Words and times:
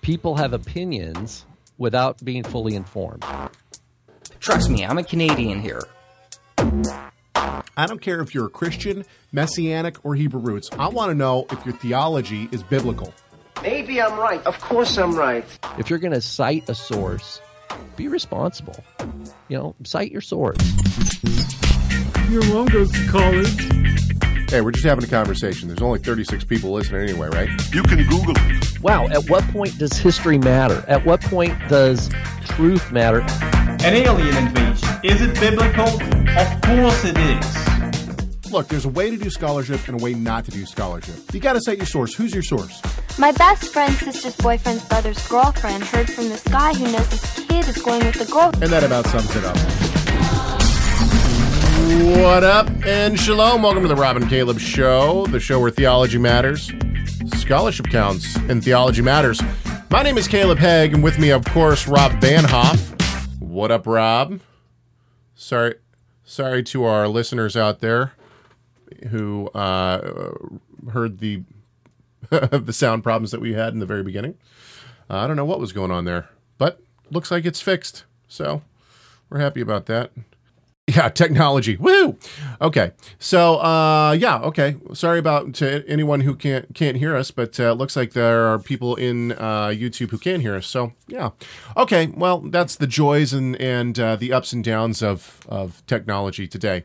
People 0.00 0.36
have 0.36 0.52
opinions 0.52 1.44
without 1.78 2.22
being 2.24 2.42
fully 2.42 2.74
informed. 2.74 3.24
Trust 4.40 4.70
me, 4.70 4.84
I'm 4.84 4.98
a 4.98 5.04
Canadian 5.04 5.60
here. 5.60 5.82
I 7.76 7.86
don't 7.86 8.00
care 8.00 8.20
if 8.20 8.34
you're 8.34 8.46
a 8.46 8.50
Christian, 8.50 9.04
Messianic, 9.32 10.04
or 10.04 10.14
Hebrew 10.14 10.40
roots. 10.40 10.68
I 10.78 10.88
want 10.88 11.10
to 11.10 11.14
know 11.14 11.46
if 11.50 11.64
your 11.64 11.74
theology 11.76 12.48
is 12.52 12.62
biblical. 12.62 13.14
Maybe 13.62 14.02
I'm 14.02 14.18
right. 14.18 14.44
Of 14.44 14.60
course 14.60 14.98
I'm 14.98 15.14
right. 15.14 15.44
If 15.78 15.88
you're 15.88 15.98
going 15.98 16.12
to 16.12 16.20
cite 16.20 16.68
a 16.68 16.74
source, 16.74 17.40
be 17.96 18.08
responsible. 18.08 18.82
You 19.48 19.58
know, 19.58 19.74
cite 19.84 20.10
your 20.10 20.20
source. 20.20 20.58
Your 22.28 22.44
mom 22.46 22.66
goes 22.66 22.90
to 22.90 23.06
college. 23.08 23.81
Hey, 24.52 24.60
we're 24.60 24.70
just 24.70 24.84
having 24.84 25.02
a 25.02 25.06
conversation. 25.06 25.68
There's 25.68 25.80
only 25.80 25.98
36 25.98 26.44
people 26.44 26.72
listening 26.72 27.08
anyway, 27.08 27.30
right? 27.30 27.48
You 27.72 27.82
can 27.84 28.06
Google 28.06 28.34
it. 28.36 28.82
Wow, 28.82 29.06
at 29.06 29.30
what 29.30 29.42
point 29.44 29.78
does 29.78 29.96
history 29.96 30.36
matter? 30.36 30.84
At 30.88 31.06
what 31.06 31.22
point 31.22 31.58
does 31.70 32.10
truth 32.48 32.92
matter? 32.92 33.22
An 33.82 33.94
alien 33.94 34.36
invasion. 34.36 34.88
Is 35.04 35.22
it 35.22 35.40
biblical? 35.40 35.88
Of 35.88 36.60
course 36.60 37.02
it 37.02 37.16
is. 37.16 38.52
Look, 38.52 38.68
there's 38.68 38.84
a 38.84 38.90
way 38.90 39.10
to 39.10 39.16
do 39.16 39.30
scholarship 39.30 39.88
and 39.88 39.98
a 39.98 40.04
way 40.04 40.12
not 40.12 40.44
to 40.44 40.50
do 40.50 40.66
scholarship. 40.66 41.14
You 41.32 41.40
got 41.40 41.54
to 41.54 41.60
cite 41.62 41.78
your 41.78 41.86
source. 41.86 42.12
Who's 42.12 42.34
your 42.34 42.42
source? 42.42 42.78
My 43.18 43.32
best 43.32 43.72
friend's 43.72 44.00
sister's 44.00 44.36
boyfriend's 44.36 44.86
brother's 44.86 45.26
girlfriend 45.28 45.82
heard 45.82 46.10
from 46.10 46.28
this 46.28 46.46
guy 46.46 46.74
who 46.74 46.92
knows 46.92 47.10
his 47.10 47.46
kid 47.46 47.66
is 47.68 47.78
going 47.78 48.04
with 48.04 48.18
the 48.18 48.30
girl. 48.30 48.50
And 48.60 48.70
that 48.70 48.84
about 48.84 49.06
sums 49.06 49.34
it 49.34 49.44
up. 49.46 49.91
What 51.82 52.44
up 52.44 52.70
and 52.86 53.18
shalom. 53.18 53.62
Welcome 53.62 53.82
to 53.82 53.88
the 53.88 53.96
Rob 53.96 54.16
and 54.16 54.28
Caleb 54.28 54.60
Show, 54.60 55.26
the 55.26 55.40
show 55.40 55.58
where 55.58 55.72
theology 55.72 56.16
matters, 56.16 56.70
scholarship 57.34 57.86
counts, 57.86 58.36
and 58.36 58.62
theology 58.62 59.02
matters. 59.02 59.42
My 59.90 60.04
name 60.04 60.16
is 60.16 60.28
Caleb 60.28 60.58
Hegg, 60.58 60.94
and 60.94 61.02
with 61.02 61.18
me, 61.18 61.30
of 61.30 61.44
course, 61.46 61.88
Rob 61.88 62.12
Van 62.20 62.44
Hoff. 62.44 62.94
What 63.40 63.72
up, 63.72 63.84
Rob? 63.84 64.38
Sorry, 65.34 65.74
sorry 66.22 66.62
to 66.62 66.84
our 66.84 67.08
listeners 67.08 67.56
out 67.56 67.80
there 67.80 68.12
who 69.08 69.48
uh, 69.48 70.34
heard 70.92 71.18
the 71.18 71.42
the 72.30 72.72
sound 72.72 73.02
problems 73.02 73.32
that 73.32 73.40
we 73.40 73.54
had 73.54 73.72
in 73.72 73.80
the 73.80 73.86
very 73.86 74.04
beginning. 74.04 74.38
Uh, 75.10 75.16
I 75.16 75.26
don't 75.26 75.34
know 75.34 75.44
what 75.44 75.58
was 75.58 75.72
going 75.72 75.90
on 75.90 76.04
there, 76.04 76.28
but 76.58 76.80
looks 77.10 77.32
like 77.32 77.44
it's 77.44 77.60
fixed. 77.60 78.04
So 78.28 78.62
we're 79.28 79.40
happy 79.40 79.60
about 79.60 79.86
that. 79.86 80.12
Yeah, 80.88 81.08
technology. 81.10 81.76
Woo. 81.76 82.18
Okay. 82.60 82.90
So, 83.20 83.58
uh, 83.58 84.12
yeah. 84.18 84.40
Okay. 84.40 84.76
Sorry 84.94 85.20
about 85.20 85.54
to 85.54 85.84
anyone 85.86 86.22
who 86.22 86.34
can't 86.34 86.74
can't 86.74 86.96
hear 86.96 87.16
us, 87.16 87.30
but 87.30 87.58
uh, 87.60 87.72
looks 87.72 87.94
like 87.94 88.12
there 88.14 88.46
are 88.48 88.58
people 88.58 88.96
in 88.96 89.30
uh, 89.32 89.68
YouTube 89.68 90.10
who 90.10 90.18
can 90.18 90.40
hear 90.40 90.56
us. 90.56 90.66
So, 90.66 90.92
yeah. 91.06 91.30
Okay. 91.76 92.08
Well, 92.08 92.40
that's 92.40 92.74
the 92.74 92.88
joys 92.88 93.32
and 93.32 93.54
and 93.60 93.98
uh, 93.98 94.16
the 94.16 94.32
ups 94.32 94.52
and 94.52 94.64
downs 94.64 95.02
of 95.04 95.40
of 95.48 95.86
technology 95.86 96.48
today. 96.48 96.82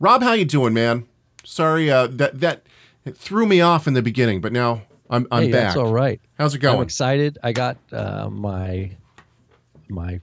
Rob, 0.00 0.22
how 0.22 0.32
you 0.32 0.44
doing, 0.44 0.74
man? 0.74 1.06
Sorry 1.44 1.88
uh, 1.88 2.08
that 2.08 2.40
that 2.40 2.66
it 3.04 3.16
threw 3.16 3.46
me 3.46 3.60
off 3.60 3.86
in 3.86 3.94
the 3.94 4.02
beginning, 4.02 4.40
but 4.40 4.52
now 4.52 4.82
I'm 5.08 5.28
I'm 5.30 5.44
hey, 5.44 5.52
back. 5.52 5.62
That's 5.68 5.76
all 5.76 5.92
right. 5.92 6.20
How's 6.38 6.56
it 6.56 6.58
going? 6.58 6.76
I'm 6.78 6.82
excited. 6.82 7.38
I 7.40 7.52
got 7.52 7.76
uh, 7.92 8.28
my 8.30 8.90
my 9.88 10.20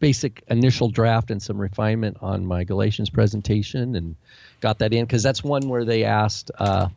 basic 0.00 0.42
initial 0.48 0.88
draft 0.88 1.30
and 1.30 1.42
some 1.42 1.60
refinement 1.60 2.18
on 2.20 2.44
my 2.44 2.64
Galatians 2.64 3.10
presentation 3.10 3.94
and 3.96 4.16
got 4.60 4.78
that 4.80 4.92
in 4.92 5.04
because 5.04 5.22
that's 5.22 5.42
one 5.42 5.68
where 5.68 5.84
they 5.84 6.04
asked, 6.04 6.50
uh, 6.58 6.88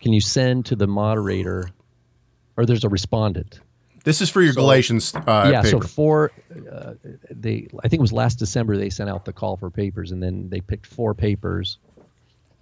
"Can 0.00 0.12
you 0.12 0.20
send 0.20 0.66
to 0.66 0.76
the 0.76 0.86
moderator?" 0.86 1.68
Or 2.56 2.66
there's 2.66 2.84
a 2.84 2.88
respondent. 2.88 3.60
This 4.04 4.20
is 4.20 4.28
for 4.28 4.42
your 4.42 4.52
So- 4.52 4.60
Galatians 4.60 5.14
uh, 5.14 5.48
yeah. 5.50 5.62
paper. 5.62 5.82
So 5.82 5.88
for 5.88 6.32
uh, 6.70 6.94
they, 7.30 7.68
I 7.82 7.88
think 7.88 8.00
it 8.00 8.00
was 8.00 8.12
last 8.12 8.38
December 8.38 8.76
they 8.76 8.90
sent 8.90 9.08
out 9.08 9.24
the 9.24 9.32
call 9.32 9.56
for 9.56 9.70
papers, 9.70 10.10
and 10.10 10.22
then 10.22 10.48
they 10.48 10.60
picked 10.60 10.86
four 10.86 11.14
papers. 11.14 11.78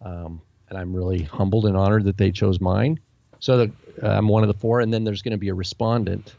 Um, 0.03 0.41
and 0.69 0.79
I'm 0.79 0.95
really 0.95 1.23
humbled 1.23 1.67
and 1.67 1.77
honored 1.77 2.05
that 2.05 2.17
they 2.17 2.31
chose 2.31 2.61
mine. 2.61 3.01
So 3.41 3.57
the, 3.67 3.73
uh, 4.03 4.09
I'm 4.09 4.29
one 4.29 4.43
of 4.43 4.49
the 4.49 4.55
four, 4.55 4.81
and 4.81 4.93
then 4.93 5.03
there's 5.05 5.23
going 5.23 5.33
to 5.33 5.39
be 5.39 5.49
a 5.49 5.55
respondent. 5.55 6.35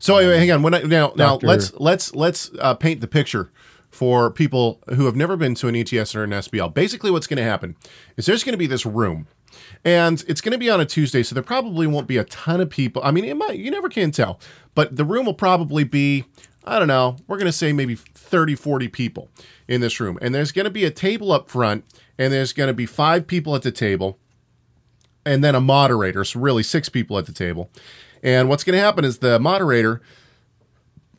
So 0.00 0.16
anyway, 0.16 0.38
hang 0.38 0.50
on. 0.50 0.62
When 0.62 0.74
I, 0.74 0.80
now, 0.80 1.12
now 1.14 1.38
let's 1.42 1.72
let's 1.74 2.14
let's 2.14 2.50
uh, 2.58 2.74
paint 2.74 3.02
the 3.02 3.06
picture 3.06 3.52
for 3.90 4.30
people 4.30 4.80
who 4.94 5.04
have 5.04 5.14
never 5.14 5.36
been 5.36 5.54
to 5.56 5.68
an 5.68 5.76
ETS 5.76 6.14
or 6.14 6.24
an 6.24 6.30
SBL. 6.30 6.72
Basically, 6.72 7.10
what's 7.10 7.26
going 7.26 7.36
to 7.36 7.42
happen 7.42 7.76
is 8.16 8.24
there's 8.24 8.42
going 8.42 8.54
to 8.54 8.58
be 8.58 8.66
this 8.66 8.86
room, 8.86 9.26
and 9.84 10.24
it's 10.26 10.40
going 10.40 10.52
to 10.52 10.58
be 10.58 10.70
on 10.70 10.80
a 10.80 10.86
Tuesday, 10.86 11.22
so 11.22 11.34
there 11.34 11.42
probably 11.42 11.86
won't 11.86 12.06
be 12.06 12.16
a 12.16 12.24
ton 12.24 12.62
of 12.62 12.70
people. 12.70 13.02
I 13.04 13.10
mean, 13.10 13.26
it 13.26 13.36
might. 13.36 13.58
You 13.58 13.70
never 13.70 13.90
can 13.90 14.10
tell, 14.10 14.40
but 14.74 14.96
the 14.96 15.04
room 15.04 15.26
will 15.26 15.34
probably 15.34 15.84
be. 15.84 16.24
I 16.64 16.78
don't 16.78 16.88
know. 16.88 17.16
We're 17.26 17.38
going 17.38 17.46
to 17.46 17.52
say 17.52 17.72
maybe 17.72 17.94
30, 17.94 18.54
40 18.54 18.88
people 18.88 19.30
in 19.68 19.82
this 19.82 20.00
room, 20.00 20.18
and 20.22 20.34
there's 20.34 20.52
going 20.52 20.64
to 20.64 20.70
be 20.70 20.84
a 20.84 20.90
table 20.90 21.30
up 21.30 21.50
front, 21.50 21.84
and 22.18 22.32
there's 22.32 22.54
going 22.54 22.68
to 22.68 22.74
be 22.74 22.86
five 22.86 23.26
people 23.26 23.54
at 23.54 23.62
the 23.62 23.72
table, 23.72 24.18
and 25.26 25.44
then 25.44 25.54
a 25.54 25.60
moderator. 25.60 26.24
So 26.24 26.40
really, 26.40 26.62
six 26.62 26.88
people 26.88 27.18
at 27.18 27.26
the 27.26 27.32
table. 27.32 27.70
And 28.22 28.48
what's 28.48 28.64
going 28.64 28.76
to 28.76 28.82
happen 28.82 29.04
is 29.04 29.18
the 29.18 29.38
moderator 29.38 30.00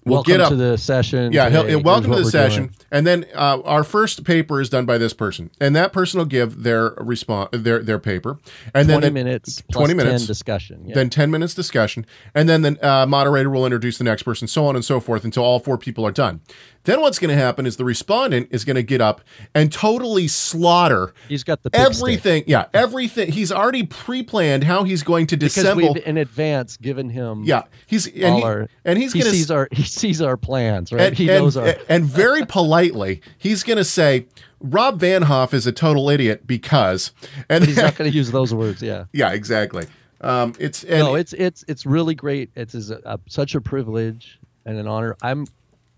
will 0.04 0.16
welcome 0.16 0.32
get 0.32 0.42
up 0.42 0.50
to 0.50 0.56
the 0.56 0.78
session. 0.78 1.32
yeah, 1.32 1.50
he'll, 1.50 1.82
welcome 1.82 2.12
to 2.12 2.18
the 2.18 2.26
session, 2.26 2.64
doing. 2.68 2.76
and 2.92 3.06
then 3.06 3.26
uh, 3.36 3.62
our 3.64 3.84
first 3.84 4.24
paper 4.24 4.60
is 4.60 4.68
done 4.70 4.86
by 4.86 4.98
this 4.98 5.14
person, 5.14 5.52
and 5.60 5.76
that 5.76 5.94
person 5.94 6.18
will 6.18 6.26
give 6.26 6.64
their 6.64 6.90
response, 6.98 7.50
their 7.54 7.84
their 7.84 8.00
paper, 8.00 8.40
and 8.74 8.90
then 8.90 9.00
Twenty 9.02 9.14
minutes. 9.14 9.62
twenty 9.72 9.94
minutes, 9.94 10.24
10 10.24 10.28
discussion. 10.28 10.84
Yeah. 10.88 10.96
then 10.96 11.10
ten 11.12 11.30
minutes 11.30 11.54
discussion, 11.54 12.06
and 12.34 12.50
then 12.50 12.64
the 12.64 12.88
uh, 12.88 13.06
moderator 13.06 13.50
will 13.52 13.66
introduce 13.66 14.00
the 14.00 14.04
next 14.04 14.24
person, 14.24 14.48
so 14.48 14.66
on 14.66 14.76
and 14.76 14.84
so 14.84 15.00
forth 15.00 15.24
until 15.24 15.44
all 15.44 15.60
four 15.60 15.78
people 15.78 16.06
are 16.06 16.12
done. 16.12 16.42
Then 16.84 17.02
what's 17.02 17.20
going 17.20 17.30
to 17.36 17.42
happen 17.42 17.66
is 17.66 17.78
the 17.78 17.86
respondent 17.86 18.48
is 18.52 18.66
going 18.66 18.76
to 18.76 18.84
get 18.84 19.02
up 19.02 19.22
and 19.54 19.72
totally 19.72 20.28
slaughter 20.28 21.14
He's 21.28 21.44
got 21.44 21.62
the 21.64 21.70
big 21.70 21.82
stick. 21.82 21.96
everything. 21.96 22.44
Yeah, 22.48 22.66
everything. 22.74 23.32
He's 23.32 23.52
already 23.52 23.84
pre-planned 23.84 24.64
how 24.64 24.84
he's 24.84 25.04
going 25.04 25.28
to 25.28 25.38
dissemble. 25.38 25.96
in 25.98 26.18
advance 26.18 26.78
given 26.78 27.10
him. 27.10 27.44
yeah, 27.44 27.64
he's 27.88 28.08
and, 28.08 28.26
all 28.26 28.38
he, 28.38 28.44
our, 28.44 28.70
and 28.86 28.98
he's 28.98 29.14
he 29.14 29.20
going 29.20 29.32
to 29.32 29.38
sees 29.38 29.52
our 29.52 29.68
he 29.72 29.84
sees 29.84 30.22
our 30.22 30.38
plans 30.38 30.92
right. 30.92 31.02
and, 31.02 31.18
he 31.18 31.30
and- 31.30 31.40
knows 31.40 31.58
our. 31.58 31.76
and 31.90 32.06
very 32.06 32.46
politely, 32.46 33.22
he's 33.38 33.64
going 33.64 33.78
to 33.78 33.84
say, 33.84 34.26
Rob 34.60 35.00
Van 35.00 35.24
Hoff 35.24 35.54
is 35.54 35.66
a 35.66 35.72
total 35.72 36.10
idiot 36.10 36.46
because, 36.46 37.12
and 37.50 37.66
he's 37.66 37.78
not 37.78 37.96
going 37.96 38.10
to 38.10 38.16
use 38.16 38.32
those 38.32 38.54
words. 38.54 38.82
Yeah. 38.82 39.06
yeah, 39.14 39.32
exactly. 39.32 39.88
Um, 40.22 40.54
it's 40.60 40.84
and 40.84 41.00
no, 41.00 41.16
it's 41.16 41.34
it's 41.34 41.66
it's 41.68 41.86
really 41.86 42.14
great. 42.14 42.52
It's 42.56 42.76
is 42.76 42.92
a, 42.92 43.02
a, 43.06 43.20
such 43.28 43.56
a 43.56 43.62
privilege 43.62 44.40
and 44.66 44.78
an 44.78 44.88
honor. 44.88 45.18
I'm 45.24 45.48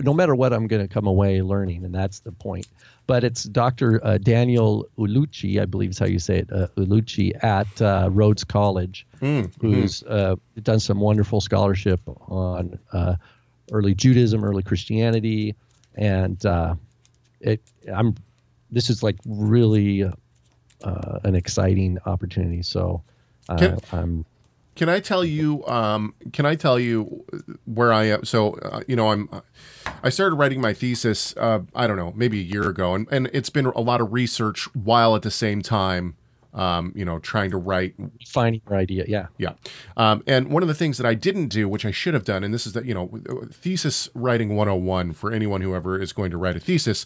no 0.04 0.14
matter 0.14 0.36
what, 0.36 0.54
I'm 0.54 0.68
going 0.68 0.86
to 0.86 0.94
come 0.94 1.08
away 1.08 1.42
learning, 1.42 1.86
and 1.86 1.94
that's 1.96 2.20
the 2.20 2.32
point. 2.32 2.68
But 3.08 3.24
it's 3.24 3.44
Dr. 3.44 4.00
Uh, 4.06 4.18
Daniel 4.18 4.88
Ullucci, 4.98 5.62
I 5.62 5.66
believe 5.66 5.90
is 5.92 6.00
how 6.00 6.06
you 6.06 6.20
say 6.20 6.40
it, 6.40 6.52
uh, 6.52 6.68
Ullucci 6.78 7.32
at 7.44 7.82
uh, 7.82 8.10
Rhodes 8.12 8.44
College, 8.44 9.06
who's 9.62 10.04
uh, 10.04 10.36
done 10.62 10.80
some 10.80 11.00
wonderful 11.00 11.42
scholarship 11.42 12.00
on 12.08 12.78
uh, 12.94 13.16
early 13.72 13.94
Judaism, 13.94 14.44
early 14.44 14.64
Christianity, 14.64 15.56
and 15.96 16.46
uh, 16.46 16.76
it. 17.40 17.62
I'm. 17.94 18.16
This 18.72 18.90
is 18.90 19.04
like 19.04 19.18
really 19.26 20.04
uh, 20.04 21.20
an 21.24 21.36
exciting 21.36 22.00
opportunity. 22.06 22.64
So 22.64 23.02
uh, 23.50 23.58
Can- 23.58 23.80
I'm 23.92 24.26
Can 24.76 24.90
I 24.90 25.00
tell 25.00 25.24
you? 25.24 25.66
Um, 25.68 26.16
can 26.32 26.46
I 26.46 26.56
tell 26.56 26.80
you 26.80 27.26
where 27.66 27.94
I 27.94 28.06
am? 28.06 28.26
So, 28.26 28.54
uh, 28.56 28.82
you 28.88 28.96
know, 28.96 29.10
I'm. 29.10 29.30
I 30.02 30.10
started 30.10 30.36
writing 30.36 30.62
my 30.62 30.74
thesis. 30.74 31.36
Uh, 31.38 31.62
I 31.76 31.88
don't 31.88 31.98
know, 31.98 32.14
maybe 32.16 32.40
a 32.40 32.44
year 32.44 32.68
ago, 32.68 32.96
and 32.96 33.08
and 33.12 33.30
it's 33.34 33.50
been 33.50 33.68
a 33.68 33.82
lot 33.82 34.02
of 34.02 34.12
research 34.14 34.68
while 34.74 35.16
at 35.16 35.22
the 35.22 35.32
same 35.32 35.62
time, 35.62 36.16
um, 36.54 36.94
you 36.96 37.04
know, 37.06 37.20
trying 37.20 37.50
to 37.52 37.58
write 37.58 37.96
finding 38.28 38.62
your 38.70 38.78
idea. 38.78 39.06
Yeah. 39.08 39.28
Yeah. 39.38 39.54
Um, 39.98 40.24
and 40.28 40.50
one 40.50 40.64
of 40.64 40.68
the 40.68 40.76
things 40.76 40.98
that 40.98 41.06
I 41.06 41.14
didn't 41.14 41.48
do, 41.48 41.68
which 41.68 41.86
I 41.86 41.92
should 41.92 42.14
have 42.14 42.24
done, 42.24 42.44
and 42.44 42.54
this 42.54 42.68
is 42.68 42.74
that, 42.74 42.86
you 42.86 42.94
know, 42.94 43.10
thesis 43.52 44.10
writing 44.14 44.56
101 44.56 45.14
for 45.14 45.32
anyone 45.32 45.62
who 45.62 45.76
ever 45.76 46.00
is 46.00 46.14
going 46.14 46.32
to 46.32 46.38
write 46.38 46.56
a 46.56 46.60
thesis, 46.60 47.06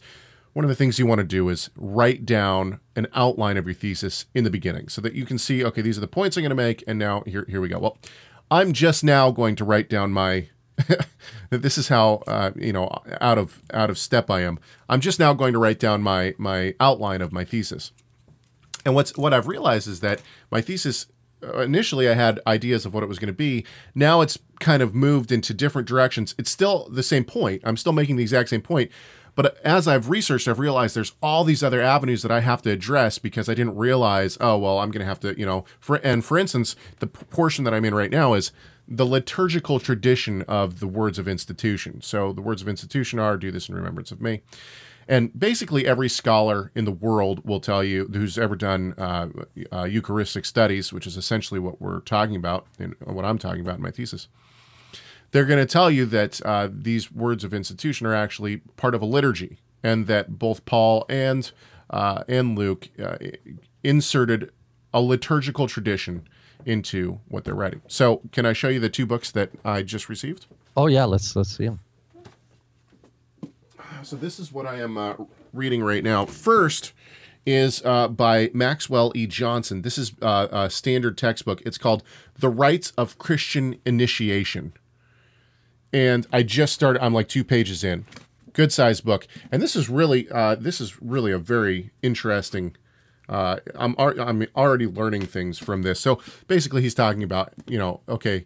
one 0.57 0.65
of 0.65 0.69
the 0.69 0.75
things 0.75 0.97
you 0.97 1.05
want 1.05 1.19
to 1.19 1.23
do 1.23 1.49
is 1.49 1.69
write 1.75 2.25
down 2.25 2.79
an 2.95 3.05
outline 3.13 3.57
of 3.57 3.67
your 3.67 3.75
thesis 3.75 4.25
in 4.33 4.43
the 4.43 4.49
beginning 4.49 4.89
so 4.89 4.99
that 4.99 5.13
you 5.13 5.23
can 5.23 5.37
see, 5.37 5.63
okay, 5.63 5.83
these 5.83 5.99
are 5.99 6.01
the 6.01 6.07
points 6.07 6.35
I'm 6.35 6.41
going 6.41 6.49
to 6.49 6.55
make, 6.55 6.83
and 6.87 6.97
now 6.97 7.21
here, 7.27 7.45
here 7.47 7.61
we 7.61 7.67
go. 7.67 7.77
Well, 7.77 7.99
I'm 8.49 8.73
just 8.73 9.03
now 9.03 9.29
going 9.29 9.55
to 9.57 9.63
write 9.63 9.87
down 9.87 10.11
my. 10.11 10.49
this 11.51 11.77
is 11.77 11.89
how 11.89 12.23
uh, 12.25 12.49
you 12.55 12.73
know 12.73 12.89
out 13.21 13.37
of 13.37 13.61
out 13.71 13.91
of 13.91 13.99
step 13.99 14.31
I 14.31 14.41
am. 14.41 14.57
I'm 14.89 14.99
just 14.99 15.19
now 15.19 15.31
going 15.35 15.53
to 15.53 15.59
write 15.59 15.79
down 15.79 16.01
my 16.01 16.33
my 16.39 16.73
outline 16.79 17.21
of 17.21 17.31
my 17.31 17.45
thesis. 17.45 17.91
And 18.83 18.95
what's 18.95 19.15
what 19.15 19.35
I've 19.35 19.47
realized 19.47 19.87
is 19.87 19.99
that 19.99 20.23
my 20.49 20.61
thesis 20.61 21.05
uh, 21.43 21.59
initially 21.59 22.09
I 22.09 22.15
had 22.15 22.39
ideas 22.47 22.83
of 22.83 22.95
what 22.95 23.03
it 23.03 23.07
was 23.07 23.19
going 23.19 23.27
to 23.27 23.33
be. 23.33 23.63
Now 23.93 24.21
it's 24.21 24.39
kind 24.59 24.81
of 24.81 24.95
moved 24.95 25.31
into 25.31 25.53
different 25.53 25.87
directions. 25.87 26.33
It's 26.39 26.49
still 26.49 26.89
the 26.89 27.03
same 27.03 27.25
point. 27.25 27.61
I'm 27.63 27.77
still 27.77 27.93
making 27.93 28.15
the 28.15 28.23
exact 28.23 28.49
same 28.49 28.61
point, 28.61 28.91
But 29.37 29.63
as 29.63 29.87
I've 29.87 30.09
researched, 30.09 30.47
I've 30.47 30.57
realized 30.57 30.95
there's 30.95 31.13
all 31.21 31.43
these 31.43 31.61
other 31.61 31.79
avenues 31.79 32.23
that 32.23 32.31
I 32.31 32.39
have 32.39 32.63
to 32.63 32.71
address 32.71 33.19
because 33.19 33.47
I 33.47 33.53
didn't 33.53 33.77
realize, 33.77 34.35
oh, 34.41 34.57
well, 34.57 34.79
I'm 34.79 34.89
going 34.89 35.01
to 35.01 35.05
have 35.05 35.19
to, 35.19 35.37
you 35.39 35.45
know, 35.45 35.63
for, 35.79 35.97
and 35.97 36.25
for 36.25 36.39
instance, 36.39 36.75
the 36.97 37.05
portion 37.05 37.63
that 37.63 37.73
I'm 37.73 37.85
in 37.85 37.93
right 37.93 38.09
now 38.09 38.33
is 38.33 38.51
the 38.87 39.05
liturgical 39.05 39.79
tradition 39.79 40.41
of 40.47 40.79
the 40.79 40.87
words 40.87 41.19
of 41.19 41.27
institution. 41.27 42.01
So 42.01 42.33
the 42.33 42.41
words 42.41 42.63
of 42.63 42.67
institution 42.67 43.19
are 43.19 43.37
do 43.37 43.51
this 43.51 43.69
in 43.69 43.75
remembrance 43.75 44.11
of 44.11 44.21
me. 44.21 44.41
And 45.07 45.39
basically, 45.39 45.85
every 45.85 46.09
scholar 46.09 46.71
in 46.73 46.85
the 46.85 46.91
world 46.91 47.45
will 47.45 47.59
tell 47.59 47.83
you 47.83 48.09
who's 48.11 48.39
ever 48.39 48.55
done 48.55 48.95
uh, 48.97 49.27
uh, 49.71 49.83
Eucharistic 49.83 50.45
studies, 50.45 50.91
which 50.91 51.05
is 51.05 51.15
essentially 51.15 51.59
what 51.59 51.79
we're 51.79 51.99
talking 52.01 52.35
about 52.35 52.65
and 52.79 52.95
what 53.03 53.23
I'm 53.23 53.37
talking 53.37 53.61
about 53.61 53.75
in 53.75 53.83
my 53.83 53.91
thesis. 53.91 54.29
They're 55.31 55.45
going 55.45 55.59
to 55.59 55.71
tell 55.71 55.91
you 55.91 56.05
that 56.05 56.41
uh, 56.45 56.69
these 56.71 57.11
words 57.11 57.43
of 57.43 57.53
institution 57.53 58.07
are 58.07 58.15
actually 58.15 58.57
part 58.77 58.95
of 58.95 59.01
a 59.01 59.05
liturgy, 59.05 59.59
and 59.83 60.07
that 60.07 60.39
both 60.39 60.65
Paul 60.65 61.05
and 61.09 61.51
uh, 61.89 62.23
and 62.27 62.57
Luke 62.57 62.89
uh, 62.99 63.17
inserted 63.83 64.51
a 64.93 65.01
liturgical 65.01 65.67
tradition 65.67 66.27
into 66.65 67.19
what 67.27 67.43
they're 67.43 67.55
writing. 67.55 67.81
So, 67.87 68.21
can 68.31 68.45
I 68.45 68.53
show 68.53 68.67
you 68.69 68.79
the 68.79 68.89
two 68.89 69.05
books 69.05 69.31
that 69.31 69.51
I 69.63 69.83
just 69.83 70.09
received? 70.09 70.47
Oh 70.75 70.87
yeah, 70.87 71.05
let's 71.05 71.35
let's 71.35 71.55
see 71.55 71.65
them. 71.65 71.79
So 74.03 74.15
this 74.15 74.39
is 74.39 74.53
what 74.53 74.65
I 74.65 74.79
am 74.79 74.97
uh, 74.97 75.15
reading 75.51 75.83
right 75.83 76.03
now. 76.03 76.25
First 76.25 76.93
is 77.45 77.81
uh, 77.83 78.07
by 78.07 78.49
Maxwell 78.53 79.11
E. 79.15 79.27
Johnson. 79.27 79.81
This 79.81 79.97
is 79.97 80.13
uh, 80.21 80.47
a 80.51 80.69
standard 80.69 81.17
textbook. 81.17 81.61
It's 81.65 81.77
called 81.77 82.03
"The 82.37 82.49
Rites 82.49 82.91
of 82.91 83.17
Christian 83.17 83.79
Initiation," 83.85 84.73
and 85.93 86.27
I 86.31 86.43
just 86.43 86.73
started. 86.73 87.03
I'm 87.03 87.13
like 87.13 87.27
two 87.27 87.43
pages 87.43 87.83
in. 87.83 88.05
Good 88.53 88.71
size 88.71 89.01
book, 89.01 89.27
and 89.51 89.61
this 89.61 89.75
is 89.75 89.89
really 89.89 90.29
uh, 90.29 90.55
this 90.55 90.81
is 90.81 91.01
really 91.01 91.31
a 91.31 91.37
very 91.37 91.91
interesting. 92.01 92.75
Uh, 93.29 93.57
I'm 93.75 93.95
I'm 93.99 94.47
already 94.55 94.87
learning 94.87 95.27
things 95.27 95.59
from 95.59 95.83
this. 95.83 95.99
So 95.99 96.19
basically, 96.47 96.81
he's 96.81 96.95
talking 96.95 97.23
about 97.23 97.53
you 97.67 97.77
know 97.77 98.01
okay, 98.09 98.45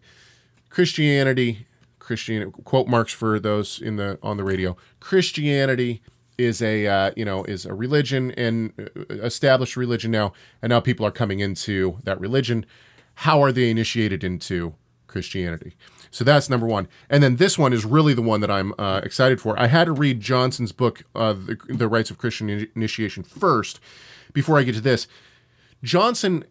Christianity 0.69 1.65
Christian 2.11 2.51
quote 2.51 2.87
marks 2.89 3.13
for 3.13 3.39
those 3.39 3.79
in 3.79 3.95
the 3.95 4.19
on 4.21 4.35
the 4.35 4.43
radio. 4.43 4.75
Christianity 4.99 6.01
is 6.37 6.61
a 6.61 6.85
uh, 6.85 7.11
you 7.15 7.23
know 7.23 7.45
is 7.45 7.65
a 7.65 7.73
religion 7.73 8.31
and 8.31 8.73
uh, 8.77 9.13
established 9.23 9.77
religion 9.77 10.11
now, 10.11 10.33
and 10.61 10.71
now 10.71 10.81
people 10.81 11.05
are 11.05 11.11
coming 11.11 11.39
into 11.39 11.99
that 12.03 12.19
religion. 12.19 12.65
How 13.15 13.41
are 13.41 13.53
they 13.53 13.69
initiated 13.69 14.25
into 14.25 14.73
Christianity? 15.07 15.75
So 16.11 16.23
that's 16.23 16.49
number 16.49 16.67
one. 16.67 16.87
And 17.09 17.23
then 17.23 17.37
this 17.37 17.57
one 17.57 17.71
is 17.73 17.85
really 17.85 18.13
the 18.13 18.21
one 18.21 18.41
that 18.41 18.51
I'm 18.51 18.73
uh, 18.77 18.99
excited 19.03 19.39
for. 19.39 19.57
I 19.59 19.67
had 19.67 19.85
to 19.85 19.93
read 19.93 20.19
Johnson's 20.19 20.73
book, 20.73 21.03
uh, 21.15 21.33
the, 21.33 21.57
the 21.69 21.87
Rites 21.87 22.11
of 22.11 22.17
Christian 22.17 22.67
Initiation, 22.75 23.23
first 23.23 23.79
before 24.33 24.59
I 24.59 24.63
get 24.63 24.75
to 24.75 24.81
this. 24.81 25.07
Johnson 25.83 26.45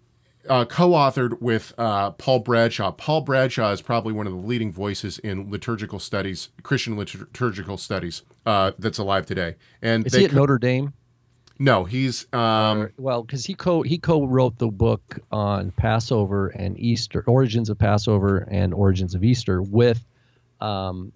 uh, 0.48 0.64
co-authored 0.64 1.40
with 1.40 1.74
uh, 1.78 2.10
Paul 2.12 2.40
Bradshaw. 2.40 2.92
Paul 2.92 3.20
Bradshaw 3.20 3.70
is 3.72 3.82
probably 3.82 4.12
one 4.12 4.26
of 4.26 4.32
the 4.32 4.38
leading 4.38 4.72
voices 4.72 5.18
in 5.18 5.50
liturgical 5.50 5.98
studies, 5.98 6.48
Christian 6.62 6.96
liturgical 6.96 7.76
studies, 7.76 8.22
uh, 8.46 8.72
that's 8.78 8.98
alive 8.98 9.26
today. 9.26 9.56
And 9.82 10.06
Is 10.06 10.12
they 10.12 10.20
he 10.20 10.24
at 10.24 10.30
co- 10.30 10.38
Notre 10.38 10.58
Dame? 10.58 10.94
No, 11.60 11.84
he's 11.84 12.26
um, 12.32 12.80
Or- 12.80 12.92
well, 12.96 13.22
because 13.22 13.44
he 13.44 13.52
co 13.54 13.82
he 13.82 13.98
co-wrote 13.98 14.58
the 14.58 14.68
book 14.68 15.20
on 15.30 15.70
Passover 15.72 16.48
and 16.48 16.76
Easter, 16.80 17.22
origins 17.26 17.68
of 17.68 17.78
Passover 17.78 18.48
and 18.50 18.72
origins 18.72 19.14
of 19.14 19.22
Easter 19.22 19.60
with 19.60 20.02
um, 20.62 21.12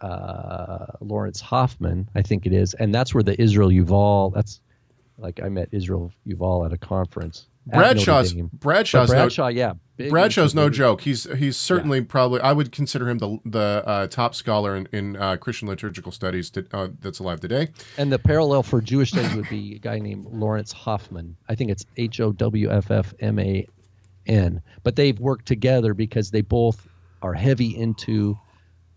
uh, 0.00 0.86
Lawrence 1.00 1.40
Hoffman, 1.40 2.08
I 2.16 2.22
think 2.22 2.44
it 2.44 2.52
is, 2.52 2.74
and 2.74 2.92
that's 2.92 3.14
where 3.14 3.22
the 3.22 3.40
Israel 3.40 3.70
Yuval. 3.70 4.34
That's 4.34 4.60
like 5.16 5.40
I 5.40 5.48
met 5.48 5.68
Israel 5.70 6.12
Yuval 6.26 6.66
at 6.66 6.72
a 6.72 6.78
conference. 6.78 7.46
Bradshaw's 7.66 8.32
Bradshaw's 8.34 9.08
But 9.08 9.14
no, 9.14 9.20
Bradshaw, 9.22 9.48
yeah, 9.48 9.72
Bradshaw's 10.10 10.54
no 10.54 10.68
joke. 10.68 11.02
He's 11.02 11.24
he's 11.36 11.56
certainly 11.56 12.02
probably 12.02 12.40
I 12.40 12.52
would 12.52 12.72
consider 12.72 13.08
him 13.08 13.18
the 13.18 13.38
the 13.44 13.82
uh, 13.86 14.06
top 14.06 14.34
scholar 14.34 14.76
in, 14.76 14.88
in 14.92 15.16
uh, 15.16 15.36
Christian 15.36 15.68
liturgical 15.68 16.12
studies 16.12 16.50
to, 16.50 16.66
uh, 16.72 16.88
that's 17.00 17.20
alive 17.20 17.40
today. 17.40 17.68
And 17.96 18.12
the 18.12 18.18
parallel 18.18 18.62
for 18.62 18.80
Jewish 18.80 19.12
studies 19.12 19.34
would 19.34 19.48
be 19.48 19.76
a 19.76 19.78
guy 19.78 19.98
named 19.98 20.26
Lawrence 20.26 20.72
Hoffman. 20.72 21.36
I 21.48 21.54
think 21.54 21.70
it's 21.70 21.86
H 21.96 22.20
O 22.20 22.32
W 22.32 22.70
F 22.70 22.90
F 22.90 23.14
M 23.20 23.38
A 23.38 23.66
N. 24.26 24.60
But 24.82 24.96
they've 24.96 25.18
worked 25.18 25.46
together 25.46 25.94
because 25.94 26.30
they 26.30 26.42
both 26.42 26.86
are 27.22 27.34
heavy 27.34 27.76
into 27.76 28.38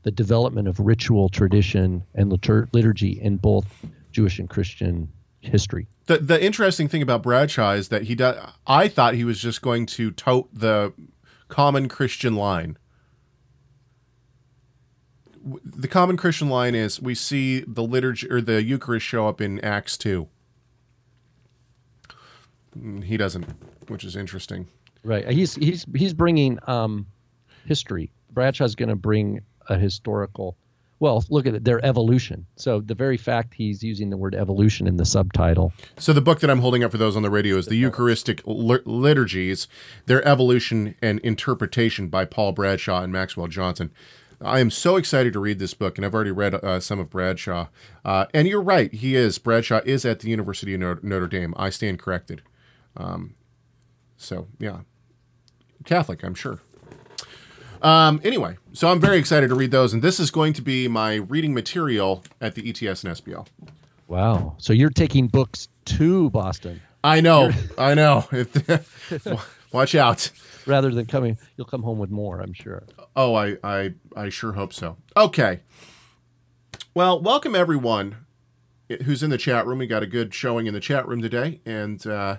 the 0.04 0.12
development 0.12 0.68
of 0.68 0.80
ritual 0.80 1.30
tradition 1.30 2.04
and 2.16 2.31
litur- 2.31 2.68
liturgy 2.74 3.19
in 3.22 3.38
both 3.38 3.66
Jewish 4.12 4.40
and 4.40 4.50
Christian 4.50 5.10
history. 5.42 5.88
The 6.07 6.18
the 6.18 6.44
interesting 6.44 6.88
thing 6.88 7.01
about 7.01 7.21
Bradshaw 7.24 7.71
is 7.74 7.89
that 7.89 8.04
he 8.04 8.15
does. 8.15 8.38
I 8.65 8.88
thought 8.88 9.13
he 9.13 9.24
was 9.24 9.39
just 9.39 9.62
going 9.62 9.86
to 9.88 10.12
tote 10.12 10.50
the 10.54 10.94
common 11.50 11.88
Christian 11.88 12.36
line. 12.36 12.77
The 15.63 15.88
common 15.88 16.18
Christian 16.18 16.50
line 16.50 16.75
is 16.75 17.01
we 17.01 17.15
see 17.15 17.62
the 17.68 17.83
liturgy 17.83 18.30
or 18.30 18.42
the 18.42 18.63
Eucharist 18.63 19.06
show 19.06 19.27
up 19.27 19.39
in 19.39 19.59
Acts 19.63 19.98
two. 19.98 20.27
Mm, 22.77 23.04
He 23.04 23.15
doesn't, 23.18 23.45
which 23.88 24.04
is 24.04 24.15
interesting. 24.15 24.68
Right. 25.04 25.30
He's 25.30 25.56
he's 25.56 25.86
he's 25.95 26.13
bringing 26.13 26.59
um, 26.68 27.06
history. 27.65 28.12
Bradshaw's 28.31 28.75
going 28.75 28.89
to 28.89 28.95
bring 28.95 29.42
a 29.69 29.77
historical. 29.77 30.57
Well, 31.00 31.24
look 31.30 31.46
at 31.46 31.54
it. 31.54 31.64
Their 31.64 31.84
evolution. 31.86 32.48
So 32.56 32.82
the 32.82 32.96
very 32.96 33.18
fact 33.18 33.54
he's 33.54 33.84
using 33.84 34.10
the 34.10 34.18
word 34.18 34.34
evolution 34.34 34.88
in 34.88 34.98
the 34.98 35.06
subtitle 35.06 35.72
So 35.98 36.12
the 36.14 36.22
book 36.22 36.40
that 36.40 36.50
I'm 36.50 36.60
holding 36.60 36.84
up 36.84 36.92
for 36.92 36.98
those 36.98 37.16
on 37.16 37.22
the 37.22 37.30
radio 37.30 37.58
is 37.58 37.68
the 37.68 37.76
Eucharistic 37.76 38.42
Liturgies: 38.46 39.68
Their 40.06 40.28
Evolution 40.28 40.96
and 41.02 41.20
Interpretation 41.20 42.08
by 42.08 42.26
Paul 42.26 42.52
Bradshaw 42.52 43.02
and 43.04 43.14
Maxwell 43.14 43.48
Johnson. 43.48 43.92
I 44.40 44.60
am 44.60 44.70
so 44.70 44.98
excited 44.98 45.34
to 45.34 45.40
read 45.40 45.58
this 45.58 45.74
book, 45.74 45.98
and 45.98 46.06
I've 46.06 46.14
already 46.14 46.32
read 46.32 46.54
uh, 46.54 46.80
some 46.80 47.00
of 47.00 47.10
Bradshaw. 47.10 47.68
Uh, 48.06 48.28
and 48.34 48.48
you're 48.48 48.62
right, 48.62 48.94
he 48.94 49.16
is. 49.16 49.40
Bradshaw 49.40 49.82
is 49.84 50.06
at 50.06 50.20
the 50.20 50.30
University 50.30 50.76
of 50.76 50.80
Notre, 50.80 51.00
Notre 51.02 51.28
Dame. 51.28 51.56
I 51.58 51.72
stand 51.72 51.98
corrected. 51.98 52.44
Um, 52.96 53.36
so 54.16 54.48
yeah, 54.60 54.82
Catholic, 55.86 56.24
I'm 56.24 56.36
sure. 56.36 56.60
Um, 57.82 58.22
anyway, 58.24 58.58
so 58.74 58.90
I'm 58.90 59.00
very 59.00 59.18
excited 59.18 59.50
to 59.50 59.56
read 59.56 59.72
those, 59.72 59.94
and 59.94 60.02
this 60.02 60.20
is 60.20 60.32
going 60.32 60.54
to 60.54 60.62
be 60.62 60.88
my 60.88 61.16
reading 61.16 61.54
material 61.54 62.24
at 62.42 62.56
the 62.56 62.70
ETS 62.70 63.04
and 63.04 63.14
SBL. 63.16 63.48
Wow. 64.08 64.56
So 64.58 64.74
you're 64.74 64.90
taking 64.90 65.28
books 65.28 65.68
to 65.86 66.30
Boston 66.30 66.82
I 67.04 67.22
know, 67.22 67.52
I 67.78 67.94
know. 67.94 68.28
Watch 69.72 69.96
out. 69.96 70.32
rather 70.66 70.92
than 70.92 71.06
coming. 71.06 71.38
You'll 71.56 71.68
come 71.68 71.84
home 71.84 72.00
with 72.00 72.10
more, 72.10 72.42
I'm 72.42 72.54
sure. 72.54 72.84
Oh, 73.16 73.36
I, 73.36 73.57
I, 73.64 73.94
I 74.16 74.30
sure 74.30 74.54
hope 74.54 74.74
so. 74.74 74.98
Okay. 75.16 75.62
Well, 76.94 77.22
welcome 77.22 77.56
everyone 77.56 78.18
who's 79.04 79.24
in 79.24 79.30
the 79.30 79.38
chat 79.38 79.66
room. 79.66 79.80
We 79.80 79.88
got 79.88 80.04
a 80.04 80.07
good 80.07 80.34
showing 80.34 80.68
in 80.68 80.74
the 80.74 80.80
chat 80.80 81.07
room 81.07 81.22
today, 81.22 81.62
and 81.66 82.06
uh, 82.07 82.38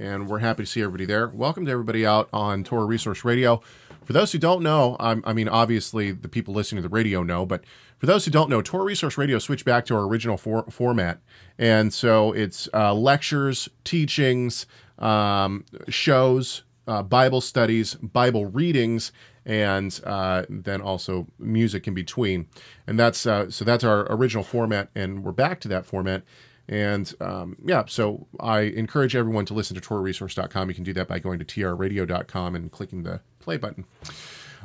and 0.00 0.28
we're 0.28 0.38
happy 0.38 0.62
to 0.62 0.66
see 0.66 0.80
everybody 0.80 1.04
there. 1.04 1.28
Welcome 1.28 1.66
to 1.66 1.70
everybody 1.70 2.06
out 2.06 2.30
on 2.32 2.64
Torah 2.64 2.86
Resource 2.86 3.22
Radio. 3.22 3.60
For 4.04 4.14
those 4.14 4.32
who 4.32 4.38
don't 4.38 4.62
know, 4.62 4.96
I'm, 4.98 5.22
I 5.26 5.34
mean, 5.34 5.46
obviously 5.46 6.10
the 6.10 6.28
people 6.28 6.54
listening 6.54 6.82
to 6.82 6.88
the 6.88 6.92
radio 6.92 7.22
know, 7.22 7.44
but 7.44 7.62
for 7.98 8.06
those 8.06 8.24
who 8.24 8.30
don't 8.30 8.48
know, 8.48 8.62
Torah 8.62 8.84
Resource 8.84 9.18
Radio 9.18 9.38
switched 9.38 9.66
back 9.66 9.84
to 9.86 9.94
our 9.94 10.04
original 10.04 10.38
for, 10.38 10.64
format, 10.70 11.20
and 11.58 11.92
so 11.92 12.32
it's 12.32 12.66
uh, 12.72 12.94
lectures, 12.94 13.68
teachings, 13.84 14.64
um, 14.98 15.66
shows, 15.88 16.62
uh, 16.88 17.02
Bible 17.02 17.42
studies, 17.42 17.94
Bible 17.96 18.46
readings, 18.46 19.12
and 19.44 20.00
uh, 20.04 20.44
then 20.48 20.80
also 20.80 21.26
music 21.38 21.86
in 21.86 21.92
between. 21.92 22.46
And 22.86 22.98
that's 22.98 23.26
uh, 23.26 23.50
so 23.50 23.66
that's 23.66 23.84
our 23.84 24.10
original 24.10 24.44
format, 24.44 24.88
and 24.94 25.22
we're 25.22 25.32
back 25.32 25.60
to 25.60 25.68
that 25.68 25.84
format. 25.84 26.22
And 26.70 27.12
um, 27.20 27.56
yeah, 27.64 27.82
so 27.88 28.28
I 28.38 28.60
encourage 28.60 29.16
everyone 29.16 29.44
to 29.46 29.54
listen 29.54 29.74
to 29.74 29.82
TorahResource.com. 29.82 30.68
You 30.68 30.74
can 30.74 30.84
do 30.84 30.92
that 30.92 31.08
by 31.08 31.18
going 31.18 31.40
to 31.40 31.44
trradio.com 31.44 32.54
and 32.54 32.70
clicking 32.70 33.02
the 33.02 33.20
play 33.40 33.56
button. 33.56 33.86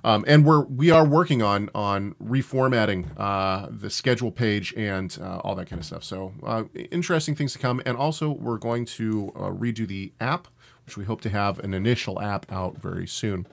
Um, 0.03 0.24
and 0.27 0.45
we're 0.45 0.62
we 0.65 0.91
are 0.91 1.03
working 1.03 1.41
on 1.41 1.71
on 1.74 2.13
reformatting 2.24 3.07
uh, 3.17 3.69
the 3.71 3.89
schedule 3.89 4.31
page 4.31 4.71
and 4.77 5.17
uh, 5.19 5.38
all 5.39 5.55
that 5.55 5.67
kind 5.67 5.79
of 5.79 5.85
stuff. 5.85 6.03
So 6.03 6.33
uh, 6.43 6.65
interesting 6.91 7.33
things 7.33 7.53
to 7.53 7.59
come. 7.59 7.81
And 7.88 7.97
also 7.97 8.29
we're 8.29 8.59
going 8.59 8.85
to 8.85 9.31
uh, 9.35 9.39
redo 9.50 9.88
the 9.88 10.13
app, 10.21 10.47
which 10.85 10.97
we 10.97 11.05
hope 11.05 11.21
to 11.21 11.29
have 11.29 11.57
an 11.57 11.74
initial 11.74 12.21
app 12.21 12.51
out 12.51 12.77
very 12.77 13.07
soon. 13.07 13.47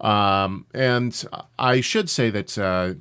Um, 0.00 0.66
and 0.74 1.24
I 1.58 1.80
should 1.80 2.10
say 2.10 2.30
that 2.30 2.58
uh, 2.58 2.94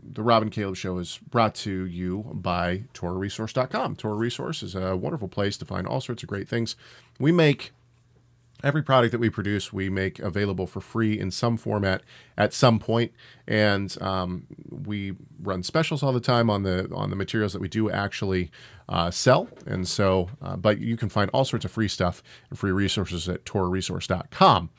the 0.00 0.22
Rob 0.22 0.42
and 0.42 0.52
Caleb 0.52 0.76
Show 0.76 0.98
is 0.98 1.18
brought 1.30 1.54
to 1.56 1.84
you 1.84 2.30
by 2.32 2.84
TorahResource.com. 2.94 3.96
Torah 3.96 4.14
Resource 4.14 4.62
is 4.62 4.74
a 4.74 4.96
wonderful 4.96 5.28
place 5.28 5.56
to 5.58 5.64
find 5.64 5.86
all 5.86 6.00
sorts 6.00 6.22
of 6.22 6.28
great 6.28 6.48
things. 6.48 6.76
We 7.18 7.32
make 7.32 7.72
every 8.64 8.82
product 8.82 9.12
that 9.12 9.20
we 9.20 9.30
produce 9.30 9.72
we 9.72 9.88
make 9.88 10.18
available 10.18 10.66
for 10.66 10.80
free 10.80 11.18
in 11.18 11.30
some 11.30 11.56
format 11.56 12.02
at 12.36 12.52
some 12.52 12.78
point 12.78 13.12
and 13.46 13.96
um, 14.00 14.46
we 14.68 15.14
run 15.40 15.62
specials 15.62 16.02
all 16.02 16.12
the 16.12 16.20
time 16.20 16.50
on 16.50 16.64
the 16.64 16.90
on 16.92 17.10
the 17.10 17.16
materials 17.16 17.52
that 17.52 17.60
we 17.60 17.68
do 17.68 17.88
actually 17.88 18.50
uh, 18.88 19.10
sell. 19.10 19.48
And 19.66 19.86
so 19.86 20.30
uh, 20.40 20.56
but 20.56 20.78
you 20.78 20.96
can 20.96 21.08
find 21.08 21.30
all 21.32 21.44
sorts 21.44 21.64
of 21.64 21.70
free 21.70 21.88
stuff 21.88 22.22
and 22.50 22.58
free 22.58 22.72
resources 22.72 23.28
at 23.28 23.44
torahresource.com 23.44 24.70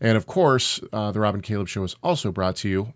and 0.00 0.16
of 0.16 0.26
course 0.26 0.80
uh, 0.92 1.10
the 1.10 1.20
rob 1.20 1.34
and 1.34 1.42
caleb 1.42 1.68
show 1.68 1.82
is 1.82 1.96
also 2.02 2.30
brought 2.30 2.56
to 2.56 2.68
you 2.68 2.94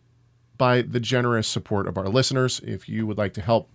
by 0.63 0.83
the 0.83 1.01
generous 1.01 1.49
support 1.49 1.89
of 1.89 1.99
our 1.99 2.09
listeners. 2.09 2.61
If 2.63 2.89
you 2.89 3.07
would 3.07 3.19
like 3.19 3.35
to 3.35 3.41
help 3.41 3.69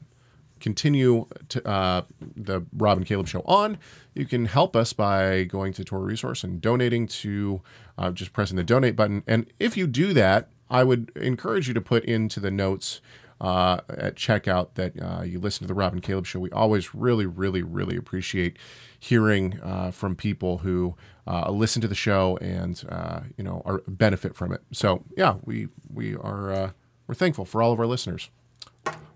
continue 0.59 1.27
to, 1.49 1.67
uh, 1.67 2.03
the 2.35 2.65
Rob 2.71 2.97
and 2.97 3.05
Caleb 3.05 3.27
show 3.27 3.41
on, 3.41 3.77
you 4.13 4.25
can 4.25 4.45
help 4.45 4.75
us 4.75 4.93
by 4.93 5.43
going 5.43 5.73
to 5.73 5.83
Torah 5.83 6.03
Resource 6.03 6.43
and 6.43 6.61
donating 6.61 7.07
to 7.07 7.61
uh, 7.97 8.11
just 8.11 8.33
pressing 8.33 8.55
the 8.55 8.63
donate 8.63 8.95
button. 8.95 9.23
And 9.27 9.51
if 9.59 9.77
you 9.77 9.87
do 9.87 10.13
that, 10.13 10.49
I 10.69 10.83
would 10.83 11.11
encourage 11.15 11.67
you 11.67 11.73
to 11.73 11.81
put 11.81 12.03
into 12.05 12.39
the 12.39 12.51
notes 12.51 13.01
uh, 13.41 13.81
at 13.89 14.15
checkout 14.15 14.69
that 14.75 14.93
uh, 15.01 15.21
you 15.23 15.39
listen 15.39 15.61
to 15.63 15.67
the 15.67 15.73
Rob 15.73 15.93
and 15.93 16.01
Caleb 16.01 16.25
show. 16.25 16.39
We 16.39 16.49
always 16.51 16.93
really, 16.95 17.25
really, 17.25 17.61
really 17.63 17.95
appreciate 17.95 18.57
hearing 18.99 19.59
uh, 19.61 19.91
from 19.91 20.15
people 20.15 20.59
who 20.59 20.95
uh, 21.27 21.51
listen 21.51 21.81
to 21.81 21.87
the 21.87 21.95
show 21.95 22.37
and 22.41 22.83
uh, 22.89 23.21
you 23.37 23.43
know 23.43 23.61
are 23.65 23.81
benefit 23.87 24.35
from 24.35 24.51
it. 24.53 24.61
So 24.71 25.03
yeah, 25.15 25.35
we 25.43 25.67
we 25.93 26.15
are 26.15 26.51
uh, 26.51 26.71
we're 27.07 27.15
thankful 27.15 27.45
for 27.45 27.61
all 27.61 27.71
of 27.71 27.79
our 27.79 27.85
listeners. 27.87 28.29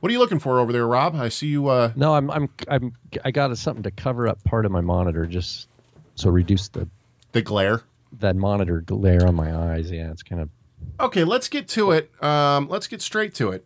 What 0.02 0.10
are 0.10 0.14
you 0.14 0.20
looking 0.20 0.40
for 0.40 0.60
over 0.60 0.72
there, 0.74 0.86
Rob? 0.88 1.16
I 1.16 1.30
see 1.30 1.48
you. 1.48 1.68
Uh, 1.68 1.94
No, 1.96 2.16
I'm 2.16 2.30
I'm 2.32 2.50
I'm 2.68 2.94
I 3.24 3.32
got 3.32 3.56
something 3.58 3.84
to 3.84 3.92
cover 3.92 4.28
up 4.28 4.44
part 4.44 4.66
of 4.66 4.72
my 4.72 4.82
monitor 4.82 5.26
just 5.26 5.68
so 6.16 6.30
reduce 6.30 6.68
the 6.70 6.88
the 7.32 7.42
glare. 7.42 7.82
that 8.20 8.36
monitor 8.36 8.82
glare 8.82 9.26
on 9.26 9.36
my 9.36 9.56
eyes. 9.56 9.90
Yeah, 9.92 10.12
it's 10.12 10.24
kind 10.24 10.42
of 10.42 10.50
Okay, 11.00 11.24
let's 11.24 11.48
get 11.48 11.68
to 11.70 11.92
it. 11.92 12.12
Um, 12.24 12.68
let's 12.68 12.88
get 12.88 13.02
straight 13.02 13.34
to 13.36 13.50
it. 13.52 13.66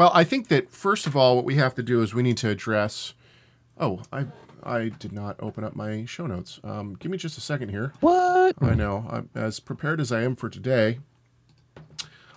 Well, 0.00 0.12
I 0.14 0.24
think 0.24 0.48
that 0.48 0.72
first 0.72 1.06
of 1.06 1.14
all, 1.14 1.36
what 1.36 1.44
we 1.44 1.56
have 1.56 1.74
to 1.74 1.82
do 1.82 2.00
is 2.00 2.14
we 2.14 2.22
need 2.22 2.38
to 2.38 2.48
address. 2.48 3.12
Oh, 3.78 4.00
I 4.10 4.24
I 4.62 4.88
did 4.98 5.12
not 5.12 5.36
open 5.40 5.62
up 5.62 5.76
my 5.76 6.06
show 6.06 6.26
notes. 6.26 6.58
Um, 6.64 6.96
give 6.98 7.12
me 7.12 7.18
just 7.18 7.36
a 7.36 7.42
second 7.42 7.68
here. 7.68 7.92
what? 8.00 8.56
I 8.62 8.72
know. 8.72 9.04
I'm, 9.10 9.28
as 9.34 9.60
prepared 9.60 10.00
as 10.00 10.10
I 10.10 10.22
am 10.22 10.36
for 10.36 10.48
today, 10.48 11.00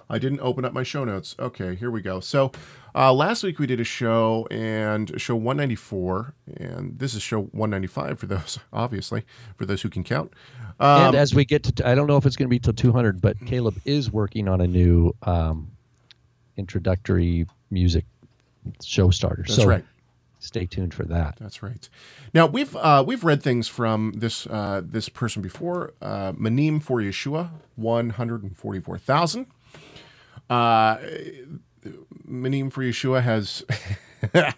I 0.10 0.20
didn't 0.20 0.42
open 0.42 0.66
up 0.66 0.74
my 0.74 0.84
show 0.84 1.06
notes. 1.06 1.38
Okay, 1.40 1.74
here 1.76 1.90
we 1.90 2.02
go. 2.02 2.20
So, 2.20 2.52
uh, 2.94 3.14
last 3.14 3.44
week 3.44 3.60
we 3.60 3.66
did 3.66 3.80
a 3.80 3.86
show 3.86 4.46
and 4.52 5.14
show 5.16 5.38
194, 5.38 6.34
and 6.58 7.00
this 7.00 7.14
is 7.14 7.22
show 7.22 7.44
195 7.44 8.20
for 8.20 8.26
those, 8.26 8.60
obviously, 8.74 9.24
for 9.56 9.66
those 9.66 9.82
who 9.82 9.90
can 9.90 10.04
count. 10.04 10.34
Um, 10.82 11.04
and 11.04 11.16
as 11.16 11.34
we 11.34 11.46
get 11.46 11.64
to, 11.64 11.88
I 11.88 11.96
don't 11.96 12.08
know 12.08 12.18
if 12.18 12.26
it's 12.26 12.36
going 12.36 12.48
to 12.48 12.54
be 12.54 12.60
till 12.60 12.74
200, 12.74 13.22
but 13.22 13.40
Caleb 13.46 13.80
is 13.86 14.12
working 14.12 14.50
on 14.50 14.60
a 14.60 14.68
new 14.68 15.16
um, 15.22 15.73
introductory 16.58 17.46
music 17.70 18.06
show 18.84 19.10
starter. 19.10 19.44
That's 19.44 19.56
so 19.56 19.66
right. 19.66 19.86
stay 20.40 20.66
tuned 20.66 20.94
for 20.94 21.04
that. 21.06 21.38
That's 21.40 21.64
right. 21.64 21.88
Now 22.34 22.46
we've 22.46 22.76
uh, 22.76 23.04
we've 23.06 23.24
read 23.24 23.44
things 23.44 23.68
from 23.68 24.14
this 24.16 24.48
uh, 24.48 24.82
this 24.84 25.10
person 25.10 25.42
before. 25.42 25.94
Uh, 26.02 26.34
Manim 26.34 26.82
for 26.82 27.00
Yeshua, 27.00 27.50
one 27.76 28.12
hundred 28.12 28.44
and 28.44 28.58
forty 28.58 28.80
four 28.80 28.98
thousand. 28.98 29.48
Uh, 30.50 30.98
Manim 32.28 32.72
for 32.72 32.82
Yeshua 32.82 33.22
has 33.22 33.66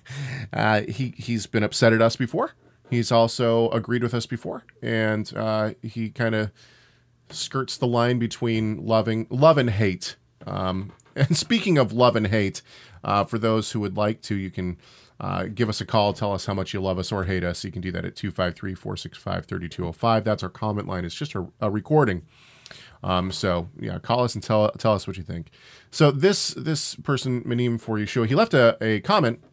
uh, 0.54 0.82
he 0.82 1.14
he's 1.18 1.48
been 1.48 1.64
upset 1.64 1.94
at 1.94 2.02
us 2.02 2.16
before. 2.16 2.52
He's 2.90 3.12
also 3.12 3.70
agreed 3.70 4.04
with 4.04 4.14
us 4.14 4.26
before, 4.26 4.64
and 4.82 5.32
uh, 5.36 5.74
he 5.82 6.10
kind 6.10 6.36
of 6.36 6.52
skirts 7.30 7.78
the 7.78 7.88
line 7.88 8.20
between 8.20 8.86
loving 8.86 9.28
love 9.30 9.58
and 9.58 9.70
hate. 9.72 10.16
Um, 10.46 10.92
and 11.30 11.38
speaking 11.38 11.78
of 11.78 11.94
love 11.94 12.16
and 12.16 12.28
hate, 12.28 12.62
uh, 13.04 13.24
for 13.24 13.38
those 13.38 13.72
who 13.72 13.80
would 13.80 13.98
like 13.98 14.22
to, 14.24 14.36
you 14.36 14.50
can 14.50 14.78
uh, 15.20 15.46
give 15.46 15.70
us 15.70 15.80
a 15.80 15.86
call, 15.86 16.14
tell 16.14 16.34
us 16.34 16.46
how 16.46 16.54
much 16.54 16.74
you 16.74 16.82
love 16.82 17.00
us 17.00 17.12
or 17.12 17.24
hate 17.24 17.44
us. 17.44 17.64
You 17.64 17.72
can 17.72 17.82
do 17.82 17.92
that 17.92 18.06
at 18.06 18.16
253 18.16 18.76
465 18.76 19.46
3205. 19.46 20.24
That's 20.24 20.44
our 20.44 20.50
comment 20.50 20.88
line. 20.88 21.06
It's 21.06 21.16
just 21.16 21.36
a, 21.36 21.48
a 21.62 21.72
recording. 21.72 22.24
Um, 23.04 23.32
so 23.32 23.70
yeah, 23.80 24.00
call 24.00 24.24
us 24.24 24.34
and 24.34 24.44
tell 24.44 24.70
tell 24.72 24.94
us 24.94 25.08
what 25.08 25.18
you 25.18 25.24
think. 25.24 25.52
So 25.92 26.12
this 26.12 26.50
this 26.50 26.96
person 26.96 27.44
Manim 27.44 27.80
for 27.80 27.98
Yeshua, 27.98 28.28
he 28.28 28.36
left 28.36 28.54
a, 28.54 28.78
a 28.82 29.00
comment 29.02 29.44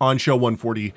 on 0.00 0.16
show 0.18 0.36
140 0.36 0.94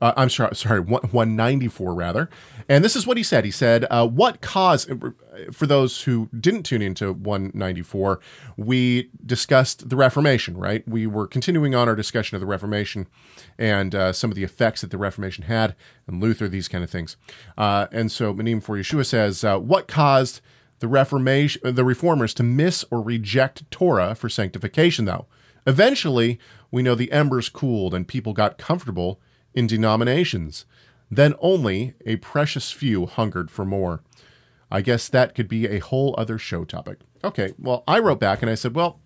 uh, 0.00 0.12
I'm 0.16 0.30
sorry, 0.30 0.54
sorry, 0.56 0.80
one- 0.80 1.02
194 1.10 1.94
rather. 1.94 2.30
And 2.68 2.84
this 2.84 2.96
is 2.96 3.06
what 3.06 3.16
he 3.16 3.22
said. 3.22 3.44
He 3.44 3.50
said, 3.50 3.86
uh, 3.90 4.06
"What 4.06 4.40
caused?" 4.40 4.90
For 5.52 5.66
those 5.66 6.02
who 6.02 6.28
didn't 6.38 6.62
tune 6.64 6.82
into 6.82 7.12
194, 7.12 8.20
we 8.56 9.10
discussed 9.24 9.88
the 9.88 9.96
Reformation. 9.96 10.56
Right, 10.56 10.86
we 10.88 11.06
were 11.06 11.26
continuing 11.26 11.74
on 11.74 11.88
our 11.88 11.96
discussion 11.96 12.36
of 12.36 12.40
the 12.40 12.46
Reformation 12.46 13.08
and 13.58 13.94
uh, 13.94 14.12
some 14.12 14.30
of 14.30 14.36
the 14.36 14.44
effects 14.44 14.80
that 14.80 14.90
the 14.90 14.98
Reformation 14.98 15.44
had, 15.44 15.74
and 16.06 16.20
Luther, 16.22 16.48
these 16.48 16.68
kind 16.68 16.84
of 16.84 16.90
things. 16.90 17.16
Uh, 17.58 17.86
and 17.92 18.10
so, 18.10 18.32
Manim 18.32 18.62
for 18.62 18.76
Yeshua 18.78 19.04
says, 19.04 19.44
uh, 19.44 19.58
"What 19.58 19.88
caused?" 19.88 20.40
The 20.78 20.88
Reformation, 20.88 21.60
the 21.74 21.84
reformers 21.84 22.32
to 22.34 22.42
miss 22.42 22.86
or 22.90 23.02
reject 23.02 23.70
Torah 23.70 24.14
for 24.14 24.30
sanctification, 24.30 25.04
though. 25.04 25.26
Eventually, 25.66 26.38
we 26.70 26.82
know 26.82 26.94
the 26.94 27.12
embers 27.12 27.50
cooled 27.50 27.92
and 27.92 28.08
people 28.08 28.32
got 28.32 28.56
comfortable 28.56 29.20
in 29.54 29.66
denominations. 29.66 30.64
Then 31.10 31.34
only 31.40 31.94
a 32.06 32.16
precious 32.16 32.70
few 32.70 33.06
hungered 33.06 33.50
for 33.50 33.64
more. 33.64 34.02
I 34.70 34.80
guess 34.80 35.08
that 35.08 35.34
could 35.34 35.48
be 35.48 35.66
a 35.66 35.80
whole 35.80 36.14
other 36.16 36.38
show 36.38 36.64
topic. 36.64 37.00
Okay, 37.24 37.52
well, 37.58 37.82
I 37.88 37.98
wrote 37.98 38.20
back 38.20 38.42
and 38.42 38.50
I 38.50 38.54
said, 38.54 38.74
well, 38.74 39.00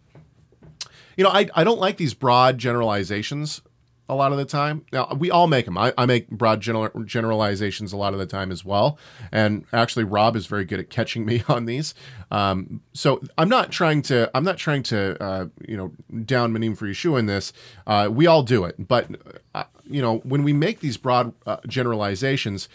you 1.16 1.24
know, 1.24 1.30
I, 1.30 1.48
I 1.54 1.64
don't 1.64 1.80
like 1.80 1.96
these 1.96 2.14
broad 2.14 2.58
generalizations 2.58 3.62
a 4.08 4.14
lot 4.14 4.32
of 4.32 4.38
the 4.38 4.44
time. 4.44 4.84
Now, 4.92 5.08
we 5.16 5.30
all 5.30 5.46
make 5.46 5.64
them. 5.64 5.78
I, 5.78 5.92
I 5.96 6.04
make 6.04 6.28
broad 6.28 6.60
general, 6.60 6.90
generalizations 7.04 7.92
a 7.92 7.96
lot 7.96 8.12
of 8.12 8.18
the 8.18 8.26
time 8.26 8.52
as 8.52 8.64
well. 8.64 8.98
And 9.32 9.64
actually, 9.72 10.04
Rob 10.04 10.36
is 10.36 10.46
very 10.46 10.64
good 10.64 10.78
at 10.78 10.90
catching 10.90 11.24
me 11.26 11.42
on 11.48 11.64
these. 11.64 11.94
Um, 12.30 12.82
so 12.92 13.22
I'm 13.38 13.48
not 13.48 13.70
trying 13.72 14.02
to, 14.02 14.30
I'm 14.34 14.44
not 14.44 14.58
trying 14.58 14.82
to, 14.84 15.22
uh, 15.22 15.46
you 15.66 15.76
know, 15.76 15.92
down 16.24 16.52
Manim 16.52 16.76
for 16.76 16.86
Yeshua 16.86 17.18
in 17.18 17.26
this. 17.26 17.52
Uh, 17.86 18.08
we 18.10 18.26
all 18.26 18.42
do 18.42 18.64
it. 18.64 18.88
But, 18.88 19.08
uh, 19.54 19.64
you 19.84 20.02
know, 20.02 20.18
when 20.18 20.42
we 20.42 20.52
make 20.52 20.80
these 20.80 20.96
broad 20.96 21.32
uh, 21.46 21.58
generalizations, 21.66 22.68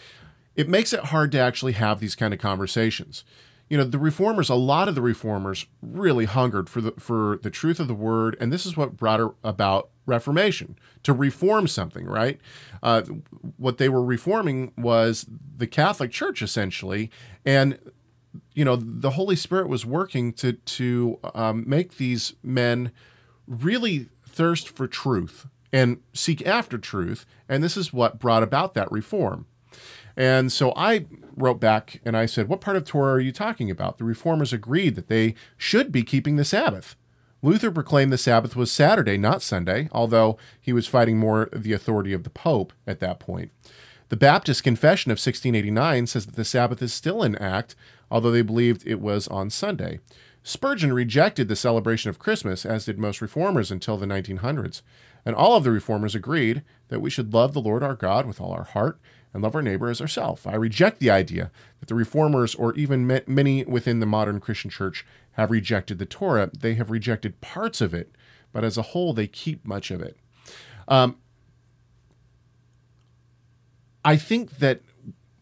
it 0.56 0.68
makes 0.68 0.92
it 0.92 1.00
hard 1.06 1.30
to 1.32 1.38
actually 1.38 1.72
have 1.72 2.00
these 2.00 2.14
kind 2.16 2.34
of 2.34 2.40
conversations 2.40 3.24
you 3.70 3.78
know 3.78 3.84
the 3.84 3.98
reformers 3.98 4.50
a 4.50 4.54
lot 4.54 4.88
of 4.88 4.94
the 4.94 5.00
reformers 5.00 5.64
really 5.80 6.26
hungered 6.26 6.68
for 6.68 6.82
the 6.82 6.92
for 6.98 7.38
the 7.42 7.50
truth 7.50 7.80
of 7.80 7.88
the 7.88 7.94
word 7.94 8.36
and 8.40 8.52
this 8.52 8.66
is 8.66 8.76
what 8.76 8.96
brought 8.96 9.34
about 9.42 9.88
reformation 10.10 10.76
to 11.02 11.12
reform 11.12 11.66
something 11.66 12.06
right 12.06 12.40
uh, 12.82 13.02
what 13.56 13.78
they 13.78 13.88
were 13.88 14.04
reforming 14.04 14.72
was 14.76 15.26
the 15.56 15.66
catholic 15.66 16.10
church 16.10 16.42
essentially 16.42 17.10
and 17.44 17.78
you 18.54 18.64
know 18.64 18.76
the 18.76 19.10
holy 19.10 19.36
spirit 19.36 19.68
was 19.68 19.86
working 19.86 20.32
to 20.32 20.52
to 20.52 21.18
um, 21.34 21.64
make 21.66 21.96
these 21.96 22.34
men 22.42 22.92
really 23.46 24.08
thirst 24.26 24.68
for 24.68 24.86
truth 24.86 25.46
and 25.72 25.98
seek 26.12 26.46
after 26.46 26.78
truth 26.78 27.24
and 27.48 27.62
this 27.62 27.76
is 27.76 27.92
what 27.92 28.18
brought 28.18 28.42
about 28.42 28.74
that 28.74 28.90
reform 28.90 29.46
and 30.16 30.52
so 30.52 30.72
I 30.76 31.06
wrote 31.36 31.60
back 31.60 32.00
and 32.04 32.16
I 32.16 32.26
said, 32.26 32.48
What 32.48 32.60
part 32.60 32.76
of 32.76 32.84
Torah 32.84 33.14
are 33.14 33.20
you 33.20 33.32
talking 33.32 33.70
about? 33.70 33.98
The 33.98 34.04
reformers 34.04 34.52
agreed 34.52 34.94
that 34.96 35.08
they 35.08 35.34
should 35.56 35.90
be 35.90 36.02
keeping 36.02 36.36
the 36.36 36.44
Sabbath. 36.44 36.96
Luther 37.42 37.70
proclaimed 37.70 38.12
the 38.12 38.18
Sabbath 38.18 38.54
was 38.54 38.70
Saturday, 38.70 39.16
not 39.16 39.42
Sunday, 39.42 39.88
although 39.92 40.36
he 40.60 40.72
was 40.72 40.86
fighting 40.86 41.18
more 41.18 41.48
the 41.52 41.72
authority 41.72 42.12
of 42.12 42.24
the 42.24 42.30
Pope 42.30 42.72
at 42.86 43.00
that 43.00 43.18
point. 43.18 43.50
The 44.10 44.16
Baptist 44.16 44.62
Confession 44.62 45.10
of 45.10 45.16
1689 45.16 46.06
says 46.08 46.26
that 46.26 46.36
the 46.36 46.44
Sabbath 46.44 46.82
is 46.82 46.92
still 46.92 47.22
in 47.22 47.36
act, 47.36 47.76
although 48.10 48.30
they 48.30 48.42
believed 48.42 48.86
it 48.86 49.00
was 49.00 49.28
on 49.28 49.50
Sunday. 49.50 50.00
Spurgeon 50.42 50.92
rejected 50.92 51.48
the 51.48 51.56
celebration 51.56 52.10
of 52.10 52.18
Christmas, 52.18 52.66
as 52.66 52.86
did 52.86 52.98
most 52.98 53.22
reformers 53.22 53.70
until 53.70 53.96
the 53.96 54.06
1900s. 54.06 54.82
And 55.24 55.36
all 55.36 55.56
of 55.56 55.64
the 55.64 55.70
reformers 55.70 56.14
agreed 56.14 56.62
that 56.88 57.00
we 57.00 57.10
should 57.10 57.32
love 57.32 57.52
the 57.52 57.60
Lord 57.60 57.82
our 57.82 57.94
God 57.94 58.26
with 58.26 58.40
all 58.40 58.52
our 58.52 58.64
heart 58.64 58.98
and 59.32 59.42
love 59.42 59.54
our 59.54 59.62
neighbor 59.62 59.88
as 59.90 60.00
ourselves. 60.00 60.46
I 60.46 60.54
reject 60.56 60.98
the 60.98 61.10
idea 61.10 61.50
that 61.78 61.86
the 61.86 61.94
reformers, 61.94 62.54
or 62.54 62.74
even 62.74 63.06
many 63.26 63.64
within 63.64 64.00
the 64.00 64.06
modern 64.06 64.40
Christian 64.40 64.70
church, 64.70 65.06
have 65.40 65.50
rejected 65.50 65.98
the 65.98 66.06
Torah. 66.06 66.50
They 66.58 66.74
have 66.74 66.90
rejected 66.90 67.40
parts 67.40 67.80
of 67.80 67.94
it, 67.94 68.14
but 68.52 68.64
as 68.64 68.78
a 68.78 68.82
whole, 68.82 69.12
they 69.12 69.26
keep 69.26 69.64
much 69.64 69.90
of 69.90 70.00
it. 70.02 70.16
Um, 70.88 71.16
I 74.04 74.16
think 74.16 74.58
that 74.58 74.80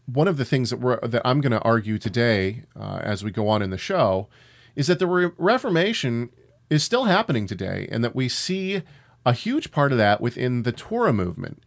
one 0.05 0.27
of 0.27 0.37
the 0.37 0.45
things 0.45 0.69
that 0.69 0.79
we're 0.79 0.99
that 1.01 1.21
I'm 1.25 1.41
going 1.41 1.51
to 1.51 1.61
argue 1.61 1.97
today, 1.97 2.63
uh, 2.79 2.99
as 3.03 3.23
we 3.23 3.31
go 3.31 3.47
on 3.47 3.61
in 3.61 3.69
the 3.69 3.77
show, 3.77 4.27
is 4.75 4.87
that 4.87 4.99
the 4.99 5.07
Re- 5.07 5.31
Reformation 5.37 6.29
is 6.69 6.83
still 6.83 7.05
happening 7.05 7.47
today, 7.47 7.87
and 7.91 8.03
that 8.03 8.15
we 8.15 8.29
see 8.29 8.81
a 9.25 9.33
huge 9.33 9.71
part 9.71 9.91
of 9.91 9.97
that 9.97 10.21
within 10.21 10.63
the 10.63 10.71
Torah 10.71 11.13
movement. 11.13 11.63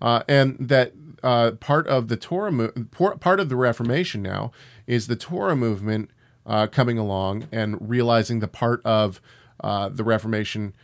uh, 0.00 0.22
and 0.28 0.56
that 0.58 0.92
uh, 1.22 1.52
part 1.52 1.86
of 1.86 2.08
the 2.08 2.16
Torah 2.16 2.52
mo- 2.52 2.72
part 3.20 3.40
of 3.40 3.48
the 3.48 3.56
Reformation 3.56 4.22
now 4.22 4.52
is 4.86 5.06
the 5.06 5.16
Torah 5.16 5.56
movement 5.56 6.10
uh, 6.46 6.66
coming 6.66 6.98
along 6.98 7.48
and 7.52 7.76
realizing 7.88 8.40
the 8.40 8.48
part 8.48 8.80
of 8.84 9.20
uh, 9.60 9.88
the 9.88 10.04
Reformation 10.04 10.74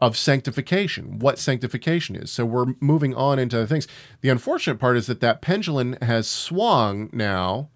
of 0.00 0.16
sanctification, 0.16 1.20
what 1.20 1.38
sanctification 1.38 2.16
is. 2.16 2.30
So 2.30 2.44
we're 2.44 2.74
moving 2.80 3.14
on 3.14 3.38
into 3.38 3.56
other 3.56 3.66
things. 3.68 3.86
The 4.20 4.30
unfortunate 4.30 4.80
part 4.80 4.96
is 4.96 5.06
that 5.06 5.20
that 5.20 5.40
pendulum 5.40 5.96
has 6.02 6.26
swung 6.26 7.08
now 7.12 7.70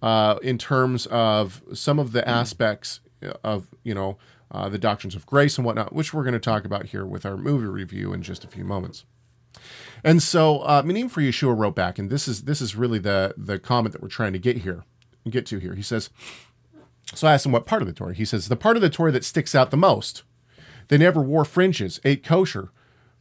uh, 0.00 0.38
in 0.42 0.58
terms 0.58 1.06
of 1.06 1.62
some 1.74 1.98
of 1.98 2.12
the 2.12 2.26
aspects 2.28 3.00
of 3.42 3.66
you 3.82 3.94
know 3.94 4.16
uh, 4.52 4.68
the 4.68 4.78
doctrines 4.78 5.16
of 5.16 5.26
grace 5.26 5.58
and 5.58 5.64
whatnot, 5.64 5.92
which 5.92 6.14
we're 6.14 6.22
going 6.22 6.34
to 6.34 6.38
talk 6.38 6.64
about 6.64 6.86
here 6.86 7.04
with 7.04 7.26
our 7.26 7.36
movie 7.36 7.66
review 7.66 8.12
in 8.12 8.22
just 8.22 8.44
a 8.44 8.48
few 8.48 8.64
moments. 8.64 9.04
And 10.04 10.22
so, 10.22 10.60
uh, 10.60 10.82
Minim 10.84 11.08
for 11.08 11.20
Yeshua 11.20 11.58
wrote 11.58 11.74
back, 11.74 11.98
and 11.98 12.10
this 12.10 12.28
is 12.28 12.42
this 12.42 12.60
is 12.60 12.76
really 12.76 12.98
the 12.98 13.34
the 13.36 13.58
comment 13.58 13.92
that 13.92 14.02
we're 14.02 14.08
trying 14.08 14.34
to 14.34 14.38
get 14.38 14.58
here, 14.58 14.84
get 15.28 15.46
to 15.46 15.58
here. 15.58 15.74
He 15.74 15.82
says, 15.82 16.10
so 17.14 17.28
I 17.28 17.34
asked 17.34 17.46
him 17.46 17.52
what 17.52 17.66
part 17.66 17.82
of 17.82 17.88
the 17.88 17.94
Torah. 17.94 18.14
He 18.14 18.24
says 18.24 18.48
the 18.48 18.56
part 18.56 18.76
of 18.76 18.82
the 18.82 18.90
Torah 18.90 19.12
that 19.12 19.24
sticks 19.24 19.54
out 19.54 19.70
the 19.70 19.76
most. 19.76 20.22
They 20.88 20.98
never 20.98 21.20
wore 21.20 21.44
fringes, 21.44 22.00
ate 22.04 22.24
kosher, 22.24 22.70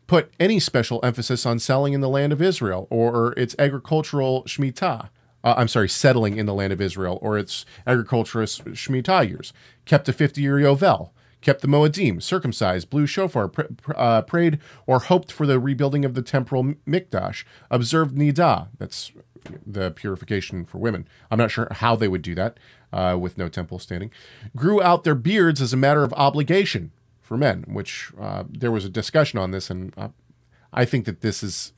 put 0.07 0.31
any 0.39 0.59
special 0.59 0.99
emphasis 1.03 1.45
on 1.45 1.59
selling 1.59 1.93
in 1.93 2.01
the 2.01 2.09
land 2.09 2.31
of 2.31 2.41
Israel 2.41 2.87
or 2.89 3.33
its 3.33 3.55
agricultural 3.57 4.43
shemitah. 4.43 5.09
Uh, 5.43 5.53
I'm 5.57 5.67
sorry, 5.67 5.89
settling 5.89 6.37
in 6.37 6.45
the 6.45 6.53
land 6.53 6.73
of 6.73 6.81
Israel 6.81 7.19
or 7.21 7.37
its 7.37 7.65
agriculturist 7.85 8.65
shemitah 8.65 9.27
years. 9.27 9.53
Kept 9.85 10.09
a 10.09 10.13
50 10.13 10.41
year 10.41 10.57
Yovel. 10.57 11.11
Kept 11.41 11.61
the 11.61 11.67
Moedim, 11.67 12.23
circumcised, 12.23 12.89
blew 12.89 13.05
shofar, 13.05 13.47
pr- 13.47 13.61
pr- 13.63 13.93
uh, 13.95 14.23
prayed 14.23 14.57
or 14.87 14.97
hoped 14.97 15.31
for 15.31 15.45
the 15.45 15.59
rebuilding 15.59 16.03
of 16.03 16.15
the 16.15 16.23
temporal 16.23 16.63
mikdash. 16.87 17.43
Observed 17.69 18.15
nidah. 18.15 18.69
That's 18.79 19.11
the 19.63 19.91
purification 19.91 20.65
for 20.65 20.79
women. 20.79 21.07
I'm 21.29 21.37
not 21.37 21.51
sure 21.51 21.67
how 21.69 21.95
they 21.95 22.07
would 22.07 22.23
do 22.23 22.33
that 22.33 22.57
uh, 22.95 23.17
with 23.17 23.37
no 23.37 23.49
temple 23.49 23.77
standing. 23.77 24.09
Grew 24.55 24.81
out 24.81 25.03
their 25.03 25.15
beards 25.15 25.61
as 25.61 25.73
a 25.73 25.77
matter 25.77 26.03
of 26.03 26.13
obligation 26.13 26.91
for 27.21 27.37
men, 27.37 27.65
which 27.67 28.11
uh, 28.19 28.43
there 28.49 28.71
was 28.71 28.85
a 28.85 28.89
discussion 28.89 29.37
on 29.37 29.51
this, 29.51 29.69
and 29.69 29.93
uh, 29.97 30.09
I 30.71 30.85
think 30.85 31.05
that 31.05 31.21
this 31.21 31.43
is 31.43 31.73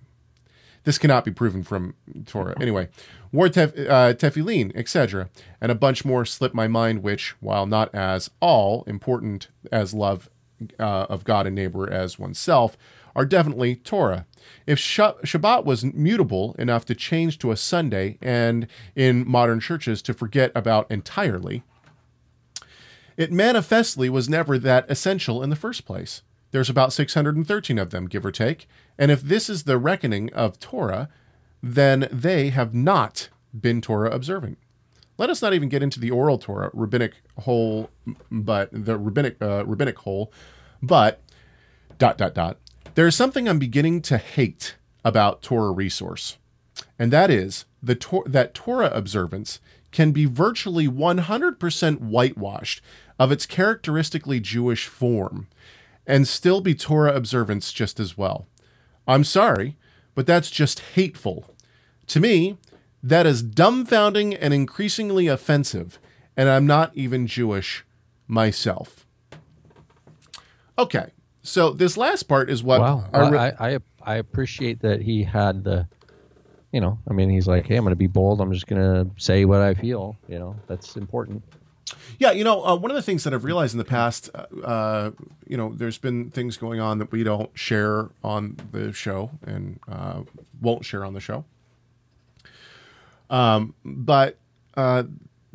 this 0.83 0.97
cannot 0.97 1.25
be 1.25 1.31
proven 1.31 1.63
from 1.63 1.95
Torah. 2.25 2.55
Anyway, 2.61 2.87
wore 3.33 3.49
tef, 3.49 3.77
uh, 3.89 4.13
tefillin, 4.13 4.71
etc., 4.73 5.29
and 5.59 5.69
a 5.69 5.75
bunch 5.75 6.05
more 6.05 6.23
slipped 6.23 6.55
my 6.55 6.67
mind, 6.67 7.03
which, 7.03 7.35
while 7.41 7.65
not 7.65 7.93
as 7.93 8.29
all 8.39 8.83
important 8.87 9.49
as 9.69 9.93
love 9.93 10.29
uh, 10.79 11.07
of 11.09 11.25
God 11.25 11.45
and 11.45 11.55
neighbor 11.55 11.91
as 11.91 12.17
oneself, 12.17 12.77
are 13.15 13.25
definitely 13.25 13.75
Torah. 13.75 14.25
If 14.65 14.79
Shabbat 14.79 15.65
was 15.65 15.83
mutable 15.83 16.55
enough 16.57 16.85
to 16.85 16.95
change 16.95 17.39
to 17.39 17.51
a 17.51 17.57
Sunday, 17.57 18.17
and 18.21 18.67
in 18.95 19.27
modern 19.29 19.59
churches 19.59 20.01
to 20.03 20.13
forget 20.13 20.51
about 20.55 20.89
entirely, 20.91 21.63
it 23.15 23.31
manifestly 23.31 24.09
was 24.09 24.29
never 24.29 24.57
that 24.59 24.89
essential 24.89 25.41
in 25.41 25.49
the 25.49 25.55
first 25.55 25.85
place. 25.85 26.21
There's 26.51 26.69
about 26.69 26.93
613 26.93 27.77
of 27.77 27.89
them, 27.89 28.07
give 28.07 28.25
or 28.25 28.31
take. 28.31 28.67
And 28.97 29.11
if 29.11 29.21
this 29.21 29.49
is 29.49 29.63
the 29.63 29.77
reckoning 29.77 30.31
of 30.33 30.59
Torah, 30.59 31.09
then 31.61 32.07
they 32.11 32.49
have 32.49 32.73
not 32.73 33.29
been 33.59 33.81
Torah 33.81 34.11
observant. 34.11 34.57
Let 35.17 35.29
us 35.29 35.41
not 35.41 35.53
even 35.53 35.69
get 35.69 35.81
into 35.81 35.99
the 35.99 36.11
oral 36.11 36.37
Torah, 36.37 36.69
rabbinic 36.73 37.13
whole, 37.39 37.89
but 38.31 38.69
the 38.71 38.97
rabbinic 38.97 39.41
uh, 39.41 39.65
rabbinic 39.65 39.97
whole, 39.99 40.31
but 40.81 41.21
dot 41.97 42.17
dot 42.17 42.35
dot. 42.35 42.57
There 42.97 43.05
is 43.05 43.15
something 43.15 43.47
I'm 43.47 43.59
beginning 43.59 44.01
to 44.01 44.17
hate 44.17 44.75
about 45.05 45.43
Torah 45.43 45.69
resource, 45.71 46.39
and 46.97 47.13
that 47.13 47.29
is 47.29 47.65
the 47.79 47.93
Tor- 47.93 48.23
that 48.25 48.55
Torah 48.55 48.89
observance 48.91 49.59
can 49.91 50.11
be 50.11 50.25
virtually 50.25 50.87
100% 50.87 51.99
whitewashed 51.99 52.81
of 53.19 53.31
its 53.31 53.45
characteristically 53.45 54.39
Jewish 54.39 54.87
form 54.87 55.45
and 56.07 56.27
still 56.27 56.59
be 56.59 56.73
Torah 56.73 57.13
observance 57.13 57.71
just 57.71 57.99
as 57.99 58.17
well. 58.17 58.47
I'm 59.07 59.23
sorry, 59.23 59.77
but 60.15 60.25
that's 60.25 60.49
just 60.49 60.79
hateful. 60.95 61.53
To 62.07 62.19
me, 62.19 62.57
that 63.03 63.27
is 63.27 63.43
dumbfounding 63.43 64.35
and 64.41 64.55
increasingly 64.55 65.27
offensive, 65.27 65.99
and 66.35 66.49
I'm 66.49 66.65
not 66.65 66.93
even 66.95 67.27
Jewish 67.27 67.85
myself. 68.27 69.05
Okay, 70.79 71.11
so 71.47 71.71
this 71.71 71.97
last 71.97 72.23
part 72.23 72.49
is 72.49 72.61
what 72.61 72.81
wow. 72.81 73.05
I, 73.13 73.29
re- 73.29 73.37
I, 73.37 73.75
I 73.75 73.79
I 74.07 74.15
appreciate 74.15 74.81
that 74.81 75.01
he 75.01 75.23
had 75.23 75.65
the, 75.65 75.87
you 76.71 76.79
know, 76.79 76.97
I 77.09 77.13
mean, 77.13 77.29
he's 77.29 77.45
like, 77.45 77.67
hey, 77.67 77.75
I'm 77.75 77.83
going 77.83 77.91
to 77.91 77.97
be 77.97 78.07
bold. 78.07 78.39
I'm 78.39 78.53
just 78.53 78.65
going 78.65 78.81
to 78.81 79.11
say 79.21 79.43
what 79.43 79.61
I 79.61 79.73
feel. 79.73 80.15
You 80.29 80.39
know, 80.39 80.55
that's 80.67 80.95
important. 80.95 81.43
Yeah, 82.17 82.31
you 82.31 82.43
know, 82.43 82.65
uh, 82.65 82.75
one 82.75 82.89
of 82.89 82.95
the 82.95 83.01
things 83.01 83.25
that 83.25 83.33
I've 83.33 83.43
realized 83.43 83.73
in 83.73 83.77
the 83.77 83.85
past, 83.85 84.29
uh, 84.33 84.45
uh, 84.63 85.11
you 85.45 85.57
know, 85.57 85.73
there's 85.73 85.97
been 85.97 86.31
things 86.31 86.55
going 86.55 86.79
on 86.79 86.99
that 86.99 87.11
we 87.11 87.23
don't 87.23 87.49
share 87.53 88.09
on 88.23 88.57
the 88.71 88.93
show 88.93 89.31
and 89.45 89.79
uh, 89.89 90.21
won't 90.61 90.85
share 90.85 91.03
on 91.03 91.13
the 91.13 91.19
show. 91.19 91.43
Um, 93.29 93.73
but 93.83 94.37
uh, 94.75 95.03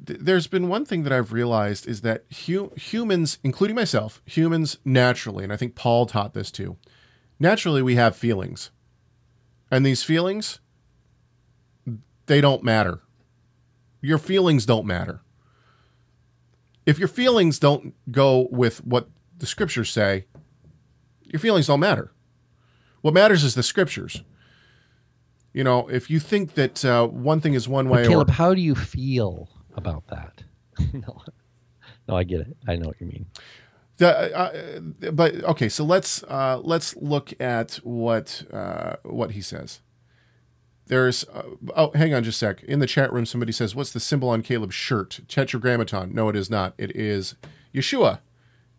th- 0.06 0.20
there's 0.20 0.46
been 0.46 0.68
one 0.68 0.84
thing 0.84 1.02
that 1.02 1.12
I've 1.12 1.32
realized 1.32 1.86
is 1.86 2.00
that 2.02 2.24
hu- 2.46 2.72
humans, 2.76 3.38
including 3.42 3.76
myself, 3.76 4.22
humans 4.24 4.78
naturally, 4.84 5.44
and 5.44 5.52
I 5.52 5.56
think 5.56 5.74
Paul 5.74 6.06
taught 6.06 6.34
this 6.34 6.50
too, 6.50 6.76
naturally 7.38 7.82
we 7.82 7.96
have 7.96 8.16
feelings. 8.16 8.70
And 9.70 9.86
these 9.86 10.02
feelings, 10.02 10.60
they 12.26 12.40
don't 12.40 12.62
matter. 12.62 13.00
Your 14.02 14.18
feelings 14.18 14.66
don't 14.66 14.84
matter 14.84 15.22
if 16.86 16.98
your 16.98 17.08
feelings 17.08 17.58
don't 17.58 17.94
go 18.10 18.48
with 18.50 18.84
what 18.84 19.08
the 19.38 19.46
scriptures 19.46 19.90
say, 19.90 20.26
your 21.24 21.40
feelings 21.40 21.66
don't 21.66 21.80
matter. 21.80 22.12
What 23.00 23.14
matters 23.14 23.44
is 23.44 23.54
the 23.54 23.62
scriptures. 23.62 24.22
You 25.52 25.64
know, 25.64 25.88
if 25.88 26.08
you 26.08 26.18
think 26.18 26.54
that 26.54 26.84
uh, 26.84 27.06
one 27.06 27.40
thing 27.40 27.54
is 27.54 27.68
one 27.68 27.88
way, 27.88 28.02
but 28.02 28.08
Caleb, 28.08 28.30
or, 28.30 28.32
how 28.32 28.54
do 28.54 28.60
you 28.60 28.74
feel 28.74 29.48
about 29.76 30.06
that? 30.08 30.42
no, 30.92 31.22
no, 32.08 32.16
I 32.16 32.24
get 32.24 32.40
it. 32.40 32.56
I 32.66 32.76
know 32.76 32.88
what 32.88 33.00
you 33.00 33.06
mean. 33.06 33.26
Uh, 34.00 34.80
but 35.12 35.44
okay, 35.44 35.68
so 35.68 35.84
let's 35.84 36.22
uh, 36.24 36.60
let's 36.62 36.96
look 36.96 37.32
at 37.40 37.74
what 37.84 38.44
uh, 38.52 38.96
what 39.02 39.32
he 39.32 39.40
says. 39.40 39.80
There's 40.86 41.24
uh, 41.24 41.42
oh, 41.76 41.92
hang 41.94 42.12
on 42.12 42.24
just 42.24 42.42
a 42.42 42.46
sec. 42.46 42.62
In 42.64 42.80
the 42.80 42.86
chat 42.86 43.12
room, 43.12 43.26
somebody 43.26 43.52
says, 43.52 43.74
"What's 43.74 43.92
the 43.92 44.00
symbol 44.00 44.28
on 44.28 44.42
Caleb's 44.42 44.74
shirt?" 44.74 45.20
Tetragrammaton. 45.28 46.14
No, 46.14 46.28
it 46.28 46.36
is 46.36 46.50
not. 46.50 46.74
It 46.78 46.94
is 46.96 47.36
Yeshua, 47.72 48.20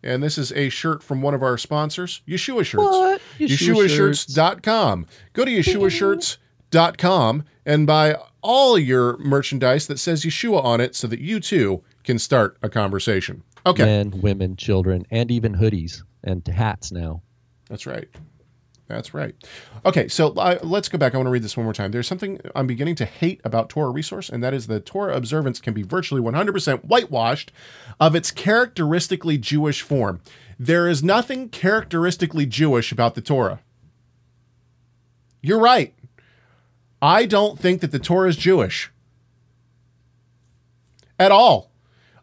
and 0.02 0.22
this 0.22 0.36
is 0.36 0.52
a 0.52 0.68
shirt 0.68 1.02
from 1.02 1.22
one 1.22 1.34
of 1.34 1.42
our 1.42 1.56
sponsors, 1.56 2.20
Yeshua 2.28 2.64
Shirts. 2.64 2.84
What? 2.84 3.20
Yeshua 3.38 3.86
YeshuaShirts.com. 3.86 5.06
Go 5.32 5.44
to 5.44 5.50
Yeshua 5.50 6.36
YeshuaShirts.com 6.70 7.44
and 7.64 7.86
buy 7.86 8.16
all 8.44 8.78
your 8.78 9.16
merchandise 9.16 9.88
that 9.88 9.98
says 9.98 10.22
Yeshua 10.24 10.62
on 10.62 10.80
it, 10.80 10.94
so 10.94 11.08
that 11.08 11.18
you 11.18 11.40
too 11.40 11.82
can 12.04 12.18
start 12.18 12.56
a 12.62 12.68
conversation. 12.68 13.42
Okay, 13.66 13.84
Men, 13.84 14.20
women, 14.20 14.56
children, 14.56 15.06
and 15.10 15.30
even 15.30 15.54
hoodies 15.56 16.02
and 16.22 16.46
hats 16.46 16.92
now. 16.92 17.22
that's 17.68 17.86
right. 17.86 18.08
That's 18.86 19.14
right. 19.14 19.34
Okay, 19.86 20.08
so 20.08 20.28
uh, 20.34 20.58
let's 20.62 20.90
go 20.90 20.98
back. 20.98 21.14
I 21.14 21.16
want 21.16 21.26
to 21.26 21.30
read 21.30 21.42
this 21.42 21.56
one 21.56 21.64
more 21.64 21.72
time. 21.72 21.90
There's 21.90 22.06
something 22.06 22.38
I'm 22.54 22.66
beginning 22.66 22.96
to 22.96 23.06
hate 23.06 23.40
about 23.42 23.70
Torah 23.70 23.90
resource, 23.90 24.28
and 24.28 24.44
that 24.44 24.52
is 24.52 24.66
the 24.66 24.78
Torah 24.78 25.16
observance 25.16 25.58
can 25.58 25.72
be 25.72 25.82
virtually 25.82 26.20
100% 26.20 26.84
whitewashed 26.84 27.50
of 27.98 28.14
its 28.14 28.30
characteristically 28.30 29.38
Jewish 29.38 29.80
form. 29.80 30.20
There 30.58 30.86
is 30.86 31.02
nothing 31.02 31.48
characteristically 31.48 32.44
Jewish 32.44 32.92
about 32.92 33.14
the 33.14 33.22
Torah. 33.22 33.60
You're 35.40 35.60
right. 35.60 35.94
I 37.04 37.26
don't 37.26 37.58
think 37.58 37.82
that 37.82 37.92
the 37.92 37.98
Torah 37.98 38.30
is 38.30 38.36
Jewish 38.36 38.90
at 41.18 41.30
all. 41.30 41.70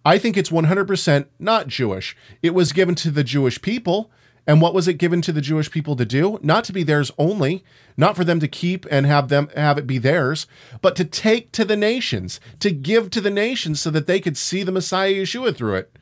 I 0.03 0.17
think 0.17 0.35
it's 0.35 0.49
100% 0.49 1.27
not 1.37 1.67
Jewish. 1.67 2.17
It 2.41 2.55
was 2.55 2.73
given 2.73 2.95
to 2.95 3.11
the 3.11 3.23
Jewish 3.23 3.61
people. 3.61 4.09
And 4.47 4.59
what 4.59 4.73
was 4.73 4.87
it 4.87 4.95
given 4.95 5.21
to 5.21 5.31
the 5.31 5.39
Jewish 5.39 5.69
people 5.69 5.95
to 5.97 6.03
do? 6.03 6.39
Not 6.41 6.63
to 6.63 6.73
be 6.73 6.81
theirs 6.81 7.11
only, 7.19 7.63
not 7.95 8.15
for 8.15 8.23
them 8.23 8.39
to 8.39 8.47
keep 8.47 8.87
and 8.89 9.05
have 9.05 9.29
them 9.29 9.49
have 9.55 9.77
it 9.77 9.85
be 9.85 9.99
theirs, 9.99 10.47
but 10.81 10.95
to 10.95 11.05
take 11.05 11.51
to 11.51 11.63
the 11.63 11.77
nations, 11.77 12.39
to 12.59 12.71
give 12.71 13.11
to 13.11 13.21
the 13.21 13.29
nations 13.29 13.79
so 13.79 13.91
that 13.91 14.07
they 14.07 14.19
could 14.19 14.35
see 14.35 14.63
the 14.63 14.71
Messiah 14.71 15.13
Yeshua 15.13 15.55
through 15.55 15.75
it. 15.75 15.95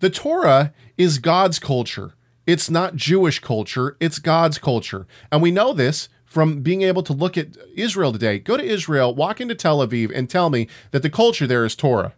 The 0.00 0.10
Torah 0.10 0.74
is 0.98 1.20
God's 1.20 1.60
culture. 1.60 2.14
It's 2.48 2.68
not 2.68 2.96
Jewish 2.96 3.38
culture, 3.38 3.96
it's 4.00 4.18
God's 4.18 4.58
culture. 4.58 5.06
And 5.30 5.40
we 5.40 5.52
know 5.52 5.72
this 5.72 6.08
from 6.32 6.62
being 6.62 6.80
able 6.80 7.02
to 7.02 7.12
look 7.12 7.36
at 7.36 7.48
Israel 7.76 8.10
today. 8.10 8.38
Go 8.38 8.56
to 8.56 8.64
Israel, 8.64 9.14
walk 9.14 9.38
into 9.38 9.54
Tel 9.54 9.86
Aviv, 9.86 10.10
and 10.14 10.30
tell 10.30 10.48
me 10.48 10.66
that 10.90 11.02
the 11.02 11.10
culture 11.10 11.46
there 11.46 11.62
is 11.66 11.76
Torah. 11.76 12.14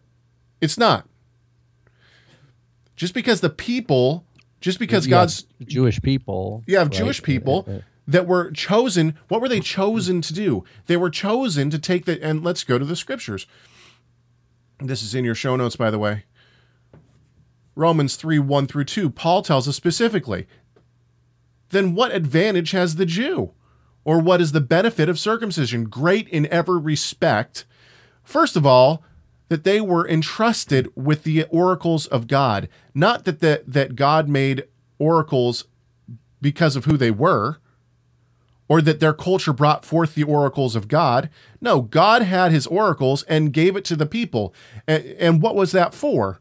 It's 0.61 0.79
not. 0.79 1.09
Just 2.94 3.12
because 3.12 3.40
the 3.40 3.50
people, 3.50 4.24
just 4.61 4.79
because 4.79 5.05
You 5.07 5.11
God's 5.11 5.46
Jewish 5.66 6.00
people. 6.00 6.62
you 6.64 6.77
have 6.79 6.88
right? 6.90 6.96
Jewish 6.96 7.24
people, 7.24 7.64
Uh, 7.66 7.72
uh, 7.72 7.81
that 8.07 8.29
were 8.29 8.53
chosen. 8.53 9.18
What 9.27 9.40
were 9.40 9.48
they 9.48 9.59
chosen 9.59 10.20
to 10.20 10.33
do? 10.33 10.62
They 10.87 10.96
were 10.96 11.11
chosen 11.11 11.70
to 11.70 11.79
take 11.79 12.05
the, 12.05 12.22
and 12.22 12.44
let's 12.44 12.62
go 12.62 12.79
to 12.79 12.85
the 12.85 12.94
scriptures. 12.94 13.48
This 14.79 15.03
is 15.03 15.12
in 15.12 15.24
your 15.24 15.35
show 15.35 15.57
notes, 15.57 15.74
by 15.74 15.90
the 15.90 15.98
way. 15.98 16.22
Romans 17.74 18.14
3 18.14 18.38
1 18.38 18.66
through 18.68 18.85
2, 18.85 19.11
Paul 19.11 19.42
tells 19.42 19.66
us 19.66 19.74
specifically 19.74 20.46
then 21.70 21.96
what 21.96 22.14
advantage 22.14 22.70
has 22.70 22.94
the 22.94 23.07
Jew? 23.07 23.50
Or 24.04 24.20
what 24.20 24.40
is 24.40 24.52
the 24.52 24.60
benefit 24.60 25.08
of 25.08 25.18
circumcision? 25.18 25.84
Great 25.84 26.28
in 26.28 26.46
every 26.46 26.78
respect. 26.78 27.64
First 28.22 28.56
of 28.56 28.66
all, 28.66 29.02
that 29.48 29.64
they 29.64 29.80
were 29.80 30.08
entrusted 30.08 30.90
with 30.94 31.24
the 31.24 31.44
oracles 31.44 32.06
of 32.06 32.26
God. 32.26 32.68
Not 32.94 33.24
that, 33.24 33.40
the, 33.40 33.62
that 33.66 33.96
God 33.96 34.28
made 34.28 34.64
oracles 34.98 35.66
because 36.40 36.76
of 36.76 36.84
who 36.84 36.96
they 36.96 37.10
were, 37.10 37.58
or 38.68 38.80
that 38.80 39.00
their 39.00 39.12
culture 39.12 39.52
brought 39.52 39.84
forth 39.84 40.14
the 40.14 40.24
oracles 40.24 40.74
of 40.74 40.88
God. 40.88 41.28
No, 41.60 41.82
God 41.82 42.22
had 42.22 42.52
his 42.52 42.66
oracles 42.66 43.22
and 43.24 43.52
gave 43.52 43.76
it 43.76 43.84
to 43.86 43.96
the 43.96 44.06
people. 44.06 44.54
And, 44.86 45.04
and 45.18 45.42
what 45.42 45.54
was 45.54 45.72
that 45.72 45.94
for? 45.94 46.40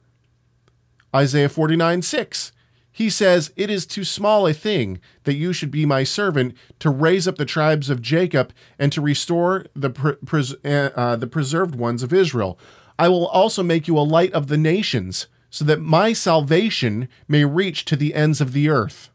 Isaiah 1.16 1.50
49 1.50 2.02
6. 2.02 2.52
He 2.96 3.10
says, 3.10 3.52
It 3.56 3.72
is 3.72 3.88
too 3.88 4.04
small 4.04 4.46
a 4.46 4.54
thing 4.54 5.02
that 5.24 5.34
you 5.34 5.52
should 5.52 5.72
be 5.72 5.86
my 5.86 6.04
servant 6.04 6.56
to 6.78 6.92
raise 6.92 7.28
up 7.28 7.38
the 7.38 7.44
tribes 7.44 7.90
of 7.90 8.04
Jacob 8.04 8.54
and 8.78 8.92
to 8.92 9.02
restore 9.02 9.66
the, 9.76 9.90
pres- 9.90 10.56
uh, 10.64 11.16
the 11.16 11.28
preserved 11.28 11.74
ones 11.74 12.04
of 12.04 12.14
Israel. 12.14 12.60
I 13.00 13.10
will 13.10 13.26
also 13.28 13.64
make 13.64 13.88
you 13.88 13.98
a 13.98 14.02
light 14.02 14.32
of 14.34 14.48
the 14.48 14.58
nations, 14.58 15.26
so 15.50 15.66
that 15.66 15.82
my 15.82 16.14
salvation 16.14 17.10
may 17.28 17.44
reach 17.46 17.84
to 17.86 17.96
the 17.96 18.14
ends 18.14 18.40
of 18.40 18.54
the 18.54 18.70
earth. 18.70 19.10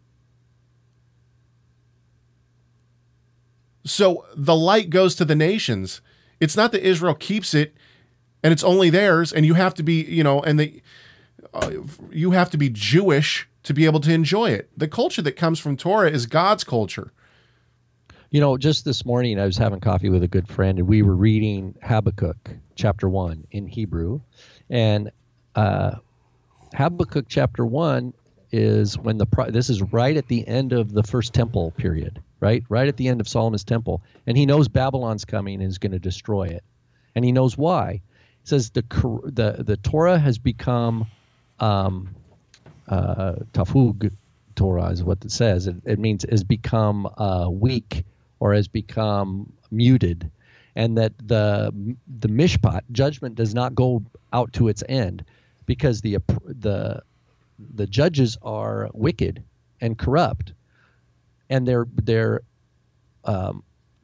So 3.84 4.26
the 4.36 4.56
light 4.56 4.90
goes 4.90 5.14
to 5.16 5.24
the 5.24 5.36
nations. 5.36 6.00
It's 6.40 6.56
not 6.56 6.72
that 6.72 6.86
Israel 6.86 7.14
keeps 7.14 7.54
it 7.54 7.74
and 8.42 8.52
it's 8.52 8.62
only 8.62 8.88
theirs, 8.88 9.32
and 9.32 9.44
you 9.44 9.54
have 9.54 9.74
to 9.74 9.82
be, 9.82 10.04
you 10.04 10.22
know, 10.22 10.40
and 10.40 10.60
the, 10.60 10.80
uh, 11.54 11.70
you 12.11 12.32
have 12.32 12.50
to 12.50 12.58
be 12.58 12.68
Jewish 12.70 13.48
to 13.64 13.74
be 13.74 13.84
able 13.84 14.00
to 14.00 14.12
enjoy 14.12 14.50
it. 14.50 14.70
The 14.76 14.88
culture 14.88 15.22
that 15.22 15.32
comes 15.32 15.58
from 15.58 15.76
Torah 15.76 16.11
is 16.11 16.26
God's 16.26 16.64
culture. 16.64 17.12
You 18.30 18.40
know, 18.40 18.58
just 18.58 18.84
this 18.84 19.04
morning 19.04 19.38
I 19.40 19.46
was 19.46 19.56
having 19.56 19.80
coffee 19.80 20.11
with 20.11 20.22
a 20.22 20.28
good 20.28 20.48
friend, 20.48 20.78
and 20.78 20.87
we 20.87 21.02
were 21.02 21.16
reading 21.16 21.74
Habakkuk 21.82 22.50
chapter 22.74 23.08
one 23.08 23.46
in 23.50 23.66
Hebrew, 23.66 24.20
and 24.68 25.11
uh, 25.54 25.96
Habakkuk 26.74 27.26
chapter 27.28 27.64
one 27.64 28.12
is 28.52 28.98
when 28.98 29.18
the 29.18 29.26
this 29.48 29.70
is 29.70 29.82
right 29.82 30.16
at 30.16 30.28
the 30.28 30.46
end 30.46 30.72
of 30.72 30.92
the 30.92 31.02
first 31.02 31.34
temple 31.34 31.70
period, 31.72 32.22
right, 32.40 32.64
right 32.68 32.88
at 32.88 32.96
the 32.96 33.08
end 33.08 33.20
of 33.20 33.28
Solomon's 33.28 33.64
temple, 33.64 34.02
and 34.26 34.37
he 34.37 34.46
knows 34.46 34.68
Babylon's 34.68 35.24
coming 35.24 35.61
and 35.62 35.70
is 35.70 35.78
going 35.78 35.92
to 35.92 35.98
destroy 35.98 36.44
it, 36.44 36.64
and 37.14 37.24
he 37.24 37.32
knows 37.32 37.56
why. 37.56 38.02
He 38.42 38.46
says 38.46 38.70
the 38.70 38.82
the 39.24 39.62
the 39.62 39.76
Torah 39.78 40.18
has 40.18 40.38
become 40.38 41.06
um, 41.61 42.14
uh, 42.88 43.35
tafug 43.53 44.12
Torah 44.55 44.90
is 44.90 45.05
what 45.05 45.25
it 45.25 45.31
says. 45.31 45.66
It, 45.66 45.77
it 45.85 45.99
means 45.99 46.25
has 46.29 46.44
become 46.44 47.07
uh, 47.16 47.49
weak 47.51 48.05
or 48.40 48.55
has 48.55 48.68
become 48.68 49.53
muted, 49.71 50.31
and 50.75 50.99
that 50.99 51.12
the 51.25 51.73
the 52.18 52.29
mishpat 52.29 52.83
judgment 52.92 53.35
does 53.37 53.55
not 53.55 53.75
go 53.75 54.03
out 54.33 54.53
to 54.55 54.68
its 54.68 54.83
end 54.88 55.25
because 55.66 56.01
the 56.01 56.18
the 56.44 57.03
the 57.75 57.87
judges 57.87 58.37
are 58.42 58.90
wicked 58.94 59.42
and 59.81 59.99
corrupt, 59.99 60.53
and 61.51 61.66
they're 61.66 61.87
they're 62.03 62.40
um, 63.25 63.62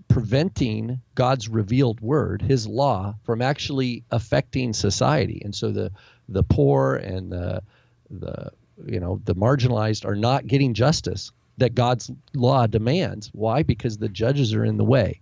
preventing 0.08 1.00
God's 1.14 1.48
revealed 1.48 2.00
word, 2.00 2.42
His 2.42 2.66
law, 2.66 3.16
from 3.24 3.42
actually 3.42 4.04
affecting 4.10 4.72
society. 4.72 5.42
And 5.44 5.54
so 5.54 5.72
the 5.72 5.90
the 6.28 6.42
poor 6.42 6.96
and 6.96 7.30
the 7.30 7.62
the 8.10 8.50
you 8.86 9.00
know 9.00 9.20
the 9.24 9.34
marginalized 9.34 10.04
are 10.04 10.16
not 10.16 10.46
getting 10.46 10.74
justice 10.74 11.32
that 11.58 11.74
God's 11.74 12.10
law 12.34 12.66
demands. 12.66 13.30
Why? 13.32 13.62
Because 13.62 13.98
the 13.98 14.08
judges 14.08 14.52
are 14.54 14.64
in 14.64 14.76
the 14.76 14.84
way, 14.84 15.20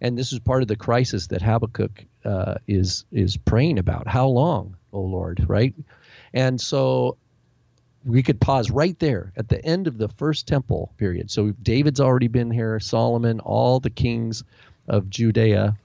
and 0.00 0.18
this 0.18 0.32
is 0.32 0.40
part 0.40 0.62
of 0.62 0.68
the 0.68 0.76
crisis 0.76 1.28
that 1.28 1.42
Habakkuk 1.42 2.04
uh, 2.24 2.54
is 2.66 3.04
is 3.12 3.36
praying 3.36 3.78
about. 3.78 4.08
How 4.08 4.26
long, 4.26 4.76
O 4.92 5.00
Lord? 5.00 5.44
Right, 5.48 5.74
and 6.34 6.60
so 6.60 7.16
we 8.04 8.22
could 8.22 8.40
pause 8.40 8.70
right 8.70 8.98
there 8.98 9.32
at 9.36 9.48
the 9.48 9.64
end 9.64 9.86
of 9.86 9.98
the 9.98 10.08
first 10.08 10.46
temple 10.48 10.92
period. 10.96 11.30
So 11.30 11.52
David's 11.62 12.00
already 12.00 12.28
been 12.28 12.50
here, 12.50 12.80
Solomon, 12.80 13.38
all 13.40 13.78
the 13.78 13.90
kings 13.90 14.42
of 14.88 15.08
Judea, 15.08 15.76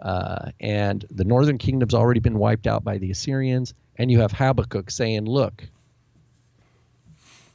uh, 0.00 0.50
and 0.60 1.04
the 1.10 1.24
northern 1.24 1.58
kingdom's 1.58 1.94
already 1.94 2.20
been 2.20 2.38
wiped 2.38 2.66
out 2.66 2.84
by 2.84 2.98
the 2.98 3.10
Assyrians. 3.10 3.74
And 3.96 4.10
you 4.10 4.20
have 4.20 4.32
Habakkuk 4.32 4.90
saying, 4.90 5.26
"Look, 5.26 5.68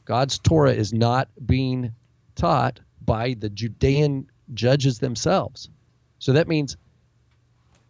God's 0.05 0.39
Torah 0.39 0.73
is 0.73 0.93
not 0.93 1.29
being 1.45 1.93
taught 2.35 2.79
by 3.05 3.35
the 3.35 3.49
Judean 3.49 4.29
judges 4.53 4.99
themselves. 4.99 5.69
So 6.19 6.33
that 6.33 6.47
means 6.47 6.77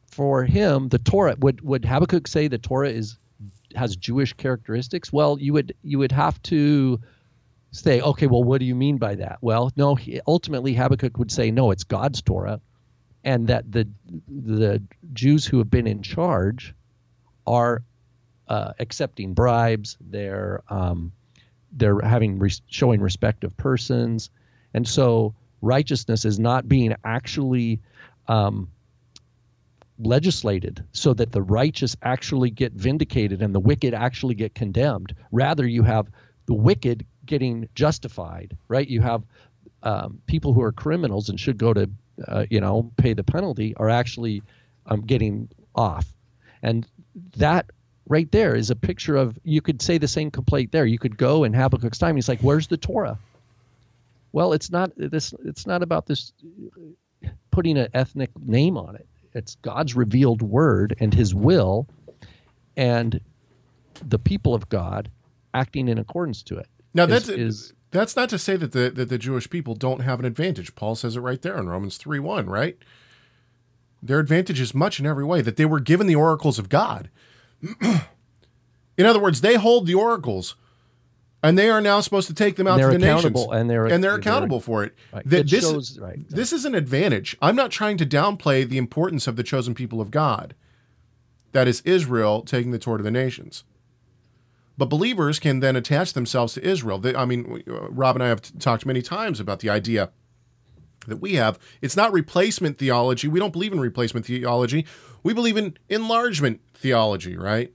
for 0.07 0.43
him, 0.43 0.89
the 0.89 0.99
Torah 0.99 1.35
would 1.39 1.61
would 1.61 1.85
Habakkuk 1.85 2.27
say 2.27 2.47
the 2.47 2.57
Torah 2.57 2.89
is 2.89 3.17
has 3.75 3.95
Jewish 3.95 4.33
characteristics? 4.33 5.11
Well, 5.11 5.39
you 5.39 5.53
would 5.53 5.73
you 5.83 5.99
would 5.99 6.11
have 6.11 6.41
to 6.43 6.99
say, 7.71 8.01
okay, 8.01 8.27
well, 8.27 8.43
what 8.43 8.59
do 8.59 8.65
you 8.65 8.75
mean 8.75 8.97
by 8.97 9.15
that? 9.15 9.39
Well, 9.41 9.71
no, 9.75 9.95
he, 9.95 10.21
ultimately 10.27 10.73
Habakkuk 10.73 11.17
would 11.17 11.31
say, 11.31 11.49
no, 11.49 11.71
it's 11.71 11.83
God's 11.83 12.21
Torah, 12.21 12.61
and 13.23 13.47
that 13.47 13.71
the 13.71 13.87
the 14.27 14.81
Jews 15.13 15.45
who 15.45 15.57
have 15.59 15.69
been 15.69 15.87
in 15.87 16.01
charge 16.01 16.73
are 17.47 17.83
uh, 18.47 18.73
accepting 18.79 19.33
bribes. 19.33 19.97
They're 20.01 20.61
um, 20.69 21.11
they're 21.71 21.99
having 22.01 22.41
showing 22.67 23.01
respect 23.01 23.43
of 23.43 23.55
persons, 23.57 24.29
and 24.73 24.87
so 24.87 25.33
righteousness 25.61 26.25
is 26.25 26.39
not 26.39 26.67
being 26.67 26.93
actually 27.05 27.79
um, 28.27 28.67
legislated 29.99 30.83
so 30.91 31.13
that 31.13 31.31
the 31.31 31.41
righteous 31.41 31.95
actually 32.01 32.49
get 32.49 32.73
vindicated 32.73 33.41
and 33.41 33.53
the 33.55 33.59
wicked 33.59 33.93
actually 33.93 34.35
get 34.35 34.53
condemned. 34.53 35.15
Rather, 35.31 35.65
you 35.65 35.83
have 35.83 36.07
the 36.45 36.53
wicked 36.53 37.05
getting 37.25 37.69
justified, 37.75 38.57
right? 38.67 38.87
You 38.87 39.01
have 39.01 39.23
um, 39.83 40.19
people 40.27 40.53
who 40.53 40.61
are 40.61 40.71
criminals 40.71 41.29
and 41.29 41.39
should 41.39 41.57
go 41.57 41.73
to, 41.73 41.89
uh, 42.27 42.45
you 42.49 42.61
know, 42.61 42.91
pay 42.97 43.13
the 43.13 43.23
penalty 43.23 43.75
are 43.77 43.89
actually 43.89 44.43
um, 44.85 45.01
getting 45.01 45.49
off. 45.75 46.05
And 46.61 46.87
that 47.37 47.67
right 48.07 48.31
there 48.31 48.55
is 48.55 48.69
a 48.69 48.75
picture 48.75 49.15
of 49.15 49.37
you 49.43 49.61
could 49.61 49.81
say 49.81 49.97
the 49.97 50.07
same 50.07 50.31
complaint 50.31 50.71
there. 50.71 50.85
You 50.85 50.99
could 50.99 51.17
go 51.17 51.43
in 51.43 51.53
Habakkuk's 51.53 51.97
time. 51.97 52.15
He's 52.15 52.29
like, 52.29 52.41
"Where's 52.41 52.67
the 52.67 52.77
Torah?" 52.77 53.17
Well, 54.31 54.53
it's 54.53 54.71
not 54.71 54.91
this. 54.95 55.33
It's 55.45 55.67
not 55.67 55.83
about 55.83 56.05
this 56.07 56.33
putting 57.51 57.77
an 57.77 57.87
ethnic 57.93 58.31
name 58.39 58.77
on 58.77 58.95
it. 58.95 59.07
It's 59.33 59.55
God's 59.55 59.95
revealed 59.95 60.41
word 60.41 60.95
and 60.99 61.13
His 61.13 61.33
will, 61.33 61.87
and 62.77 63.19
the 64.07 64.19
people 64.19 64.53
of 64.53 64.69
God 64.69 65.09
acting 65.53 65.87
in 65.87 65.97
accordance 65.97 66.43
to 66.43 66.57
it. 66.57 66.67
Now 66.93 67.05
that's 67.05 67.29
is, 67.29 67.73
that's 67.93 68.15
not 68.15 68.27
to 68.29 68.39
say 68.39 68.55
that 68.57 68.71
the 68.71 68.89
that 68.89 69.09
the 69.09 69.17
Jewish 69.17 69.49
people 69.49 69.75
don't 69.75 70.01
have 70.01 70.19
an 70.19 70.25
advantage. 70.25 70.75
Paul 70.75 70.95
says 70.95 71.15
it 71.15 71.21
right 71.21 71.41
there 71.41 71.57
in 71.57 71.69
Romans 71.69 71.97
three 71.97 72.19
one, 72.19 72.47
right? 72.47 72.77
Their 74.01 74.19
advantage 74.19 74.59
is 74.59 74.73
much 74.73 74.99
in 74.99 75.05
every 75.05 75.23
way 75.23 75.41
that 75.41 75.55
they 75.55 75.65
were 75.65 75.79
given 75.79 76.07
the 76.07 76.15
oracles 76.15 76.59
of 76.59 76.67
God. 76.67 77.09
in 78.97 79.05
other 79.05 79.19
words, 79.19 79.39
they 79.39 79.55
hold 79.55 79.85
the 79.85 79.93
oracles, 79.93 80.55
and 81.41 81.57
they 81.57 81.69
are 81.69 81.79
now 81.79 82.01
supposed 82.01 82.27
to 82.27 82.33
take 82.33 82.57
them 82.57 82.67
out 82.67 82.79
to 82.79 82.87
the 82.87 82.97
nations, 82.97 83.45
and 83.51 83.69
they're 83.69 83.85
and 83.85 84.03
they're 84.03 84.15
accountable 84.15 84.57
they're, 84.57 84.65
for 84.65 84.83
it. 84.83 84.95
Right. 85.13 85.25
It 85.25 85.49
this, 85.49 85.63
shows, 85.63 85.99
right, 85.99 86.15
exactly. 86.15 86.35
this 86.35 86.51
is 86.51 86.65
an 86.65 86.75
advantage. 86.75 87.37
I'm 87.41 87.55
not 87.55 87.71
trying 87.71 87.97
to 87.97 88.05
downplay 88.05 88.67
the 88.67 88.77
importance 88.77 89.27
of 89.27 89.35
the 89.35 89.43
chosen 89.43 89.73
people 89.73 90.01
of 90.01 90.11
God. 90.11 90.55
That 91.51 91.67
is 91.67 91.81
Israel 91.81 92.41
taking 92.41 92.71
the 92.71 92.79
Torah 92.79 92.97
to 92.97 93.03
the 93.03 93.11
nations. 93.11 93.63
But 94.77 94.89
believers 94.89 95.39
can 95.39 95.59
then 95.59 95.75
attach 95.75 96.13
themselves 96.13 96.53
to 96.55 96.67
Israel. 96.67 96.97
They, 96.97 97.15
I 97.15 97.25
mean, 97.25 97.63
uh, 97.67 97.89
Rob 97.89 98.15
and 98.15 98.23
I 98.23 98.27
have 98.27 98.41
t- 98.41 98.57
talked 98.57 98.85
many 98.85 99.01
times 99.01 99.39
about 99.39 99.59
the 99.59 99.69
idea 99.69 100.11
that 101.07 101.17
we 101.17 101.35
have. 101.35 101.59
It's 101.81 101.95
not 101.95 102.11
replacement 102.11 102.79
theology. 102.79 103.27
We 103.27 103.39
don't 103.39 103.53
believe 103.53 103.73
in 103.73 103.79
replacement 103.79 104.25
theology. 104.25 104.85
We 105.21 105.33
believe 105.33 105.57
in 105.57 105.77
enlargement 105.89 106.61
theology, 106.73 107.37
right? 107.37 107.71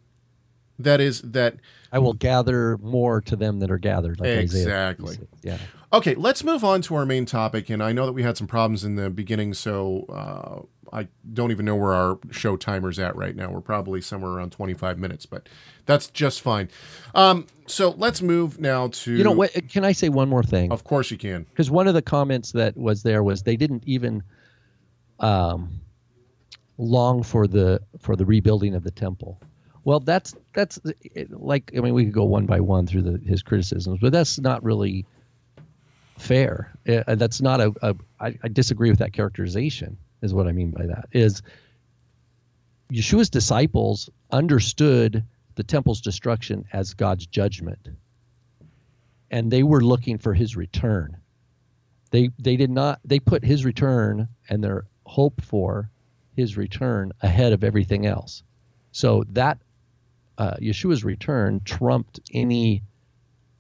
that 0.79 1.01
is 1.01 1.23
that 1.23 1.57
I 1.93 1.99
will 1.99 2.13
gather 2.13 2.77
more 2.79 3.21
to 3.23 3.37
them 3.37 3.61
that 3.61 3.71
are 3.71 3.79
gathered. 3.79 4.21
Like 4.21 4.31
Exactly. 4.31 5.17
56. 5.17 5.43
Yeah. 5.43 5.59
Okay, 5.93 6.15
let's 6.15 6.45
move 6.45 6.65
on 6.65 6.83
to 6.83 6.95
our 6.97 7.07
main 7.07 7.25
topic. 7.25 7.71
And 7.71 7.83
I 7.83 7.93
know 7.93 8.05
that 8.05 8.13
we 8.13 8.23
had 8.23 8.37
some 8.37 8.47
problems 8.47 8.85
in 8.85 8.97
the 8.97 9.09
beginning, 9.09 9.55
so 9.55 10.05
uh, 10.11 10.97
I 10.97 11.09
don't 11.33 11.51
even 11.51 11.65
know 11.65 11.77
where 11.77 11.95
our 11.95 12.19
show 12.31 12.57
timer's 12.59 12.99
at 12.99 13.17
right 13.17 13.35
now. 13.35 13.51
We're 13.51 13.63
probably 13.63 14.03
somewhere 14.03 14.33
around 14.33 14.53
25 14.53 14.99
minutes, 14.99 15.25
but 15.25 15.49
that's 15.87 16.09
just 16.09 16.43
fine. 16.43 16.69
Um, 17.15 17.47
so 17.67 17.95
let's 17.97 18.21
move 18.21 18.61
now 18.61 18.89
to. 18.89 19.13
You 19.15 19.25
know 19.25 19.33
what? 19.33 19.51
Can 19.71 19.85
I 19.85 19.93
say 19.93 20.11
one 20.11 20.29
more 20.29 20.43
thing? 20.43 20.71
Of 20.73 20.85
course 20.85 21.11
you 21.11 21.17
can. 21.17 21.45
because 21.45 21.71
one 21.71 21.89
of 21.89 21.95
the 21.95 22.03
comments 22.03 22.53
that 22.53 22.77
was 22.77 23.03
there 23.03 23.23
was 23.23 23.43
they 23.45 23.57
didn't 23.57 23.85
even 23.87 24.23
um, 25.21 25.81
long 26.77 27.23
for 27.23 27.47
the 27.47 27.81
for 27.99 28.15
the 28.17 28.25
rebuilding 28.27 28.75
of 28.75 28.85
the 28.85 28.91
temple. 28.91 29.41
Well, 29.85 30.01
that's 30.01 30.35
that's 30.55 30.79
like 31.31 31.73
I 31.77 31.81
mean 31.81 31.95
we 31.95 32.05
could 32.05 32.15
go 32.15 32.25
one 32.25 32.47
by 32.47 32.61
one 32.61 32.87
through 32.87 33.03
the, 33.03 33.19
his 33.25 33.43
criticisms, 33.43 33.99
but 34.01 34.13
that's 34.13 34.39
not 34.39 34.63
really 34.63 35.07
fair. 36.19 36.73
Uh, 36.89 37.15
that's 37.15 37.41
not 37.41 37.61
a, 37.61 37.73
a 37.83 37.95
I, 38.21 38.39
I 38.43 38.49
disagree 38.49 38.91
with 38.91 38.99
that 38.99 39.13
characterization. 39.13 39.97
Is 40.21 40.35
what 40.35 40.49
I 40.49 40.53
mean 40.53 40.71
by 40.71 40.87
that 40.87 41.09
is 41.13 41.43
Yeshua's 42.93 43.31
disciples 43.31 44.11
understood 44.31 45.25
the 45.55 45.63
temple's 45.63 46.01
destruction 46.01 46.65
as 46.73 46.95
God's 46.95 47.27
judgment, 47.27 47.89
and 49.31 49.51
they 49.51 49.63
were 49.63 49.81
looking 49.81 50.19
for 50.19 50.35
His 50.35 50.57
return 50.57 51.19
they 52.11 52.31
they 52.39 52.57
did 52.57 52.71
not 52.71 53.01
they 53.05 53.19
put 53.19 53.45
his 53.45 53.65
return 53.65 54.29
and 54.49 54.63
their 54.63 54.87
hope 55.05 55.41
for 55.43 55.91
his 56.37 56.57
return 56.57 57.13
ahead 57.23 57.53
of 57.53 57.65
everything 57.65 58.07
else 58.07 58.43
so 58.93 59.25
that 59.31 59.59
uh, 60.39 60.55
yeshua's 60.61 61.05
return 61.05 61.61
trumped 61.65 62.21
any 62.33 62.83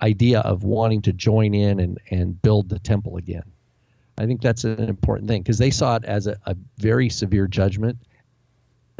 idea 0.00 0.40
of 0.40 0.62
wanting 0.62 1.02
to 1.02 1.12
join 1.12 1.54
in 1.54 1.80
and, 1.80 1.98
and 2.10 2.40
build 2.40 2.68
the 2.68 2.78
temple 2.78 3.16
again. 3.16 3.42
I 4.16 4.26
think 4.26 4.40
that's 4.40 4.64
an 4.64 4.88
important 4.88 5.28
thing 5.28 5.42
because 5.42 5.58
they 5.58 5.70
saw 5.70 5.96
it 5.96 6.04
as 6.04 6.26
a, 6.26 6.36
a 6.46 6.56
very 6.78 7.08
severe 7.08 7.46
judgment. 7.46 7.98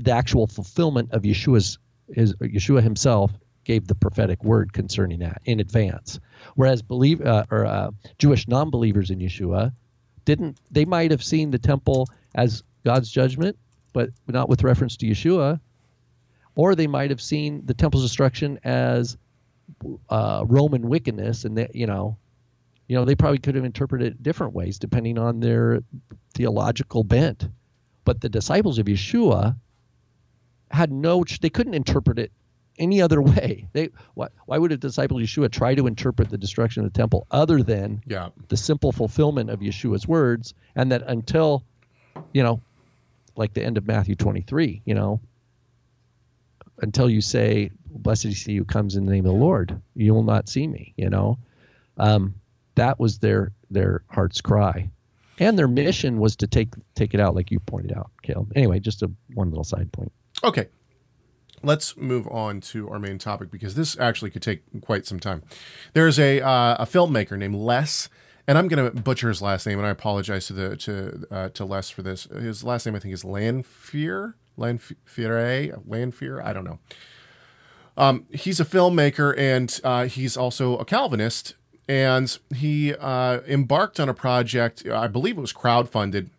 The 0.03 0.13
actual 0.13 0.47
fulfillment 0.47 1.13
of 1.13 1.23
yeshua's 1.23 1.79
his 2.13 2.35
yeshua 2.37 2.83
himself 2.83 3.33
gave 3.65 3.87
the 3.87 3.95
prophetic 3.95 4.43
word 4.43 4.73
concerning 4.73 5.19
that 5.19 5.43
in 5.45 5.61
advance. 5.61 6.19
Whereas 6.55 6.81
believe 6.81 7.21
uh, 7.21 7.45
or 7.51 7.67
uh, 7.67 7.91
Jewish 8.19 8.49
non-believers 8.49 9.11
in 9.11 9.19
Yeshua 9.19 9.73
didn't 10.25 10.59
they 10.71 10.85
might 10.85 11.11
have 11.11 11.23
seen 11.23 11.51
the 11.51 11.59
temple 11.59 12.09
as 12.35 12.63
God's 12.85 13.11
judgment 13.11 13.59
but 13.93 14.11
not 14.27 14.49
with 14.49 14.63
reference 14.63 14.97
to 14.99 15.07
Yeshua 15.07 15.61
or 16.59 16.75
they 16.75 16.89
might 16.89 17.09
have 17.11 17.21
seen 17.23 17.63
the 17.67 17.73
temple's 17.73 18.03
destruction 18.03 18.59
as 18.65 19.17
uh, 20.11 20.43
Roman 20.47 20.89
wickedness 20.89 21.45
and 21.45 21.57
that 21.57 21.75
you 21.75 21.87
know 21.87 22.19
you 22.89 22.97
know 22.97 23.05
they 23.05 23.15
probably 23.15 23.39
could 23.39 23.55
have 23.55 23.65
interpreted 23.65 24.09
it 24.09 24.23
different 24.23 24.53
ways 24.55 24.79
depending 24.79 25.19
on 25.19 25.39
their 25.41 25.81
theological 26.35 27.05
bent 27.05 27.49
but 28.05 28.21
the 28.21 28.29
disciples 28.29 28.79
of 28.79 28.87
Yeshua 28.87 29.55
had 30.71 30.91
no 30.91 31.25
they 31.41 31.49
couldn't 31.51 31.75
interpret 31.75 32.19
it 32.19 32.33
any 32.79 33.01
other 33.03 33.21
way. 33.23 33.69
They 33.73 33.91
why, 34.15 34.29
why 34.47 34.59
would 34.59 34.73
a 34.73 34.77
disciple 34.77 35.17
of 35.19 35.23
Yeshua 35.23 35.51
try 35.53 35.75
to 35.77 35.87
interpret 35.87 36.29
the 36.31 36.39
destruction 36.39 36.85
of 36.85 36.93
the 36.93 36.99
temple 36.99 37.27
other 37.31 37.63
than 37.63 38.03
Yeah. 38.07 38.31
the 38.49 38.57
simple 38.57 38.91
fulfillment 38.93 39.49
of 39.51 39.61
Yeshua's 39.61 40.09
words 40.09 40.55
and 40.75 40.91
that 40.91 41.03
until 41.07 41.63
you 42.33 42.43
know 42.43 42.61
like 43.37 43.55
the 43.55 43.63
end 43.65 43.79
of 43.79 43.87
Matthew 43.87 44.17
23, 44.17 44.83
you 44.85 44.95
know, 44.95 45.21
until 46.81 47.11
you 47.11 47.21
say 47.21 47.71
blessed 47.91 48.27
is 48.27 48.43
he 48.43 48.57
who 48.57 48.65
comes 48.65 48.97
in 48.97 49.07
the 49.07 49.13
name 49.13 49.27
of 49.27 49.33
the 49.33 49.39
Lord, 49.39 49.81
you 49.95 50.15
will 50.15 50.23
not 50.23 50.49
see 50.49 50.67
me, 50.67 50.95
you 50.97 51.11
know. 51.11 51.39
Um, 51.97 52.35
that 52.75 52.99
was 52.99 53.19
their 53.19 53.53
their 53.71 54.03
heart's 54.09 54.41
cry. 54.41 54.91
And 55.41 55.57
their 55.57 55.69
mission 55.69 56.19
was 56.19 56.37
to 56.37 56.47
take 56.47 56.75
take 56.95 57.15
it 57.15 57.21
out 57.21 57.35
like 57.35 57.51
you 57.51 57.61
pointed 57.61 57.97
out, 57.97 58.11
Caleb. 58.23 58.53
Anyway, 58.57 58.81
just 58.81 59.03
a 59.03 59.11
one 59.35 59.51
little 59.51 59.65
side 59.65 59.93
point. 59.93 60.13
Okay. 60.43 60.69
Let's 61.63 61.97
move 61.97 62.29
on 62.29 62.61
to 62.63 62.89
our 62.89 63.01
main 63.01 63.19
topic 63.19 63.51
because 63.51 63.75
this 63.75 63.99
actually 63.99 64.31
could 64.31 64.43
take 64.43 64.63
quite 64.81 65.07
some 65.07 65.19
time. 65.19 65.43
There's 65.93 66.19
a 66.19 66.41
uh, 66.41 66.77
a 66.79 66.87
filmmaker 66.87 67.37
named 67.37 67.57
Les, 67.57 68.09
and 68.49 68.57
I'm 68.57 68.67
going 68.67 68.91
to 68.91 69.03
butcher 69.03 69.29
his 69.29 69.43
last 69.43 69.67
name, 69.67 69.79
and 69.79 69.87
I 69.87 69.91
apologize 69.91 70.47
to 70.47 70.55
the 70.55 70.77
to 70.79 71.27
uh, 71.31 71.49
to 71.51 71.65
Les 71.67 71.91
for 71.91 72.03
this. 72.03 72.25
His 72.25 72.65
last 72.65 72.87
name 72.87 72.97
I 72.97 72.99
think 72.99 73.13
is 73.13 73.23
Lanphere, 73.23 74.35
Lanphere, 74.59 75.87
Lanphere. 75.87 76.43
I 76.43 76.53
don't 76.55 76.65
know. 76.65 76.79
Um, 77.99 78.25
he's 78.33 78.59
a 78.59 78.65
filmmaker, 78.65 79.37
and 79.37 79.79
uh, 79.85 80.07
he's 80.07 80.37
also 80.37 80.79
a 80.79 80.85
Calvinist, 80.85 81.55
and 81.89 82.39
he 82.55 82.95
uh, 82.95 83.41
embarked 83.47 84.01
on 84.01 84.09
a 84.09 84.15
project. 84.15 84.87
I 84.89 85.09
believe 85.09 85.37
it 85.37 85.41
was 85.43 85.53
crowdfunded. 85.53 86.31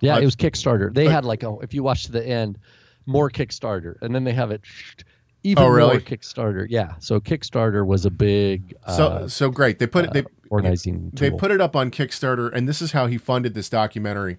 Yeah, 0.00 0.18
it 0.18 0.24
was 0.24 0.34
Kickstarter. 0.34 0.92
They 0.92 1.08
had 1.08 1.24
like 1.24 1.44
a 1.44 1.56
if 1.62 1.72
you 1.72 1.84
watch 1.84 2.06
to 2.06 2.12
the 2.12 2.26
end, 2.26 2.58
more 3.06 3.30
Kickstarter, 3.30 3.94
and 4.02 4.12
then 4.12 4.24
they 4.24 4.32
have 4.32 4.50
it 4.50 4.62
even 5.44 5.62
Oh, 5.62 5.68
really? 5.68 5.92
more 5.94 6.00
Kickstarter. 6.00 6.66
Yeah, 6.68 6.94
so 6.98 7.20
Kickstarter 7.20 7.86
was 7.86 8.04
a 8.04 8.10
big 8.10 8.74
So 8.88 9.06
uh, 9.06 9.28
so 9.28 9.50
great. 9.50 9.78
They 9.78 9.86
put 9.86 10.06
it. 10.06 10.12
They 10.12 10.20
uh, 10.22 10.24
organizing 10.50 11.10
They 11.14 11.30
tool. 11.30 11.38
put 11.38 11.50
it 11.52 11.60
up 11.60 11.76
on 11.76 11.90
Kickstarter, 11.90 12.52
and 12.52 12.68
this 12.68 12.82
is 12.82 12.92
how 12.92 13.06
he 13.06 13.18
funded 13.18 13.54
this 13.54 13.68
documentary. 13.68 14.38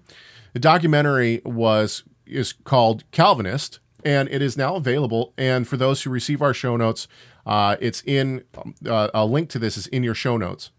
The 0.52 0.60
documentary 0.60 1.40
was 1.44 2.04
is 2.26 2.52
called 2.52 3.04
Calvinist, 3.12 3.78
and 4.04 4.28
it 4.30 4.42
is 4.42 4.56
now 4.56 4.74
available. 4.76 5.32
And 5.38 5.66
for 5.66 5.76
those 5.76 6.02
who 6.02 6.10
receive 6.10 6.42
our 6.42 6.52
show 6.54 6.76
notes, 6.76 7.06
uh, 7.46 7.76
it's 7.80 8.02
in 8.04 8.42
um, 8.58 8.74
uh, 8.86 9.08
a 9.14 9.24
link 9.24 9.48
to 9.50 9.58
this 9.58 9.76
is 9.76 9.86
in 9.88 10.02
your 10.02 10.14
show 10.14 10.36
notes. 10.36 10.70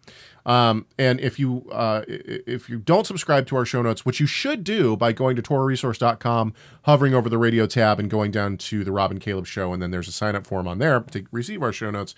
Um, 0.47 0.85
and 0.97 1.19
if 1.19 1.37
you 1.37 1.69
uh, 1.71 2.03
if 2.07 2.69
you 2.69 2.79
don't 2.79 3.05
subscribe 3.05 3.47
to 3.47 3.57
our 3.57 3.65
show 3.65 3.81
notes, 3.81 4.05
which 4.05 4.21
you 4.21 4.25
should 4.25 4.63
do 4.63 4.95
by 4.95 5.11
going 5.11 5.35
to 5.35 5.41
TorahResource.com, 5.41 6.53
hovering 6.83 7.13
over 7.13 7.27
the 7.27 7.37
radio 7.37 7.67
tab, 7.67 7.99
and 7.99 8.09
going 8.09 8.31
down 8.31 8.55
to 8.57 8.85
the 8.85 8.93
Rob 8.93 9.11
and 9.11 9.19
Caleb 9.19 9.45
Show, 9.45 9.73
and 9.73 9.81
then 9.81 9.91
there's 9.91 10.07
a 10.07 10.13
sign 10.13 10.37
up 10.37 10.47
form 10.47 10.65
on 10.65 10.79
there 10.79 11.01
to 11.01 11.25
receive 11.31 11.61
our 11.61 11.73
show 11.73 11.91
notes. 11.91 12.15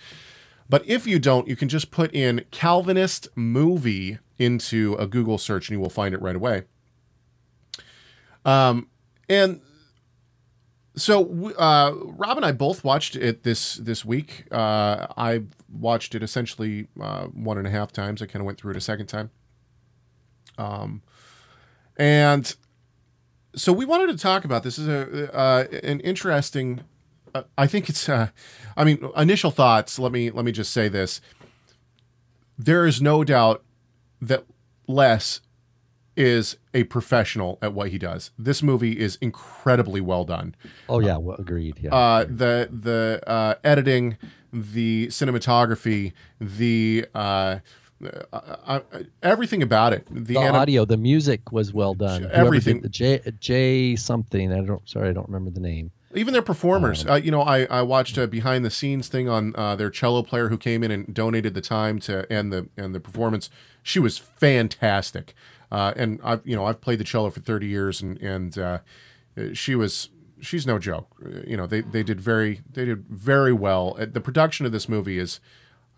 But 0.70 0.88
if 0.88 1.08
you 1.08 1.18
don't, 1.18 1.48
you 1.48 1.56
can 1.56 1.68
just 1.68 1.90
put 1.90 2.14
in 2.14 2.46
Calvinist 2.52 3.28
movie 3.36 4.20
into 4.38 4.96
a 5.00 5.08
Google 5.08 5.40
search 5.40 5.68
and 5.68 5.76
you 5.76 5.82
will 5.82 5.90
find 5.90 6.14
it 6.14 6.22
right 6.22 6.36
away. 6.36 6.66
Um, 8.46 8.90
and 9.28 9.62
so 11.00 11.54
uh, 11.58 11.94
Rob 11.96 12.38
and 12.38 12.46
I 12.46 12.52
both 12.52 12.84
watched 12.84 13.16
it 13.16 13.44
this 13.44 13.76
this 13.76 14.04
week. 14.04 14.46
Uh, 14.52 15.08
I 15.18 15.44
watched 15.72 16.16
it 16.16 16.24
essentially 16.24 16.88
uh, 17.02 17.26
one 17.28 17.58
and 17.58 17.68
a 17.68 17.70
half 17.70 17.92
times. 17.92 18.22
I 18.22 18.26
kind 18.26 18.42
of 18.42 18.46
went 18.46 18.60
through 18.60 18.72
it 18.72 18.78
a 18.78 18.82
second 18.82 19.08
time. 19.08 19.32
Um, 20.58 21.02
and 21.98 22.54
so 23.56 23.74
we 23.74 23.86
wanted 23.86 24.08
to 24.08 24.18
talk 24.18 24.46
about 24.46 24.64
this. 24.64 24.76
this 24.76 24.88
is 24.88 25.30
a 25.30 25.36
uh, 25.36 25.68
an 25.84 26.00
interesting. 26.02 26.82
Uh, 27.34 27.44
I 27.58 27.68
think 27.68 27.90
it's. 27.90 28.08
Uh, 28.10 28.30
I 28.76 28.84
mean, 28.84 29.10
initial 29.16 29.52
thoughts. 29.52 30.00
Let 30.00 30.12
me 30.12 30.32
let 30.32 30.46
me 30.46 30.52
just 30.52 30.72
say 30.72 30.88
this. 30.88 31.22
There 32.58 32.86
is 32.86 33.02
no 33.02 33.24
doubt 33.24 33.64
that 34.22 34.44
Les 34.88 35.42
is 36.20 36.58
a 36.74 36.84
professional 36.84 37.58
at 37.62 37.74
what 37.74 37.90
he 37.90 37.98
does. 37.98 38.32
This 38.38 38.62
movie 38.62 39.00
is 39.00 39.18
incredibly 39.22 40.02
well 40.02 40.26
done. 40.26 40.56
Oh 40.88 41.00
yeah, 41.00 41.18
well, 41.18 41.38
agreed. 41.40 41.80
Yeah, 41.82 41.96
Uh, 41.96 42.26
the 42.26 42.70
the 42.72 43.22
uh, 43.26 43.56
editing, 43.64 44.18
the 44.54 45.08
cinematography, 45.08 46.12
the 46.40 47.06
uh, 47.16 47.60
uh, 48.02 48.10
uh, 48.34 48.80
everything 49.24 49.62
about 49.64 49.94
it. 49.94 50.06
The, 50.10 50.20
the 50.34 50.38
anim- 50.38 50.56
audio, 50.56 50.86
the 50.86 50.98
music 50.98 51.52
was 51.52 51.74
well 51.74 51.94
done. 51.94 52.30
Everything. 52.32 52.82
the 52.82 52.90
J 52.90 53.22
J 53.40 53.96
something. 53.96 54.52
I 54.54 54.62
don't. 54.62 54.88
Sorry, 54.88 55.10
I 55.10 55.14
don't 55.14 55.28
remember 55.28 55.52
the 55.52 55.60
name. 55.60 55.92
even 56.16 56.34
their 56.34 56.42
performers. 56.42 57.04
Um, 57.06 57.12
uh, 57.12 57.16
you 57.16 57.32
know, 57.32 57.42
I, 57.42 57.64
I 57.66 57.82
watched 57.82 58.18
a 58.18 58.28
behind 58.28 58.66
the 58.66 58.70
scenes 58.72 59.08
thing 59.08 59.30
on 59.30 59.54
uh, 59.56 59.76
their 59.76 59.90
cello 59.90 60.24
player 60.24 60.50
who 60.50 60.58
came 60.58 60.84
in 60.84 60.92
and 60.92 61.14
donated 61.14 61.54
the 61.54 61.62
time 61.62 62.00
to 62.02 62.26
and 62.32 62.52
the 62.54 62.68
and 62.78 62.94
the 62.96 63.00
performance. 63.00 63.50
She 63.84 64.00
was 64.00 64.18
fantastic, 64.18 65.34
uh, 65.72 65.94
and 65.96 66.20
I've 66.24 66.42
you 66.46 66.56
know 66.56 66.66
I've 66.66 66.82
played 66.82 67.00
the 67.00 67.04
cello 67.04 67.30
for 67.30 67.40
thirty 67.42 67.68
years, 67.68 68.02
and 68.02 68.18
and 68.22 68.58
uh, 68.58 68.80
she 69.54 69.76
was 69.76 70.10
she's 70.42 70.66
no 70.68 70.80
joke. 70.80 71.08
Uh, 71.26 71.42
You 71.48 71.58
know, 71.58 71.68
they 71.68 71.82
they 71.82 72.04
did 72.04 72.20
very 72.22 72.62
they 72.72 72.86
did 72.86 73.06
very 73.10 73.54
well. 73.54 73.96
Uh, 74.00 74.06
The 74.06 74.22
production 74.22 74.66
of 74.66 74.72
this 74.72 74.88
movie 74.90 75.18
is. 75.20 75.40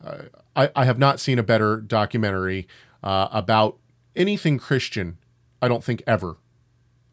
Uh, 0.04 0.24
I, 0.56 0.70
I 0.76 0.86
have 0.86 0.98
not 0.98 1.20
seen 1.20 1.38
a 1.38 1.44
better 1.44 1.80
documentary 1.80 2.68
uh, 3.04 3.28
about 3.32 3.78
anything 4.16 4.58
Christian. 4.58 5.18
I 5.62 5.68
don't 5.68 5.84
think 5.84 6.02
ever 6.08 6.38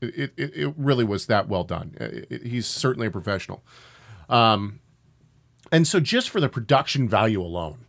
it, 0.01 0.33
it, 0.39 0.57
it 0.57 0.75
really 0.77 1.05
was 1.05 1.27
that 1.27 1.49
well 1.49 1.65
done. 1.65 1.95
It- 2.01 2.27
it- 2.31 2.47
he's 2.47 2.67
certainly 2.67 3.09
a 3.09 3.11
professional. 3.11 3.63
Um, 4.31 4.81
and 5.71 5.87
so 5.87 6.01
just 6.01 6.31
for 6.31 6.41
the 6.41 6.49
production 6.49 7.09
value 7.09 7.43
alone, 7.43 7.85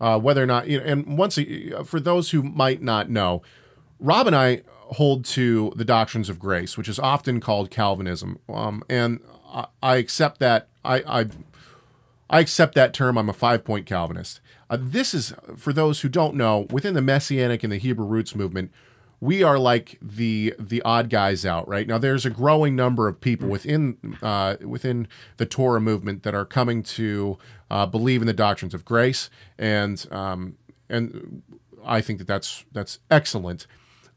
uh, 0.00 0.18
whether 0.18 0.42
or 0.42 0.46
not, 0.46 0.68
you 0.68 0.78
know, 0.78 0.84
and 0.84 1.16
once, 1.18 1.38
for 1.86 1.98
those 2.00 2.30
who 2.32 2.42
might 2.42 2.82
not 2.82 3.08
know, 3.08 3.42
Rob 4.02 4.26
and 4.26 4.36
I 4.36 4.62
hold 4.68 5.24
to 5.24 5.72
the 5.76 5.84
doctrines 5.84 6.28
of 6.28 6.38
grace, 6.38 6.76
which 6.76 6.88
is 6.88 6.98
often 6.98 7.40
called 7.40 7.70
Calvinism. 7.70 8.38
Um, 8.48 8.82
and 8.90 9.20
I, 9.46 9.66
I 9.82 9.96
accept 9.96 10.40
that. 10.40 10.68
I, 10.84 10.96
I, 11.20 11.26
I 12.28 12.40
accept 12.40 12.74
that 12.74 12.92
term. 12.92 13.16
I'm 13.16 13.28
a 13.28 13.32
five 13.32 13.64
point 13.64 13.86
Calvinist. 13.86 14.40
Uh, 14.68 14.76
this 14.80 15.14
is, 15.14 15.32
for 15.56 15.72
those 15.72 16.00
who 16.00 16.08
don't 16.08 16.34
know, 16.34 16.66
within 16.70 16.94
the 16.94 17.02
Messianic 17.02 17.62
and 17.62 17.72
the 17.72 17.78
Hebrew 17.78 18.06
roots 18.06 18.34
movement, 18.34 18.72
we 19.20 19.44
are 19.44 19.56
like 19.56 19.98
the 20.02 20.52
the 20.58 20.82
odd 20.82 21.08
guys 21.08 21.46
out 21.46 21.68
right 21.68 21.86
now. 21.86 21.96
There's 21.96 22.26
a 22.26 22.30
growing 22.30 22.74
number 22.74 23.06
of 23.06 23.20
people 23.20 23.48
within 23.48 24.18
uh, 24.20 24.56
within 24.60 25.06
the 25.36 25.46
Torah 25.46 25.80
movement 25.80 26.24
that 26.24 26.34
are 26.34 26.44
coming 26.44 26.82
to 26.82 27.38
uh, 27.70 27.86
believe 27.86 28.20
in 28.20 28.26
the 28.26 28.32
doctrines 28.32 28.74
of 28.74 28.84
grace, 28.84 29.30
and 29.56 30.04
um, 30.10 30.56
and 30.88 31.42
I 31.84 32.00
think 32.00 32.18
that 32.18 32.26
that's 32.26 32.64
that's 32.72 32.98
excellent. 33.12 33.68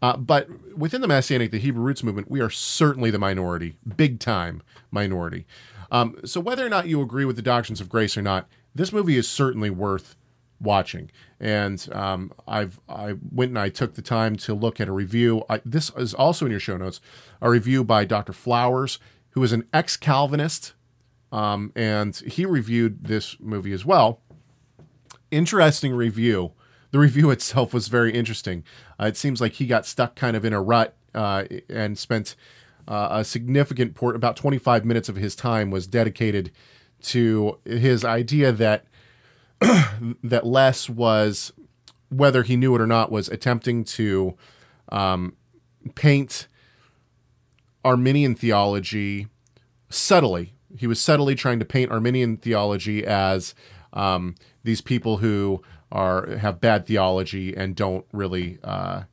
Uh, 0.01 0.17
but 0.17 0.49
within 0.77 1.01
the 1.01 1.07
Messianic, 1.07 1.51
the 1.51 1.59
Hebrew 1.59 1.83
roots 1.83 2.03
movement, 2.03 2.29
we 2.29 2.41
are 2.41 2.49
certainly 2.49 3.09
the 3.09 3.19
minority, 3.19 3.77
big 3.95 4.19
time 4.19 4.61
minority. 4.91 5.45
Um, 5.91 6.17
so 6.25 6.39
whether 6.39 6.65
or 6.65 6.69
not 6.69 6.87
you 6.87 7.01
agree 7.01 7.25
with 7.25 7.35
the 7.35 7.41
doctrines 7.41 7.81
of 7.81 7.89
grace 7.89 8.17
or 8.17 8.21
not, 8.21 8.47
this 8.73 8.91
movie 8.91 9.17
is 9.17 9.27
certainly 9.27 9.69
worth 9.69 10.15
watching. 10.59 11.11
And 11.39 11.87
um, 11.93 12.31
I've 12.47 12.79
I 12.87 13.15
went 13.31 13.49
and 13.49 13.59
I 13.59 13.69
took 13.69 13.95
the 13.95 14.01
time 14.01 14.35
to 14.37 14.53
look 14.53 14.79
at 14.79 14.87
a 14.87 14.91
review. 14.91 15.43
I, 15.49 15.61
this 15.65 15.91
is 15.97 16.13
also 16.13 16.45
in 16.45 16.51
your 16.51 16.59
show 16.59 16.77
notes, 16.77 17.01
a 17.41 17.49
review 17.49 17.83
by 17.83 18.05
Dr. 18.05 18.33
Flowers, 18.33 18.99
who 19.31 19.43
is 19.43 19.51
an 19.51 19.67
ex-Calvinist, 19.73 20.73
um, 21.31 21.71
and 21.75 22.15
he 22.15 22.45
reviewed 22.45 23.05
this 23.05 23.37
movie 23.39 23.73
as 23.73 23.85
well. 23.85 24.21
Interesting 25.31 25.93
review. 25.93 26.53
The 26.95 26.99
review 26.99 27.29
itself 27.37 27.73
was 27.73 27.89
very 27.89 28.13
interesting. 28.13 28.63
Uh, 28.97 29.07
it 29.07 29.17
seems 29.17 29.41
like 29.41 29.51
he 29.53 29.67
got 29.67 29.85
stuck 29.85 30.15
kind 30.15 30.37
of 30.37 30.45
in 30.45 30.53
a 30.53 30.61
rut 30.61 30.95
uh, 31.13 31.43
and 31.69 31.97
spent 31.97 32.37
uh, 32.87 33.09
a 33.11 33.25
significant 33.25 33.95
port, 33.95 34.15
about 34.15 34.37
25 34.37 34.85
minutes 34.85 35.09
of 35.09 35.17
his 35.17 35.35
time 35.35 35.71
was 35.71 35.87
dedicated 35.87 36.51
to 37.01 37.59
his 37.65 38.05
idea 38.05 38.53
that 38.53 38.85
that 40.23 40.45
Les 40.45 40.89
was, 40.89 41.51
whether 42.07 42.43
he 42.43 42.55
knew 42.55 42.73
it 42.73 42.79
or 42.79 42.87
not, 42.87 43.11
was 43.11 43.27
attempting 43.27 43.83
to 43.83 44.37
um, 44.87 45.35
paint 45.95 46.47
Arminian 47.83 48.35
theology 48.35 49.27
subtly. 49.89 50.53
He 50.77 50.87
was 50.87 51.01
subtly 51.01 51.35
trying 51.35 51.59
to 51.59 51.65
paint 51.65 51.91
Arminian 51.91 52.37
theology 52.37 53.05
as 53.05 53.53
um, 53.91 54.35
these 54.63 54.79
people 54.79 55.17
who 55.17 55.61
are 55.95 56.37
have 56.37 56.59
bad 56.59 56.85
theology 56.85 57.55
and 57.55 57.75
don't 57.75 58.05
really, 58.11 58.59
uh, 58.63 59.03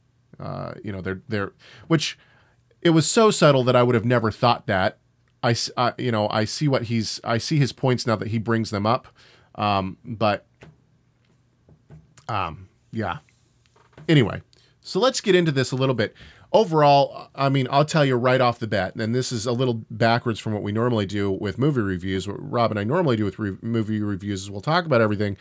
uh, 0.41 0.73
you 0.85 0.91
know, 0.93 1.01
they're 1.01 1.23
they're 1.29 1.53
which 1.87 2.19
it 2.83 2.91
was 2.91 3.09
so 3.09 3.31
subtle 3.31 3.63
that 3.65 3.77
I 3.77 3.83
would 3.83 3.95
have 3.95 4.05
never 4.05 4.31
thought 4.31 4.67
that. 4.67 4.99
I, 5.43 5.57
uh, 5.77 5.93
you 5.99 6.13
know, 6.13 6.29
I 6.29 6.45
see 6.45 6.69
what 6.69 6.85
he's, 6.85 7.21
I 7.25 7.39
see 7.39 7.59
his 7.59 7.73
points 7.73 8.07
now 8.07 8.17
that 8.17 8.29
he 8.29 8.39
brings 8.39 8.71
them 8.71 8.87
up. 8.87 9.09
Um, 9.55 9.99
but, 10.05 10.47
um, 12.29 12.69
yeah. 12.93 13.19
Anyway, 14.09 14.43
so 14.81 15.01
let's 15.01 15.21
get 15.21 15.35
into 15.35 15.53
this 15.53 15.73
a 15.73 15.77
little 15.77 15.95
bit. 15.95 16.15
Overall, 16.53 17.29
I 17.35 17.49
mean, 17.49 17.67
I'll 17.71 17.85
tell 17.85 18.05
you 18.05 18.17
right 18.17 18.41
off 18.41 18.59
the 18.59 18.67
bat, 18.67 18.95
and 18.97 19.15
this 19.15 19.33
is 19.33 19.47
a 19.47 19.53
little 19.53 19.85
backwards 19.91 20.39
from 20.39 20.53
what 20.53 20.63
we 20.63 20.71
normally 20.71 21.07
do 21.07 21.31
with 21.31 21.59
movie 21.59 21.81
reviews. 21.81 22.29
What 22.29 22.37
Rob 22.39 22.71
and 22.71 22.79
I 22.79 22.85
normally 22.85 23.17
do 23.17 23.25
with 23.25 23.39
re- 23.39 23.57
movie 23.63 24.03
reviews 24.03 24.43
is 24.43 24.51
we'll 24.51 24.61
talk 24.61 24.85
about 24.85 25.01
everything, 25.01 25.37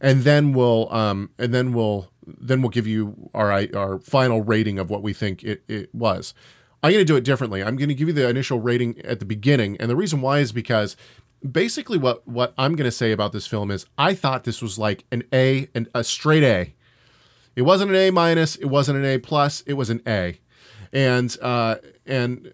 and 0.00 0.22
then 0.22 0.52
we'll, 0.52 0.92
um, 0.92 1.30
and 1.38 1.52
then 1.52 1.72
we'll, 1.72 2.10
then 2.26 2.62
we'll 2.62 2.70
give 2.70 2.86
you 2.86 3.30
our 3.34 3.52
our 3.74 3.98
final 3.98 4.42
rating 4.42 4.78
of 4.78 4.90
what 4.90 5.02
we 5.02 5.12
think 5.12 5.42
it, 5.42 5.62
it 5.68 5.94
was. 5.94 6.34
I'm 6.82 6.92
going 6.92 7.00
to 7.00 7.06
do 7.06 7.16
it 7.16 7.24
differently. 7.24 7.62
I'm 7.62 7.76
going 7.76 7.88
to 7.88 7.94
give 7.94 8.08
you 8.08 8.14
the 8.14 8.28
initial 8.28 8.60
rating 8.60 9.00
at 9.04 9.18
the 9.18 9.24
beginning, 9.24 9.76
and 9.78 9.90
the 9.90 9.96
reason 9.96 10.20
why 10.20 10.40
is 10.40 10.52
because 10.52 10.96
basically 11.50 11.98
what 11.98 12.26
what 12.26 12.54
I'm 12.56 12.74
going 12.76 12.86
to 12.86 12.92
say 12.92 13.12
about 13.12 13.32
this 13.32 13.46
film 13.46 13.70
is 13.70 13.86
I 13.98 14.14
thought 14.14 14.44
this 14.44 14.62
was 14.62 14.78
like 14.78 15.04
an 15.10 15.24
A 15.32 15.68
and 15.74 15.88
a 15.94 16.04
straight 16.04 16.42
A. 16.42 16.74
It 17.56 17.62
wasn't 17.62 17.90
an 17.90 17.96
A 17.96 18.10
minus. 18.10 18.56
It 18.56 18.66
wasn't 18.66 18.98
an 18.98 19.04
A 19.04 19.18
plus. 19.18 19.62
It 19.62 19.74
was 19.74 19.90
an 19.90 20.02
A, 20.06 20.40
and 20.92 21.36
uh, 21.40 21.76
and 22.06 22.52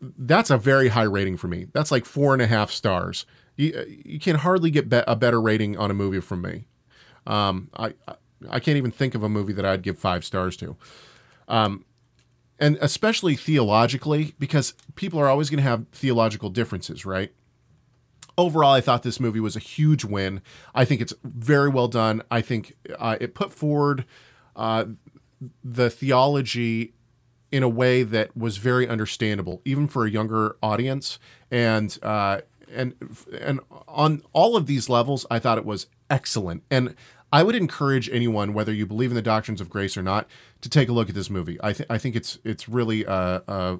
that's 0.00 0.50
a 0.50 0.58
very 0.58 0.88
high 0.88 1.02
rating 1.02 1.36
for 1.36 1.48
me. 1.48 1.66
That's 1.72 1.90
like 1.90 2.04
four 2.04 2.32
and 2.32 2.42
a 2.42 2.46
half 2.46 2.70
stars. 2.70 3.26
You 3.58 3.84
you 4.04 4.18
can 4.18 4.36
hardly 4.36 4.70
get 4.70 4.88
be- 4.88 5.02
a 5.06 5.16
better 5.16 5.40
rating 5.40 5.76
on 5.76 5.90
a 5.90 5.94
movie 5.94 6.20
from 6.20 6.40
me. 6.40 6.64
Um, 7.26 7.68
I 7.76 7.92
I 8.48 8.60
can't 8.60 8.78
even 8.78 8.92
think 8.92 9.14
of 9.14 9.22
a 9.22 9.28
movie 9.28 9.52
that 9.52 9.66
I'd 9.66 9.82
give 9.82 9.98
five 9.98 10.24
stars 10.24 10.56
to. 10.58 10.76
Um, 11.48 11.84
and 12.58 12.78
especially 12.80 13.36
theologically, 13.36 14.34
because 14.38 14.74
people 14.94 15.18
are 15.20 15.28
always 15.28 15.50
going 15.50 15.62
to 15.62 15.68
have 15.68 15.86
theological 15.92 16.50
differences, 16.50 17.04
right? 17.04 17.32
Overall, 18.36 18.72
I 18.72 18.80
thought 18.80 19.02
this 19.02 19.18
movie 19.20 19.40
was 19.40 19.56
a 19.56 19.60
huge 19.60 20.04
win. 20.04 20.40
I 20.74 20.84
think 20.84 21.00
it's 21.00 21.14
very 21.24 21.68
well 21.68 21.88
done. 21.88 22.22
I 22.30 22.40
think 22.40 22.74
uh, 22.98 23.16
it 23.20 23.34
put 23.34 23.52
forward 23.52 24.04
uh, 24.54 24.86
the 25.64 25.90
theology 25.90 26.94
in 27.50 27.62
a 27.62 27.68
way 27.68 28.02
that 28.02 28.36
was 28.36 28.58
very 28.58 28.86
understandable, 28.86 29.62
even 29.64 29.88
for 29.88 30.04
a 30.04 30.10
younger 30.10 30.56
audience. 30.62 31.18
And 31.50 31.98
uh, 32.02 32.42
and 32.74 32.94
and 33.40 33.60
on 33.86 34.22
all 34.32 34.56
of 34.56 34.66
these 34.66 34.88
levels, 34.88 35.26
I 35.30 35.38
thought 35.38 35.58
it 35.58 35.64
was 35.64 35.86
excellent. 36.10 36.62
And 36.70 36.94
I 37.32 37.42
would 37.42 37.54
encourage 37.54 38.08
anyone, 38.10 38.54
whether 38.54 38.72
you 38.72 38.86
believe 38.86 39.10
in 39.10 39.14
the 39.14 39.22
doctrines 39.22 39.60
of 39.60 39.68
grace 39.68 39.96
or 39.96 40.02
not, 40.02 40.28
to 40.62 40.68
take 40.68 40.88
a 40.88 40.92
look 40.92 41.08
at 41.08 41.14
this 41.14 41.28
movie. 41.28 41.58
I, 41.62 41.72
th- 41.72 41.86
I 41.90 41.98
think 41.98 42.16
it's 42.16 42.38
it's 42.44 42.68
really 42.68 43.04
uh, 43.04 43.40
uh, 43.46 43.76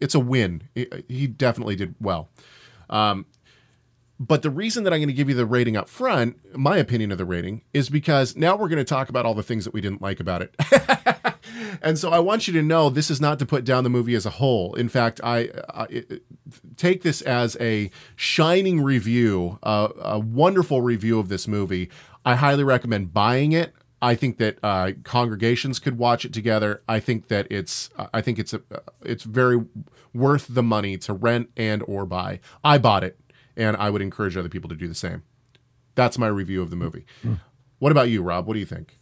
it's 0.00 0.14
a 0.14 0.20
win. 0.20 0.68
he 1.08 1.26
definitely 1.26 1.76
did 1.76 1.94
well. 2.00 2.28
Um, 2.90 3.26
but 4.20 4.42
the 4.42 4.50
reason 4.50 4.84
that 4.84 4.92
I'm 4.92 5.00
going 5.00 5.08
to 5.08 5.14
give 5.14 5.28
you 5.28 5.34
the 5.34 5.46
rating 5.46 5.76
up 5.76 5.88
front, 5.88 6.38
my 6.56 6.76
opinion 6.76 7.10
of 7.10 7.18
the 7.18 7.24
rating, 7.24 7.62
is 7.72 7.88
because 7.88 8.36
now 8.36 8.56
we're 8.56 8.68
going 8.68 8.78
to 8.78 8.84
talk 8.84 9.08
about 9.08 9.26
all 9.26 9.34
the 9.34 9.42
things 9.42 9.64
that 9.64 9.74
we 9.74 9.80
didn't 9.80 10.02
like 10.02 10.20
about 10.20 10.42
it. 10.42 10.54
and 11.82 11.98
so 11.98 12.10
I 12.10 12.18
want 12.18 12.46
you 12.46 12.52
to 12.54 12.62
know 12.62 12.90
this 12.90 13.10
is 13.10 13.20
not 13.20 13.38
to 13.38 13.46
put 13.46 13.64
down 13.64 13.84
the 13.84 13.90
movie 13.90 14.14
as 14.14 14.26
a 14.26 14.30
whole. 14.30 14.74
In 14.74 14.88
fact, 14.88 15.20
I, 15.22 15.50
I 15.68 16.04
take 16.76 17.02
this 17.02 17.22
as 17.22 17.56
a 17.60 17.90
shining 18.16 18.82
review, 18.82 19.58
uh, 19.62 19.88
a 20.00 20.18
wonderful 20.18 20.82
review 20.82 21.18
of 21.18 21.28
this 21.28 21.46
movie. 21.46 21.90
I 22.24 22.36
highly 22.36 22.64
recommend 22.64 23.12
buying 23.12 23.52
it. 23.52 23.74
I 24.00 24.14
think 24.14 24.36
that 24.38 24.58
uh, 24.62 24.92
congregations 25.02 25.78
could 25.78 25.96
watch 25.96 26.24
it 26.24 26.32
together. 26.32 26.82
I 26.88 27.00
think 27.00 27.28
that 27.28 27.46
it's 27.50 27.88
I 28.12 28.20
think 28.20 28.38
it's 28.38 28.52
a, 28.52 28.60
it's 29.02 29.24
very 29.24 29.64
worth 30.12 30.46
the 30.50 30.62
money 30.62 30.98
to 30.98 31.14
rent 31.14 31.50
and 31.56 31.82
or 31.86 32.04
buy. 32.04 32.40
I 32.62 32.76
bought 32.78 33.02
it, 33.02 33.18
and 33.56 33.76
I 33.76 33.88
would 33.88 34.02
encourage 34.02 34.36
other 34.36 34.50
people 34.50 34.68
to 34.68 34.76
do 34.76 34.88
the 34.88 34.94
same. 34.94 35.22
That's 35.94 36.18
my 36.18 36.26
review 36.26 36.60
of 36.60 36.70
the 36.70 36.76
movie. 36.76 37.06
Mm. 37.24 37.40
What 37.78 37.92
about 37.92 38.10
you, 38.10 38.22
Rob? 38.22 38.46
What 38.46 38.54
do 38.54 38.60
you 38.60 38.66
think? 38.66 38.98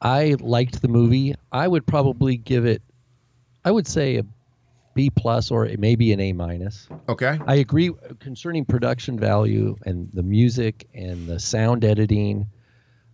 I 0.00 0.36
liked 0.40 0.80
the 0.80 0.88
movie. 0.88 1.34
I 1.50 1.66
would 1.66 1.86
probably 1.86 2.36
give 2.36 2.66
it. 2.66 2.82
I 3.64 3.70
would 3.70 3.86
say 3.86 4.16
a 4.16 4.24
B 4.94 5.10
plus 5.10 5.50
or 5.50 5.68
maybe 5.78 6.12
an 6.12 6.20
A 6.20 6.32
minus. 6.32 6.88
Okay. 7.08 7.38
I 7.46 7.56
agree 7.56 7.92
concerning 8.20 8.64
production 8.64 9.18
value 9.18 9.76
and 9.84 10.08
the 10.12 10.22
music 10.22 10.88
and 10.94 11.26
the 11.26 11.38
sound 11.38 11.84
editing 11.84 12.48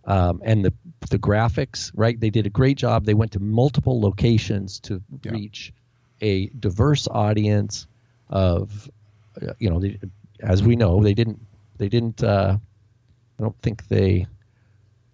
um, 0.05 0.41
and 0.43 0.65
the 0.65 0.73
the 1.09 1.19
graphics. 1.19 1.91
Right, 1.95 2.19
they 2.19 2.29
did 2.29 2.45
a 2.45 2.49
great 2.49 2.77
job. 2.77 3.05
They 3.05 3.13
went 3.13 3.31
to 3.33 3.39
multiple 3.39 4.01
locations 4.01 4.79
to 4.81 5.01
yeah. 5.23 5.31
reach 5.31 5.73
a 6.21 6.47
diverse 6.47 7.07
audience 7.07 7.87
of, 8.29 8.89
uh, 9.41 9.53
you 9.59 9.69
know, 9.69 9.79
they, 9.79 9.99
as 10.39 10.63
we 10.63 10.75
know, 10.75 11.03
they 11.03 11.13
didn't 11.13 11.39
they 11.77 11.89
didn't. 11.89 12.23
Uh, 12.23 12.57
I 13.37 13.43
don't 13.43 13.59
think 13.61 13.87
they 13.87 14.25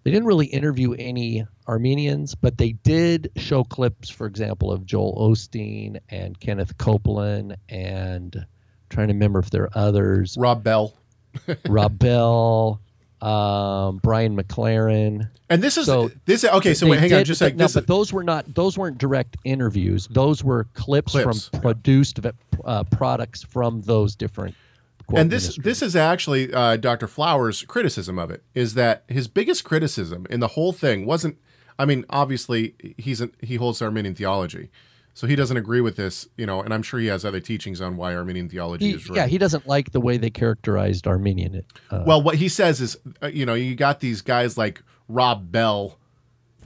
they 0.04 0.10
didn't 0.10 0.26
really 0.26 0.46
interview 0.46 0.94
any 0.94 1.46
Arminians, 1.66 2.34
but 2.34 2.58
they 2.58 2.72
did 2.72 3.30
show 3.36 3.64
clips, 3.64 4.08
for 4.08 4.26
example, 4.26 4.70
of 4.70 4.86
Joel 4.86 5.16
Osteen 5.18 5.98
and 6.08 6.38
Kenneth 6.38 6.76
Copeland, 6.78 7.56
and 7.68 8.34
I'm 8.36 8.46
trying 8.90 9.08
to 9.08 9.14
remember 9.14 9.38
if 9.38 9.50
there 9.50 9.64
are 9.64 9.70
others. 9.74 10.36
Rob 10.38 10.62
Bell. 10.62 10.92
Rob 11.68 11.98
Bell 11.98 12.80
um, 13.22 14.00
Brian 14.02 14.36
McLaren. 14.36 15.30
And 15.48 15.62
this 15.62 15.78
is 15.78 15.86
so 15.86 16.10
this 16.24 16.44
okay. 16.44 16.74
So 16.74 16.88
wait, 16.88 16.98
hang 16.98 17.10
did, 17.10 17.18
on, 17.18 17.24
just 17.24 17.40
like 17.40 17.54
no, 17.54 17.68
but 17.72 17.86
those 17.86 18.12
were 18.12 18.24
not 18.24 18.52
those 18.54 18.76
weren't 18.76 18.98
direct 18.98 19.36
interviews. 19.44 20.08
Those 20.10 20.42
were 20.42 20.64
clips, 20.74 21.12
clips. 21.12 21.48
from 21.48 21.60
produced 21.60 22.18
uh, 22.64 22.84
products 22.84 23.42
from 23.42 23.82
those 23.82 24.16
different. 24.16 24.54
and 25.14 25.30
this 25.30 25.44
ministries. 25.44 25.64
this 25.64 25.82
is 25.82 25.94
actually 25.94 26.52
uh, 26.52 26.76
Dr. 26.76 27.06
Flowers' 27.06 27.62
criticism 27.62 28.18
of 28.18 28.30
it 28.30 28.42
is 28.54 28.74
that 28.74 29.04
his 29.08 29.28
biggest 29.28 29.62
criticism 29.62 30.26
in 30.28 30.40
the 30.40 30.48
whole 30.48 30.72
thing 30.72 31.06
wasn't. 31.06 31.38
I 31.82 31.84
mean, 31.84 32.04
obviously 32.10 32.76
he's 32.96 33.20
an, 33.20 33.32
he 33.40 33.56
holds 33.56 33.82
Arminian 33.82 34.14
theology, 34.14 34.70
so 35.14 35.26
he 35.26 35.34
doesn't 35.34 35.56
agree 35.56 35.80
with 35.80 35.96
this, 35.96 36.28
you 36.36 36.46
know, 36.46 36.62
and 36.62 36.72
I'm 36.72 36.84
sure 36.84 37.00
he 37.00 37.08
has 37.08 37.24
other 37.24 37.40
teachings 37.40 37.80
on 37.80 37.96
why 37.96 38.14
Arminian 38.14 38.48
theology 38.48 38.90
he, 38.90 38.94
is 38.94 39.08
right. 39.08 39.16
Yeah, 39.16 39.26
he 39.26 39.36
doesn't 39.36 39.66
like 39.66 39.90
the 39.90 40.00
way 40.00 40.16
they 40.16 40.30
characterized 40.30 41.08
Arminian. 41.08 41.64
Uh, 41.90 42.04
well, 42.06 42.22
what 42.22 42.36
he 42.36 42.48
says 42.48 42.80
is, 42.80 42.96
uh, 43.20 43.26
you 43.26 43.44
know, 43.44 43.54
you 43.54 43.74
got 43.74 43.98
these 43.98 44.22
guys 44.22 44.56
like 44.56 44.80
Rob 45.08 45.50
Bell. 45.50 45.98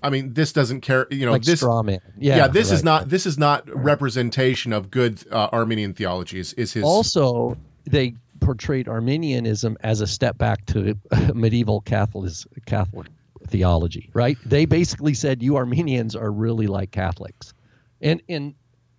I 0.03 0.11
mean, 0.11 0.35
this 0.35 0.53
doesn't 0.53 0.83
care, 0.83 1.07
you 1.11 1.25
know, 1.25 1.33
like 1.33 1.45
this 1.45 1.63
strawman. 1.63 2.01
Yeah, 2.19 2.37
yeah, 2.37 2.49
this 2.49 2.69
right. 2.69 2.75
is 2.75 2.85
not 2.85 3.09
this 3.09 3.25
is 3.25 3.39
not 3.39 3.67
representation 3.75 4.75
of 4.75 4.91
good 4.91 5.25
uh, 5.33 5.49
Arminian 5.51 5.95
theology. 5.95 6.41
Is, 6.41 6.53
is 6.53 6.75
his 6.75 6.85
also 6.85 7.57
they 7.87 8.17
portrayed 8.41 8.87
Arminianism 8.87 9.79
as 9.81 10.03
a 10.03 10.07
step 10.07 10.37
back 10.37 10.67
to 10.67 10.95
medieval 11.35 11.81
Catholic 11.81 12.35
Catholic 12.67 13.07
theology, 13.47 14.11
right? 14.15 14.37
They 14.45 14.65
basically 14.65 15.15
said 15.15 15.43
you 15.43 15.57
Arminians 15.57 16.15
are 16.17 16.31
really 16.31 16.67
like 16.67 16.91
Catholics, 16.91 17.53
and 18.01 18.23
in 18.29 18.55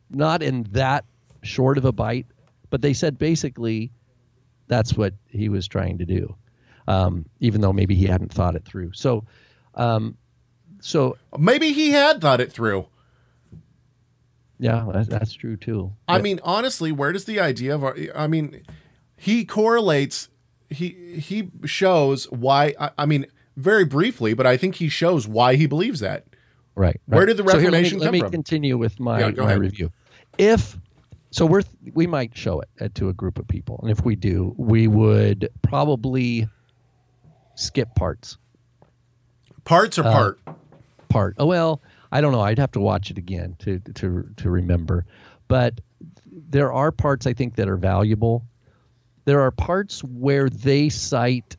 not 0.10 0.42
in 0.42 0.64
that 0.72 1.06
short 1.44 1.78
of 1.78 1.86
a 1.86 1.92
bite, 1.92 2.26
but 2.70 2.82
they 2.82 2.94
said 2.94 3.18
basically 3.18 3.92
that's 4.68 4.94
what 4.96 5.14
he 5.28 5.50
was 5.50 5.68
trying 5.68 5.98
to 6.00 6.06
do, 6.06 6.36
um, 6.88 7.26
even 7.40 7.62
though 7.62 7.74
maybe 7.74 7.96
he 7.96 8.06
hadn't 8.06 8.34
thought 8.34 8.56
it 8.56 8.66
through. 8.66 8.92
So, 8.94 9.26
um, 9.76 10.18
so 10.80 11.18
Maybe 11.38 11.74
he 11.74 11.92
had 11.92 12.22
thought 12.22 12.42
it 12.42 12.52
through. 12.52 12.88
yeah, 14.60 14.86
that, 14.94 15.10
that's 15.10 15.34
true 15.34 15.58
too. 15.58 15.94
I 16.08 16.20
mean, 16.20 16.40
honestly, 16.44 16.92
where 16.92 17.12
does 17.12 17.26
the 17.26 17.40
idea 17.40 17.76
of 17.76 17.84
our, 17.84 17.96
I 18.16 18.28
mean, 18.28 18.64
he 19.16 19.46
correlates, 19.46 20.30
he 20.70 21.20
he 21.20 21.50
shows 21.66 22.30
why. 22.30 22.74
I, 22.80 22.92
I 23.00 23.06
mean, 23.06 23.26
very 23.58 23.84
briefly, 23.84 24.34
but 24.34 24.46
I 24.46 24.56
think 24.56 24.76
he 24.76 24.88
shows 24.88 25.28
why 25.28 25.56
he 25.56 25.66
believes 25.66 26.00
that. 26.00 26.26
Right. 26.76 27.02
Where 27.08 27.26
did 27.26 27.38
the 27.38 27.44
So 27.44 27.58
here, 27.60 27.68
Reformation 27.72 28.00
let 28.00 28.12
me, 28.14 28.20
come 28.20 28.26
let 28.28 28.32
me 28.32 28.36
continue 28.38 28.78
with 28.78 29.00
my, 29.00 29.20
Yeah, 29.20 29.32
my 29.32 29.46
ahead. 29.46 29.60
review. 29.60 29.92
If 30.38 30.78
so, 31.32 31.46
we're 31.46 31.64
we 31.94 32.08
might 32.08 32.38
show 32.38 32.62
it 32.62 32.70
uh, 32.80 32.88
to 32.94 33.10
a 33.10 33.14
group 33.14 33.38
of 33.40 33.48
people, 33.48 33.80
and 33.82 33.92
if 33.92 34.06
we 34.06 34.16
do, 34.16 34.54
we 34.58 34.88
would 34.88 35.50
probably 35.62 36.48
skip 37.56 37.94
parts. 37.96 38.38
Parts 39.66 39.98
or 40.00 40.06
Uh, 40.06 40.12
part? 40.14 40.40
Part. 41.10 41.36
Oh 41.38 41.46
well, 41.48 41.82
I 42.12 42.22
don't 42.22 42.32
know. 42.32 42.42
I'd 42.42 42.60
have 42.60 42.72
to 42.74 42.80
watch 42.80 43.10
it 43.12 43.18
again 43.18 43.56
to 43.60 43.80
to 43.96 44.30
to 44.38 44.50
remember. 44.50 45.06
But 45.48 45.82
there 46.50 46.72
are 46.72 46.92
parts 46.92 47.26
I 47.26 47.34
think 47.34 47.56
that 47.56 47.68
are 47.68 47.78
valuable. 47.78 48.46
There 49.26 49.42
are 49.42 49.52
parts 49.52 50.04
where 50.04 50.50
they 50.50 50.90
cite 50.90 51.58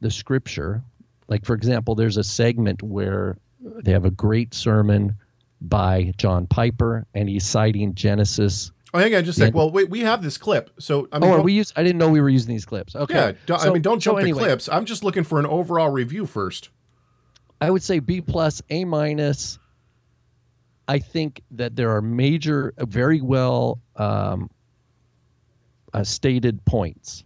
the 0.00 0.10
scripture. 0.10 0.82
Like 1.28 1.44
for 1.44 1.54
example, 1.54 1.94
there's 1.94 2.16
a 2.16 2.24
segment 2.24 2.82
where 2.82 3.36
they 3.60 3.92
have 3.92 4.04
a 4.04 4.10
great 4.10 4.54
sermon 4.54 5.16
by 5.60 6.12
John 6.16 6.46
Piper, 6.46 7.06
and 7.14 7.28
he's 7.28 7.44
citing 7.44 7.94
Genesis. 7.94 8.72
Oh, 8.94 8.98
hang 8.98 9.14
on 9.14 9.24
just 9.24 9.38
a 9.38 9.46
sec. 9.46 9.54
Well, 9.54 9.70
wait, 9.70 9.90
we 9.90 10.00
have 10.00 10.22
this 10.22 10.38
clip. 10.38 10.70
So, 10.78 11.08
I 11.12 11.18
mean, 11.18 11.30
oh, 11.30 11.34
are 11.34 11.42
we 11.42 11.52
use? 11.52 11.72
I 11.76 11.82
didn't 11.82 11.98
know 11.98 12.08
we 12.08 12.20
were 12.20 12.28
using 12.28 12.54
these 12.54 12.64
clips. 12.64 12.96
Okay. 12.96 13.14
yeah, 13.14 13.32
don't, 13.46 13.60
I 13.60 13.70
mean, 13.70 13.82
don't 13.82 14.02
so 14.02 14.12
jump 14.12 14.20
anyway, 14.20 14.40
the 14.40 14.46
clips. 14.46 14.68
I'm 14.68 14.86
just 14.86 15.04
looking 15.04 15.24
for 15.24 15.38
an 15.38 15.46
overall 15.46 15.90
review 15.90 16.24
first. 16.24 16.70
I 17.60 17.70
would 17.70 17.82
say 17.82 17.98
B 17.98 18.20
plus, 18.20 18.62
A 18.70 18.84
minus. 18.84 19.58
I 20.86 21.00
think 21.00 21.42
that 21.50 21.76
there 21.76 21.94
are 21.94 22.00
major, 22.00 22.72
uh, 22.78 22.86
very 22.86 23.20
well 23.20 23.80
um, 23.96 24.48
uh, 25.92 26.02
stated 26.04 26.64
points 26.64 27.24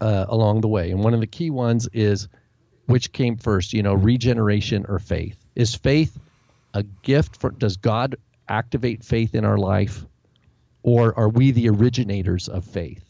uh, 0.00 0.26
along 0.28 0.62
the 0.62 0.68
way, 0.68 0.90
and 0.90 1.04
one 1.04 1.14
of 1.14 1.20
the 1.20 1.28
key 1.28 1.50
ones 1.50 1.88
is 1.92 2.26
which 2.90 3.12
came 3.12 3.36
first. 3.36 3.72
You 3.72 3.82
know, 3.82 3.94
regeneration 3.94 4.84
or 4.88 4.98
faith. 4.98 5.36
Is 5.54 5.74
faith 5.74 6.18
a 6.74 6.82
gift 7.02 7.36
for? 7.36 7.50
Does 7.50 7.76
God 7.76 8.16
activate 8.48 9.04
faith 9.04 9.34
in 9.34 9.44
our 9.44 9.58
life, 9.58 10.04
or 10.82 11.16
are 11.18 11.28
we 11.28 11.52
the 11.52 11.68
originators 11.68 12.48
of 12.48 12.64
faith? 12.64 13.04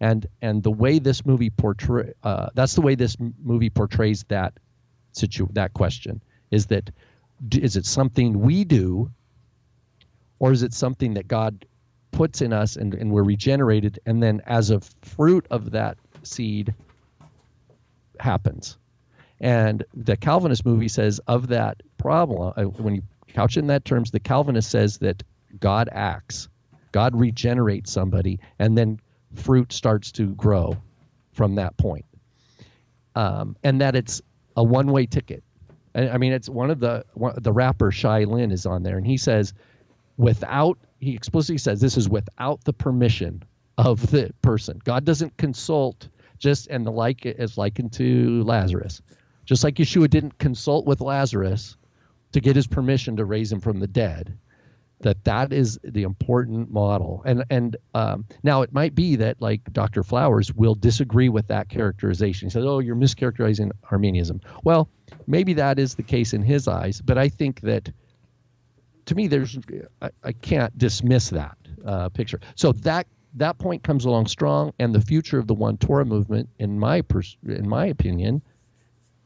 And 0.00 0.26
and 0.40 0.62
the 0.62 0.70
way 0.70 1.00
this 1.00 1.26
movie 1.26 1.50
portray 1.50 2.12
uh, 2.22 2.50
that's 2.54 2.74
the 2.74 2.80
way 2.80 2.94
this 2.94 3.16
movie 3.42 3.70
portrays 3.70 4.24
that 4.28 4.54
situ 5.12 5.48
that 5.52 5.74
question 5.74 6.22
is 6.50 6.66
that 6.66 6.90
is 7.52 7.76
it 7.76 7.86
something 7.86 8.40
we 8.40 8.64
do 8.64 9.10
or 10.38 10.52
is 10.52 10.62
it 10.62 10.72
something 10.72 11.14
that 11.14 11.26
god 11.28 11.64
puts 12.10 12.40
in 12.42 12.52
us 12.52 12.76
and, 12.76 12.94
and 12.94 13.10
we're 13.10 13.22
regenerated 13.22 13.98
and 14.06 14.22
then 14.22 14.40
as 14.46 14.70
a 14.70 14.80
fruit 15.02 15.46
of 15.50 15.70
that 15.70 15.96
seed 16.22 16.74
happens 18.20 18.78
and 19.40 19.84
the 19.94 20.16
calvinist 20.16 20.64
movie 20.66 20.88
says 20.88 21.20
of 21.26 21.48
that 21.48 21.82
problem 21.96 22.52
uh, 22.56 22.64
when 22.64 22.94
you 22.94 23.02
couch 23.28 23.56
it 23.56 23.60
in 23.60 23.66
that 23.68 23.84
terms 23.84 24.10
the 24.10 24.20
calvinist 24.20 24.70
says 24.70 24.98
that 24.98 25.22
god 25.60 25.88
acts 25.92 26.48
god 26.92 27.14
regenerates 27.14 27.90
somebody 27.92 28.40
and 28.58 28.76
then 28.76 28.98
fruit 29.34 29.72
starts 29.72 30.12
to 30.12 30.34
grow 30.34 30.76
from 31.32 31.54
that 31.56 31.76
point 31.76 32.04
um, 33.18 33.56
and 33.64 33.80
that 33.80 33.96
it's 33.96 34.22
a 34.56 34.62
one-way 34.62 35.06
ticket. 35.06 35.42
I, 35.94 36.10
I 36.10 36.18
mean, 36.18 36.32
it's 36.32 36.48
one 36.48 36.70
of 36.70 36.78
the 36.78 37.04
one, 37.14 37.34
the 37.36 37.52
rapper 37.52 37.90
Shai 37.90 38.24
Linne 38.24 38.52
is 38.52 38.64
on 38.64 38.84
there, 38.84 38.96
and 38.96 39.04
he 39.04 39.16
says, 39.16 39.54
without 40.16 40.78
he 41.00 41.14
explicitly 41.14 41.58
says 41.58 41.80
this 41.80 41.96
is 41.96 42.08
without 42.08 42.62
the 42.64 42.72
permission 42.72 43.42
of 43.76 44.10
the 44.10 44.32
person. 44.42 44.80
God 44.84 45.04
doesn't 45.04 45.36
consult 45.36 46.08
just 46.38 46.68
and 46.68 46.86
the 46.86 46.92
like 46.92 47.26
is 47.26 47.58
likened 47.58 47.92
to 47.94 48.42
Lazarus, 48.44 49.02
just 49.48 49.64
like 49.64 49.76
Yeshua 49.76 50.10
didn't 50.10 50.38
consult 50.38 50.84
with 50.84 51.00
Lazarus 51.00 51.76
to 52.32 52.40
get 52.40 52.54
his 52.54 52.66
permission 52.66 53.16
to 53.16 53.24
raise 53.24 53.50
him 53.50 53.60
from 53.60 53.80
the 53.80 53.86
dead 53.86 54.36
that 55.00 55.24
that 55.24 55.52
is 55.52 55.78
the 55.82 56.02
important 56.02 56.70
model. 56.70 57.22
And 57.24 57.44
and 57.48 57.76
um, 57.94 58.26
now 58.42 58.62
it 58.62 58.72
might 58.72 58.94
be 58.94 59.16
that 59.16 59.40
like 59.40 59.72
dr 59.72 60.02
flowers 60.02 60.52
will 60.52 60.74
disagree 60.74 61.28
with 61.28 61.46
that 61.48 61.68
characterization. 61.68 62.48
He 62.48 62.50
says 62.50 62.64
oh 62.66 62.80
you're 62.80 62.96
mischaracterizing 62.96 63.70
Arminianism 63.90 64.40
well 64.64 64.90
maybe 65.26 65.54
that 65.54 65.78
is 65.78 65.94
the 65.94 66.02
case 66.02 66.34
in 66.34 66.42
his 66.42 66.68
eyes 66.68 67.00
but 67.00 67.16
i 67.16 67.28
think 67.28 67.62
that 67.62 67.90
to 69.06 69.14
me 69.14 69.28
there's 69.28 69.58
i, 70.02 70.10
I 70.22 70.32
can't 70.32 70.76
dismiss 70.76 71.30
that 71.30 71.56
uh, 71.86 72.08
picture. 72.10 72.40
So 72.54 72.72
that 72.72 73.06
that 73.34 73.56
point 73.58 73.82
comes 73.82 74.04
along 74.04 74.26
strong 74.26 74.72
and 74.78 74.94
the 74.94 75.00
future 75.00 75.38
of 75.38 75.46
the 75.46 75.54
one 75.54 75.78
torah 75.78 76.04
movement 76.04 76.48
in 76.58 76.78
my 76.78 77.00
pers- 77.02 77.38
in 77.46 77.68
my 77.68 77.86
opinion 77.86 78.42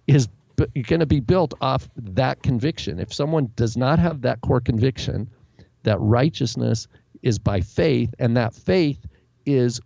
is 0.07 0.29
going 0.57 1.01
to 1.01 1.07
be 1.07 1.21
built 1.21 1.55
off 1.61 1.89
that 1.97 2.43
conviction. 2.43 2.99
If 2.99 3.13
someone 3.13 3.51
does 3.57 3.77
not 3.77 3.99
have 3.99 4.23
that 4.23 4.41
core 4.43 4.61
conviction 4.61 5.29
that 5.83 5.99
righteousness 6.01 6.87
is 7.23 7.39
by 7.39 7.61
faith, 7.61 8.15
and 8.19 8.37
that 8.37 8.55
faith 8.55 9.07
is 9.47 9.81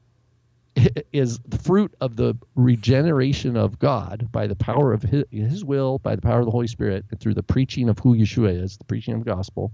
is 1.13 1.39
the 1.47 1.59
fruit 1.59 1.95
of 2.01 2.17
the 2.17 2.35
regeneration 2.55 3.57
of 3.57 3.79
God 3.79 4.29
by 4.31 4.47
the 4.47 4.57
power 4.57 4.93
of 4.93 5.03
his, 5.03 5.25
his 5.31 5.65
will, 5.65 5.99
by 5.99 6.15
the 6.15 6.23
power 6.23 6.41
of 6.41 6.45
the 6.45 6.51
Holy 6.51 6.67
Spirit, 6.67 7.05
and 7.11 7.19
through 7.19 7.35
the 7.35 7.43
preaching 7.43 7.89
of 7.89 7.99
who 7.99 8.15
Yeshua 8.15 8.63
is, 8.63 8.77
the 8.77 8.85
preaching 8.85 9.15
of 9.15 9.21
the 9.21 9.31
gospel, 9.31 9.73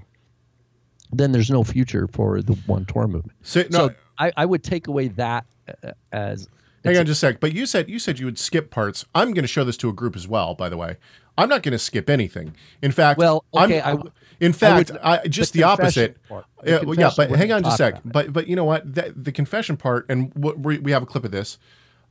then 1.13 1.33
there's 1.33 1.51
no 1.51 1.65
future 1.65 2.07
for 2.09 2.41
the 2.41 2.55
one 2.67 2.85
Torah 2.85 3.09
movement. 3.09 3.37
So, 3.43 3.65
no, 3.71 3.89
So 3.89 3.95
I, 4.19 4.33
I 4.37 4.47
would 4.47 4.63
take 4.63 4.87
away 4.87 5.09
that 5.09 5.45
uh, 5.83 5.93
as 6.13 6.49
hang 6.85 6.97
on 6.99 7.07
just 7.07 7.23
a 7.23 7.27
sec. 7.29 7.41
But 7.41 7.53
you 7.53 7.67
said 7.67 7.89
you 7.89 7.99
said 7.99 8.19
you 8.19 8.27
would 8.27 8.39
skip 8.39 8.71
parts. 8.71 9.05
I'm 9.15 9.33
going 9.33 9.43
to 9.45 9.49
show 9.49 9.65
this 9.65 9.77
to 9.79 9.89
a 9.89 9.93
group 9.93 10.17
as 10.17 10.27
well. 10.29 10.55
By 10.55 10.69
the 10.69 10.77
way, 10.77 10.97
I'm 11.39 11.49
not 11.49 11.63
going 11.63 11.73
to 11.73 11.79
skip 11.79 12.09
anything. 12.11 12.55
In 12.83 12.93
fact, 12.93 13.19
Well, 13.19 13.45
okay, 13.55 13.81
I'm, 13.81 13.99
I- 13.99 14.03
in 14.41 14.51
I 14.51 14.55
fact, 14.55 14.91
would- 14.91 15.01
I, 15.03 15.27
just 15.29 15.53
the 15.53 15.61
the, 15.61 15.65
opposite. 15.65 16.17
The 16.29 16.45
Yeah, 16.65 16.81
yeah, 16.97 17.11
but 17.17 17.31
hang 17.31 17.53
on 17.53 17.63
just 17.63 17.75
a 17.75 17.93
sec. 17.93 18.01
But 18.05 18.33
but 18.33 18.47
you 18.49 18.57
know 18.57 18.65
what? 18.65 18.95
That, 18.95 19.25
the 19.25 19.33
confession 19.33 19.77
part, 19.77 20.07
and 20.09 20.33
what, 20.35 20.59
we, 20.59 20.79
we 20.79 20.91
have 20.93 21.03
a 21.03 21.07
clip 21.07 21.25
of 21.25 21.31
this. 21.31 21.59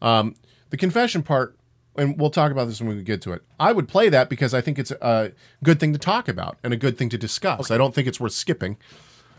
Um, 0.02 0.36
the 0.70 0.78
confession 0.78 1.22
part, 1.24 1.56
and 1.98 2.18
we'll 2.18 2.30
talk 2.30 2.52
about 2.52 2.68
this 2.70 2.80
when 2.82 2.96
we 2.96 3.04
get 3.04 3.22
to 3.24 3.34
it. 3.34 3.42
I 3.60 3.74
would 3.74 3.88
play 3.90 4.08
that 4.10 4.30
because 4.30 4.54
I 4.54 4.62
think 4.62 4.80
it's 4.80 4.92
a 4.92 5.34
good 5.64 5.80
thing 5.80 5.92
to 5.94 6.00
talk 6.00 6.28
about 6.30 6.58
and 6.64 6.74
a 6.74 6.78
good 6.78 6.98
thing 6.98 7.10
to 7.10 7.18
discuss. 7.18 7.70
I 7.70 7.78
don't 7.78 7.94
think 7.94 8.08
it's 8.08 8.20
worth 8.20 8.32
skipping. 8.32 8.78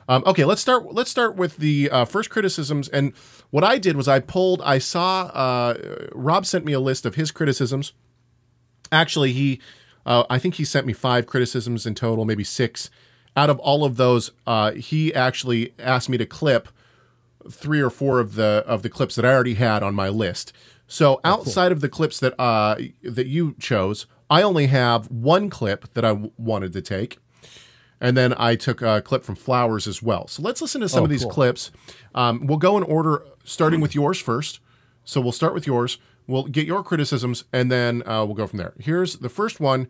Um, 0.08 0.22
okay, 0.26 0.44
let's 0.44 0.60
start. 0.60 0.92
Let's 0.92 1.10
start 1.10 1.36
with 1.36 1.56
the 1.58 1.90
uh, 1.90 2.04
first 2.04 2.30
criticisms. 2.30 2.88
And 2.88 3.12
what 3.50 3.64
I 3.64 3.78
did 3.78 3.96
was 3.96 4.08
I 4.08 4.20
pulled. 4.20 4.60
I 4.62 4.78
saw 4.78 5.24
uh, 5.26 6.08
Rob 6.12 6.46
sent 6.46 6.64
me 6.64 6.72
a 6.72 6.80
list 6.80 7.06
of 7.06 7.14
his 7.14 7.30
criticisms. 7.30 7.92
Actually, 8.90 9.32
he, 9.32 9.60
uh, 10.04 10.24
I 10.28 10.38
think 10.38 10.54
he 10.54 10.64
sent 10.64 10.86
me 10.86 10.92
five 10.92 11.26
criticisms 11.26 11.86
in 11.86 11.94
total, 11.94 12.24
maybe 12.24 12.44
six. 12.44 12.90
Out 13.36 13.48
of 13.48 13.58
all 13.60 13.84
of 13.84 13.96
those, 13.96 14.32
uh, 14.46 14.72
he 14.72 15.14
actually 15.14 15.72
asked 15.78 16.08
me 16.08 16.18
to 16.18 16.26
clip 16.26 16.68
three 17.50 17.80
or 17.80 17.90
four 17.90 18.20
of 18.20 18.34
the 18.34 18.62
of 18.66 18.82
the 18.82 18.90
clips 18.90 19.14
that 19.14 19.24
I 19.24 19.32
already 19.32 19.54
had 19.54 19.82
on 19.82 19.94
my 19.94 20.08
list. 20.08 20.52
So 20.86 21.20
outside 21.24 21.72
of 21.72 21.80
the 21.80 21.88
clips 21.88 22.20
that 22.20 22.38
uh, 22.38 22.76
that 23.02 23.26
you 23.26 23.54
chose, 23.58 24.06
I 24.28 24.42
only 24.42 24.66
have 24.66 25.10
one 25.10 25.48
clip 25.48 25.94
that 25.94 26.04
I 26.04 26.10
w- 26.10 26.32
wanted 26.36 26.74
to 26.74 26.82
take. 26.82 27.18
And 28.02 28.16
then 28.16 28.34
I 28.36 28.56
took 28.56 28.82
a 28.82 29.00
clip 29.00 29.24
from 29.24 29.36
Flowers 29.36 29.86
as 29.86 30.02
well. 30.02 30.26
So 30.26 30.42
let's 30.42 30.60
listen 30.60 30.80
to 30.82 30.88
some 30.88 31.00
Oh, 31.00 31.04
of 31.04 31.10
these 31.10 31.22
cool. 31.22 31.30
clips. 31.30 31.70
Um, 32.14 32.46
we'll 32.46 32.58
go 32.58 32.76
in 32.76 32.82
order, 32.82 33.24
starting 33.44 33.80
with 33.80 33.94
yours 33.94 34.18
first. 34.20 34.58
So 35.04 35.20
we'll 35.20 35.32
start 35.32 35.54
with 35.54 35.66
yours. 35.68 35.98
We'll 36.26 36.44
get 36.44 36.66
your 36.66 36.82
criticisms, 36.82 37.44
and 37.52 37.70
then 37.70 38.02
uh, 38.06 38.24
we'll 38.24 38.34
go 38.34 38.46
from 38.48 38.58
there. 38.58 38.74
Here's 38.78 39.16
the 39.18 39.28
first 39.28 39.60
one. 39.60 39.88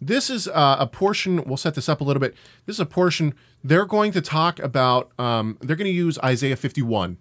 This 0.00 0.28
is 0.28 0.46
uh, 0.48 0.76
a 0.78 0.86
portion. 0.86 1.42
We'll 1.44 1.56
set 1.56 1.74
this 1.74 1.88
up 1.88 2.00
a 2.00 2.04
little 2.04 2.20
bit. 2.20 2.34
This 2.66 2.76
is 2.76 2.80
a 2.80 2.86
portion. 2.86 3.34
They're 3.62 3.86
going 3.86 4.12
to 4.12 4.20
talk 4.20 4.58
about. 4.58 5.10
Um, 5.18 5.56
they're 5.60 5.76
going 5.76 5.86
to 5.90 5.90
use 5.90 6.18
Isaiah 6.22 6.56
51 6.56 7.16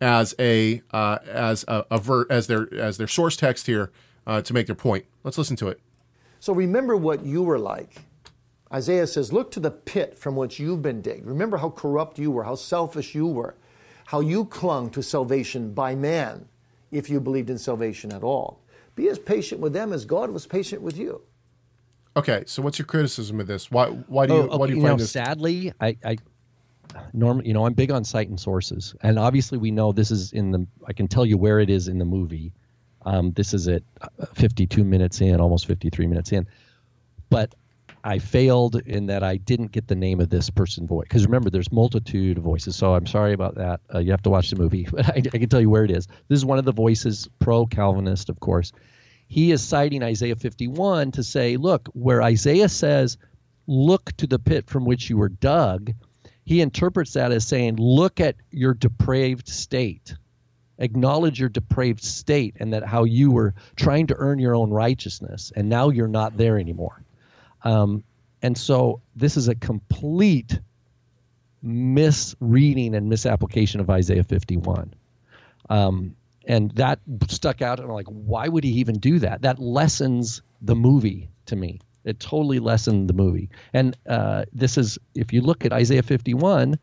as 0.00 0.34
a 0.38 0.82
uh, 0.90 1.18
as 1.30 1.64
a, 1.68 1.84
a 1.90 1.98
ver- 1.98 2.26
as 2.30 2.46
their 2.48 2.72
as 2.74 2.96
their 2.98 3.08
source 3.08 3.36
text 3.36 3.66
here 3.66 3.90
uh, 4.26 4.42
to 4.42 4.52
make 4.54 4.66
their 4.66 4.74
point. 4.74 5.04
Let's 5.24 5.38
listen 5.38 5.56
to 5.56 5.68
it. 5.68 5.80
So 6.40 6.52
remember 6.52 6.96
what 6.96 7.24
you 7.24 7.42
were 7.42 7.58
like. 7.58 8.02
Isaiah 8.72 9.06
says, 9.06 9.32
Look 9.32 9.50
to 9.52 9.60
the 9.60 9.70
pit 9.70 10.18
from 10.18 10.36
which 10.36 10.58
you've 10.58 10.82
been 10.82 11.00
digged. 11.02 11.26
Remember 11.26 11.56
how 11.58 11.70
corrupt 11.70 12.18
you 12.18 12.30
were, 12.30 12.44
how 12.44 12.54
selfish 12.56 13.14
you 13.14 13.26
were, 13.26 13.54
how 14.06 14.20
you 14.20 14.44
clung 14.44 14.90
to 14.90 15.02
salvation 15.02 15.72
by 15.72 15.94
man, 15.94 16.48
if 16.90 17.08
you 17.10 17.20
believed 17.20 17.50
in 17.50 17.58
salvation 17.58 18.12
at 18.12 18.22
all. 18.22 18.60
Be 18.94 19.08
as 19.08 19.18
patient 19.18 19.60
with 19.60 19.72
them 19.72 19.92
as 19.92 20.04
God 20.04 20.30
was 20.30 20.46
patient 20.46 20.82
with 20.82 20.96
you. 20.96 21.22
Okay, 22.16 22.44
so 22.46 22.62
what's 22.62 22.78
your 22.78 22.86
criticism 22.86 23.40
of 23.40 23.46
this? 23.46 23.70
Why 23.70 23.88
why 23.88 24.26
do 24.26 24.32
Oh, 24.32 24.42
you 24.44 24.48
why 24.48 24.54
okay, 24.54 24.66
do 24.68 24.72
you 24.72 24.76
you 24.76 24.82
find 24.86 24.98
know, 24.98 25.02
this? 25.02 25.10
sadly, 25.10 25.72
I, 25.80 25.96
I 26.02 26.16
norm, 27.12 27.42
you 27.44 27.52
know, 27.52 27.66
I'm 27.66 27.74
big 27.74 27.90
on 27.90 28.04
sight 28.04 28.28
and 28.30 28.40
sources, 28.40 28.94
and 29.02 29.18
obviously 29.18 29.58
we 29.58 29.70
know 29.70 29.92
this 29.92 30.10
is 30.10 30.32
in 30.32 30.50
the. 30.50 30.66
I 30.86 30.94
can 30.94 31.08
tell 31.08 31.26
you 31.26 31.36
where 31.36 31.60
it 31.60 31.68
is 31.68 31.88
in 31.88 31.98
the 31.98 32.06
movie. 32.06 32.54
Um, 33.04 33.32
this 33.32 33.52
is 33.52 33.68
at 33.68 33.82
uh, 34.00 34.26
52 34.34 34.82
minutes 34.82 35.20
in, 35.20 35.38
almost 35.40 35.66
53 35.66 36.06
minutes 36.06 36.32
in, 36.32 36.48
but 37.28 37.54
I 38.06 38.20
failed 38.20 38.76
in 38.86 39.06
that 39.06 39.24
I 39.24 39.36
didn't 39.36 39.72
get 39.72 39.88
the 39.88 39.96
name 39.96 40.20
of 40.20 40.28
this 40.28 40.48
person 40.48 40.86
voice 40.86 41.06
because 41.08 41.26
remember, 41.26 41.50
there's 41.50 41.72
multitude 41.72 42.38
of 42.38 42.44
voices. 42.44 42.76
So 42.76 42.94
I'm 42.94 43.04
sorry 43.04 43.32
about 43.32 43.56
that. 43.56 43.80
Uh, 43.92 43.98
you 43.98 44.12
have 44.12 44.22
to 44.22 44.30
watch 44.30 44.48
the 44.50 44.56
movie, 44.56 44.86
but 44.92 45.08
I, 45.08 45.16
I 45.16 45.38
can 45.38 45.48
tell 45.48 45.60
you 45.60 45.70
where 45.70 45.84
it 45.84 45.90
is. 45.90 46.06
This 46.28 46.36
is 46.36 46.44
one 46.44 46.58
of 46.58 46.64
the 46.64 46.72
voices, 46.72 47.28
pro 47.40 47.66
Calvinist, 47.66 48.28
of 48.28 48.38
course. 48.38 48.70
He 49.26 49.50
is 49.50 49.60
citing 49.60 50.04
Isaiah 50.04 50.36
51 50.36 51.10
to 51.12 51.24
say, 51.24 51.56
look, 51.56 51.88
where 51.94 52.22
Isaiah 52.22 52.68
says, 52.68 53.18
look 53.66 54.16
to 54.18 54.28
the 54.28 54.38
pit 54.38 54.70
from 54.70 54.84
which 54.84 55.10
you 55.10 55.16
were 55.16 55.28
dug, 55.28 55.92
he 56.44 56.60
interprets 56.60 57.14
that 57.14 57.32
as 57.32 57.44
saying, 57.44 57.74
look 57.74 58.20
at 58.20 58.36
your 58.52 58.74
depraved 58.74 59.48
state. 59.48 60.14
Acknowledge 60.78 61.40
your 61.40 61.48
depraved 61.48 62.04
state 62.04 62.54
and 62.60 62.72
that 62.72 62.84
how 62.84 63.02
you 63.02 63.32
were 63.32 63.54
trying 63.74 64.06
to 64.06 64.14
earn 64.16 64.38
your 64.38 64.54
own 64.54 64.70
righteousness, 64.70 65.52
and 65.56 65.68
now 65.68 65.88
you're 65.88 66.06
not 66.06 66.36
there 66.36 66.56
anymore. 66.56 67.02
Um, 67.62 68.04
and 68.42 68.56
so 68.56 69.00
this 69.14 69.36
is 69.36 69.48
a 69.48 69.54
complete 69.54 70.60
misreading 71.62 72.94
and 72.94 73.08
misapplication 73.08 73.80
of 73.80 73.90
Isaiah 73.90 74.22
51. 74.22 74.94
Um, 75.68 76.14
and 76.46 76.70
that 76.72 77.00
stuck 77.28 77.60
out. 77.60 77.80
And 77.80 77.88
I'm 77.88 77.94
like, 77.94 78.06
why 78.06 78.46
would 78.48 78.64
he 78.64 78.70
even 78.70 78.98
do 78.98 79.18
that? 79.18 79.42
That 79.42 79.58
lessens 79.58 80.42
the 80.62 80.76
movie 80.76 81.28
to 81.46 81.56
me. 81.56 81.80
It 82.04 82.20
totally 82.20 82.60
lessened 82.60 83.08
the 83.08 83.14
movie. 83.14 83.50
And 83.72 83.96
uh, 84.08 84.44
this 84.52 84.78
is, 84.78 84.96
if 85.14 85.32
you 85.32 85.40
look 85.40 85.64
at 85.64 85.72
Isaiah 85.72 86.04
51, 86.04 86.78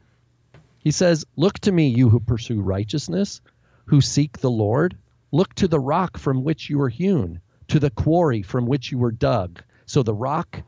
he 0.80 0.92
says, 0.92 1.26
Look 1.38 1.60
to 1.60 1.72
me, 1.72 1.88
you 1.88 2.10
who 2.10 2.20
pursue 2.20 2.62
righteousness, 2.62 3.40
who 3.86 4.02
seek 4.02 4.40
the 4.40 4.52
Lord. 4.52 4.98
Look 5.32 5.56
to 5.56 5.68
the 5.68 5.80
rock 5.80 6.18
from 6.18 6.44
which 6.44 6.70
you 6.70 6.78
were 6.78 6.90
hewn, 6.90 7.40
to 7.70 7.80
the 7.80 7.90
quarry 7.90 8.42
from 8.42 8.66
which 8.66 8.92
you 8.92 8.98
were 8.98 9.12
dug. 9.12 9.64
So 9.86 10.04
the 10.04 10.14
rock 10.14 10.62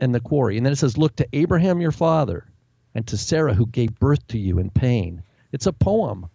and 0.00 0.14
the 0.14 0.20
quarry. 0.20 0.56
And 0.56 0.64
then 0.64 0.72
it 0.72 0.78
says, 0.78 0.98
Look 0.98 1.16
to 1.16 1.28
Abraham 1.32 1.80
your 1.80 1.92
father 1.92 2.46
and 2.94 3.06
to 3.06 3.16
Sarah 3.16 3.54
who 3.54 3.66
gave 3.66 3.98
birth 3.98 4.26
to 4.28 4.38
you 4.38 4.58
in 4.58 4.70
pain. 4.70 5.22
It's 5.52 5.66
a 5.66 5.72
poem. 5.72 6.28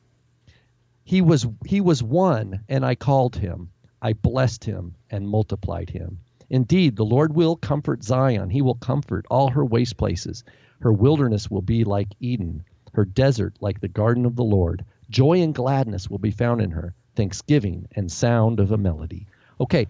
He 1.03 1.21
was 1.21 1.45
he 1.65 1.81
was 1.81 2.01
one, 2.01 2.63
and 2.69 2.85
I 2.85 2.95
called 2.95 3.35
him. 3.35 3.69
I 4.01 4.13
blessed 4.13 4.63
him 4.63 4.95
and 5.11 5.27
multiplied 5.27 5.89
him. 5.89 6.19
Indeed, 6.49 6.95
the 6.95 7.05
Lord 7.05 7.35
will 7.35 7.55
comfort 7.55 8.03
Zion. 8.03 8.49
He 8.49 8.61
will 8.61 8.75
comfort 8.75 9.25
all 9.29 9.49
her 9.49 9.65
waste 9.65 9.97
places. 9.97 10.43
Her 10.79 10.93
wilderness 10.93 11.49
will 11.49 11.61
be 11.61 11.83
like 11.83 12.09
Eden, 12.19 12.63
her 12.93 13.05
desert 13.05 13.55
like 13.59 13.79
the 13.79 13.87
garden 13.87 14.25
of 14.25 14.35
the 14.35 14.43
Lord. 14.43 14.85
Joy 15.09 15.41
and 15.41 15.53
gladness 15.53 16.09
will 16.09 16.19
be 16.19 16.31
found 16.31 16.61
in 16.61 16.71
her, 16.71 16.93
thanksgiving 17.15 17.87
and 17.95 18.11
sound 18.11 18.59
of 18.59 18.71
a 18.71 18.77
melody. 18.77 19.27
Okay, 19.59 19.87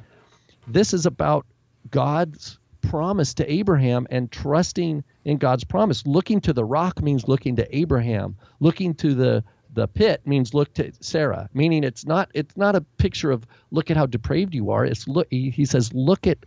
this 0.67 0.93
is 0.93 1.05
about 1.05 1.45
God's 1.91 2.59
promise 2.81 3.33
to 3.35 3.51
Abraham 3.51 4.05
and 4.11 4.31
trusting 4.31 5.03
in 5.25 5.37
God's 5.37 5.63
promise. 5.63 6.05
Looking 6.05 6.41
to 6.41 6.53
the 6.53 6.65
rock 6.65 7.01
means 7.01 7.27
looking 7.27 7.55
to 7.55 7.75
Abraham. 7.75 8.35
Looking 8.59 8.93
to 8.95 9.13
the 9.13 9.43
the 9.73 9.87
pit 9.87 10.21
means 10.25 10.53
look 10.53 10.71
to 10.75 10.91
Sarah, 10.99 11.49
meaning 11.53 11.83
it's 11.83 12.05
not 12.05 12.29
it's 12.33 12.55
not 12.55 12.75
a 12.75 12.81
picture 12.81 13.31
of 13.31 13.47
look 13.71 13.89
at 13.89 13.97
how 13.97 14.05
depraved 14.05 14.53
you 14.53 14.69
are. 14.69 14.85
It's 14.85 15.07
look 15.07 15.27
he, 15.31 15.49
he 15.49 15.65
says 15.65 15.91
look 15.93 16.27
at 16.27 16.37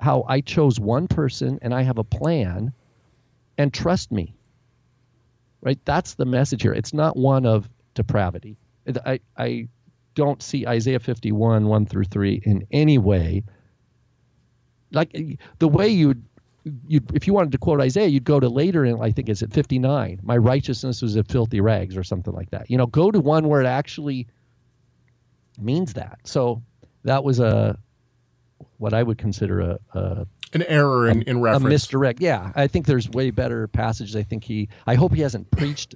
how 0.00 0.24
I 0.28 0.40
chose 0.40 0.78
one 0.78 1.08
person 1.08 1.58
and 1.60 1.74
I 1.74 1.82
have 1.82 1.98
a 1.98 2.04
plan 2.04 2.72
and 3.56 3.74
trust 3.74 4.12
me. 4.12 4.34
Right? 5.60 5.80
That's 5.84 6.14
the 6.14 6.24
message 6.24 6.62
here. 6.62 6.72
It's 6.72 6.94
not 6.94 7.16
one 7.16 7.44
of 7.44 7.68
depravity. 7.94 8.56
I 9.04 9.18
I 9.36 9.68
don't 10.14 10.42
see 10.42 10.66
Isaiah 10.66 11.00
51 11.00 11.66
1 11.66 11.86
through 11.86 12.04
3 12.04 12.42
in 12.44 12.66
any 12.70 12.98
way 12.98 13.42
like 14.92 15.38
the 15.58 15.68
way 15.68 15.88
you'd 15.88 16.24
you 16.86 17.00
if 17.14 17.26
you 17.26 17.32
wanted 17.32 17.52
to 17.52 17.58
quote 17.58 17.80
Isaiah, 17.80 18.08
you'd 18.08 18.24
go 18.24 18.40
to 18.40 18.48
later 18.48 18.84
in 18.84 19.00
I 19.00 19.10
think 19.10 19.28
is 19.28 19.42
it 19.42 19.52
59. 19.52 20.20
My 20.22 20.36
righteousness 20.36 21.02
was 21.02 21.16
as 21.16 21.26
filthy 21.28 21.60
rags 21.60 21.96
or 21.96 22.04
something 22.04 22.34
like 22.34 22.50
that. 22.50 22.70
You 22.70 22.76
know, 22.76 22.86
go 22.86 23.10
to 23.10 23.20
one 23.20 23.48
where 23.48 23.60
it 23.60 23.66
actually 23.66 24.26
means 25.58 25.94
that. 25.94 26.18
So 26.24 26.62
that 27.04 27.24
was 27.24 27.40
a 27.40 27.78
what 28.78 28.92
I 28.94 29.02
would 29.02 29.18
consider 29.18 29.60
a, 29.60 29.78
a 29.94 30.26
An 30.52 30.62
error 30.62 31.08
in, 31.08 31.22
in 31.22 31.44
a 31.44 31.60
misdirect. 31.60 32.20
Yeah, 32.20 32.52
I 32.54 32.66
think 32.66 32.86
there's 32.86 33.08
way 33.08 33.30
better 33.30 33.68
passages. 33.68 34.16
I 34.16 34.22
think 34.22 34.44
he. 34.44 34.68
I 34.86 34.94
hope 34.94 35.14
he 35.14 35.22
hasn't 35.22 35.50
preached 35.50 35.94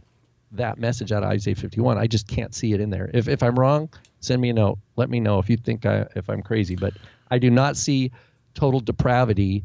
that 0.52 0.78
message 0.78 1.12
out 1.12 1.22
of 1.22 1.30
Isaiah 1.30 1.54
51. 1.54 1.96
I 1.98 2.06
just 2.06 2.28
can't 2.28 2.54
see 2.54 2.72
it 2.72 2.80
in 2.80 2.90
there. 2.90 3.10
If 3.12 3.28
if 3.28 3.42
I'm 3.42 3.58
wrong, 3.58 3.88
send 4.20 4.40
me 4.40 4.50
a 4.50 4.54
note. 4.54 4.78
Let 4.96 5.10
me 5.10 5.20
know 5.20 5.38
if 5.38 5.48
you 5.48 5.56
think 5.56 5.86
I 5.86 6.06
if 6.14 6.28
I'm 6.28 6.42
crazy. 6.42 6.76
But 6.76 6.94
I 7.30 7.38
do 7.38 7.50
not 7.50 7.76
see 7.76 8.12
total 8.54 8.80
depravity 8.80 9.64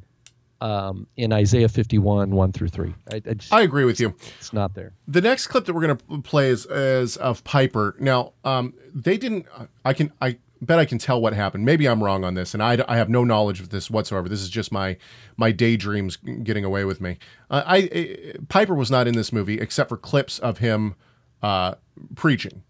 um, 0.59 1.07
in 1.15 1.31
Isaiah 1.33 1.69
51 1.69 2.31
one 2.31 2.51
through 2.51 2.69
three. 2.69 2.93
I, 3.11 3.17
I 3.17 3.33
just, 3.33 3.53
I 3.53 3.61
agree 3.61 3.85
with 3.85 3.99
you. 3.99 4.15
it's 4.39 4.53
not 4.53 4.73
there. 4.73 4.93
The 5.07 5.21
next 5.21 5.47
clip 5.47 5.65
that 5.65 5.73
we're 5.73 5.85
going 5.85 5.97
to 5.97 6.21
play 6.21 6.49
is, 6.49 6.65
is 6.65 7.17
of 7.17 7.43
Piper. 7.43 7.95
Now, 7.99 8.33
um, 8.43 8.73
they 8.93 9.17
didn't. 9.17 9.45
I 9.85 9.93
can. 9.93 10.11
I 10.21 10.37
bet 10.59 10.79
I 10.79 10.85
can 10.85 10.97
tell 10.97 11.21
what 11.21 11.33
happened. 11.33 11.63
Maybe 11.63 11.87
I'm 11.87 12.03
wrong 12.03 12.23
on 12.23 12.33
this, 12.33 12.55
and 12.55 12.63
I, 12.63 12.83
I 12.87 12.97
have 12.97 13.09
no 13.09 13.23
knowledge 13.23 13.59
of 13.59 13.69
this 13.69 13.91
whatsoever. 13.91 14.27
This 14.27 14.41
is 14.41 14.49
just 14.49 14.71
my 14.71 14.97
my 15.35 15.51
daydreams 15.51 16.15
getting 16.15 16.65
away 16.65 16.83
with 16.85 17.01
me. 17.01 17.19
Uh, 17.51 17.63
I, 17.65 17.77
I 17.77 18.33
Piper 18.49 18.73
was 18.73 18.89
not 18.89 19.07
in 19.07 19.15
this 19.15 19.31
movie 19.31 19.59
except 19.59 19.89
for 19.89 19.97
clips 19.97 20.39
of 20.39 20.57
him 20.57 20.95
uh, 21.43 21.75
preaching 22.15 22.63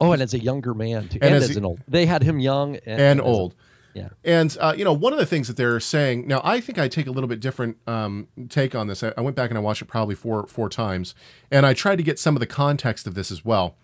Oh, 0.00 0.12
and 0.12 0.22
as 0.22 0.32
a 0.32 0.38
younger 0.38 0.72
man 0.72 1.08
too, 1.08 1.18
And 1.20 1.34
and, 1.34 1.44
as 1.44 1.50
as, 1.50 1.56
an 1.56 1.64
old. 1.64 1.80
They 1.86 2.06
had 2.06 2.22
him 2.22 2.38
young 2.38 2.76
and, 2.76 3.00
and 3.00 3.20
old. 3.20 3.54
Yeah. 3.94 4.08
And 4.24 4.56
uh, 4.60 4.74
you 4.76 4.84
know, 4.84 4.92
one 4.92 5.12
of 5.12 5.18
the 5.18 5.26
things 5.26 5.48
that 5.48 5.56
they're 5.56 5.80
saying 5.80 6.26
now, 6.26 6.40
I 6.44 6.60
think 6.60 6.78
I 6.78 6.88
take 6.88 7.06
a 7.06 7.10
little 7.10 7.28
bit 7.28 7.40
different 7.40 7.76
um, 7.86 8.28
take 8.48 8.74
on 8.74 8.86
this. 8.86 9.02
I, 9.02 9.12
I 9.16 9.20
went 9.20 9.36
back 9.36 9.50
and 9.50 9.58
I 9.58 9.60
watched 9.60 9.82
it 9.82 9.86
probably 9.86 10.14
four 10.14 10.46
four 10.46 10.68
times, 10.68 11.14
and 11.50 11.66
I 11.66 11.74
tried 11.74 11.96
to 11.96 12.02
get 12.02 12.18
some 12.18 12.36
of 12.36 12.40
the 12.40 12.46
context 12.46 13.06
of 13.06 13.14
this 13.14 13.30
as 13.30 13.44
well 13.44 13.76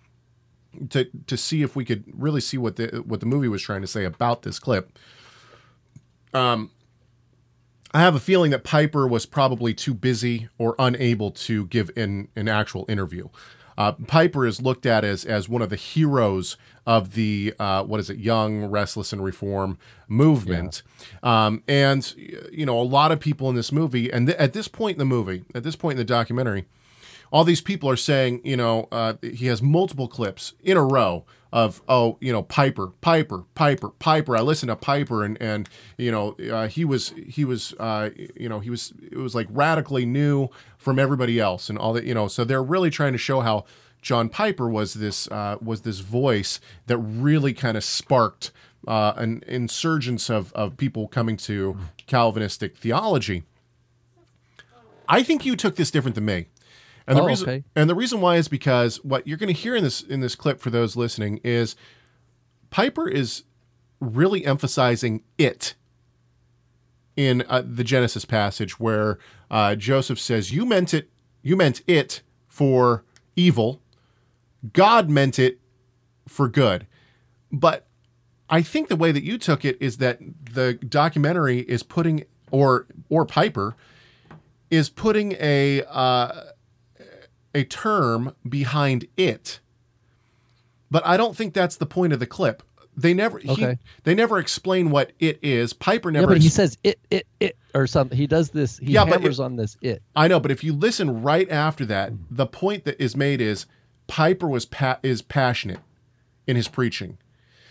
to 0.90 1.04
to 1.26 1.36
see 1.36 1.62
if 1.62 1.74
we 1.74 1.84
could 1.84 2.04
really 2.12 2.40
see 2.40 2.58
what 2.58 2.76
the 2.76 3.02
what 3.06 3.20
the 3.20 3.26
movie 3.26 3.48
was 3.48 3.62
trying 3.62 3.80
to 3.80 3.86
say 3.86 4.04
about 4.04 4.42
this 4.42 4.58
clip. 4.58 4.98
Um, 6.34 6.70
I 7.92 8.00
have 8.00 8.14
a 8.14 8.20
feeling 8.20 8.50
that 8.50 8.62
Piper 8.62 9.06
was 9.06 9.26
probably 9.26 9.72
too 9.72 9.94
busy 9.94 10.48
or 10.58 10.74
unable 10.78 11.30
to 11.32 11.66
give 11.66 11.90
an 11.96 12.28
an 12.36 12.48
actual 12.48 12.84
interview. 12.88 13.28
Uh, 13.78 13.92
Piper 13.92 14.46
is 14.46 14.60
looked 14.60 14.86
at 14.86 15.04
as 15.04 15.24
as 15.24 15.48
one 15.48 15.62
of 15.62 15.70
the 15.70 15.76
heroes 15.76 16.56
of 16.86 17.14
the 17.14 17.54
uh, 17.58 17.82
what 17.84 18.00
is 18.00 18.08
it, 18.08 18.18
young, 18.18 18.64
restless, 18.66 19.12
and 19.12 19.22
reform 19.22 19.78
movement, 20.08 20.82
um, 21.22 21.62
and 21.68 22.14
you 22.52 22.64
know 22.64 22.80
a 22.80 22.82
lot 22.82 23.12
of 23.12 23.20
people 23.20 23.48
in 23.50 23.56
this 23.56 23.72
movie, 23.72 24.10
and 24.10 24.28
th- 24.28 24.38
at 24.38 24.52
this 24.52 24.68
point 24.68 24.94
in 24.94 24.98
the 24.98 25.04
movie, 25.04 25.44
at 25.54 25.62
this 25.62 25.76
point 25.76 25.92
in 25.92 25.98
the 25.98 26.04
documentary, 26.04 26.66
all 27.30 27.44
these 27.44 27.60
people 27.60 27.88
are 27.90 27.96
saying, 27.96 28.40
you 28.44 28.56
know, 28.56 28.88
uh, 28.92 29.14
he 29.22 29.46
has 29.46 29.60
multiple 29.60 30.08
clips 30.08 30.54
in 30.62 30.76
a 30.76 30.84
row 30.84 31.24
of, 31.52 31.82
oh, 31.88 32.18
you 32.20 32.32
know, 32.32 32.42
Piper, 32.42 32.88
Piper, 33.00 33.44
Piper, 33.54 33.90
Piper. 33.90 34.36
I 34.36 34.40
listened 34.40 34.68
to 34.68 34.76
Piper, 34.76 35.24
and 35.24 35.40
and 35.40 35.68
you 35.96 36.10
know, 36.10 36.32
uh, 36.52 36.68
he 36.68 36.84
was 36.84 37.14
he 37.26 37.44
was 37.44 37.74
uh, 37.78 38.10
you 38.34 38.48
know 38.48 38.60
he 38.60 38.70
was 38.70 38.92
it 39.10 39.16
was 39.16 39.34
like 39.34 39.46
radically 39.50 40.06
new 40.06 40.48
from 40.78 40.98
everybody 40.98 41.40
else, 41.40 41.68
and 41.68 41.78
all 41.78 41.92
that, 41.92 42.04
you 42.04 42.14
know. 42.14 42.28
So 42.28 42.44
they're 42.44 42.62
really 42.62 42.90
trying 42.90 43.12
to 43.12 43.18
show 43.18 43.40
how 43.40 43.64
John 44.02 44.28
Piper 44.28 44.68
was 44.68 44.94
this 44.94 45.28
uh, 45.28 45.56
was 45.60 45.82
this 45.82 46.00
voice 46.00 46.60
that 46.86 46.98
really 46.98 47.52
kind 47.52 47.76
of 47.76 47.84
sparked 47.84 48.52
uh, 48.86 49.14
an 49.16 49.42
insurgence 49.46 50.30
of 50.30 50.52
of 50.52 50.76
people 50.76 51.08
coming 51.08 51.36
to 51.38 51.76
Calvinistic 52.06 52.76
theology. 52.76 53.44
I 55.08 55.22
think 55.22 55.44
you 55.44 55.56
took 55.56 55.76
this 55.76 55.90
different 55.90 56.16
than 56.16 56.24
me. 56.24 56.46
And 57.06 57.16
the 57.16 57.22
Oh, 57.22 57.26
reason 57.26 57.48
okay. 57.48 57.64
and 57.76 57.88
the 57.88 57.94
reason 57.94 58.20
why 58.20 58.36
is 58.36 58.48
because 58.48 58.96
what 59.04 59.26
you're 59.26 59.38
going 59.38 59.52
to 59.54 59.60
hear 59.60 59.76
in 59.76 59.84
this 59.84 60.00
in 60.02 60.20
this 60.20 60.34
clip 60.34 60.60
for 60.60 60.70
those 60.70 60.96
listening 60.96 61.38
is 61.44 61.76
Piper 62.70 63.08
is 63.08 63.44
really 64.00 64.44
emphasizing 64.44 65.22
it 65.38 65.74
in 67.16 67.42
uh, 67.48 67.62
the 67.64 67.84
Genesis 67.84 68.24
passage 68.24 68.78
where 68.78 69.18
uh, 69.50 69.74
Joseph 69.76 70.18
says, 70.18 70.52
"You 70.52 70.66
meant 70.66 70.92
it. 70.92 71.08
You 71.42 71.56
meant 71.56 71.82
it 71.86 72.22
for 72.48 73.04
evil. 73.36 73.80
God 74.72 75.08
meant 75.08 75.38
it 75.38 75.60
for 76.26 76.48
good." 76.48 76.86
But 77.52 77.86
I 78.50 78.62
think 78.62 78.88
the 78.88 78.96
way 78.96 79.12
that 79.12 79.22
you 79.22 79.38
took 79.38 79.64
it 79.64 79.78
is 79.80 79.98
that 79.98 80.18
the 80.52 80.74
documentary 80.74 81.60
is 81.60 81.82
putting, 81.84 82.24
or 82.50 82.86
or 83.08 83.24
Piper 83.24 83.76
is 84.70 84.90
putting 84.90 85.32
a 85.38 85.82
uh, 85.84 86.42
a 87.56 87.64
term 87.64 88.34
behind 88.48 89.06
it 89.16 89.58
but 90.90 91.04
I 91.04 91.16
don't 91.16 91.36
think 91.36 91.52
that's 91.52 91.76
the 91.76 91.86
point 91.86 92.12
of 92.12 92.20
the 92.20 92.26
clip. 92.26 92.62
They 92.96 93.12
never 93.12 93.38
he, 93.40 93.50
Okay. 93.50 93.76
they 94.04 94.14
never 94.14 94.38
explain 94.38 94.90
what 94.90 95.10
it 95.18 95.38
is. 95.42 95.72
Piper 95.72 96.10
Yeah, 96.10 96.20
never 96.20 96.32
but 96.34 96.38
he 96.40 96.46
ex- 96.46 96.54
says 96.54 96.78
it, 96.84 97.00
it, 97.10 97.26
it, 97.40 97.56
or 97.74 97.88
something. 97.88 98.16
He 98.16 98.28
does 98.28 98.50
this. 98.50 98.78
He 98.78 98.92
Yeah, 98.92 99.04
but 99.04 99.14
hammers 99.20 99.40
it- 99.40 99.42
on 99.42 99.56
this 99.56 99.76
it. 99.82 100.00
I 100.14 100.28
know, 100.28 100.38
but 100.38 100.52
if 100.52 100.62
you 100.62 100.72
listen 100.72 101.22
right 101.22 101.50
after 101.50 101.84
that, 101.86 102.12
the 102.30 102.46
point 102.46 102.84
that 102.84 103.02
is 103.02 103.16
made 103.16 103.40
is 103.40 103.66
Piper 104.06 104.46
was 104.46 104.64
pa- 104.64 105.00
is 105.02 105.22
passionate 105.22 105.80
in 106.46 106.54
his 106.54 106.68
preaching. 106.68 107.18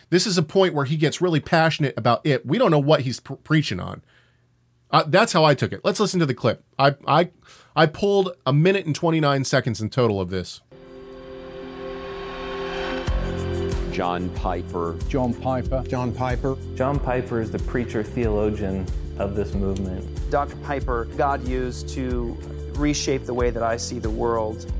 This 0.09 0.27
is 0.27 0.37
a 0.37 0.43
point 0.43 0.73
where 0.73 0.85
he 0.85 0.97
gets 0.97 1.21
really 1.21 1.39
passionate 1.39 1.93
about 1.97 2.19
it. 2.25 2.45
We 2.45 2.57
don't 2.57 2.69
know 2.69 2.79
what 2.79 3.01
he's 3.01 3.21
pr- 3.21 3.33
preaching 3.35 3.79
on. 3.79 4.01
Uh, 4.91 5.03
that's 5.07 5.31
how 5.33 5.43
I 5.45 5.55
took 5.55 5.71
it. 5.71 5.81
Let's 5.85 5.99
listen 6.01 6.19
to 6.19 6.25
the 6.25 6.35
clip. 6.35 6.63
I 6.77 6.95
I 7.07 7.29
I 7.77 7.87
pulled 7.87 8.31
a 8.45 8.53
minute 8.53 8.85
and 8.85 8.95
29 8.95 9.43
seconds 9.43 9.81
in 9.81 9.89
total 9.89 10.21
of 10.21 10.29
this. 10.29 10.61
John 13.91 14.29
Piper. 14.29 14.95
John 15.09 15.33
Piper. 15.33 15.83
John 15.85 16.13
Piper. 16.13 16.55
John 16.75 16.97
Piper 16.97 17.41
is 17.41 17.51
the 17.51 17.59
preacher 17.59 18.01
theologian 18.01 18.85
of 19.17 19.35
this 19.35 19.53
movement. 19.53 20.31
Dr. 20.31 20.55
Piper, 20.57 21.05
God 21.17 21.45
used 21.45 21.89
to 21.89 22.37
reshape 22.75 23.25
the 23.25 23.33
way 23.33 23.49
that 23.49 23.63
I 23.63 23.75
see 23.75 23.99
the 23.99 24.09
world 24.09 24.71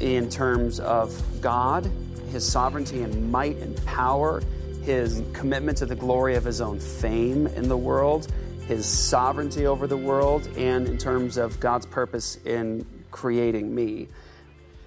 in 0.00 0.30
terms 0.30 0.80
of 0.80 1.14
God, 1.42 1.90
His 2.30 2.50
sovereignty 2.50 3.02
and 3.02 3.30
might 3.30 3.56
and 3.58 3.76
power, 3.84 4.42
His 4.84 5.22
commitment 5.34 5.76
to 5.78 5.86
the 5.86 5.96
glory 5.96 6.34
of 6.36 6.44
His 6.44 6.62
own 6.62 6.80
fame 6.80 7.46
in 7.48 7.68
the 7.68 7.76
world, 7.76 8.28
His 8.72 8.86
sovereignty 8.86 9.66
over 9.66 9.86
the 9.86 9.98
world, 9.98 10.48
and 10.56 10.88
in 10.88 10.96
terms 10.96 11.36
of 11.36 11.60
God's 11.60 11.84
purpose 11.84 12.36
in 12.46 12.86
creating 13.10 13.74
me. 13.74 14.08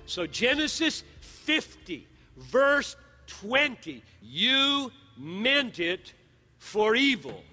So, 0.07 0.25
Genesis 0.25 1.03
50, 1.21 2.07
verse 2.35 2.95
20, 3.27 4.01
you 4.23 4.91
meant 5.19 5.77
it 5.77 6.13
for 6.57 6.95
evil, 6.95 7.43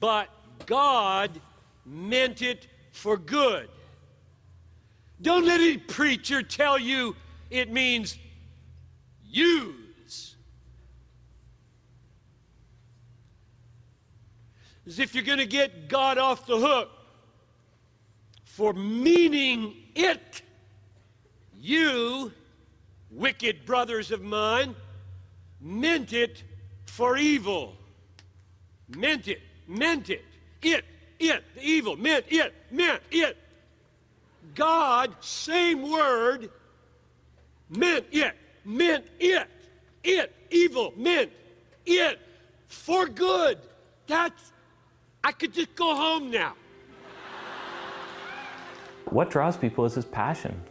but 0.00 0.30
God 0.64 1.38
meant 1.84 2.40
it 2.40 2.66
for 2.92 3.18
good. 3.18 3.68
Don't 5.20 5.44
let 5.44 5.60
any 5.60 5.76
preacher 5.76 6.42
tell 6.42 6.78
you 6.78 7.14
it 7.50 7.70
means 7.70 8.16
use. 9.28 9.74
As 14.90 14.98
if 14.98 15.14
you're 15.14 15.22
going 15.22 15.38
to 15.38 15.46
get 15.46 15.86
God 15.88 16.18
off 16.18 16.46
the 16.46 16.58
hook 16.58 16.90
for 18.42 18.72
meaning 18.72 19.76
it. 19.94 20.42
You, 21.60 22.32
wicked 23.08 23.64
brothers 23.64 24.10
of 24.10 24.20
mine, 24.20 24.74
meant 25.60 26.12
it 26.12 26.42
for 26.86 27.16
evil. 27.16 27.76
Meant 28.88 29.28
it, 29.28 29.42
meant 29.68 30.10
it. 30.10 30.24
It, 30.60 30.84
it, 31.20 31.44
the 31.54 31.62
evil, 31.62 31.94
meant 31.94 32.24
it, 32.28 32.52
meant 32.72 33.02
it. 33.12 33.36
God, 34.56 35.14
same 35.20 35.88
word, 35.88 36.50
meant 37.68 38.06
it, 38.10 38.34
meant 38.64 39.04
it, 39.20 39.46
it, 40.02 40.34
evil, 40.50 40.92
meant 40.96 41.30
it 41.86 42.18
for 42.66 43.06
good. 43.06 43.56
That's, 44.08 44.50
I 45.22 45.32
could 45.32 45.52
just 45.52 45.74
go 45.74 45.94
home 45.94 46.30
now. 46.30 46.54
What 49.06 49.30
draws 49.30 49.56
people 49.56 49.84
is 49.84 49.94
his 49.94 50.04
passion. 50.04 50.62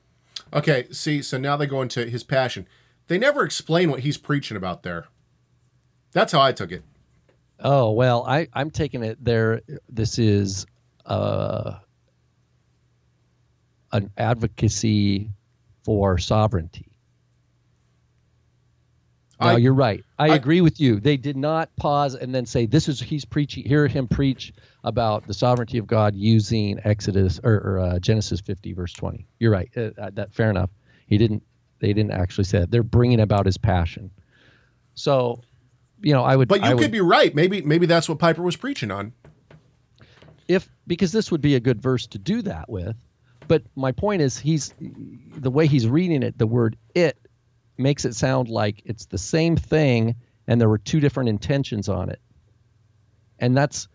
Okay, 0.53 0.87
see, 0.91 1.21
so 1.21 1.37
now 1.37 1.55
they 1.57 1.67
go 1.67 1.81
into 1.81 2.05
his 2.05 2.23
passion. 2.23 2.67
They 3.07 3.17
never 3.17 3.43
explain 3.43 3.91
what 3.91 3.99
he's 3.99 4.17
preaching 4.17 4.57
about 4.57 4.83
there. 4.83 5.05
That's 6.11 6.31
how 6.31 6.41
I 6.41 6.51
took 6.51 6.71
it. 6.71 6.83
Oh 7.59 7.91
well, 7.91 8.23
I 8.25 8.47
I'm 8.53 8.71
taking 8.71 9.03
it 9.03 9.23
there. 9.23 9.61
This 9.89 10.17
is 10.17 10.65
uh, 11.05 11.79
an 13.91 14.09
advocacy 14.17 15.29
for 15.83 16.17
sovereignty. 16.17 16.88
Now 19.39 19.47
I- 19.49 19.57
you're 19.57 19.73
right. 19.73 20.03
I, 20.17 20.29
I- 20.31 20.35
agree 20.35 20.61
with 20.61 20.79
you. 20.79 20.99
They 20.99 21.17
did 21.17 21.37
not 21.37 21.73
pause 21.77 22.13
and 22.15 22.33
then 22.35 22.45
say, 22.45 22.65
"This 22.65 22.87
is 22.89 22.99
he's 23.01 23.25
preaching." 23.25 23.63
Hear 23.63 23.87
him 23.87 24.07
preach 24.07 24.53
about 24.83 25.27
the 25.27 25.33
sovereignty 25.33 25.77
of 25.77 25.87
God 25.87 26.15
using 26.15 26.79
Exodus 26.83 27.39
or, 27.43 27.53
or 27.53 27.79
uh, 27.79 27.99
Genesis 27.99 28.41
50 28.41 28.73
verse 28.73 28.93
20. 28.93 29.25
You're 29.39 29.51
right. 29.51 29.69
Uh, 29.75 29.91
uh, 29.97 30.09
that 30.13 30.33
fair 30.33 30.49
enough. 30.49 30.69
He 31.07 31.17
didn't. 31.17 31.43
They 31.79 31.93
didn't 31.93 32.11
actually 32.11 32.43
say 32.43 32.59
that. 32.59 32.71
They're 32.71 32.83
bringing 32.83 33.21
about 33.21 33.45
his 33.45 33.57
passion. 33.57 34.11
So, 34.95 35.41
you 36.01 36.13
know, 36.13 36.23
I 36.23 36.35
would. 36.35 36.47
But 36.49 36.59
you 36.59 36.65
I 36.65 36.69
could 36.71 36.79
would, 36.79 36.91
be 36.91 36.99
right. 37.01 37.33
Maybe 37.33 37.61
maybe 37.61 37.85
that's 37.85 38.09
what 38.09 38.19
Piper 38.19 38.41
was 38.41 38.57
preaching 38.57 38.91
on. 38.91 39.13
if 40.47 40.67
because 40.87 41.11
this 41.11 41.31
would 41.31 41.41
be 41.41 41.55
a 41.55 41.59
good 41.59 41.81
verse 41.81 42.07
to 42.07 42.17
do 42.17 42.41
that 42.43 42.69
with. 42.69 42.95
But 43.47 43.63
my 43.75 43.91
point 43.93 44.21
is, 44.21 44.37
he's 44.37 44.73
the 44.79 45.49
way 45.49 45.65
he's 45.67 45.87
reading 45.87 46.21
it. 46.23 46.37
The 46.37 46.45
word 46.47 46.77
"it" 46.93 47.17
makes 47.79 48.05
it 48.05 48.15
sound 48.15 48.49
like 48.49 48.81
it's 48.85 49.05
the 49.05 49.17
same 49.17 49.55
thing, 49.55 50.15
and 50.47 50.59
there 50.59 50.69
were 50.69 50.77
two 50.77 50.99
different 50.99 51.29
intentions 51.29 51.89
on 51.89 52.09
it. 52.09 52.19
And 53.39 53.55
that's, 53.55 53.87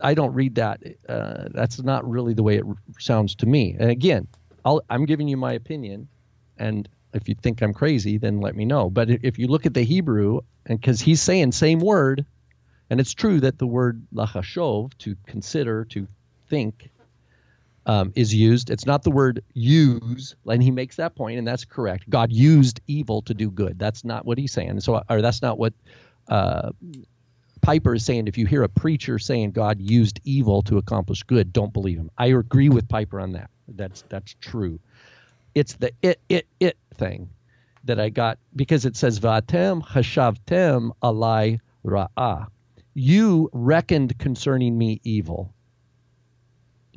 I 0.00 0.14
don't 0.14 0.32
read 0.32 0.54
that. 0.54 0.80
Uh, 1.08 1.48
that's 1.52 1.82
not 1.82 2.08
really 2.08 2.34
the 2.34 2.42
way 2.42 2.58
it 2.58 2.64
sounds 2.98 3.34
to 3.36 3.46
me. 3.46 3.76
And 3.78 3.90
again, 3.90 4.28
I'll, 4.64 4.82
I'm 4.90 5.04
giving 5.04 5.28
you 5.28 5.36
my 5.36 5.52
opinion, 5.52 6.08
and 6.58 6.88
if 7.14 7.28
you 7.28 7.34
think 7.34 7.62
I'm 7.62 7.74
crazy, 7.74 8.18
then 8.18 8.40
let 8.40 8.54
me 8.54 8.64
know. 8.64 8.90
But 8.90 9.10
if 9.10 9.38
you 9.38 9.48
look 9.48 9.66
at 9.66 9.74
the 9.74 9.82
Hebrew, 9.82 10.40
and 10.66 10.80
because 10.80 11.00
he's 11.00 11.22
saying 11.22 11.52
same 11.52 11.80
word, 11.80 12.24
and 12.90 13.00
it's 13.00 13.14
true 13.14 13.40
that 13.40 13.58
the 13.58 13.66
word 13.66 14.06
lachashov, 14.14 14.92
to 14.98 15.16
consider, 15.26 15.84
to 15.86 16.06
think, 16.48 16.90
um, 17.88 18.12
is 18.14 18.34
used. 18.34 18.70
It's 18.70 18.86
not 18.86 19.02
the 19.02 19.10
word 19.10 19.42
use, 19.54 20.36
and 20.46 20.62
he 20.62 20.70
makes 20.70 20.96
that 20.96 21.16
point, 21.16 21.38
and 21.38 21.48
that's 21.48 21.64
correct. 21.64 22.08
God 22.10 22.30
used 22.30 22.80
evil 22.86 23.22
to 23.22 23.34
do 23.34 23.50
good. 23.50 23.78
That's 23.78 24.04
not 24.04 24.26
what 24.26 24.38
he's 24.38 24.52
saying. 24.52 24.80
So, 24.80 25.02
or 25.08 25.22
that's 25.22 25.40
not 25.40 25.58
what 25.58 25.72
uh, 26.28 26.70
Piper 27.62 27.94
is 27.94 28.04
saying. 28.04 28.28
If 28.28 28.36
you 28.36 28.46
hear 28.46 28.62
a 28.62 28.68
preacher 28.68 29.18
saying 29.18 29.52
God 29.52 29.80
used 29.80 30.20
evil 30.24 30.62
to 30.62 30.76
accomplish 30.76 31.22
good, 31.22 31.52
don't 31.52 31.72
believe 31.72 31.96
him. 31.96 32.10
I 32.18 32.26
agree 32.26 32.68
with 32.68 32.88
Piper 32.88 33.20
on 33.20 33.32
that. 33.32 33.50
That's 33.66 34.04
that's 34.10 34.36
true. 34.40 34.78
It's 35.54 35.74
the 35.74 35.90
it 36.02 36.20
it 36.28 36.46
it 36.60 36.76
thing 36.94 37.30
that 37.84 37.98
I 37.98 38.10
got 38.10 38.38
because 38.54 38.84
it 38.84 38.96
says 38.96 39.18
vatem 39.18 39.82
hashavtem 39.82 40.90
alai 41.02 41.58
ra'ah. 41.86 42.46
You 42.92 43.48
reckoned 43.52 44.18
concerning 44.18 44.76
me 44.76 45.00
evil. 45.04 45.54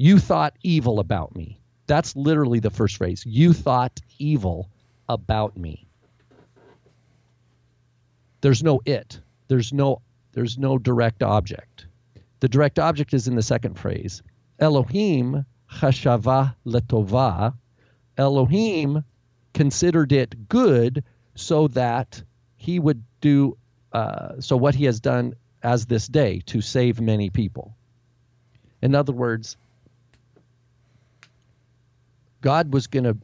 You 0.01 0.17
thought 0.17 0.55
evil 0.63 0.99
about 0.99 1.35
me. 1.35 1.59
That's 1.85 2.15
literally 2.15 2.57
the 2.57 2.71
first 2.71 2.97
phrase. 2.97 3.23
You 3.23 3.53
thought 3.53 3.99
evil 4.17 4.67
about 5.07 5.55
me. 5.55 5.85
There's 8.41 8.63
no 8.63 8.81
it. 8.83 9.19
There's 9.47 9.71
no 9.71 10.01
there's 10.31 10.57
no 10.57 10.79
direct 10.79 11.21
object. 11.21 11.85
The 12.39 12.49
direct 12.49 12.79
object 12.79 13.13
is 13.13 13.27
in 13.27 13.35
the 13.35 13.43
second 13.43 13.77
phrase. 13.77 14.23
Elohim 14.57 15.45
chashava 15.71 16.55
letova. 16.65 17.53
Elohim 18.17 19.03
considered 19.53 20.11
it 20.11 20.49
good 20.49 21.03
so 21.35 21.67
that 21.67 22.23
he 22.55 22.79
would 22.79 23.03
do 23.21 23.55
uh, 23.93 24.39
so 24.39 24.57
what 24.57 24.73
he 24.73 24.85
has 24.85 24.99
done 24.99 25.35
as 25.61 25.85
this 25.85 26.07
day 26.07 26.41
to 26.47 26.59
save 26.59 26.99
many 26.99 27.29
people. 27.29 27.75
In 28.81 28.95
other 28.95 29.13
words, 29.13 29.57
God 32.41 32.73
was 32.73 32.87
going 32.87 33.03
to 33.05 33.17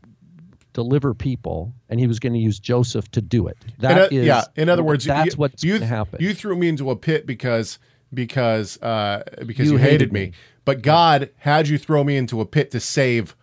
deliver 0.73 1.13
people, 1.13 1.73
and 1.89 1.99
He 1.99 2.07
was 2.07 2.19
going 2.19 2.33
to 2.33 2.39
use 2.39 2.59
Joseph 2.59 3.09
to 3.11 3.21
do 3.21 3.47
it. 3.47 3.57
That 3.79 4.11
in 4.11 4.19
is, 4.19 4.25
yeah. 4.25 4.43
In 4.55 4.69
other 4.69 4.83
words, 4.83 5.05
that's 5.05 5.33
you, 5.33 5.37
what's 5.37 5.63
you, 5.63 5.71
going 5.73 5.81
to 5.81 5.87
happen. 5.87 6.19
You 6.21 6.33
threw 6.33 6.55
me 6.55 6.67
into 6.69 6.89
a 6.91 6.95
pit 6.95 7.25
because 7.25 7.79
because 8.13 8.81
uh, 8.81 9.23
because 9.45 9.67
you, 9.67 9.73
You 9.73 9.77
hated, 9.77 9.91
hated 9.91 10.13
me. 10.13 10.19
me. 10.27 10.31
But 10.65 10.81
God 10.81 11.29
had 11.37 11.67
you 11.67 11.77
throw 11.77 12.03
me 12.03 12.17
into 12.17 12.41
a 12.41 12.45
pit 12.45 12.71
to 12.71 12.79
save. 12.79 13.35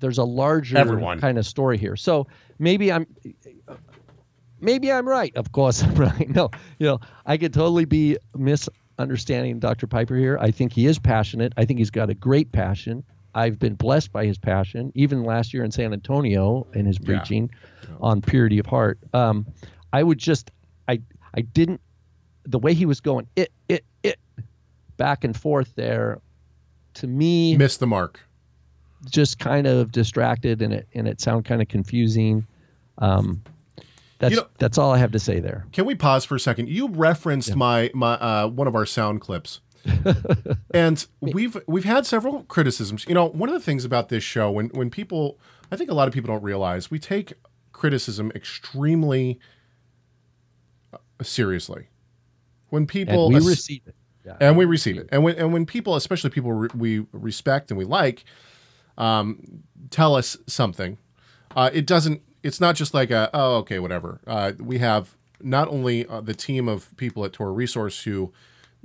There's 0.00 0.18
a 0.18 0.24
larger 0.24 0.76
Everyone. 0.76 1.20
kind 1.20 1.38
of 1.38 1.46
story 1.46 1.78
here. 1.78 1.96
So 1.96 2.26
maybe 2.58 2.92
I'm 2.92 3.06
maybe 4.60 4.92
I'm 4.92 5.08
right. 5.08 5.34
Of 5.36 5.52
course 5.52 5.82
I'm 5.82 5.94
right. 5.94 6.28
No, 6.28 6.50
you 6.78 6.86
know, 6.86 7.00
I 7.24 7.36
could 7.36 7.52
totally 7.54 7.86
be 7.86 8.18
misunderstanding 8.36 9.58
Dr. 9.58 9.86
Piper 9.86 10.16
here. 10.16 10.38
I 10.40 10.50
think 10.50 10.72
he 10.72 10.86
is 10.86 10.98
passionate. 10.98 11.52
I 11.56 11.64
think 11.64 11.78
he's 11.78 11.90
got 11.90 12.10
a 12.10 12.14
great 12.14 12.52
passion. 12.52 13.02
I've 13.36 13.58
been 13.58 13.74
blessed 13.74 14.12
by 14.12 14.24
his 14.24 14.38
passion, 14.38 14.90
even 14.94 15.22
last 15.22 15.52
year 15.52 15.62
in 15.62 15.70
San 15.70 15.92
Antonio 15.92 16.66
in 16.74 16.86
his 16.86 16.98
Yeah. 16.98 17.06
preaching 17.18 17.50
on 18.00 18.22
purity 18.22 18.58
of 18.58 18.64
heart. 18.66 18.98
Um, 19.12 19.46
I 19.92 20.02
would 20.02 20.18
just, 20.18 20.50
I, 20.88 21.00
I 21.36 21.42
didn't, 21.42 21.80
the 22.44 22.58
way 22.58 22.72
he 22.72 22.86
was 22.86 23.00
going, 23.00 23.26
it, 23.36 23.52
it, 23.68 23.84
it, 24.02 24.18
back 24.96 25.22
and 25.22 25.36
forth 25.36 25.74
there, 25.76 26.20
to 26.94 27.06
me, 27.06 27.56
Missed 27.58 27.80
the 27.80 27.86
mark. 27.86 28.20
just 29.10 29.38
kind 29.38 29.66
of 29.66 29.92
distracted 29.92 30.62
and 30.62 30.72
it 30.72 30.88
and 30.94 31.06
it 31.06 31.20
sounded 31.20 31.44
kind 31.44 31.60
of 31.60 31.68
confusing. 31.68 32.46
Um, 32.98 33.42
That's 34.18 34.30
You 34.34 34.40
know- 34.40 34.46
that's 34.58 34.78
all 34.78 34.92
I 34.94 34.98
have 34.98 35.12
to 35.12 35.18
say 35.18 35.40
there. 35.40 35.66
Can 35.72 35.84
we 35.84 35.94
pause 35.94 36.24
for 36.24 36.36
a 36.36 36.40
second? 36.40 36.70
You 36.70 36.88
referenced 36.88 37.54
my 37.54 37.90
my 37.92 38.14
uh, 38.14 38.46
one 38.48 38.66
of 38.66 38.74
our 38.74 38.86
sound 38.86 39.20
clips, 39.20 39.60
and 40.72 41.06
we've 41.20 41.56
we've 41.66 41.84
had 41.84 42.06
several 42.06 42.42
criticisms. 42.44 43.04
You 43.08 43.14
know, 43.14 43.26
one 43.26 43.48
of 43.48 43.54
the 43.54 43.60
things 43.60 43.84
about 43.84 44.08
this 44.08 44.22
show 44.22 44.50
when 44.50 44.68
when 44.68 44.90
people, 44.90 45.38
I 45.70 45.76
think 45.76 45.90
a 45.90 45.94
lot 45.94 46.08
of 46.08 46.14
people 46.14 46.28
don't 46.28 46.42
realize 46.42 46.90
we 46.90 46.98
take 46.98 47.34
criticism 47.72 48.32
extremely 48.34 49.38
uh, 50.92 50.98
seriously. 51.22 51.88
When 52.70 52.86
people 52.86 53.26
And 53.26 53.34
we 53.34 53.48
receive 53.48 53.82
it. 53.86 53.94
Yeah. 54.24 54.36
and 54.40 54.56
we 54.56 54.64
receive 54.64 54.98
it, 54.98 55.08
and 55.12 55.22
when 55.22 55.36
and 55.36 55.52
when 55.52 55.66
people, 55.66 55.94
especially 55.94 56.30
people 56.30 56.52
re- 56.52 56.68
we 56.74 57.06
respect 57.12 57.70
and 57.70 57.78
we 57.78 57.84
like, 57.84 58.24
um, 58.98 59.62
tell 59.90 60.16
us 60.16 60.36
something, 60.48 60.98
uh, 61.54 61.70
it 61.72 61.86
doesn't. 61.86 62.22
It's 62.42 62.60
not 62.60 62.74
just 62.74 62.92
like 62.92 63.12
a 63.12 63.30
oh 63.32 63.58
okay 63.58 63.78
whatever. 63.78 64.20
Uh, 64.26 64.52
we 64.58 64.78
have 64.78 65.16
not 65.40 65.68
only 65.68 66.06
uh, 66.06 66.20
the 66.20 66.34
team 66.34 66.68
of 66.68 66.96
people 66.96 67.24
at 67.24 67.32
Torah 67.32 67.52
Resource 67.52 68.02
who 68.02 68.32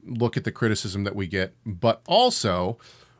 look 0.05 0.37
at 0.37 0.43
the 0.43 0.51
criticism 0.51 1.03
that 1.03 1.15
we 1.15 1.27
get, 1.27 1.53
but 1.65 2.01
also 2.07 2.77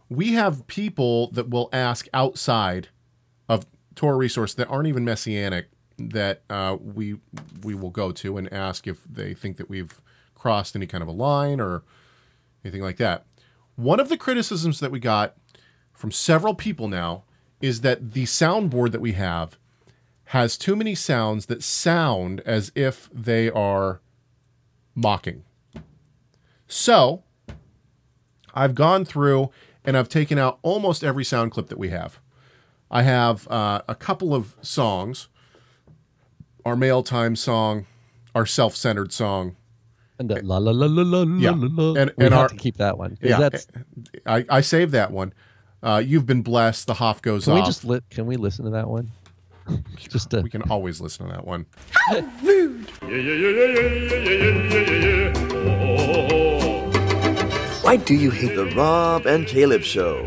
we 0.09 0.33
have 0.33 0.67
people 0.67 1.31
that 1.31 1.49
will 1.49 1.69
ask 1.71 2.07
outside 2.13 2.89
of 3.47 3.65
Torah 3.95 4.17
Resource 4.17 4.53
that 4.55 4.67
aren't 4.67 4.87
even 4.87 5.05
messianic 5.05 5.69
that 5.97 6.41
uh, 6.49 6.77
we 6.81 7.17
we 7.63 7.75
will 7.75 7.89
go 7.91 8.11
to 8.11 8.37
and 8.37 8.51
ask 8.51 8.87
if 8.87 9.03
they 9.03 9.33
think 9.33 9.57
that 9.57 9.69
we've 9.69 10.01
crossed 10.35 10.75
any 10.75 10.87
kind 10.87 11.01
of 11.01 11.07
a 11.07 11.11
line 11.11 11.59
or 11.59 11.83
anything 12.63 12.81
like 12.81 12.97
that. 12.97 13.25
One 13.75 13.99
of 13.99 14.09
the 14.09 14.17
criticisms 14.17 14.79
that 14.79 14.91
we 14.91 14.99
got 14.99 15.35
from 15.93 16.11
several 16.11 16.55
people 16.55 16.87
now 16.87 17.23
is 17.61 17.81
that 17.81 18.13
the 18.13 18.23
soundboard 18.23 18.91
that 18.91 19.01
we 19.01 19.13
have 19.13 19.57
has 20.25 20.57
too 20.57 20.75
many 20.75 20.95
sounds 20.95 21.45
that 21.45 21.61
sound 21.61 22.41
as 22.41 22.71
if 22.73 23.09
they 23.13 23.49
are 23.49 24.01
mocking. 24.95 25.43
So, 26.71 27.23
I've 28.53 28.75
gone 28.75 29.03
through 29.03 29.49
and 29.83 29.97
I've 29.97 30.07
taken 30.07 30.37
out 30.37 30.57
almost 30.61 31.03
every 31.03 31.25
sound 31.25 31.51
clip 31.51 31.67
that 31.67 31.77
we 31.77 31.89
have. 31.89 32.19
I 32.89 33.03
have 33.03 33.45
uh, 33.49 33.81
a 33.89 33.95
couple 33.95 34.33
of 34.33 34.55
songs 34.61 35.27
our 36.65 36.75
mail 36.77 37.03
time 37.03 37.35
song, 37.35 37.87
our 38.35 38.45
self 38.45 38.75
centered 38.75 39.11
song. 39.11 39.57
And 40.17 40.29
the 40.29 40.41
la 40.43 40.59
la 40.59 40.71
la 40.71 40.85
la 40.87 41.01
la 41.03 41.37
Yeah. 41.37 41.51
la 41.51 41.67
la. 41.71 41.99
And- 41.99 42.11
we 42.17 42.25
and 42.25 42.33
have 42.33 42.43
our- 42.43 42.47
to 42.49 42.55
keep 42.55 42.77
that 42.77 42.97
one. 42.97 43.17
Yeah, 43.21 43.37
That's, 43.39 43.67
I, 44.25 44.45
I 44.49 44.61
saved 44.61 44.93
that 44.93 45.11
one. 45.11 45.33
Uh, 45.83 46.01
You've 46.05 46.25
been 46.27 46.41
blessed. 46.43 46.87
The 46.87 46.93
Hoff 46.93 47.21
goes 47.21 47.45
can 47.45 47.53
off. 47.53 47.59
we 47.59 47.65
just 47.65 47.83
li- 47.83 48.01
can 48.11 48.27
we 48.27 48.37
listen 48.37 48.63
to 48.65 48.71
that 48.71 48.87
one? 48.87 49.11
just 49.97 50.29
to, 50.29 50.41
we 50.41 50.49
can 50.49 50.61
always 50.63 51.01
listen 51.01 51.27
to 51.27 51.33
that 51.33 51.45
one. 51.45 51.65
Why 57.83 57.97
do 57.97 58.13
you 58.15 58.31
hate 58.31 58.55
the 58.55 58.71
Rob 58.75 59.25
and 59.25 59.45
Caleb 59.45 59.81
show? 59.81 60.25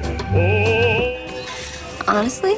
Honestly, 2.06 2.54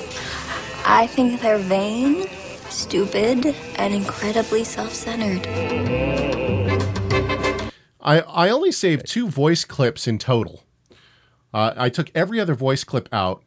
I 0.84 1.07
think 1.07 1.40
they're 1.40 1.59
vain, 1.59 2.26
stupid, 2.68 3.55
and 3.76 3.94
incredibly 3.94 4.64
self 4.64 4.92
centered. 4.92 5.47
I, 8.01 8.20
I 8.20 8.49
only 8.51 8.72
saved 8.72 9.07
two 9.07 9.28
voice 9.28 9.64
clips 9.64 10.07
in 10.07 10.18
total. 10.18 10.64
Uh, 11.55 11.72
I 11.76 11.88
took 11.88 12.11
every 12.14 12.38
other 12.38 12.55
voice 12.55 12.84
clip 12.84 13.09
out, 13.12 13.42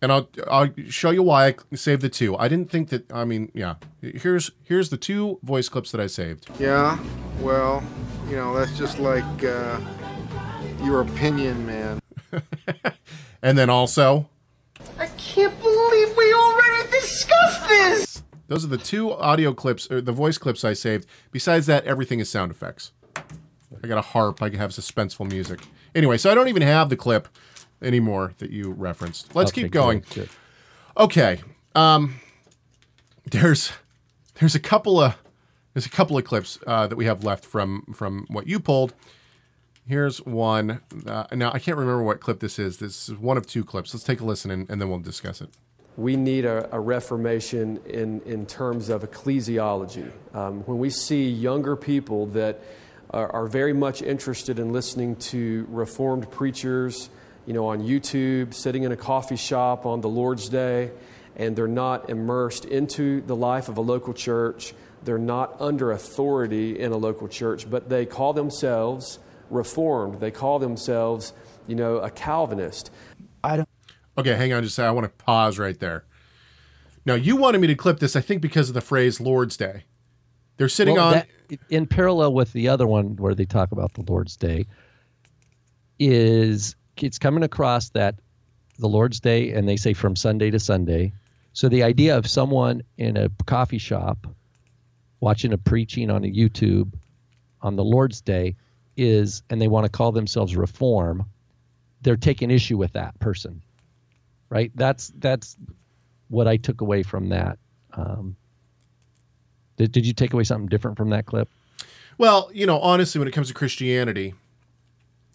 and 0.00 0.12
I'll 0.12 0.28
I'll 0.48 0.70
show 0.88 1.10
you 1.10 1.22
why 1.22 1.48
I 1.48 1.54
saved 1.74 2.02
the 2.02 2.08
two. 2.08 2.36
I 2.36 2.48
didn't 2.48 2.70
think 2.70 2.88
that. 2.90 3.12
I 3.12 3.24
mean, 3.24 3.50
yeah. 3.54 3.76
Here's 4.00 4.50
here's 4.64 4.90
the 4.90 4.96
two 4.96 5.38
voice 5.42 5.68
clips 5.68 5.90
that 5.92 6.00
I 6.00 6.06
saved. 6.06 6.48
Yeah, 6.58 6.98
well, 7.40 7.82
you 8.28 8.36
know, 8.36 8.54
that's 8.56 8.76
just 8.76 8.98
like 8.98 9.44
uh, 9.44 9.80
your 10.82 11.02
opinion, 11.02 11.66
man. 11.66 12.00
And 13.42 13.56
then 13.56 13.70
also, 13.70 14.28
I 14.98 15.06
can't 15.16 15.56
believe 15.62 16.16
we 16.16 16.32
already 16.32 16.90
discussed 16.90 17.68
this! 17.68 18.22
those 18.48 18.64
are 18.64 18.68
the 18.68 18.78
two 18.78 19.12
audio 19.12 19.52
clips 19.52 19.90
or 19.90 20.00
the 20.00 20.12
voice 20.12 20.38
clips 20.38 20.64
I 20.64 20.72
saved. 20.72 21.06
Besides 21.30 21.66
that, 21.66 21.84
everything 21.84 22.18
is 22.18 22.28
sound 22.28 22.50
effects. 22.50 22.92
I 23.16 23.86
got 23.86 23.98
a 23.98 24.02
harp. 24.02 24.42
I 24.42 24.48
can 24.48 24.58
have 24.58 24.70
suspenseful 24.70 25.30
music. 25.30 25.60
Anyway, 25.94 26.16
so 26.16 26.30
I 26.30 26.34
don't 26.34 26.48
even 26.48 26.62
have 26.62 26.88
the 26.88 26.96
clip 26.96 27.28
anymore 27.82 28.34
that 28.38 28.50
you 28.50 28.70
referenced. 28.72 29.34
Let's 29.34 29.50
Okay, 29.50 29.62
keep 29.62 29.72
going. 29.72 30.00
good, 30.00 30.14
good. 30.14 30.28
Okay. 30.96 31.40
Um, 31.74 32.16
there's 33.30 33.72
there's 34.40 34.54
a 34.54 34.60
couple 34.60 35.00
of 35.00 35.16
there's 35.74 35.86
a 35.86 35.90
couple 35.90 36.16
of 36.16 36.24
clips 36.24 36.58
uh, 36.66 36.86
that 36.86 36.96
we 36.96 37.04
have 37.04 37.22
left 37.24 37.44
from 37.44 37.82
from 37.94 38.26
what 38.28 38.46
you 38.46 38.58
pulled. 38.60 38.94
Here's 39.86 40.18
one. 40.26 40.80
Uh, 41.06 41.24
now 41.32 41.50
I 41.52 41.58
can't 41.58 41.76
remember 41.78 42.02
what 42.02 42.20
clip 42.20 42.40
this 42.40 42.58
is. 42.58 42.78
This 42.78 43.08
is 43.08 43.16
one 43.18 43.36
of 43.36 43.46
two 43.46 43.64
clips. 43.64 43.94
Let's 43.94 44.04
take 44.04 44.20
a 44.20 44.24
listen 44.24 44.50
and, 44.50 44.68
and 44.68 44.80
then 44.80 44.88
we'll 44.90 44.98
discuss 44.98 45.40
it. 45.40 45.48
we 45.96 46.14
need 46.14 46.44
a, 46.44 46.68
a 46.74 46.78
reformation 46.78 47.80
in, 47.86 48.20
in 48.22 48.44
terms 48.46 48.88
of 48.90 49.02
ecclesiology. 49.02 50.10
Um, 50.34 50.60
when 50.64 50.78
we 50.78 50.90
see 50.90 51.28
younger 51.28 51.74
people 51.74 52.26
that 52.26 52.60
are, 53.10 53.32
are 53.32 53.46
very 53.46 53.72
much 53.72 54.02
interested 54.02 54.58
in 54.58 54.72
listening 54.72 55.16
to 55.16 55.66
reformed 55.70 56.30
preachers, 56.30 57.08
you 57.48 57.54
know, 57.54 57.66
on 57.68 57.80
YouTube, 57.80 58.52
sitting 58.52 58.82
in 58.82 58.92
a 58.92 58.96
coffee 58.96 59.34
shop 59.34 59.86
on 59.86 60.02
the 60.02 60.08
Lord's 60.08 60.50
Day, 60.50 60.90
and 61.34 61.56
they're 61.56 61.66
not 61.66 62.10
immersed 62.10 62.66
into 62.66 63.22
the 63.22 63.34
life 63.34 63.70
of 63.70 63.78
a 63.78 63.80
local 63.80 64.12
church, 64.12 64.74
they're 65.02 65.16
not 65.16 65.56
under 65.58 65.90
authority 65.92 66.78
in 66.78 66.92
a 66.92 66.96
local 66.98 67.26
church, 67.26 67.70
but 67.70 67.88
they 67.88 68.04
call 68.04 68.34
themselves 68.34 69.18
reformed. 69.48 70.20
They 70.20 70.30
call 70.30 70.58
themselves, 70.58 71.32
you 71.66 71.74
know, 71.74 71.96
a 71.96 72.10
Calvinist. 72.10 72.90
I 73.42 73.56
don't. 73.56 73.68
Okay, 74.18 74.34
hang 74.34 74.52
on 74.52 74.62
just 74.62 74.74
a 74.74 74.82
second. 74.82 74.88
I 74.90 74.92
want 74.92 75.04
to 75.06 75.24
pause 75.24 75.58
right 75.58 75.78
there. 75.80 76.04
Now 77.06 77.14
you 77.14 77.34
wanted 77.36 77.62
me 77.62 77.68
to 77.68 77.74
clip 77.74 77.98
this, 77.98 78.14
I 78.14 78.20
think, 78.20 78.42
because 78.42 78.68
of 78.68 78.74
the 78.74 78.82
phrase 78.82 79.22
Lord's 79.22 79.56
Day. 79.56 79.84
They're 80.58 80.68
sitting 80.68 80.96
Well, 80.96 81.06
on. 81.06 81.12
that- 81.14 81.28
in 81.70 81.86
parallel 81.86 82.34
with 82.34 82.52
the 82.52 82.68
other 82.68 82.86
one 82.86 83.16
where 83.16 83.34
they 83.34 83.46
talk 83.46 83.72
about 83.72 83.94
the 83.94 84.02
Lord's 84.02 84.36
Day 84.36 84.66
is 85.98 86.76
it's 87.02 87.18
coming 87.18 87.42
across 87.42 87.90
that 87.90 88.16
the 88.78 88.88
Lord's 88.88 89.20
Day 89.20 89.52
and 89.52 89.68
they 89.68 89.76
say 89.76 89.92
from 89.92 90.16
Sunday 90.16 90.50
to 90.50 90.58
Sunday. 90.58 91.12
So 91.52 91.68
the 91.68 91.82
idea 91.82 92.16
of 92.16 92.26
someone 92.26 92.82
in 92.96 93.16
a 93.16 93.28
coffee 93.46 93.78
shop 93.78 94.26
watching 95.20 95.52
a 95.52 95.58
preaching 95.58 96.10
on 96.10 96.24
a 96.24 96.28
YouTube 96.28 96.92
on 97.60 97.76
the 97.76 97.84
Lord's 97.84 98.20
Day 98.20 98.56
is 98.96 99.42
and 99.50 99.60
they 99.60 99.68
want 99.68 99.84
to 99.84 99.90
call 99.90 100.12
themselves 100.12 100.56
reform, 100.56 101.26
they're 102.02 102.16
taking 102.16 102.50
issue 102.50 102.76
with 102.76 102.92
that 102.92 103.18
person. 103.18 103.62
Right? 104.50 104.72
That's 104.74 105.12
that's 105.18 105.56
what 106.28 106.46
I 106.46 106.56
took 106.56 106.80
away 106.80 107.02
from 107.02 107.30
that. 107.30 107.58
Um, 107.92 108.36
did, 109.76 109.92
did 109.92 110.06
you 110.06 110.12
take 110.12 110.32
away 110.32 110.44
something 110.44 110.68
different 110.68 110.96
from 110.96 111.10
that 111.10 111.26
clip? 111.26 111.48
Well, 112.18 112.50
you 112.52 112.66
know, 112.66 112.80
honestly, 112.80 113.18
when 113.18 113.28
it 113.28 113.32
comes 113.32 113.48
to 113.48 113.54
Christianity, 113.54 114.34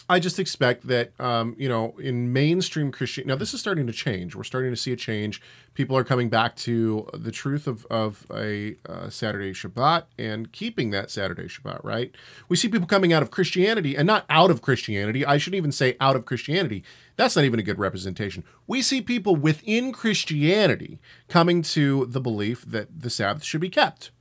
I 0.10 0.20
just 0.20 0.38
expect 0.38 0.88
that, 0.88 1.18
um, 1.20 1.56
you 1.58 1.70
know, 1.70 1.96
in 1.98 2.34
mainstream 2.34 2.92
Christian, 2.92 3.26
now 3.28 3.36
this 3.36 3.54
is 3.54 3.62
starting 3.62 3.88
to 3.88 3.94
change. 3.94 4.36
We're 4.36 4.44
starting 4.44 4.72
to 4.72 4.76
see 4.76 4.92
a 4.92 4.98
change. 4.98 5.42
People 5.76 5.96
are 5.96 6.04
coming 6.04 6.30
back 6.30 6.56
to 6.58 7.08
the 7.14 7.32
truth 7.32 7.68
of, 7.68 7.86
of 7.86 8.26
a 8.34 8.76
uh, 8.88 9.10
Saturday 9.10 9.54
Shabbat 9.54 10.04
and 10.18 10.52
keeping 10.52 10.90
that 10.92 11.10
Saturday 11.10 11.46
Shabbat, 11.46 11.84
right? 11.84 12.14
We 12.50 12.58
see 12.58 12.68
people 12.68 12.88
coming 12.88 13.14
out 13.14 13.24
of 13.24 13.32
Christianity 13.32 13.96
and 13.96 14.06
not 14.06 14.26
out 14.30 14.52
of 14.52 14.62
Christianity. 14.62 15.26
I 15.26 15.38
shouldn't 15.38 15.58
even 15.58 15.72
say 15.72 15.96
out 16.02 16.18
of 16.18 16.26
Christianity. 16.26 16.84
That's 17.16 17.36
not 17.36 17.46
even 17.46 17.60
a 17.60 17.64
good 17.64 17.80
representation. 17.80 18.44
We 18.68 18.82
see 18.82 19.02
people 19.02 19.38
within 19.38 19.94
Christianity 19.94 21.00
coming 21.30 21.62
to 21.62 22.08
the 22.08 22.22
belief 22.22 22.66
that 22.66 23.00
the 23.02 23.10
Sabbath 23.10 23.44
should 23.44 23.62
be 23.62 23.70
kept 23.70 24.12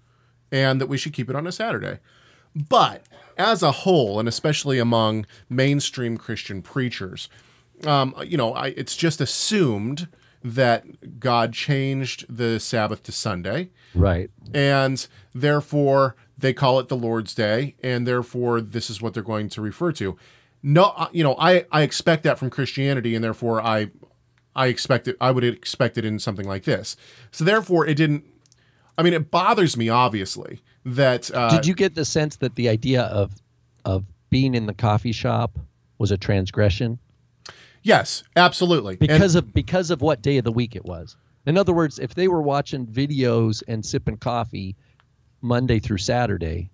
and 0.53 0.81
that 0.81 0.87
we 0.87 0.99
should 0.99 1.15
keep 1.15 1.29
it 1.29 1.35
on 1.35 1.47
a 1.47 1.53
Saturday. 1.53 1.99
But 2.55 3.07
as 3.37 3.63
a 3.63 3.73
whole, 3.73 4.19
and 4.19 4.29
especially 4.29 4.79
among 4.79 5.27
mainstream 5.49 6.17
Christian 6.17 6.63
preachers, 6.63 7.29
um, 7.87 8.15
you 8.25 8.37
know, 8.37 8.53
I, 8.53 8.69
it's 8.69 8.97
just 8.97 9.21
assumed 9.21 10.09
that 10.45 11.21
God 11.21 11.53
changed 11.53 12.27
the 12.29 12.59
Sabbath 12.59 13.03
to 13.05 13.13
Sunday. 13.13 13.71
Right. 13.95 14.31
And 14.53 15.07
therefore, 15.35 16.17
they 16.37 16.53
call 16.53 16.81
it 16.81 16.89
the 16.89 16.97
Lord's 16.97 17.35
Day, 17.35 17.77
and 17.83 18.07
therefore, 18.07 18.61
this 18.61 18.91
is 18.91 19.01
what 19.01 19.15
they're 19.15 19.23
going 19.23 19.49
to 19.51 19.61
refer 19.61 19.93
to. 19.93 20.17
No, 20.63 20.93
uh, 20.97 21.09
you 21.13 21.23
know, 21.23 21.37
I, 21.39 21.67
I 21.71 21.83
expect 21.83 22.23
that 22.25 22.39
from 22.39 22.51
Christianity, 22.51 23.15
and 23.15 23.25
therefore, 23.25 23.61
I 23.61 23.91
I 24.55 24.67
expect 24.67 25.09
it. 25.09 25.17
I 25.21 25.31
would 25.31 25.45
expect 25.45 25.97
it 25.97 26.05
in 26.05 26.19
something 26.19 26.47
like 26.47 26.65
this. 26.65 26.97
So 27.31 27.45
therefore, 27.45 27.87
it 27.87 27.95
didn't. 27.95 28.25
I 28.99 29.03
mean, 29.03 29.15
it 29.15 29.31
bothers 29.31 29.77
me 29.77 29.89
obviously 29.89 30.61
that. 30.85 31.31
Uh, 31.33 31.51
Did 31.51 31.67
you 31.67 31.75
get 31.75 31.95
the 31.95 32.05
sense 32.05 32.37
that 32.37 32.55
the 32.55 32.69
idea 32.69 33.03
of 33.05 33.33
of 33.85 34.05
being 34.31 34.55
in 34.55 34.67
the 34.67 34.75
coffee 34.75 35.13
shop 35.13 35.59
was 35.99 36.11
a 36.11 36.17
transgression 36.17 36.99
Yes, 37.85 38.23
absolutely. 38.37 38.97
because 38.97 39.35
of 39.35 39.53
because 39.53 39.91
of 39.91 40.01
what 40.03 40.23
day 40.23 40.39
of 40.39 40.45
the 40.45 40.53
week 40.53 40.77
it 40.77 40.85
was? 40.85 41.17
In 41.47 41.59
other 41.59 41.73
words, 41.73 41.99
if 41.99 42.15
they 42.15 42.29
were 42.29 42.41
watching 42.43 42.87
videos 42.87 43.63
and 43.67 43.85
sipping 43.85 44.17
coffee 44.19 44.77
Monday 45.41 45.81
through 45.81 45.99
Saturday, 45.99 46.71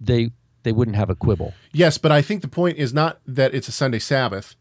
they 0.00 0.30
they 0.62 0.70
wouldn't 0.72 0.96
have 0.96 1.10
a 1.10 1.16
quibble. 1.16 1.54
Yes, 1.72 1.98
but 1.98 2.12
I 2.12 2.22
think 2.22 2.42
the 2.42 2.48
point 2.48 2.78
is 2.78 2.94
not 2.94 3.18
that 3.26 3.52
it's 3.54 3.66
a 3.66 3.72
Sunday 3.72 3.98
Sabbath. 3.98 4.54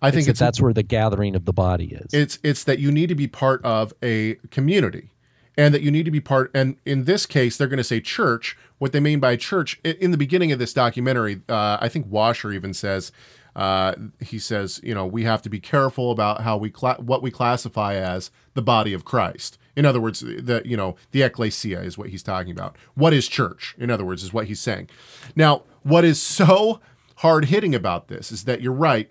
I 0.00 0.10
think 0.10 0.26
It's 0.26 0.38
that 0.40 0.44
that's 0.46 0.60
where 0.60 0.72
the 0.72 0.82
gathering 0.82 1.36
of 1.36 1.44
the 1.44 1.52
body 1.52 1.94
is. 1.94 2.12
It's 2.12 2.38
it's 2.42 2.64
that 2.64 2.80
you 2.80 2.90
need 2.90 3.08
to 3.08 3.14
be 3.14 3.28
part 3.28 3.64
of 3.64 3.92
a 4.02 4.34
community, 4.50 5.10
and 5.56 5.74
that 5.74 5.82
you 5.82 5.90
need 5.90 6.04
to 6.04 6.10
be 6.10 6.20
part. 6.20 6.50
And 6.54 6.76
in 6.84 7.04
this 7.04 7.26
case, 7.26 7.56
they're 7.56 7.66
going 7.66 7.78
to 7.78 7.84
say 7.84 8.00
church. 8.00 8.56
What 8.78 8.92
they 8.92 9.00
mean 9.00 9.20
by 9.20 9.36
church 9.36 9.78
in 9.84 10.10
the 10.10 10.16
beginning 10.18 10.50
of 10.50 10.58
this 10.58 10.72
documentary, 10.72 11.42
uh, 11.48 11.78
I 11.80 11.88
think 11.88 12.06
Washer 12.08 12.52
even 12.52 12.74
says. 12.74 13.12
Uh, 13.54 13.94
he 14.18 14.38
says, 14.38 14.80
you 14.82 14.94
know, 14.94 15.04
we 15.04 15.24
have 15.24 15.42
to 15.42 15.50
be 15.50 15.60
careful 15.60 16.10
about 16.10 16.40
how 16.40 16.56
we 16.56 16.70
cla- 16.70 16.96
what 16.98 17.20
we 17.20 17.30
classify 17.30 17.94
as 17.96 18.30
the 18.54 18.62
body 18.62 18.94
of 18.94 19.04
Christ. 19.04 19.58
In 19.76 19.84
other 19.84 20.00
words, 20.00 20.20
the 20.20 20.62
you 20.64 20.76
know 20.76 20.96
the 21.10 21.22
ecclesia 21.22 21.80
is 21.82 21.98
what 21.98 22.08
he's 22.08 22.22
talking 22.22 22.50
about. 22.50 22.76
What 22.94 23.12
is 23.12 23.28
church? 23.28 23.74
In 23.78 23.90
other 23.90 24.06
words, 24.06 24.22
is 24.22 24.32
what 24.32 24.46
he's 24.46 24.60
saying. 24.60 24.88
Now, 25.36 25.64
what 25.82 26.02
is 26.02 26.20
so 26.20 26.80
hard 27.16 27.46
hitting 27.46 27.74
about 27.74 28.08
this 28.08 28.32
is 28.32 28.44
that 28.44 28.62
you're 28.62 28.72
right. 28.72 29.10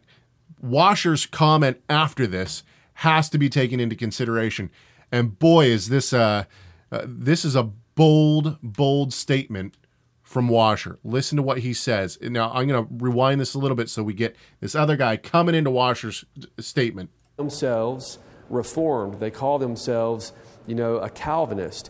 Washer's 0.60 1.26
comment 1.26 1.82
after 1.90 2.28
this 2.28 2.64
has 2.96 3.30
to 3.30 3.38
be 3.38 3.50
taken 3.50 3.80
into 3.80 3.96
consideration. 3.96 4.70
And 5.12 5.38
boy, 5.38 5.66
is 5.66 5.90
this 5.90 6.14
a 6.14 6.48
uh, 6.92 7.04
this 7.06 7.46
is 7.46 7.56
a 7.56 7.64
bold, 7.96 8.58
bold 8.62 9.14
statement 9.14 9.78
from 10.24 10.48
Washer. 10.48 10.98
Listen 11.04 11.36
to 11.36 11.44
what 11.44 11.60
he 11.60 11.74
says. 11.74 12.18
Now 12.22 12.52
I'm 12.54 12.68
going 12.68 12.86
to 12.86 12.94
rewind 13.04 13.42
this 13.42 13.54
a 13.54 13.60
little 13.60 13.76
bit 13.76 13.90
so 13.90 14.02
we 14.02 14.14
get 14.14 14.36
this 14.60 14.76
other 14.76 14.96
guy 14.96 15.18
coming 15.18 15.56
into 15.56 15.70
Washer's 15.70 16.26
statement. 16.60 17.10
Themselves 17.38 18.20
reformed. 18.50 19.20
They 19.20 19.32
call 19.32 19.60
themselves, 19.60 20.34
you 20.68 20.76
know, 20.76 20.96
a 20.98 21.10
Calvinist. 21.10 21.90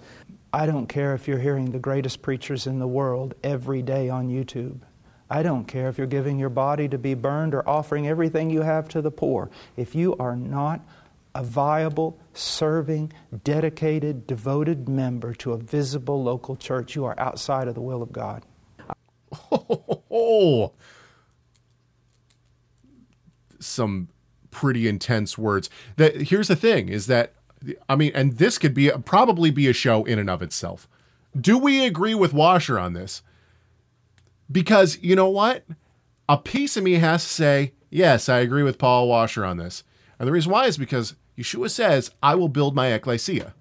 I 0.53 0.65
don't 0.65 0.87
care 0.87 1.13
if 1.13 1.27
you're 1.27 1.39
hearing 1.39 1.71
the 1.71 1.79
greatest 1.79 2.21
preachers 2.21 2.67
in 2.67 2.79
the 2.79 2.87
world 2.87 3.35
every 3.43 3.81
day 3.81 4.09
on 4.09 4.27
YouTube. 4.27 4.81
I 5.29 5.43
don't 5.43 5.65
care 5.65 5.87
if 5.87 5.97
you're 5.97 6.07
giving 6.07 6.37
your 6.37 6.49
body 6.49 6.89
to 6.89 6.97
be 6.97 7.13
burned 7.13 7.53
or 7.53 7.67
offering 7.67 8.05
everything 8.05 8.49
you 8.49 8.63
have 8.63 8.89
to 8.89 9.01
the 9.01 9.11
poor. 9.11 9.49
If 9.77 9.95
you 9.95 10.15
are 10.17 10.35
not 10.35 10.81
a 11.33 11.43
viable, 11.43 12.19
serving, 12.33 13.13
dedicated, 13.43 14.27
devoted 14.27 14.89
member 14.89 15.33
to 15.35 15.53
a 15.53 15.57
visible 15.57 16.21
local 16.23 16.55
church, 16.55 16.95
you 16.95 17.05
are 17.05 17.17
outside 17.19 17.67
of 17.67 17.75
the 17.75 17.81
will 17.81 18.01
of 18.01 18.11
God. 18.11 18.43
Oh, 20.11 20.73
some 23.59 24.09
pretty 24.49 24.87
intense 24.87 25.37
words. 25.37 25.69
That 25.95 26.23
here's 26.23 26.49
the 26.49 26.55
thing: 26.55 26.89
is 26.89 27.07
that 27.07 27.33
I 27.87 27.95
mean, 27.95 28.11
and 28.13 28.37
this 28.37 28.57
could 28.57 28.73
be 28.73 28.91
probably 29.05 29.51
be 29.51 29.67
a 29.67 29.73
show 29.73 30.03
in 30.03 30.19
and 30.19 30.29
of 30.29 30.41
itself. 30.41 30.87
Do 31.39 31.57
we 31.57 31.85
agree 31.85 32.13
with 32.13 32.33
Washer 32.33 32.77
on 32.77 32.93
this? 32.93 33.21
Because 34.51 34.99
you 35.01 35.15
know 35.15 35.29
what, 35.29 35.63
a 36.27 36.37
piece 36.37 36.75
of 36.75 36.83
me 36.83 36.95
has 36.95 37.23
to 37.23 37.29
say 37.29 37.73
yes, 37.89 38.27
I 38.27 38.39
agree 38.39 38.63
with 38.63 38.77
Paul 38.77 39.07
Washer 39.07 39.45
on 39.45 39.55
this, 39.57 39.85
and 40.19 40.27
the 40.27 40.33
reason 40.33 40.51
why 40.51 40.65
is 40.65 40.77
because 40.77 41.15
Yeshua 41.37 41.69
says, 41.69 42.11
"I 42.21 42.35
will 42.35 42.49
build 42.49 42.75
my 42.75 42.87
ecclesia." 42.87 43.53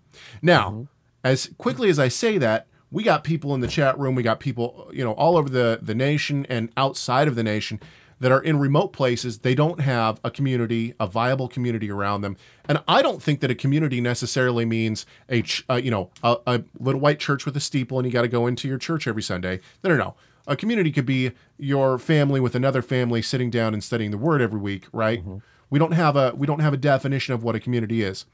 Now, 0.43 0.89
as 1.25 1.51
quickly 1.59 1.89
as 1.91 1.99
I 1.99 2.09
say 2.09 2.39
that, 2.39 2.67
we 2.91 3.03
got 3.03 3.25
people 3.25 3.55
in 3.55 3.61
the 3.61 3.69
chat 3.69 3.99
room, 3.99 4.15
we 4.15 4.23
got 4.23 4.41
people, 4.41 4.91
you 4.93 5.05
know, 5.05 5.13
all 5.13 5.37
over 5.37 5.49
the 5.49 5.79
the 5.81 5.95
nation 5.95 6.47
and 6.49 6.71
outside 6.77 7.29
of 7.29 7.37
the 7.37 7.43
nation 7.43 7.81
that 8.21 8.31
are 8.31 8.41
in 8.41 8.59
remote 8.59 8.93
places. 8.93 9.39
They 9.39 9.55
don't 9.55 9.81
have 9.81 10.21
a 10.23 10.31
community, 10.31 10.95
a 11.01 11.07
viable 11.07 11.49
community 11.49 11.91
around 11.91 12.21
them. 12.21 12.37
And 12.67 12.83
I 12.87 13.03
don't 13.03 13.23
think 13.23 13.41
that 13.41 13.51
a 13.51 13.55
community 13.55 14.01
necessarily 14.01 14.65
means 14.67 15.07
a, 15.29 15.43
ch- 15.43 15.65
uh, 15.71 15.77
you 15.77 15.91
know, 15.91 16.11
a, 16.23 16.37
a 16.47 16.63
little 16.79 17.01
white 17.01 17.19
church 17.19 17.47
with 17.47 17.57
a 17.57 17.61
steeple 17.61 17.99
and 17.99 18.07
you 18.07 18.13
got 18.13 18.23
to 18.23 18.29
go 18.29 18.47
into 18.47 18.69
your 18.69 18.77
church 18.79 19.09
every 19.09 19.23
Sunday. 19.23 19.61
No, 19.83 19.91
no, 19.91 19.97
no. 19.97 20.15
A 20.47 20.55
community 20.55 20.93
could 20.93 21.07
be 21.07 21.33
your 21.59 21.99
family 21.99 22.41
with 22.41 22.55
another 22.55 22.83
family 22.83 23.23
sitting 23.23 23.51
down 23.51 23.73
and 23.73 23.83
studying 23.83 24.11
the 24.11 24.19
word 24.19 24.43
every 24.43 24.61
week, 24.61 24.87
right? 24.93 25.23
We 25.71 25.79
don't 25.79 25.93
have 25.93 26.17
a 26.17 26.33
we 26.37 26.47
don't 26.47 26.61
have 26.61 26.75
a 26.75 26.77
definition 26.77 27.33
of 27.33 27.43
what 27.43 27.55
a 27.55 27.61
community 27.61 28.03
is. 28.03 28.27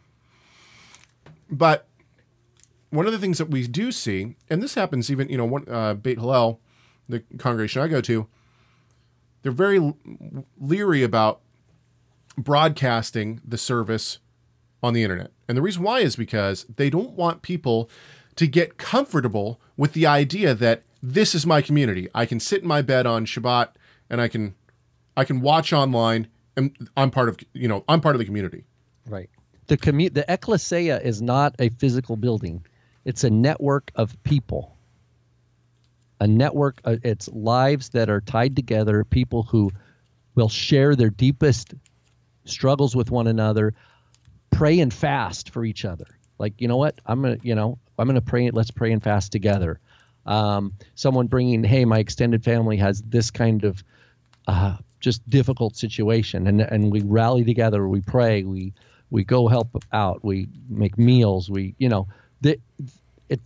But 1.51 1.87
one 2.91 3.07
of 3.07 3.13
the 3.13 3.19
things 3.19 3.39
that 3.39 3.51
we 3.51 3.67
do 3.67 3.93
see, 3.93 4.37
and 4.49 4.63
this 4.63 4.75
happens 4.75 5.11
even, 5.11 5.29
you 5.29 5.37
know, 5.37 5.45
one, 5.45 5.69
uh, 5.69 5.95
Beit 5.95 6.19
Hillel, 6.19 6.61
the 7.09 7.23
congregation 7.39 7.83
I 7.83 7.89
go 7.89 8.01
to, 8.01 8.27
they're 9.43 9.53
very 9.53 9.95
leery 10.59 11.03
about 11.03 11.41
broadcasting 12.39 13.41
the 13.47 13.59
service 13.59 14.19
on 14.83 14.93
the 14.93 15.03
internet. 15.03 15.31
And 15.49 15.57
the 15.57 15.63
reason 15.63 15.83
why 15.83 16.01
is 16.01 16.17
because 16.17 16.65
they 16.77 16.91
don't 16.91 17.13
want 17.13 17.43
people 17.43 17.89
to 18.37 18.47
get 18.47 18.77
comfortable 18.77 19.61
with 19.77 19.93
the 19.93 20.07
idea 20.07 20.55
that 20.55 20.83
this 21.03 21.35
is 21.35 21.47
my 21.47 21.63
community. 21.63 22.09
I 22.15 22.27
can 22.27 22.41
sit 22.41 22.63
in 22.63 22.69
my 22.69 22.83
bed 22.83 23.07
on 23.07 23.27
Shabbat 23.27 23.71
and 24.11 24.21
I 24.21 24.29
can 24.29 24.55
I 25.17 25.25
can 25.25 25.41
watch 25.41 25.73
online 25.73 26.29
and 26.57 26.89
I'm 26.97 27.11
part 27.11 27.29
of 27.29 27.39
you 27.53 27.69
know, 27.69 27.85
I'm 27.89 28.01
part 28.01 28.15
of 28.15 28.19
the 28.19 28.25
community. 28.25 28.65
Right. 29.07 29.31
The 29.67 29.77
commu- 29.77 30.13
the 30.13 30.25
ecclesia 30.33 31.01
is 31.01 31.21
not 31.21 31.55
a 31.59 31.69
physical 31.71 32.17
building. 32.17 32.65
It's 33.05 33.25
a 33.25 33.31
network 33.31 33.91
of 33.95 34.21
people. 34.23 34.77
A 36.21 36.27
network 36.27 36.81
uh, 36.85 36.97
it's 37.03 37.29
lives 37.29 37.91
that 37.91 38.09
are 38.09 38.21
tied 38.21 38.57
together, 38.57 39.05
people 39.05 39.43
who 39.43 39.71
will 40.35 40.49
share 40.49 40.97
their 40.97 41.11
deepest 41.11 41.75
struggles 42.45 42.97
with 42.97 43.11
one 43.11 43.27
another, 43.27 43.75
pray 44.51 44.81
and 44.81 44.93
fast 44.93 45.51
for 45.51 45.65
each 45.65 45.85
other. 45.85 46.07
Like, 46.39 46.61
you 46.61 46.69
know 46.69 46.77
what? 46.77 47.01
I'm 47.07 47.23
going 47.23 47.39
to, 47.39 47.47
you 47.47 47.55
know, 47.55 47.79
I'm 47.99 48.07
going 48.07 48.15
to 48.17 48.21
pray 48.21 48.51
let's 48.51 48.71
pray 48.71 48.93
and 48.93 49.03
fast 49.03 49.33
together. 49.33 49.81
Um, 50.27 50.73
someone 50.95 51.29
bringing, 51.29 51.63
hey, 51.65 51.85
my 51.85 51.99
extended 51.99 52.45
family 52.45 52.77
has 52.79 53.03
this 53.03 53.31
kind 53.31 53.65
of 53.65 53.83
uh, 54.47 54.77
just 55.01 55.29
difficult 55.29 55.77
situation, 55.77 56.47
and 56.47 56.61
and 56.61 56.91
we 56.91 57.03
rally 57.03 57.45
together, 57.45 57.89
we 57.89 58.01
pray, 58.01 58.45
we 58.45 58.73
we 59.11 59.25
go 59.25 59.49
help 59.49 59.69
out, 59.93 60.25
we 60.25 60.49
make 60.69 60.99
meals, 60.99 61.51
we 61.51 61.75
you 61.79 61.89
know 61.89 62.09
the 62.41 62.59
it 63.29 63.41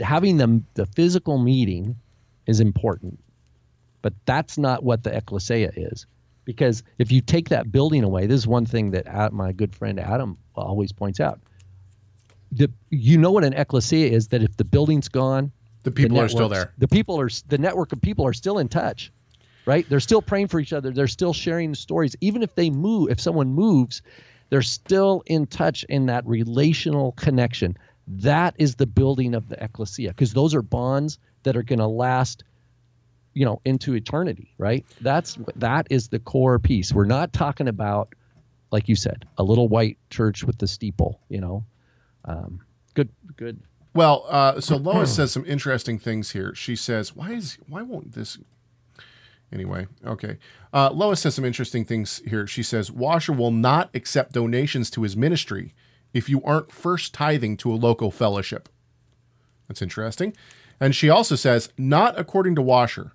having 0.00 0.36
the 0.36 0.62
the 0.74 0.86
physical 0.86 1.38
meeting 1.38 1.96
is 2.46 2.60
important, 2.60 3.18
but 4.02 4.12
that's 4.24 4.56
not 4.56 4.82
what 4.82 5.02
the 5.02 5.14
ecclesia 5.14 5.72
is, 5.76 6.06
because 6.44 6.82
if 6.98 7.10
you 7.10 7.20
take 7.20 7.48
that 7.48 7.72
building 7.72 8.04
away, 8.04 8.26
this 8.26 8.38
is 8.38 8.46
one 8.46 8.66
thing 8.66 8.92
that 8.92 9.32
my 9.32 9.52
good 9.52 9.74
friend 9.74 9.98
Adam 9.98 10.38
always 10.54 10.92
points 10.92 11.20
out. 11.20 11.40
The, 12.52 12.70
you 12.90 13.18
know 13.18 13.32
what 13.32 13.42
an 13.42 13.54
ecclesia 13.54 14.06
is 14.06 14.28
that 14.28 14.42
if 14.42 14.56
the 14.56 14.64
building's 14.64 15.08
gone, 15.08 15.50
The 15.84 15.90
people 15.90 16.18
are 16.18 16.28
still 16.28 16.48
there. 16.48 16.72
The 16.78 16.88
people 16.88 17.20
are 17.20 17.28
the 17.48 17.58
network 17.58 17.92
of 17.92 18.00
people 18.00 18.26
are 18.26 18.32
still 18.32 18.58
in 18.58 18.68
touch, 18.68 19.12
right? 19.66 19.88
They're 19.88 20.00
still 20.00 20.22
praying 20.22 20.48
for 20.48 20.60
each 20.60 20.72
other. 20.72 20.90
They're 20.90 21.06
still 21.06 21.32
sharing 21.32 21.74
stories. 21.74 22.16
Even 22.20 22.42
if 22.42 22.54
they 22.54 22.70
move, 22.70 23.10
if 23.10 23.20
someone 23.20 23.48
moves, 23.48 24.02
they're 24.50 24.62
still 24.62 25.22
in 25.26 25.46
touch 25.46 25.84
in 25.84 26.06
that 26.06 26.26
relational 26.26 27.12
connection. 27.12 27.76
That 28.06 28.54
is 28.58 28.74
the 28.76 28.86
building 28.86 29.34
of 29.34 29.48
the 29.48 29.62
ecclesia 29.62 30.08
because 30.08 30.32
those 30.32 30.54
are 30.54 30.62
bonds 30.62 31.18
that 31.44 31.56
are 31.56 31.62
going 31.62 31.78
to 31.78 31.86
last, 31.86 32.44
you 33.32 33.44
know, 33.44 33.60
into 33.64 33.94
eternity, 33.94 34.54
right? 34.58 34.84
That's 35.00 35.38
that 35.56 35.86
is 35.90 36.08
the 36.08 36.18
core 36.18 36.58
piece. 36.58 36.92
We're 36.92 37.06
not 37.06 37.32
talking 37.32 37.68
about, 37.68 38.14
like 38.70 38.88
you 38.88 38.96
said, 38.96 39.26
a 39.38 39.42
little 39.42 39.68
white 39.68 39.96
church 40.10 40.44
with 40.44 40.58
the 40.58 40.66
steeple. 40.66 41.20
You 41.30 41.40
know, 41.40 41.64
um, 42.26 42.60
good, 42.92 43.08
good. 43.36 43.60
Well, 43.94 44.26
uh, 44.28 44.60
so 44.60 44.76
Lois 44.76 45.14
says 45.14 45.32
some 45.32 45.46
interesting 45.46 45.98
things 45.98 46.32
here. 46.32 46.54
She 46.54 46.76
says, 46.76 47.16
"Why 47.16 47.32
is 47.32 47.58
why 47.68 47.82
won't 47.82 48.12
this?" 48.12 48.38
Anyway, 49.52 49.86
okay. 50.04 50.38
Uh, 50.72 50.90
Lois 50.90 51.20
says 51.20 51.34
some 51.36 51.44
interesting 51.44 51.84
things 51.84 52.20
here. 52.26 52.46
She 52.46 52.62
says 52.62 52.90
Washer 52.90 53.32
will 53.32 53.52
not 53.52 53.90
accept 53.94 54.32
donations 54.32 54.90
to 54.90 55.02
his 55.02 55.16
ministry 55.16 55.74
if 56.12 56.28
you 56.28 56.42
aren't 56.42 56.72
first 56.72 57.14
tithing 57.14 57.56
to 57.58 57.72
a 57.72 57.74
local 57.76 58.10
fellowship. 58.10 58.68
That's 59.68 59.82
interesting. 59.82 60.34
And 60.80 60.94
she 60.94 61.08
also 61.08 61.36
says, 61.36 61.70
not 61.78 62.18
according 62.18 62.56
to 62.56 62.62
Washer, 62.62 63.12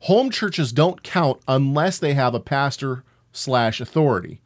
home 0.00 0.30
churches 0.30 0.72
don't 0.72 1.02
count 1.02 1.40
unless 1.46 1.98
they 1.98 2.14
have 2.14 2.34
a 2.34 2.40
pastor 2.40 3.04
slash 3.32 3.80
authority. 3.80 4.40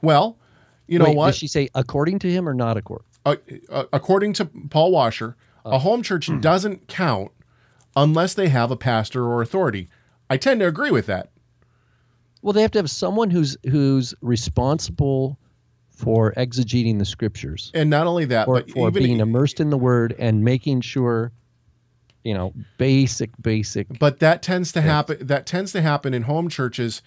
Well, 0.00 0.38
you 0.86 0.98
know 0.98 1.06
Wait, 1.06 1.16
what? 1.16 1.26
Did 1.32 1.36
she 1.36 1.48
say 1.48 1.68
according 1.74 2.20
to 2.20 2.30
him 2.30 2.48
or 2.48 2.54
not 2.54 2.76
according? 2.76 3.06
uh, 3.24 3.36
uh, 3.68 3.84
according 3.92 4.32
to 4.34 4.44
Paul 4.70 4.92
Washer, 4.92 5.36
Oh. 5.64 5.72
a 5.72 5.78
home 5.78 6.02
church 6.02 6.26
Hmm. 6.26 6.40
doesn't 6.40 6.88
count 6.88 7.30
unless 7.94 8.34
they 8.34 8.48
have 8.48 8.72
a 8.72 8.76
pastor 8.76 9.24
or 9.24 9.42
authority. 9.42 9.88
I 10.32 10.36
tend 10.38 10.60
to 10.60 10.66
agree 10.66 10.90
with 10.90 11.06
that. 11.06 11.30
Well, 12.40 12.52
they 12.52 12.62
have 12.62 12.70
to 12.72 12.78
have 12.78 12.90
someone 12.90 13.30
who's 13.30 13.56
who's 13.70 14.14
responsible 14.20 15.38
for 15.90 16.32
exegeting 16.36 16.98
the 16.98 17.04
scriptures, 17.04 17.70
And 17.74 17.90
not 17.90 18.06
only 18.06 18.24
that, 18.24 18.48
or 18.48 18.54
but 18.54 18.70
for 18.70 18.88
even 18.88 19.02
being 19.02 19.20
immersed 19.20 19.60
in 19.60 19.70
the 19.70 19.76
Word 19.78 20.16
and 20.18 20.42
making 20.42 20.80
sure, 20.80 21.32
you 22.24 22.34
know, 22.34 22.52
basic 22.78 23.30
basic. 23.40 23.86
but 23.98 24.18
that 24.20 24.42
tends 24.42 24.72
to 24.72 24.80
happen. 24.80 25.18
That 25.20 25.46
tends 25.46 25.70
to 25.72 25.82
happen 25.82 26.14
in 26.14 26.22
home 26.22 26.48
churches. 26.48 27.02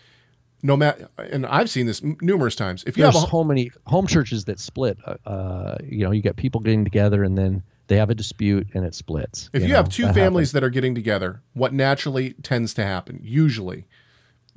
No 0.63 0.77
matter, 0.77 1.09
and 1.17 1.45
I've 1.45 1.69
seen 1.69 1.85
this 1.85 2.01
m- 2.01 2.17
numerous 2.21 2.55
times. 2.55 2.83
If 2.87 2.97
you 2.97 3.03
There's 3.03 3.15
have 3.15 3.25
a, 3.25 3.29
so 3.29 3.43
many 3.43 3.71
home 3.85 4.07
churches 4.07 4.45
that 4.45 4.59
split. 4.59 4.97
Uh, 5.05 5.15
uh, 5.25 5.77
you 5.83 6.03
know, 6.05 6.11
you 6.11 6.21
got 6.21 6.37
people 6.37 6.61
getting 6.61 6.83
together, 6.83 7.23
and 7.23 7.37
then 7.37 7.61
they 7.87 7.97
have 7.97 8.09
a 8.09 8.15
dispute 8.15 8.67
and 8.73 8.85
it 8.85 8.95
splits. 8.95 9.49
If 9.53 9.63
you, 9.63 9.69
know, 9.69 9.75
have 9.75 9.89
two 9.89 10.05
that 10.05 10.15
families 10.15 10.49
happens. 10.49 10.51
that 10.53 10.63
are 10.63 10.69
getting 10.69 10.95
together, 10.95 11.41
what 11.53 11.73
naturally 11.73 12.33
tends 12.41 12.73
to 12.75 12.83
happen, 12.83 13.19
usually, 13.23 13.85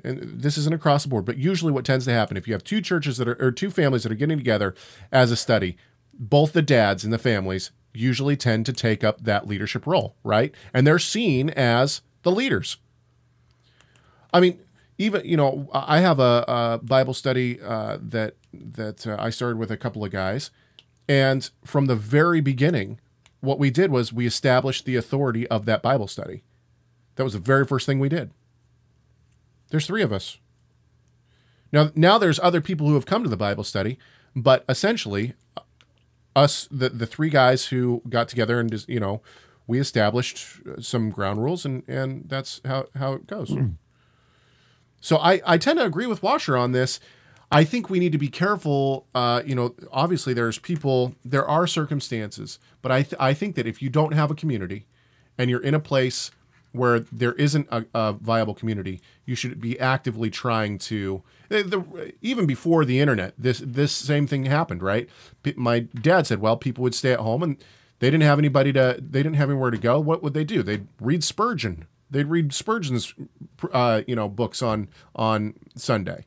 and 0.04 0.40
this 0.40 0.56
isn't 0.56 0.74
across 0.74 1.02
the 1.02 1.08
board, 1.08 1.24
but 1.24 1.38
usually 1.38 1.72
what 1.72 1.84
tends 1.84 2.04
to 2.04 2.12
happen 2.12 2.36
if 2.36 2.46
you 2.46 2.54
have 2.54 2.64
two 2.64 2.80
churches 2.80 3.18
that 3.18 3.28
are 3.28 3.36
or 3.40 3.50
two 3.50 3.70
families 3.70 4.02
that 4.04 4.12
are 4.12 4.16
getting 4.16 4.38
together 4.38 4.74
as 5.10 5.30
a 5.30 5.36
study, 5.36 5.76
both 6.12 6.52
the 6.52 6.62
dads 6.62 7.04
and 7.04 7.12
the 7.12 7.18
families 7.18 7.70
usually 7.94 8.36
tend 8.36 8.66
to 8.66 8.72
take 8.72 9.02
up 9.02 9.24
that 9.24 9.46
leadership 9.46 9.86
role, 9.86 10.14
right? 10.22 10.54
And 10.72 10.86
they're 10.86 10.98
seen 10.98 11.50
as 11.50 12.02
the 12.22 12.30
leaders. 12.30 12.76
I 14.32 14.40
mean, 14.40 14.60
even 14.98 15.24
you 15.24 15.36
know, 15.36 15.68
I 15.72 16.00
have 16.00 16.20
a, 16.20 16.44
a 16.46 16.80
Bible 16.82 17.14
study 17.14 17.60
uh, 17.60 17.98
that 18.00 18.34
that 18.52 19.06
uh, 19.06 19.16
I 19.18 19.30
started 19.30 19.58
with 19.58 19.70
a 19.70 19.76
couple 19.76 20.04
of 20.04 20.10
guys, 20.10 20.50
and 21.08 21.48
from 21.64 21.86
the 21.86 21.96
very 21.96 22.40
beginning, 22.40 23.00
what 23.40 23.58
we 23.58 23.70
did 23.70 23.90
was 23.90 24.12
we 24.12 24.26
established 24.26 24.84
the 24.84 24.96
authority 24.96 25.46
of 25.48 25.64
that 25.66 25.82
Bible 25.82 26.08
study. 26.08 26.42
That 27.16 27.24
was 27.24 27.32
the 27.32 27.38
very 27.38 27.64
first 27.64 27.86
thing 27.86 27.98
we 27.98 28.08
did. 28.08 28.30
There's 29.70 29.86
three 29.86 30.02
of 30.02 30.12
us. 30.12 30.38
Now, 31.72 31.90
now 31.94 32.18
there's 32.18 32.40
other 32.40 32.60
people 32.60 32.86
who 32.86 32.94
have 32.94 33.06
come 33.06 33.22
to 33.22 33.28
the 33.28 33.36
Bible 33.36 33.64
study, 33.64 33.98
but 34.34 34.64
essentially, 34.68 35.34
uh, 35.56 35.62
us 36.34 36.68
the 36.70 36.88
the 36.88 37.06
three 37.06 37.30
guys 37.30 37.66
who 37.66 38.02
got 38.08 38.28
together 38.28 38.60
and 38.60 38.70
just 38.70 38.88
you 38.88 39.00
know, 39.00 39.20
we 39.66 39.78
established 39.78 40.60
uh, 40.66 40.80
some 40.80 41.10
ground 41.10 41.42
rules, 41.42 41.64
and 41.64 41.82
and 41.88 42.28
that's 42.28 42.60
how 42.64 42.86
how 42.96 43.12
it 43.14 43.26
goes. 43.26 43.50
Hmm. 43.50 43.72
So 45.00 45.16
I, 45.18 45.40
I 45.46 45.58
tend 45.58 45.78
to 45.78 45.84
agree 45.84 46.06
with 46.06 46.22
Washer 46.22 46.56
on 46.56 46.72
this. 46.72 46.98
I 47.50 47.64
think 47.64 47.88
we 47.88 47.98
need 47.98 48.12
to 48.12 48.18
be 48.18 48.28
careful. 48.28 49.06
Uh, 49.14 49.42
you 49.44 49.54
know, 49.54 49.74
obviously 49.90 50.34
there's 50.34 50.58
people, 50.58 51.14
there 51.24 51.46
are 51.48 51.66
circumstances, 51.66 52.58
but 52.82 52.92
I, 52.92 53.02
th- 53.02 53.14
I 53.18 53.32
think 53.34 53.54
that 53.56 53.66
if 53.66 53.80
you 53.80 53.88
don't 53.88 54.12
have 54.12 54.30
a 54.30 54.34
community 54.34 54.86
and 55.38 55.48
you're 55.48 55.62
in 55.62 55.74
a 55.74 55.80
place 55.80 56.30
where 56.72 57.00
there 57.00 57.32
isn't 57.32 57.66
a, 57.70 57.86
a 57.94 58.12
viable 58.12 58.54
community, 58.54 59.00
you 59.24 59.34
should 59.34 59.60
be 59.60 59.80
actively 59.80 60.28
trying 60.28 60.76
to. 60.78 61.22
eh, 61.50 61.62
The, 61.62 62.12
even 62.20 62.44
before 62.44 62.84
the 62.84 63.00
internet, 63.00 63.32
this 63.38 63.62
this 63.64 63.92
same 63.92 64.26
thing 64.26 64.44
happened, 64.44 64.82
right? 64.82 65.08
P- 65.42 65.54
My 65.56 65.80
dad 65.80 66.26
said, 66.26 66.40
well, 66.40 66.58
people 66.58 66.82
would 66.82 66.94
stay 66.94 67.12
at 67.12 67.20
home 67.20 67.42
and 67.42 67.56
they 68.00 68.10
didn't 68.10 68.24
have 68.24 68.38
anybody 68.38 68.72
to, 68.74 68.98
they 69.00 69.22
didn't 69.22 69.36
have 69.36 69.48
anywhere 69.48 69.70
to 69.70 69.78
go. 69.78 69.98
What 69.98 70.22
would 70.22 70.34
they 70.34 70.44
do? 70.44 70.62
They'd 70.62 70.86
read 71.00 71.24
Spurgeon. 71.24 71.86
They'd 72.10 72.26
read 72.26 72.52
Spurgeon's, 72.52 73.14
uh, 73.72 74.02
you 74.06 74.14
know, 74.14 74.28
books 74.28 74.60
on 74.62 74.88
on 75.16 75.54
Sunday. 75.74 76.26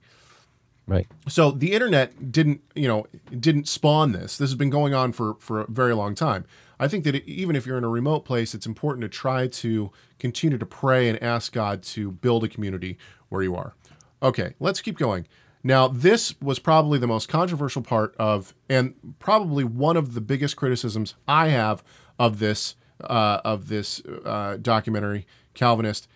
Right. 0.92 1.08
So 1.30 1.52
the 1.52 1.72
internet 1.72 2.34
didn't, 2.34 2.60
you 2.76 2.86
know, 2.86 3.08
didn't 3.40 3.70
spawn 3.70 4.12
this. 4.12 4.38
This 4.38 4.50
has 4.50 4.56
been 4.56 4.70
going 4.70 4.94
on 4.94 5.14
for 5.14 5.36
for 5.40 5.62
a 5.62 5.72
very 5.72 5.96
long 5.96 6.16
time. 6.16 6.44
I 6.82 6.90
think 6.90 7.06
that 7.06 7.16
even 7.26 7.56
if 7.56 7.66
you're 7.66 7.78
in 7.78 7.86
a 7.86 7.90
remote 7.90 8.26
place, 8.26 8.54
it's 8.54 8.66
important 8.66 9.04
to 9.04 9.08
try 9.08 9.48
to 9.48 9.92
continue 10.20 10.58
to 10.58 10.66
pray 10.66 11.08
and 11.08 11.22
ask 11.24 11.54
God 11.54 11.82
to 11.84 12.12
build 12.12 12.44
a 12.44 12.50
community 12.50 12.98
where 13.30 13.42
you 13.42 13.56
are. 13.56 13.74
Okay, 14.22 14.54
let's 14.60 14.82
keep 14.82 14.98
going. 14.98 15.28
Now, 15.64 15.88
this 15.88 16.36
was 16.42 16.60
probably 16.60 17.00
the 17.00 17.08
most 17.08 17.30
controversial 17.30 17.84
part 17.84 18.14
of, 18.18 18.54
and 18.68 18.96
probably 19.20 19.64
one 19.64 19.96
of 19.96 20.14
the 20.14 20.20
biggest 20.20 20.58
criticisms 20.58 21.16
I 21.26 21.50
have 21.50 21.86
of 22.20 22.40
this 22.40 22.76
uh, 23.00 23.40
of 23.46 23.70
this 23.70 24.02
uh, 24.26 24.58
documentary, 24.62 25.26
Calvinist. 25.54 26.10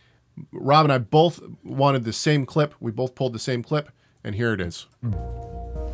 Rob 0.51 0.83
and 0.85 0.91
I 0.91 0.97
both 0.97 1.41
wanted 1.63 2.03
the 2.03 2.11
same 2.11 2.45
clip. 2.45 2.75
We 2.81 2.91
both 2.91 3.15
pulled 3.15 3.31
the 3.31 3.39
same 3.39 3.63
clip, 3.63 3.89
and 4.25 4.35
here 4.35 4.53
it 4.53 4.59
is. 4.59 4.87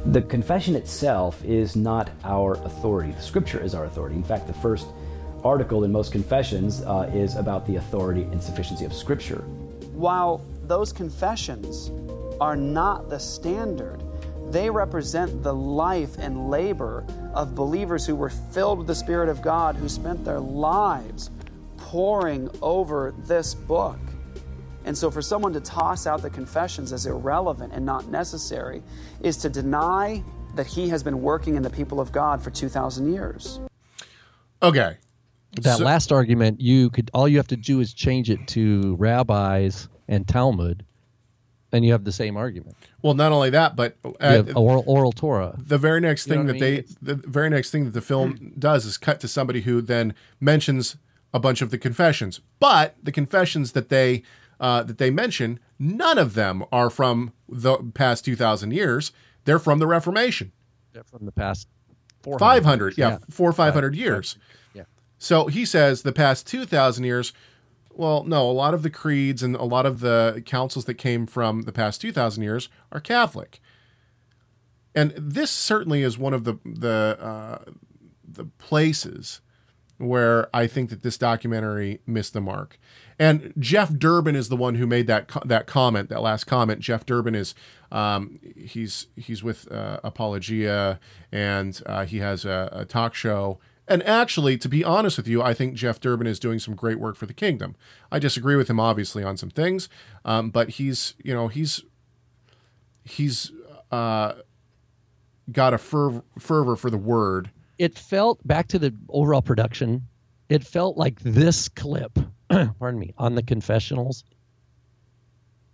The 0.05 0.21
confession 0.21 0.75
itself 0.75 1.43
is 1.45 1.75
not 1.75 2.09
our 2.23 2.53
authority. 2.65 3.11
The 3.11 3.21
scripture 3.21 3.61
is 3.61 3.75
our 3.75 3.85
authority. 3.85 4.15
In 4.15 4.23
fact, 4.23 4.47
the 4.47 4.53
first 4.53 4.87
article 5.43 5.83
in 5.83 5.91
most 5.91 6.11
confessions 6.11 6.81
uh, 6.81 7.11
is 7.13 7.35
about 7.35 7.67
the 7.67 7.75
authority 7.75 8.23
and 8.23 8.41
sufficiency 8.41 8.85
of 8.85 8.93
scripture. 8.93 9.41
While 9.93 10.41
those 10.63 10.93
confessions 10.93 11.91
are 12.39 12.55
not 12.55 13.09
the 13.09 13.19
standard, 13.19 14.01
they 14.49 14.69
represent 14.69 15.43
the 15.43 15.53
life 15.53 16.17
and 16.17 16.49
labor 16.49 17.05
of 17.33 17.53
believers 17.53 18.05
who 18.05 18.15
were 18.15 18.29
filled 18.29 18.79
with 18.79 18.87
the 18.87 18.95
Spirit 18.95 19.29
of 19.29 19.41
God, 19.41 19.75
who 19.75 19.89
spent 19.89 20.23
their 20.23 20.39
lives 20.39 21.29
poring 21.77 22.49
over 22.61 23.13
this 23.25 23.53
book. 23.53 23.99
And 24.85 24.97
so, 24.97 25.11
for 25.11 25.21
someone 25.21 25.53
to 25.53 25.59
toss 25.61 26.07
out 26.07 26.21
the 26.21 26.29
confessions 26.29 26.91
as 26.91 27.05
irrelevant 27.05 27.71
and 27.73 27.85
not 27.85 28.07
necessary 28.07 28.81
is 29.21 29.37
to 29.37 29.49
deny 29.49 30.23
that 30.55 30.65
he 30.67 30.89
has 30.89 31.03
been 31.03 31.21
working 31.21 31.55
in 31.55 31.63
the 31.63 31.69
people 31.69 31.99
of 31.99 32.11
God 32.11 32.41
for 32.43 32.49
2,000 32.49 33.13
years. 33.13 33.59
Okay. 34.61 34.97
That 35.61 35.77
So- 35.77 35.83
last 35.83 36.11
argument, 36.11 36.61
you 36.61 36.89
could 36.89 37.11
all 37.13 37.27
you 37.27 37.37
have 37.37 37.47
to 37.49 37.57
do 37.57 37.79
is 37.79 37.93
change 37.93 38.29
it 38.29 38.47
to 38.49 38.95
rabbis 38.97 39.87
and 40.07 40.27
Talmud, 40.27 40.83
and 41.73 41.83
you 41.85 41.91
have 41.91 42.03
the 42.05 42.11
same 42.11 42.37
argument. 42.37 42.75
Well, 43.01 43.13
not 43.13 43.31
only 43.31 43.49
that, 43.51 43.75
but 43.75 43.97
uh, 44.03 44.09
You 44.21 44.27
have 44.27 44.57
oral, 44.57 44.83
oral 44.87 45.11
Torah. 45.11 45.55
the 45.57 45.77
very 45.77 45.99
next 46.01 46.27
You 46.27 46.35
know 46.35 46.39
thing 46.41 46.47
that 46.47 46.55
I 46.55 46.59
mean? 46.59 46.85
they, 47.01 47.13
the 47.13 47.15
very 47.27 47.49
next 47.49 47.69
thing 47.71 47.85
that 47.85 47.93
the 47.93 48.01
film 48.01 48.53
does 48.57 48.85
is 48.85 48.97
cut 48.97 49.19
to 49.21 49.27
somebody 49.27 49.61
who 49.61 49.81
then 49.81 50.13
mentions 50.39 50.95
a 51.33 51.39
bunch 51.39 51.61
of 51.61 51.69
the 51.69 51.77
confessions. 51.77 52.41
But 52.59 52.95
the 53.01 53.11
confessions 53.11 53.71
that 53.73 53.89
they 53.89 54.23
uh, 54.61 54.83
that 54.83 54.97
they 54.97 55.09
mention, 55.09 55.59
none 55.77 56.17
of 56.17 56.33
them 56.35 56.63
are 56.71 56.89
from 56.89 57.33
the 57.49 57.77
past 57.93 58.23
two 58.23 58.37
thousand 58.37 58.71
years. 58.71 59.11
They're 59.43 59.59
from 59.59 59.79
the 59.79 59.87
Reformation. 59.87 60.53
They're 60.93 61.03
from 61.03 61.25
the 61.25 61.31
past 61.33 61.67
400 62.23 62.39
Five 62.39 62.63
hundred, 62.65 62.97
yeah, 62.97 63.09
Yeah. 63.09 63.17
four 63.29 63.49
or 63.49 63.53
five 63.53 63.73
hundred 63.73 63.95
years. 63.95 64.37
Yeah. 64.73 64.83
So 65.17 65.47
he 65.47 65.65
says 65.65 66.03
the 66.03 66.11
past 66.13 66.45
2,000 66.47 67.03
years. 67.03 67.33
Well, 67.93 68.23
no, 68.23 68.49
a 68.49 68.51
lot 68.53 68.73
of 68.73 68.83
the 68.83 68.89
creeds 68.91 69.41
and 69.43 69.55
a 69.55 69.63
lot 69.63 69.85
of 69.85 69.99
the 69.99 70.41
councils 70.45 70.85
that 70.85 70.95
came 70.95 71.25
from 71.27 71.63
the 71.63 71.71
past 71.71 71.99
2,000 72.01 72.41
years 72.43 72.69
are 72.91 72.99
Catholic. 72.99 73.59
And 74.93 75.13
this 75.17 75.49
certainly 75.51 76.03
is 76.03 76.17
one 76.17 76.33
of 76.33 76.43
the 76.43 76.55
the 76.65 77.17
uh, 77.19 77.71
the 78.27 78.45
places 78.45 79.41
where 79.97 80.49
I 80.55 80.67
think 80.67 80.89
that 80.89 81.01
this 81.03 81.17
documentary 81.17 82.01
missed 82.05 82.33
the 82.33 82.41
mark. 82.41 82.77
And 83.21 83.53
Jeff 83.59 83.93
Durbin 83.93 84.35
is 84.35 84.49
the 84.49 84.55
one 84.55 84.73
who 84.73 84.87
made 84.87 85.05
that 85.05 85.29
that 85.45 85.67
comment, 85.67 86.09
that 86.09 86.23
last 86.23 86.45
comment. 86.45 86.79
Jeff 86.79 87.05
Durbin 87.05 87.35
is 87.35 87.53
um, 87.91 88.39
he's 88.57 89.09
he's 89.15 89.43
with 89.43 89.71
uh, 89.71 89.99
Apologia, 90.03 90.99
and 91.31 91.79
uh, 91.85 92.03
he 92.05 92.17
has 92.17 92.45
a, 92.45 92.69
a 92.71 92.83
talk 92.83 93.13
show. 93.13 93.59
And 93.87 94.01
actually, 94.07 94.57
to 94.57 94.67
be 94.67 94.83
honest 94.83 95.17
with 95.17 95.27
you, 95.27 95.39
I 95.39 95.53
think 95.53 95.75
Jeff 95.75 95.99
Durbin 95.99 96.25
is 96.25 96.39
doing 96.39 96.57
some 96.57 96.73
great 96.73 96.99
work 96.99 97.15
for 97.15 97.27
the 97.27 97.33
kingdom. 97.35 97.75
I 98.11 98.17
disagree 98.17 98.55
with 98.55 98.71
him 98.71 98.79
obviously 98.79 99.23
on 99.23 99.37
some 99.37 99.51
things, 99.51 99.87
um, 100.25 100.49
but 100.49 100.69
he's 100.69 101.13
you 101.23 101.35
know 101.35 101.47
he's 101.47 101.83
he's 103.03 103.51
uh, 103.91 104.33
got 105.51 105.75
a 105.75 105.77
ferv- 105.77 106.23
fervor 106.39 106.75
for 106.75 106.89
the 106.89 106.97
word. 106.97 107.51
It 107.77 107.99
felt 107.99 108.39
back 108.47 108.67
to 108.69 108.79
the 108.79 108.95
overall 109.09 109.43
production. 109.43 110.07
It 110.49 110.63
felt 110.65 110.97
like 110.97 111.19
this 111.19 111.69
clip, 111.69 112.17
pardon 112.79 112.99
me, 112.99 113.13
on 113.17 113.35
the 113.35 113.43
confessionals, 113.43 114.23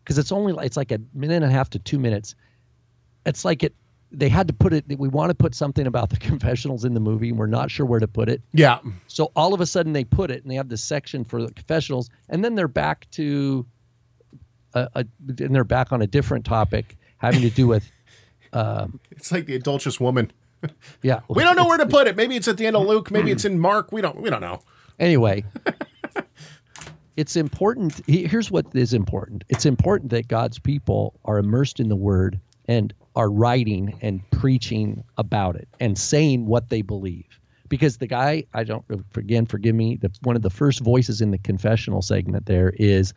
because 0.04 0.18
it's 0.18 0.32
only 0.32 0.54
it's 0.66 0.78
like 0.78 0.92
a 0.92 1.00
minute 1.14 1.36
and 1.36 1.46
a 1.46 1.52
half 1.52 1.70
to 1.72 1.80
two 1.80 2.00
minutes. 2.00 2.36
It's 3.26 3.44
like 3.46 3.64
it. 3.64 3.76
They 4.10 4.30
had 4.30 4.48
to 4.48 4.54
put 4.54 4.72
it. 4.72 4.86
We 4.98 5.10
want 5.10 5.32
to 5.32 5.36
put 5.36 5.54
something 5.54 5.86
about 5.86 6.10
the 6.10 6.18
confessionals 6.30 6.86
in 6.86 6.94
the 6.94 7.00
movie, 7.02 7.30
and 7.30 7.38
we're 7.38 7.48
not 7.48 7.70
sure 7.70 7.86
where 7.86 8.00
to 8.00 8.08
put 8.08 8.30
it. 8.30 8.42
Yeah. 8.54 8.80
So 9.08 9.32
all 9.36 9.54
of 9.54 9.60
a 9.62 9.66
sudden 9.66 9.92
they 9.94 10.06
put 10.06 10.32
it, 10.32 10.44
and 10.44 10.52
they 10.52 10.56
have 10.56 10.70
this 10.70 10.84
section 10.84 11.26
for 11.26 11.42
the 11.42 11.52
confessionals, 11.52 12.10
and 12.30 12.44
then 12.44 12.56
they're 12.56 12.70
back 12.70 13.10
to, 13.12 13.66
a, 14.74 14.88
a 14.96 15.06
and 15.28 15.54
they're 15.54 15.66
back 15.66 15.92
on 15.92 16.02
a 16.02 16.08
different 16.08 16.46
topic 16.46 16.96
having 17.18 17.42
to 17.42 17.50
do 17.50 17.68
with. 17.68 17.90
Um, 18.54 19.02
It's 19.12 19.30
like 19.30 19.46
the 19.46 19.56
adulterous 19.56 20.00
woman. 20.00 20.32
yeah, 21.04 21.20
We 21.28 21.44
don't 21.44 21.58
know 21.58 21.68
where 21.68 21.78
to 21.78 21.86
put 21.86 22.08
it. 22.08 22.16
Maybe 22.16 22.38
it's 22.38 22.48
at 22.48 22.56
the 22.56 22.66
end 22.66 22.78
of 22.78 22.88
Luke. 22.88 23.12
Maybe 23.12 23.30
it's 23.30 23.44
in 23.44 23.60
Mark. 23.60 23.92
We 23.92 24.02
don't. 24.02 24.20
We 24.22 24.30
don't 24.30 24.40
know. 24.42 24.62
Anyway, 24.98 25.44
it's 27.18 27.36
important. 27.36 28.00
Here's 28.08 28.50
what 28.52 28.68
is 28.74 28.94
important 28.94 29.44
it's 29.50 29.66
important 29.66 30.12
that 30.12 30.28
God's 30.28 30.60
people 30.60 31.20
are 31.26 31.40
immersed 31.40 31.80
in 31.80 31.90
the 31.90 31.96
word 31.96 32.40
and 32.68 32.94
are 33.16 33.30
writing 33.30 33.98
and 34.02 34.22
preaching 34.32 35.04
about 35.18 35.56
it 35.56 35.68
and 35.80 35.98
saying 35.98 36.46
what 36.46 36.70
they 36.70 36.82
believe. 36.82 37.40
Because 37.70 37.98
the 37.98 38.08
guy, 38.08 38.46
I 38.54 38.64
don't, 38.64 38.86
again, 39.16 39.46
forgive 39.46 39.76
me, 39.76 39.98
the, 39.98 40.10
one 40.22 40.38
of 40.38 40.42
the 40.42 40.50
first 40.50 40.80
voices 40.80 41.20
in 41.20 41.32
the 41.32 41.38
confessional 41.38 42.02
segment 42.02 42.46
there 42.46 42.72
is 42.78 43.14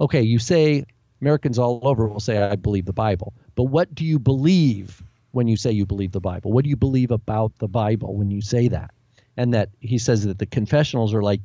okay, 0.00 0.20
you 0.20 0.38
say 0.38 0.84
Americans 1.22 1.58
all 1.58 1.80
over 1.82 2.06
will 2.06 2.20
say, 2.20 2.42
I 2.42 2.56
believe 2.56 2.84
the 2.84 2.92
Bible. 2.92 3.32
But 3.54 3.64
what 3.64 3.94
do 3.94 4.04
you 4.04 4.18
believe 4.18 5.02
when 5.30 5.46
you 5.46 5.56
say 5.56 5.70
you 5.70 5.86
believe 5.86 6.12
the 6.12 6.20
Bible? 6.20 6.52
What 6.52 6.64
do 6.64 6.70
you 6.70 6.76
believe 6.76 7.10
about 7.10 7.56
the 7.58 7.68
Bible 7.68 8.14
when 8.16 8.30
you 8.30 8.42
say 8.42 8.68
that? 8.68 8.90
And 9.38 9.54
that 9.54 9.70
he 9.80 9.98
says 9.98 10.24
that 10.24 10.38
the 10.38 10.46
confessionals 10.46 11.14
are 11.14 11.22
like 11.22 11.40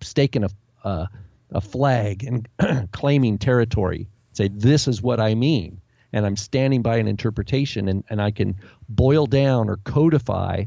staking 0.00 0.44
a, 0.44 0.50
uh, 0.84 1.06
a 1.54 1.60
flag 1.60 2.24
and 2.24 2.48
claiming 2.92 3.38
territory. 3.38 4.08
Say, 4.32 4.48
this 4.48 4.88
is 4.88 5.02
what 5.02 5.20
I 5.20 5.34
mean. 5.34 5.80
And 6.12 6.26
I'm 6.26 6.36
standing 6.36 6.82
by 6.82 6.96
an 6.96 7.08
interpretation 7.08 7.88
and, 7.88 8.04
and 8.10 8.20
I 8.20 8.30
can 8.30 8.56
boil 8.88 9.26
down 9.26 9.68
or 9.68 9.76
codify 9.78 10.64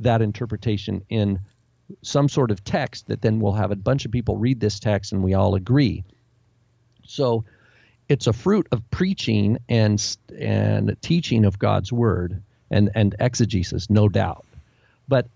that 0.00 0.20
interpretation 0.20 1.02
in 1.08 1.40
some 2.02 2.28
sort 2.28 2.50
of 2.50 2.64
text 2.64 3.06
that 3.08 3.22
then 3.22 3.40
we'll 3.40 3.52
have 3.52 3.70
a 3.70 3.76
bunch 3.76 4.04
of 4.04 4.10
people 4.10 4.36
read 4.36 4.60
this 4.60 4.80
text 4.80 5.12
and 5.12 5.22
we 5.22 5.34
all 5.34 5.54
agree. 5.54 6.04
So 7.06 7.44
it's 8.08 8.26
a 8.26 8.32
fruit 8.32 8.66
of 8.72 8.88
preaching 8.90 9.58
and 9.68 10.16
and 10.38 10.96
teaching 11.02 11.44
of 11.44 11.58
God's 11.58 11.92
word 11.92 12.42
and 12.70 12.90
and 12.94 13.14
exegesis, 13.20 13.90
no 13.90 14.08
doubt. 14.08 14.44
But 15.08 15.26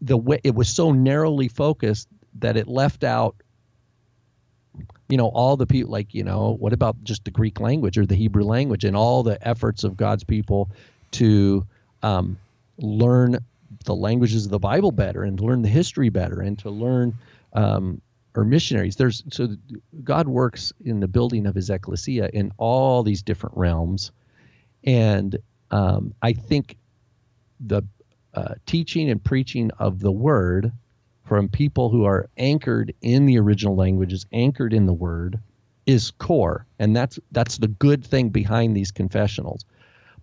the 0.00 0.16
way 0.16 0.40
it 0.44 0.54
was 0.54 0.68
so 0.68 0.92
narrowly 0.92 1.48
focused 1.48 2.08
that 2.38 2.56
it 2.56 2.68
left 2.68 3.04
out 3.04 3.36
you 5.10 5.16
know 5.16 5.28
all 5.28 5.56
the 5.56 5.66
people 5.66 5.90
like 5.90 6.14
you 6.14 6.24
know 6.24 6.56
what 6.60 6.72
about 6.72 7.02
just 7.04 7.24
the 7.24 7.30
greek 7.30 7.60
language 7.60 7.98
or 7.98 8.06
the 8.06 8.14
hebrew 8.14 8.44
language 8.44 8.84
and 8.84 8.96
all 8.96 9.22
the 9.22 9.46
efforts 9.46 9.84
of 9.84 9.96
god's 9.96 10.24
people 10.24 10.70
to 11.10 11.66
um, 12.02 12.38
learn 12.78 13.36
the 13.84 13.94
languages 13.94 14.44
of 14.44 14.50
the 14.50 14.58
bible 14.58 14.92
better 14.92 15.24
and 15.24 15.38
to 15.38 15.44
learn 15.44 15.62
the 15.62 15.68
history 15.68 16.08
better 16.08 16.40
and 16.40 16.58
to 16.58 16.70
learn 16.70 17.14
um, 17.52 18.00
or 18.34 18.44
missionaries. 18.44 18.96
There's 18.96 19.22
so 19.30 19.48
god 20.04 20.28
works 20.28 20.72
in 20.84 21.00
the 21.00 21.08
building 21.08 21.46
of 21.46 21.54
his 21.54 21.70
ecclesia 21.70 22.30
in 22.32 22.52
all 22.58 23.02
these 23.02 23.22
different 23.22 23.56
realms. 23.56 24.12
And 24.84 25.36
um, 25.72 26.14
i 26.22 26.32
think 26.32 26.76
the 27.60 27.82
uh, 28.34 28.54
teaching 28.66 29.10
and 29.10 29.22
preaching 29.22 29.70
of 29.78 30.00
the 30.00 30.10
word 30.10 30.72
from 31.30 31.48
people 31.48 31.90
who 31.90 32.04
are 32.04 32.28
anchored 32.38 32.92
in 33.02 33.24
the 33.24 33.38
original 33.38 33.76
languages, 33.76 34.26
anchored 34.32 34.72
in 34.72 34.86
the 34.86 34.92
word, 34.92 35.38
is 35.86 36.10
core, 36.10 36.66
and 36.80 36.96
that's 36.96 37.20
that's 37.30 37.58
the 37.58 37.68
good 37.68 38.04
thing 38.04 38.30
behind 38.30 38.76
these 38.76 38.90
confessionals. 38.90 39.64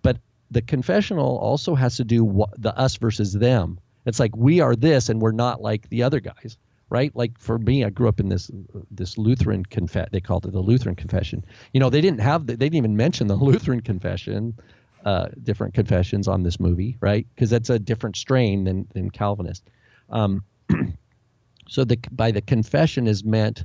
But 0.02 0.18
the 0.50 0.60
confessional 0.60 1.38
also 1.38 1.74
has 1.74 1.96
to 1.96 2.04
do 2.04 2.26
what, 2.26 2.50
the 2.60 2.78
us 2.78 2.96
versus 2.96 3.32
them. 3.32 3.80
It's 4.04 4.20
like 4.20 4.36
we 4.36 4.60
are 4.60 4.76
this, 4.76 5.08
and 5.08 5.18
we're 5.18 5.32
not 5.32 5.62
like 5.62 5.88
the 5.88 6.02
other 6.02 6.20
guys, 6.20 6.58
right? 6.90 7.10
Like 7.16 7.38
for 7.38 7.58
me, 7.58 7.84
I 7.84 7.88
grew 7.88 8.08
up 8.10 8.20
in 8.20 8.28
this 8.28 8.50
this 8.90 9.16
Lutheran 9.16 9.64
confess. 9.64 10.10
They 10.12 10.20
called 10.20 10.44
it 10.44 10.52
the 10.52 10.60
Lutheran 10.60 10.94
confession. 10.94 11.42
You 11.72 11.80
know, 11.80 11.88
they 11.88 12.02
didn't 12.02 12.20
have 12.20 12.48
the, 12.48 12.52
they 12.54 12.66
didn't 12.66 12.84
even 12.84 12.98
mention 12.98 13.28
the 13.28 13.34
Lutheran 13.50 13.80
confession. 13.80 14.58
Uh, 15.06 15.28
different 15.42 15.72
confessions 15.72 16.28
on 16.28 16.42
this 16.42 16.60
movie, 16.60 16.98
right? 17.00 17.26
Because 17.34 17.48
that's 17.48 17.70
a 17.70 17.78
different 17.78 18.16
strain 18.16 18.64
than 18.64 18.86
than 18.92 19.08
Calvinist. 19.08 19.64
Um, 20.10 20.42
so 21.68 21.84
the 21.84 21.98
by 22.10 22.30
the 22.30 22.40
confession 22.40 23.06
is 23.06 23.24
meant 23.24 23.64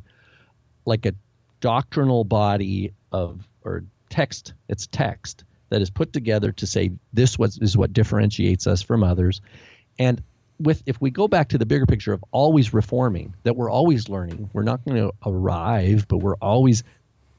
like 0.86 1.06
a 1.06 1.14
doctrinal 1.62 2.24
body 2.24 2.94
of 3.12 3.48
or 3.64 3.84
text. 4.10 4.54
It's 4.70 4.88
text 4.88 5.44
that 5.70 5.82
is 5.82 5.90
put 5.90 6.14
together 6.14 6.52
to 6.52 6.68
say 6.68 6.92
this 7.14 7.40
was 7.40 7.58
is 7.58 7.78
what 7.78 7.94
differentiates 7.94 8.68
us 8.68 8.82
from 8.82 9.04
others, 9.04 9.42
and 9.98 10.22
with 10.60 10.84
if 10.86 11.00
we 11.02 11.12
go 11.12 11.28
back 11.28 11.50
to 11.50 11.58
the 11.58 11.66
bigger 11.66 11.86
picture 11.86 12.14
of 12.14 12.24
always 12.32 12.74
reforming, 12.74 13.34
that 13.44 13.56
we're 13.56 13.72
always 13.72 14.10
learning. 14.10 14.50
We're 14.54 14.64
not 14.64 14.84
going 14.86 14.98
to 14.98 15.14
arrive, 15.26 16.08
but 16.08 16.18
we're 16.18 16.38
always 16.38 16.84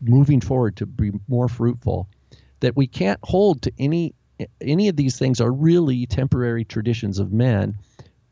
moving 0.01 0.41
forward 0.41 0.77
to 0.77 0.87
be 0.87 1.13
more 1.29 1.49
fruitful. 1.49 2.09
That 2.61 2.77
we 2.77 2.87
can't 2.87 3.21
hold 3.23 3.63
to 3.63 3.73
any 3.79 4.15
any 4.61 4.89
of 4.89 4.97
these 4.97 5.19
things 5.19 5.41
are 5.41 5.53
really 5.53 6.07
temporary 6.07 6.65
traditions 6.65 7.19
of 7.19 7.33
men 7.33 7.77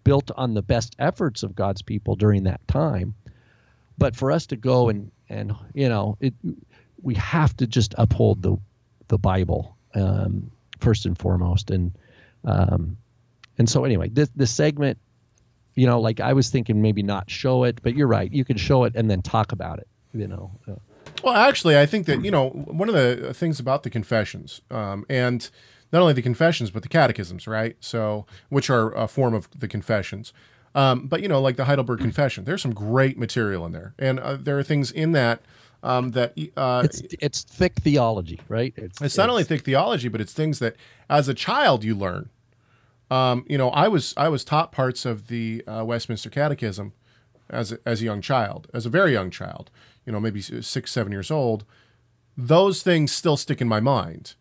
built 0.04 0.30
on 0.36 0.54
the 0.54 0.62
best 0.62 0.94
efforts 0.98 1.42
of 1.42 1.54
God's 1.54 1.82
people 1.82 2.16
during 2.16 2.44
that 2.44 2.66
time. 2.68 3.14
But 3.98 4.16
for 4.16 4.32
us 4.32 4.46
to 4.46 4.56
go 4.56 4.88
and 4.88 5.10
and 5.28 5.52
you 5.74 5.88
know 5.88 6.16
it, 6.20 6.34
we 7.00 7.14
have 7.14 7.56
to 7.58 7.66
just 7.66 7.94
uphold 7.98 8.42
the 8.42 8.56
the 9.08 9.18
Bible 9.18 9.76
um, 9.94 10.50
first 10.80 11.06
and 11.06 11.18
foremost. 11.18 11.70
And 11.70 11.92
um, 12.44 12.96
and 13.58 13.68
so 13.68 13.84
anyway, 13.84 14.08
this 14.08 14.30
this 14.34 14.50
segment, 14.50 14.98
you 15.74 15.86
know, 15.86 16.00
like 16.00 16.20
I 16.20 16.32
was 16.32 16.50
thinking 16.50 16.82
maybe 16.82 17.02
not 17.02 17.30
show 17.30 17.64
it, 17.64 17.80
but 17.82 17.94
you're 17.94 18.08
right. 18.08 18.32
You 18.32 18.44
can 18.44 18.56
show 18.56 18.84
it 18.84 18.94
and 18.94 19.10
then 19.10 19.22
talk 19.22 19.52
about 19.52 19.78
it. 19.78 19.88
You 20.14 20.28
know. 20.28 20.50
Uh, 20.68 20.74
well, 21.22 21.34
actually, 21.34 21.78
I 21.78 21.86
think 21.86 22.06
that 22.06 22.24
you 22.24 22.30
know 22.30 22.50
one 22.50 22.88
of 22.88 22.94
the 22.94 23.32
things 23.34 23.60
about 23.60 23.82
the 23.82 23.90
confessions, 23.90 24.60
um, 24.70 25.04
and 25.08 25.48
not 25.92 26.00
only 26.02 26.14
the 26.14 26.22
confessions 26.22 26.70
but 26.70 26.82
the 26.82 26.88
catechisms, 26.88 27.46
right? 27.46 27.76
So, 27.80 28.26
which 28.48 28.70
are 28.70 28.92
a 28.92 29.06
form 29.06 29.34
of 29.34 29.48
the 29.58 29.68
confessions. 29.68 30.32
Um, 30.74 31.06
but 31.06 31.22
you 31.22 31.28
know, 31.28 31.40
like 31.40 31.56
the 31.56 31.66
Heidelberg 31.66 32.00
Confession, 32.00 32.44
there's 32.44 32.62
some 32.62 32.72
great 32.72 33.18
material 33.18 33.66
in 33.66 33.72
there, 33.72 33.94
and 33.98 34.18
uh, 34.18 34.36
there 34.36 34.58
are 34.58 34.62
things 34.62 34.90
in 34.90 35.12
that 35.12 35.42
um, 35.82 36.12
that 36.12 36.34
uh, 36.56 36.82
it's 36.84 37.02
it's 37.20 37.42
thick 37.42 37.74
theology, 37.76 38.40
right? 38.48 38.72
It's, 38.76 39.00
it's 39.00 39.16
not 39.16 39.24
it's, 39.24 39.30
only 39.30 39.44
thick 39.44 39.62
theology, 39.64 40.08
but 40.08 40.20
it's 40.20 40.32
things 40.32 40.60
that 40.60 40.76
as 41.10 41.28
a 41.28 41.34
child 41.34 41.84
you 41.84 41.94
learn. 41.94 42.30
Um, 43.10 43.44
you 43.48 43.58
know, 43.58 43.68
I 43.70 43.88
was 43.88 44.14
I 44.16 44.28
was 44.28 44.44
taught 44.44 44.72
parts 44.72 45.04
of 45.04 45.28
the 45.28 45.62
uh, 45.66 45.84
Westminster 45.84 46.30
Catechism 46.30 46.94
as 47.50 47.72
a, 47.72 47.78
as 47.84 48.00
a 48.00 48.04
young 48.04 48.22
child, 48.22 48.68
as 48.72 48.86
a 48.86 48.88
very 48.88 49.12
young 49.12 49.30
child. 49.30 49.70
You 50.06 50.12
know, 50.12 50.20
maybe 50.20 50.40
six 50.40 50.90
seven 50.90 51.12
years 51.12 51.30
old. 51.30 51.64
Those 52.36 52.82
things 52.82 53.12
still 53.12 53.36
stick 53.36 53.60
in 53.60 53.68
my 53.68 53.80
mind. 53.80 54.34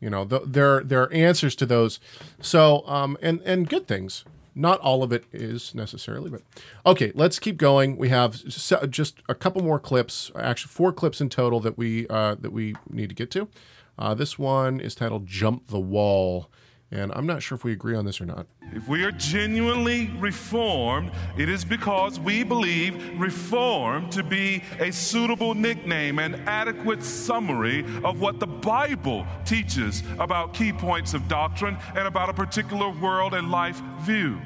You 0.00 0.10
know, 0.10 0.24
th- 0.24 0.42
there 0.46 0.82
there 0.82 1.02
are 1.02 1.12
answers 1.12 1.54
to 1.56 1.66
those. 1.66 2.00
So, 2.40 2.86
um, 2.86 3.16
and 3.22 3.40
and 3.44 3.68
good 3.68 3.86
things. 3.86 4.24
Not 4.54 4.80
all 4.80 5.04
of 5.04 5.12
it 5.12 5.24
is 5.32 5.72
necessarily, 5.72 6.30
but 6.30 6.42
okay. 6.84 7.12
Let's 7.14 7.38
keep 7.38 7.58
going. 7.58 7.96
We 7.96 8.08
have 8.08 8.44
just 8.44 9.14
a 9.28 9.34
couple 9.34 9.62
more 9.62 9.78
clips. 9.78 10.32
Actually, 10.36 10.70
four 10.70 10.92
clips 10.92 11.20
in 11.20 11.28
total 11.28 11.60
that 11.60 11.78
we 11.78 12.08
uh, 12.08 12.36
that 12.40 12.52
we 12.52 12.74
need 12.90 13.08
to 13.08 13.14
get 13.14 13.30
to. 13.32 13.48
Uh, 13.96 14.14
this 14.14 14.38
one 14.38 14.80
is 14.80 14.94
titled 14.94 15.26
"Jump 15.26 15.68
the 15.68 15.78
Wall." 15.78 16.48
And 16.90 17.12
I'm 17.14 17.26
not 17.26 17.42
sure 17.42 17.54
if 17.54 17.64
we 17.64 17.72
agree 17.72 17.94
on 17.94 18.06
this 18.06 18.18
or 18.18 18.24
not. 18.24 18.46
If 18.72 18.88
we 18.88 19.04
are 19.04 19.12
genuinely 19.12 20.08
reformed, 20.18 21.10
it 21.36 21.50
is 21.50 21.62
because 21.62 22.18
we 22.18 22.44
believe 22.44 23.20
reform 23.20 24.08
to 24.10 24.22
be 24.22 24.62
a 24.78 24.90
suitable 24.90 25.54
nickname 25.54 26.18
and 26.18 26.36
adequate 26.48 27.02
summary 27.02 27.84
of 28.04 28.20
what 28.20 28.40
the 28.40 28.46
Bible 28.46 29.26
teaches 29.44 30.02
about 30.18 30.54
key 30.54 30.72
points 30.72 31.12
of 31.12 31.28
doctrine 31.28 31.76
and 31.94 32.08
about 32.08 32.30
a 32.30 32.34
particular 32.34 32.88
world 32.88 33.34
and 33.34 33.50
life 33.50 33.82
view. 34.00 34.40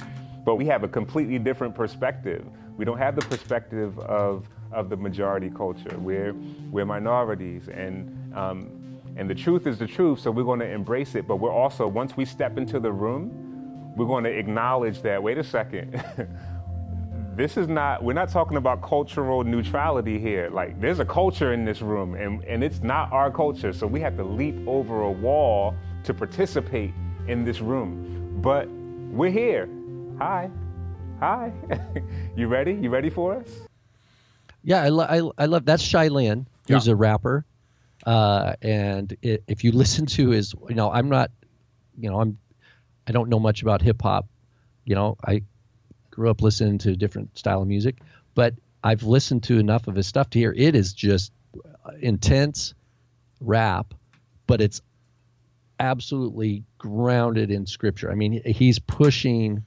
But 0.45 0.57
we 0.57 0.66
have 0.66 0.82
a 0.82 0.88
completely 0.88 1.38
different 1.38 1.76
perspective. 1.76 2.45
We 2.76 2.84
don't 2.84 2.99
have 2.99 3.14
the 3.14 3.22
perspective 3.22 3.97
of, 4.01 4.49
of 4.72 4.88
the 4.88 4.97
majority 4.97 5.51
culture. 5.51 5.97
We're, 5.97 6.34
we're 6.72 6.86
minorities, 6.86 7.68
and 7.68 8.34
um, 8.34 8.82
and 9.17 9.29
the 9.29 9.35
truth 9.35 9.67
is 9.67 9.79
the 9.79 9.87
truth, 9.87 10.21
so 10.21 10.31
we're 10.31 10.45
going 10.45 10.61
to 10.61 10.71
embrace 10.71 11.15
it. 11.15 11.27
But 11.27 11.37
we're 11.37 11.53
also, 11.53 11.87
once 11.87 12.17
we 12.17 12.25
step 12.25 12.57
into 12.57 12.81
the 12.81 12.93
room, 12.93 13.95
we're 13.97 14.07
going 14.07 14.25
to 14.25 14.31
acknowledge 14.31 15.03
that, 15.03 15.23
wait 15.23 15.39
a 15.39 15.45
second, 15.45 16.03
this 17.37 17.57
is 17.57 17.69
not, 17.69 18.03
we're 18.03 18.15
not 18.15 18.31
talking 18.31 18.57
about 18.57 18.83
cultural 18.83 19.45
neutrality 19.45 20.19
here. 20.19 20.49
Like, 20.51 20.81
there's 20.81 20.99
a 20.99 21.05
culture 21.05 21.53
in 21.53 21.65
this 21.65 21.83
room, 21.83 22.15
and, 22.15 22.43
and 22.45 22.65
it's 22.65 22.83
not 22.83 23.13
our 23.13 23.31
culture. 23.31 23.73
So 23.73 23.87
we 23.87 24.01
have 24.01 24.17
to 24.17 24.25
leap 24.25 24.57
over 24.67 25.03
a 25.03 25.11
wall 25.11 25.75
to 26.05 26.15
participate 26.15 26.93
in 27.29 27.45
this 27.45 27.61
room. 27.61 28.39
But 28.41 28.69
we're 28.69 29.31
here. 29.31 29.69
Hi. 30.19 30.51
Hi. 31.21 31.53
you 32.37 32.49
ready? 32.49 32.73
You 32.73 32.89
ready 32.89 33.11
for 33.11 33.35
us? 33.35 33.49
Yeah, 34.65 34.83
I, 34.83 34.89
lo- 34.89 35.33
I, 35.39 35.43
I 35.43 35.47
love 35.47 35.67
that's 35.67 35.93
Linne, 35.93 36.47
who's 36.67 36.87
yeah. 36.87 36.93
a 36.93 36.97
rapper 36.97 37.45
uh, 38.07 38.55
and 38.63 39.17
it, 39.23 39.45
if 39.47 39.65
you 39.65 39.73
listen 39.73 40.07
to 40.07 40.31
his, 40.31 40.55
you 40.69 40.75
know, 40.75 40.91
I'm 40.91 41.09
not, 41.09 41.31
you 41.99 42.11
know, 42.11 42.21
I'm, 42.21 42.39
I 43.07 43.13
don't 43.13 43.29
know 43.29 43.41
much 43.41 43.63
about 43.63 43.83
hip 43.83 44.03
hop. 44.03 44.27
You 44.85 44.95
know, 44.95 45.17
I 45.25 45.43
grew 46.11 46.31
up 46.31 46.43
listening 46.43 46.79
to 46.79 46.97
different 46.97 47.37
style 47.39 47.63
of 47.63 47.69
music, 47.69 47.99
but 48.35 48.55
I've 48.85 49.03
listened 49.05 49.45
to 49.45 49.59
enough 49.59 49.87
of 49.87 49.95
his 49.95 50.07
stuff 50.07 50.31
to 50.31 50.39
hear 50.39 50.53
it 50.57 50.74
is 50.74 50.93
just 50.93 51.33
intense 52.01 52.74
rap, 53.41 53.95
but 54.47 54.61
it's 54.61 54.83
absolutely 55.79 56.65
grounded 56.79 57.51
in 57.51 57.66
scripture. 57.66 58.11
I 58.11 58.15
mean, 58.15 58.43
he's 58.45 58.79
pushing 58.79 59.65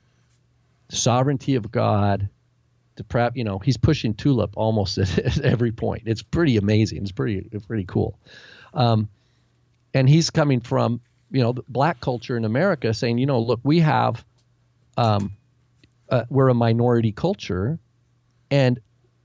sovereignty 0.90 1.56
of 1.56 1.72
God 1.72 2.30
to 2.96 3.04
prep. 3.04 3.36
You 3.36 3.44
know, 3.44 3.60
he's 3.60 3.78
pushing 3.78 4.14
Tulip 4.14 4.52
almost 4.56 4.98
at, 4.98 5.18
at, 5.20 5.40
every 5.42 5.72
point. 5.72 6.04
It's 6.06 6.22
pretty 6.22 6.58
amazing. 6.58 7.02
It's 7.04 7.12
pretty 7.12 7.48
pretty 7.68 7.86
cool. 7.86 8.20
Um, 8.74 9.10
and 9.94 10.10
he's 10.10 10.30
coming 10.30 10.60
from 10.60 11.02
you 11.32 11.42
know 11.42 11.54
black 11.68 12.00
culture 12.02 12.38
in 12.38 12.46
America, 12.46 12.94
saying, 12.94 13.18
you 13.18 13.26
know, 13.26 13.40
look, 13.40 13.60
we 13.64 13.80
have, 13.80 14.24
um, 14.98 15.34
uh, 16.10 16.26
we're 16.30 16.50
a 16.50 16.54
minority 16.54 17.12
culture, 17.12 17.80
and 18.52 18.80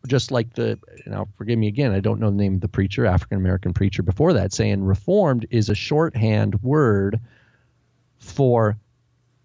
just 0.06 0.30
like 0.30 0.54
the 0.54 0.78
now 1.06 1.28
forgive 1.36 1.58
me 1.58 1.68
again, 1.68 1.92
I 1.92 2.00
don't 2.00 2.20
know 2.20 2.30
the 2.30 2.36
name 2.36 2.54
of 2.54 2.60
the 2.60 2.68
preacher, 2.68 3.06
African 3.06 3.38
American 3.38 3.72
preacher 3.72 4.02
before 4.02 4.32
that, 4.34 4.52
saying 4.52 4.84
reformed 4.84 5.46
is 5.50 5.68
a 5.68 5.74
shorthand 5.74 6.62
word 6.62 7.20
for, 8.18 8.76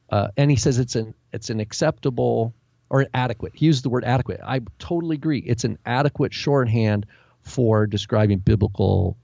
uh, 0.10 0.30
and 0.38 0.50
he 0.50 0.58
says 0.58 0.80
it's 0.80 0.96
an 0.96 1.14
it's 1.34 1.50
an 1.50 1.60
acceptable 1.60 2.54
or 2.96 3.06
adequate. 3.14 3.52
He 3.54 3.66
used 3.66 3.84
the 3.84 3.90
word 3.90 4.06
adequate. 4.06 4.40
I 4.42 4.62
totally 4.80 5.16
agree. 5.18 5.40
It's 5.40 5.66
an 5.66 5.78
adequate 5.86 6.34
shorthand 6.34 7.06
for 7.42 7.86
describing 7.86 8.40
biblical, 8.40 9.18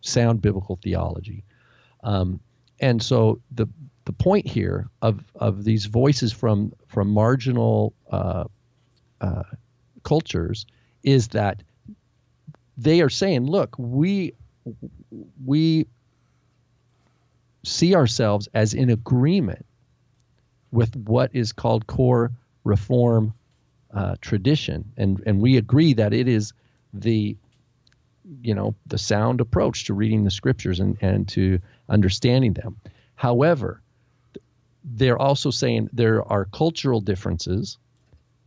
sound 0.00 0.40
biblical 0.40 0.78
theology. 0.82 1.44
Um, 2.04 2.40
and 2.80 3.02
so 3.02 3.40
the 3.50 3.68
the 4.06 4.12
point 4.14 4.46
here 4.46 4.88
of 5.02 5.22
of 5.34 5.64
these 5.64 5.84
voices 5.84 6.32
from 6.32 6.72
from 6.86 7.10
marginal 7.10 7.92
uh, 8.10 8.44
uh, 9.20 9.42
cultures 10.04 10.64
is 11.02 11.28
that 11.28 11.62
they 12.78 13.02
are 13.02 13.10
saying, 13.10 13.44
look, 13.44 13.76
we 13.78 14.32
we 15.44 15.86
see 17.62 17.94
ourselves 17.94 18.48
as 18.54 18.72
in 18.72 18.88
agreement 18.88 19.66
with 20.70 20.96
what 20.96 21.30
is 21.34 21.52
called 21.52 21.86
core 21.86 22.32
reform 22.68 23.34
uh, 23.92 24.14
tradition, 24.20 24.92
and 24.96 25.20
and 25.26 25.40
we 25.40 25.56
agree 25.56 25.94
that 25.94 26.12
it 26.12 26.28
is 26.28 26.52
the 26.92 27.36
you 28.42 28.54
know 28.54 28.74
the 28.86 28.98
sound 28.98 29.40
approach 29.40 29.84
to 29.86 29.94
reading 29.94 30.24
the 30.24 30.30
scriptures 30.30 30.78
and 30.78 30.96
and 31.00 31.26
to 31.28 31.58
understanding 31.88 32.52
them. 32.52 32.76
However, 33.16 33.82
they're 34.84 35.18
also 35.18 35.50
saying 35.50 35.88
there 35.92 36.22
are 36.30 36.44
cultural 36.44 37.00
differences 37.00 37.78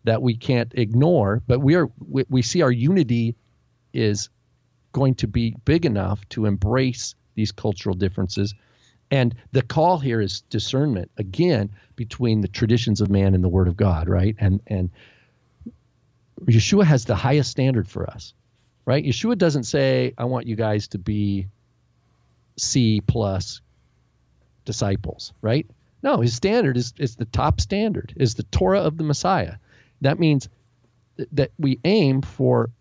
that 0.04 0.22
we 0.22 0.36
can't 0.36 0.72
ignore, 0.76 1.42
but 1.48 1.60
we 1.60 1.76
are 1.76 1.90
we, 2.08 2.24
we 2.30 2.42
see 2.42 2.62
our 2.62 2.72
unity 2.72 3.36
is 3.94 4.30
going 4.94 5.16
to 5.16 5.28
be 5.28 5.56
big 5.66 5.86
enough 5.86 6.28
to 6.30 6.46
embrace 6.46 7.16
these 7.36 7.52
cultural 7.52 7.96
differences. 7.96 8.54
And 9.12 9.36
the 9.52 9.62
call 9.62 10.00
here 10.00 10.22
is 10.22 10.42
discernment 10.50 11.12
again 11.18 11.72
between 11.98 12.40
the 12.40 12.48
traditions 12.48 13.02
of 13.02 13.10
man 13.10 13.36
and 13.36 13.44
the 13.44 13.50
word 13.50 13.68
of 13.68 13.76
God, 13.76 14.08
right? 14.08 14.36
And 14.40 14.62
and 14.68 14.90
Yeshua 16.46 16.86
has 16.86 17.06
the 17.06 17.16
highest 17.16 17.52
standard 17.52 17.88
for 17.88 18.10
us, 18.10 18.34
right? 18.86 19.04
Yeshua 19.04 19.38
doesn't 19.38 19.66
say, 19.66 20.14
I 20.18 20.26
want 20.26 20.48
you 20.48 20.56
guys 20.56 20.88
to 20.90 20.98
be 20.98 21.48
C 22.58 23.02
plus 23.02 23.62
disciples, 24.66 25.34
right? 25.42 25.68
No, 26.04 26.22
his 26.22 26.34
standard 26.34 26.78
is, 26.78 26.94
is 26.98 27.16
the 27.16 27.26
top 27.26 27.62
standard, 27.62 28.14
is 28.16 28.36
the 28.36 28.44
Torah 28.44 28.82
of 28.82 28.98
the 28.98 29.04
Messiah. 29.04 29.56
That 30.02 30.20
means 30.20 30.50
th- 31.18 31.30
that 31.34 31.52
we 31.60 31.80
aim 31.84 32.22
for 32.22 32.72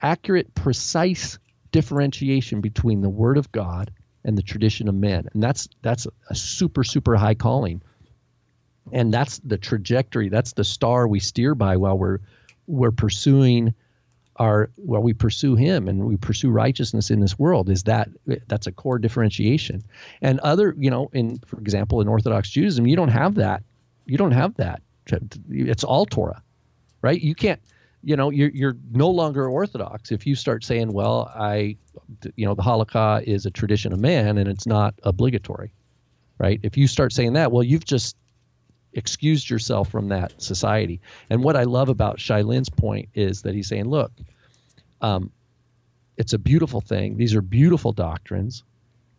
accurate, 0.00 0.54
precise 0.54 1.38
differentiation 1.72 2.60
between 2.60 3.00
the 3.00 3.10
Word 3.10 3.38
of 3.38 3.50
God 3.50 3.90
and 4.24 4.36
the 4.38 4.42
tradition 4.42 4.88
of 4.88 4.94
men, 4.94 5.28
and 5.32 5.42
that's 5.42 5.68
that's 5.82 6.06
a 6.30 6.34
super 6.34 6.84
super 6.84 7.16
high 7.16 7.34
calling, 7.34 7.82
and 8.92 9.12
that's 9.12 9.38
the 9.40 9.58
trajectory. 9.58 10.28
That's 10.28 10.52
the 10.52 10.64
star 10.64 11.08
we 11.08 11.20
steer 11.20 11.54
by 11.54 11.76
while 11.76 11.98
we're 11.98 12.18
we're 12.66 12.90
pursuing 12.90 13.74
our 14.36 14.70
well 14.78 15.02
we 15.02 15.12
pursue 15.12 15.54
him 15.54 15.88
and 15.88 16.06
we 16.06 16.16
pursue 16.16 16.50
righteousness 16.50 17.10
in 17.10 17.20
this 17.20 17.38
world 17.38 17.68
is 17.68 17.82
that 17.82 18.08
that's 18.48 18.66
a 18.66 18.72
core 18.72 18.98
differentiation. 18.98 19.82
And 20.22 20.40
other 20.40 20.74
you 20.78 20.90
know 20.90 21.10
in 21.12 21.38
for 21.46 21.58
example 21.60 22.00
in 22.00 22.08
orthodox 22.08 22.48
judaism 22.48 22.86
you 22.86 22.96
don't 22.96 23.08
have 23.08 23.34
that. 23.34 23.62
You 24.06 24.16
don't 24.16 24.32
have 24.32 24.54
that. 24.56 24.82
It's 25.50 25.84
all 25.84 26.06
torah 26.06 26.42
right? 27.02 27.20
You 27.20 27.34
can't 27.34 27.60
you 28.02 28.16
know 28.16 28.30
you're 28.30 28.50
you're 28.50 28.76
no 28.92 29.08
longer 29.08 29.48
orthodox 29.48 30.10
if 30.10 30.26
you 30.26 30.34
start 30.34 30.64
saying 30.64 30.92
well 30.92 31.30
i 31.36 31.76
you 32.36 32.44
know 32.44 32.54
the 32.54 32.62
halakha 32.62 33.22
is 33.24 33.46
a 33.46 33.50
tradition 33.50 33.92
of 33.92 33.98
man 34.00 34.38
and 34.38 34.48
it's 34.48 34.66
not 34.66 34.94
obligatory 35.04 35.72
right 36.38 36.60
if 36.62 36.76
you 36.76 36.86
start 36.86 37.12
saying 37.12 37.32
that 37.32 37.52
well 37.52 37.62
you've 37.62 37.84
just 37.84 38.16
excused 38.94 39.48
yourself 39.48 39.90
from 39.90 40.08
that 40.08 40.40
society. 40.40 41.00
And 41.30 41.42
what 41.42 41.56
I 41.56 41.64
love 41.64 41.88
about 41.88 42.20
Shai 42.20 42.42
Linne's 42.42 42.68
point 42.68 43.08
is 43.14 43.42
that 43.42 43.54
he's 43.54 43.68
saying, 43.68 43.88
look, 43.88 44.12
um, 45.00 45.30
it's 46.16 46.32
a 46.32 46.38
beautiful 46.38 46.80
thing. 46.80 47.16
These 47.16 47.34
are 47.34 47.42
beautiful 47.42 47.92
doctrines, 47.92 48.62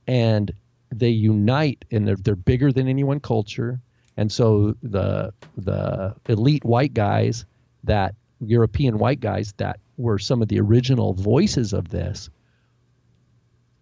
and 0.07 0.51
they 0.91 1.09
unite, 1.09 1.85
and 1.91 2.07
they're 2.07 2.15
they're 2.15 2.35
bigger 2.35 2.71
than 2.71 2.87
any 2.87 3.03
one 3.03 3.19
culture. 3.19 3.79
And 4.15 4.31
so 4.31 4.75
the 4.83 5.33
the 5.57 6.15
elite 6.29 6.63
white 6.63 6.93
guys 6.93 7.45
that 7.83 8.13
European 8.47 8.97
white 8.97 9.19
guys 9.19 9.53
that 9.57 9.79
were 9.97 10.19
some 10.19 10.41
of 10.41 10.47
the 10.47 10.59
original 10.59 11.13
voices 11.13 11.73
of 11.73 11.89
this 11.89 12.29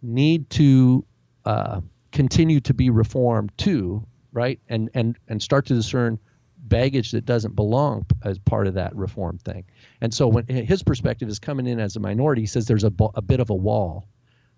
need 0.02 0.50
to 0.50 1.06
uh, 1.46 1.82
continue 2.12 2.60
to 2.60 2.74
be 2.74 2.90
reformed 2.90 3.52
too 3.58 4.06
right? 4.32 4.60
And 4.70 4.90
and 4.94 5.18
and 5.28 5.42
start 5.42 5.66
to 5.68 5.74
discern 5.74 6.20
baggage 6.58 7.12
that 7.12 7.26
doesn't 7.26 7.56
belong 7.56 8.06
as 8.24 8.40
part 8.40 8.68
of 8.68 8.76
that 8.76 8.96
reform 8.96 9.38
thing. 9.40 9.66
And 10.00 10.14
so 10.14 10.28
when 10.28 10.46
his 10.48 10.84
perspective 10.84 11.28
is 11.28 11.40
coming 11.40 11.68
in 11.68 11.80
as 11.80 11.96
a 11.96 12.00
minority, 12.00 12.44
he 12.44 12.48
says 12.48 12.66
there's 12.66 12.84
a, 12.84 12.94
a 13.16 13.22
bit 13.22 13.40
of 13.40 13.50
a 13.50 13.56
wall 13.56 14.08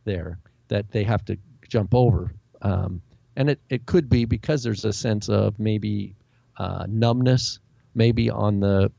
there 0.04 0.38
that 0.68 0.92
they 0.92 1.04
have 1.06 1.24
to 1.26 1.38
jump 1.68 1.96
over. 1.96 2.34
Um, 2.62 3.02
and 3.36 3.50
it, 3.50 3.62
it 3.70 3.86
could 3.86 4.10
be 4.10 4.26
because 4.26 4.64
there's 4.64 4.86
a 4.86 4.94
sense 4.94 5.30
of 5.30 5.58
maybe 5.60 6.16
uh, 6.58 6.86
numbness, 6.88 7.60
maybe 7.96 8.30
on 8.30 8.60
the 8.60 8.92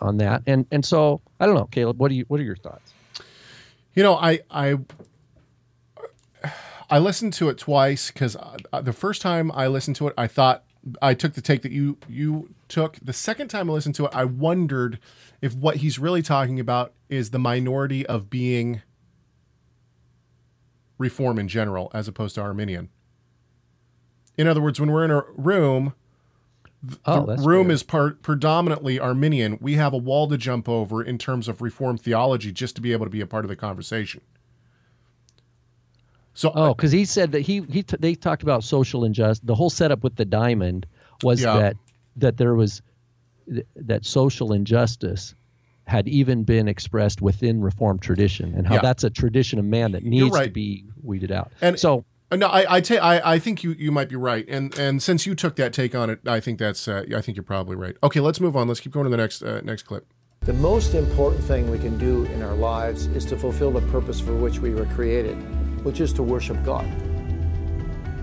on 0.00 0.18
that. 0.18 0.42
And 0.46 0.66
and 0.70 0.84
so 0.84 1.20
I 1.40 1.46
don't 1.46 1.54
know, 1.54 1.66
Caleb. 1.66 1.98
What 1.98 2.08
do 2.08 2.14
you 2.14 2.24
what 2.28 2.40
are 2.40 2.44
your 2.44 2.56
thoughts? 2.56 2.92
You 3.94 4.02
know, 4.02 4.14
I 4.14 4.40
I 4.50 4.78
I 6.88 6.98
listened 6.98 7.32
to 7.34 7.48
it 7.48 7.58
twice 7.58 8.10
because 8.10 8.36
uh, 8.36 8.80
the 8.80 8.92
first 8.92 9.22
time 9.22 9.50
I 9.52 9.66
listened 9.66 9.96
to 9.96 10.08
it, 10.08 10.14
I 10.16 10.26
thought 10.26 10.64
I 11.02 11.14
took 11.14 11.34
the 11.34 11.40
take 11.40 11.62
that 11.62 11.72
you 11.72 11.98
you 12.08 12.54
took. 12.68 12.98
The 13.02 13.12
second 13.12 13.48
time 13.48 13.68
I 13.68 13.72
listened 13.72 13.94
to 13.96 14.06
it, 14.06 14.12
I 14.14 14.24
wondered 14.24 14.98
if 15.40 15.54
what 15.54 15.76
he's 15.76 15.98
really 15.98 16.22
talking 16.22 16.60
about 16.60 16.92
is 17.08 17.30
the 17.30 17.38
minority 17.38 18.06
of 18.06 18.30
being 18.30 18.82
reform 20.98 21.38
in 21.38 21.48
general, 21.48 21.90
as 21.92 22.08
opposed 22.08 22.36
to 22.36 22.40
Arminian. 22.40 22.88
In 24.38 24.46
other 24.46 24.60
words, 24.60 24.78
when 24.78 24.90
we're 24.90 25.04
in 25.04 25.10
a 25.10 25.24
room, 25.36 25.94
oh, 27.06 27.26
the 27.26 27.36
room 27.42 27.70
is 27.70 27.82
part 27.82 28.22
predominantly 28.22 28.98
Arminian. 28.98 29.58
We 29.60 29.74
have 29.74 29.92
a 29.92 29.96
wall 29.98 30.28
to 30.28 30.36
jump 30.38 30.68
over 30.68 31.02
in 31.02 31.18
terms 31.18 31.48
of 31.48 31.60
reform 31.62 31.98
theology 31.98 32.52
just 32.52 32.76
to 32.76 32.82
be 32.82 32.92
able 32.92 33.06
to 33.06 33.10
be 33.10 33.20
a 33.20 33.26
part 33.26 33.44
of 33.44 33.48
the 33.48 33.56
conversation. 33.56 34.20
So 36.34 36.52
oh, 36.54 36.74
because 36.74 36.92
he 36.92 37.04
said 37.06 37.32
that 37.32 37.40
he 37.40 37.62
he 37.62 37.82
t- 37.82 37.96
they 37.98 38.14
talked 38.14 38.42
about 38.42 38.62
social 38.62 39.04
injustice. 39.04 39.40
The 39.44 39.54
whole 39.54 39.70
setup 39.70 40.02
with 40.04 40.16
the 40.16 40.24
diamond 40.26 40.86
was 41.22 41.40
Yeah. 41.42 41.58
that 41.58 41.76
that 42.16 42.36
there 42.36 42.54
was 42.54 42.82
th- 43.48 43.66
that 43.76 44.04
social 44.04 44.52
injustice 44.52 45.34
had 45.86 46.08
even 46.08 46.42
been 46.42 46.68
expressed 46.68 47.22
within 47.22 47.62
Reformed 47.62 48.02
tradition, 48.02 48.54
and 48.54 48.66
how 48.66 48.74
Yeah. 48.74 48.80
that's 48.82 49.04
a 49.04 49.10
tradition 49.10 49.58
of 49.58 49.64
man 49.64 49.92
that 49.92 50.02
needs 50.04 50.38
to 50.38 50.50
be 50.50 50.84
weeded 51.02 51.30
out. 51.32 51.52
And 51.62 51.78
so 51.78 52.04
No, 52.32 52.48
I 52.48 52.76
I, 52.76 52.80
ta- 52.80 52.96
I 52.96 53.34
I 53.34 53.38
think 53.38 53.62
you 53.62 53.70
you 53.72 53.92
might 53.92 54.08
be 54.08 54.16
right, 54.16 54.44
and 54.48 54.76
and 54.78 55.00
since 55.00 55.26
you 55.26 55.34
took 55.36 55.54
that 55.56 55.72
take 55.72 55.94
on 55.94 56.10
it, 56.10 56.26
I 56.26 56.40
think 56.40 56.58
that's 56.58 56.88
uh, 56.88 57.04
I 57.14 57.20
think 57.20 57.36
you're 57.36 57.44
probably 57.44 57.76
right. 57.76 57.96
Okay, 58.02 58.18
let's 58.18 58.40
move 58.40 58.56
on. 58.56 58.66
Let's 58.66 58.80
keep 58.80 58.92
going 58.92 59.04
to 59.04 59.10
the 59.10 59.16
next 59.16 59.42
uh, 59.42 59.60
next 59.62 59.84
clip. 59.84 60.06
The 60.40 60.52
most 60.52 60.94
important 60.94 61.42
thing 61.44 61.70
we 61.70 61.78
can 61.78 61.98
do 61.98 62.24
in 62.26 62.42
our 62.42 62.54
lives 62.54 63.06
is 63.06 63.24
to 63.26 63.36
fulfill 63.36 63.70
the 63.70 63.80
purpose 63.92 64.20
for 64.20 64.34
which 64.36 64.58
we 64.58 64.74
were 64.74 64.86
created, 64.86 65.34
which 65.84 66.00
is 66.00 66.12
to 66.14 66.22
worship 66.22 66.62
God. 66.64 66.84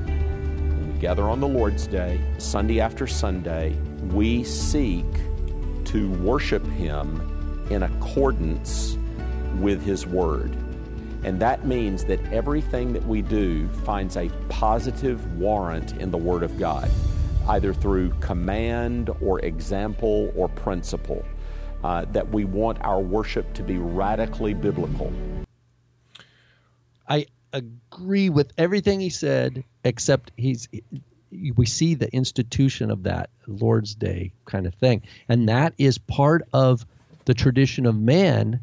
When 0.06 0.94
We 0.94 1.00
gather 1.00 1.24
on 1.24 1.40
the 1.40 1.48
Lord's 1.48 1.88
Day, 1.88 2.20
Sunday 2.38 2.80
after 2.80 3.08
Sunday. 3.08 3.78
We 4.12 4.44
seek 4.44 5.06
to 5.86 6.12
worship 6.22 6.66
Him 6.68 7.68
in 7.70 7.84
accordance 7.84 8.98
with 9.60 9.82
His 9.82 10.06
Word. 10.06 10.56
And 11.24 11.40
that 11.40 11.66
means 11.66 12.06
that 12.06 12.20
everything 12.32 12.94
that 12.94 13.06
we 13.06 13.22
do 13.22 13.68
finds 13.70 14.18
a 14.18 14.30
positive 14.50 15.26
warrant 15.38 15.94
in 15.94 16.12
the 16.12 16.18
Word 16.18 16.44
of 16.44 16.58
God, 16.60 16.90
either 17.48 17.74
through 17.74 18.12
command 18.20 19.10
or 19.22 19.40
example 19.40 20.32
or 20.36 20.50
principle. 20.50 21.24
Uh, 21.84 22.06
that 22.14 22.30
we 22.30 22.46
want 22.46 22.78
our 22.80 23.02
worship 23.02 23.54
to 23.54 23.62
be 23.62 23.78
radically 23.78 24.54
biblical. 24.54 25.12
I 27.10 27.26
agree 27.52 28.30
with 28.30 28.54
everything 28.58 29.02
he 29.02 29.10
said, 29.10 29.66
except 29.84 30.32
he's. 30.38 30.70
We 31.30 31.66
see 31.66 31.96
the 31.96 32.10
institution 32.16 32.90
of 32.90 33.04
that 33.04 33.30
Lord's 33.48 33.96
Day 33.96 34.32
kind 34.46 34.66
of 34.66 34.74
thing, 34.76 35.02
and 35.28 35.50
that 35.50 35.74
is 35.78 35.98
part 35.98 36.44
of 36.54 36.86
the 37.26 37.34
tradition 37.34 37.86
of 37.86 38.00
man 38.00 38.62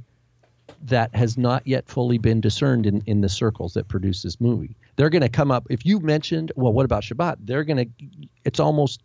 that 0.82 1.14
has 1.14 1.36
not 1.36 1.66
yet 1.66 1.88
fully 1.88 2.18
been 2.18 2.40
discerned 2.40 2.86
in, 2.86 3.02
in 3.06 3.20
the 3.20 3.28
circles 3.28 3.74
that 3.74 3.88
produce 3.88 4.22
this 4.22 4.40
movie. 4.40 4.76
They're 4.97 5.10
going 5.10 5.22
to 5.22 5.28
come 5.28 5.51
up. 5.51 5.66
If 5.70 5.84
you 5.86 6.01
mentioned, 6.01 6.52
well, 6.56 6.72
what 6.72 6.84
about 6.84 7.02
Shabbat? 7.02 7.36
They're 7.40 7.64
going 7.64 7.76
to. 7.78 8.06
It's 8.44 8.60
almost 8.60 9.02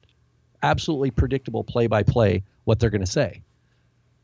absolutely 0.64 1.12
predictable 1.12 1.64
play 1.64 1.88
by 1.88 2.04
play 2.04 2.44
what 2.64 2.80
they're 2.80 2.90
going 2.90 3.06
to 3.06 3.12
say, 3.12 3.42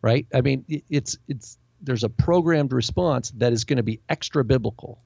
right? 0.01 0.25
I 0.33 0.41
mean, 0.41 0.65
it's 0.89 1.17
it's 1.27 1.57
there's 1.81 2.03
a 2.03 2.09
programmed 2.09 2.73
response 2.73 3.31
that 3.37 3.53
is 3.53 3.63
going 3.63 3.77
to 3.77 3.83
be 3.83 3.99
extra 4.09 4.43
biblical, 4.43 4.99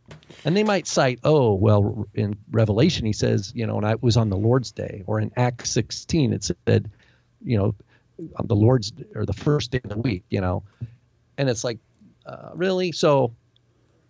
and 0.43 0.55
they 0.55 0.63
might 0.63 0.87
cite, 0.87 1.19
oh, 1.23 1.53
well, 1.53 2.07
in 2.13 2.37
Revelation 2.51 3.05
he 3.05 3.13
says, 3.13 3.51
you 3.55 3.65
know, 3.65 3.77
and 3.77 3.85
I 3.85 3.95
was 3.95 4.17
on 4.17 4.29
the 4.29 4.37
Lord's 4.37 4.71
Day, 4.71 5.03
or 5.07 5.19
in 5.19 5.31
Acts 5.37 5.71
16 5.71 6.33
it 6.33 6.43
said, 6.43 6.89
you 7.43 7.57
know, 7.57 7.75
on 8.37 8.47
the 8.47 8.55
Lord's 8.55 8.91
or 9.13 9.25
the 9.25 9.33
first 9.33 9.71
day 9.71 9.81
of 9.83 9.89
the 9.89 9.97
week, 9.97 10.23
you 10.29 10.41
know, 10.41 10.63
and 11.37 11.49
it's 11.49 11.63
like, 11.63 11.79
uh, 12.25 12.49
really? 12.53 12.91
So, 12.91 13.33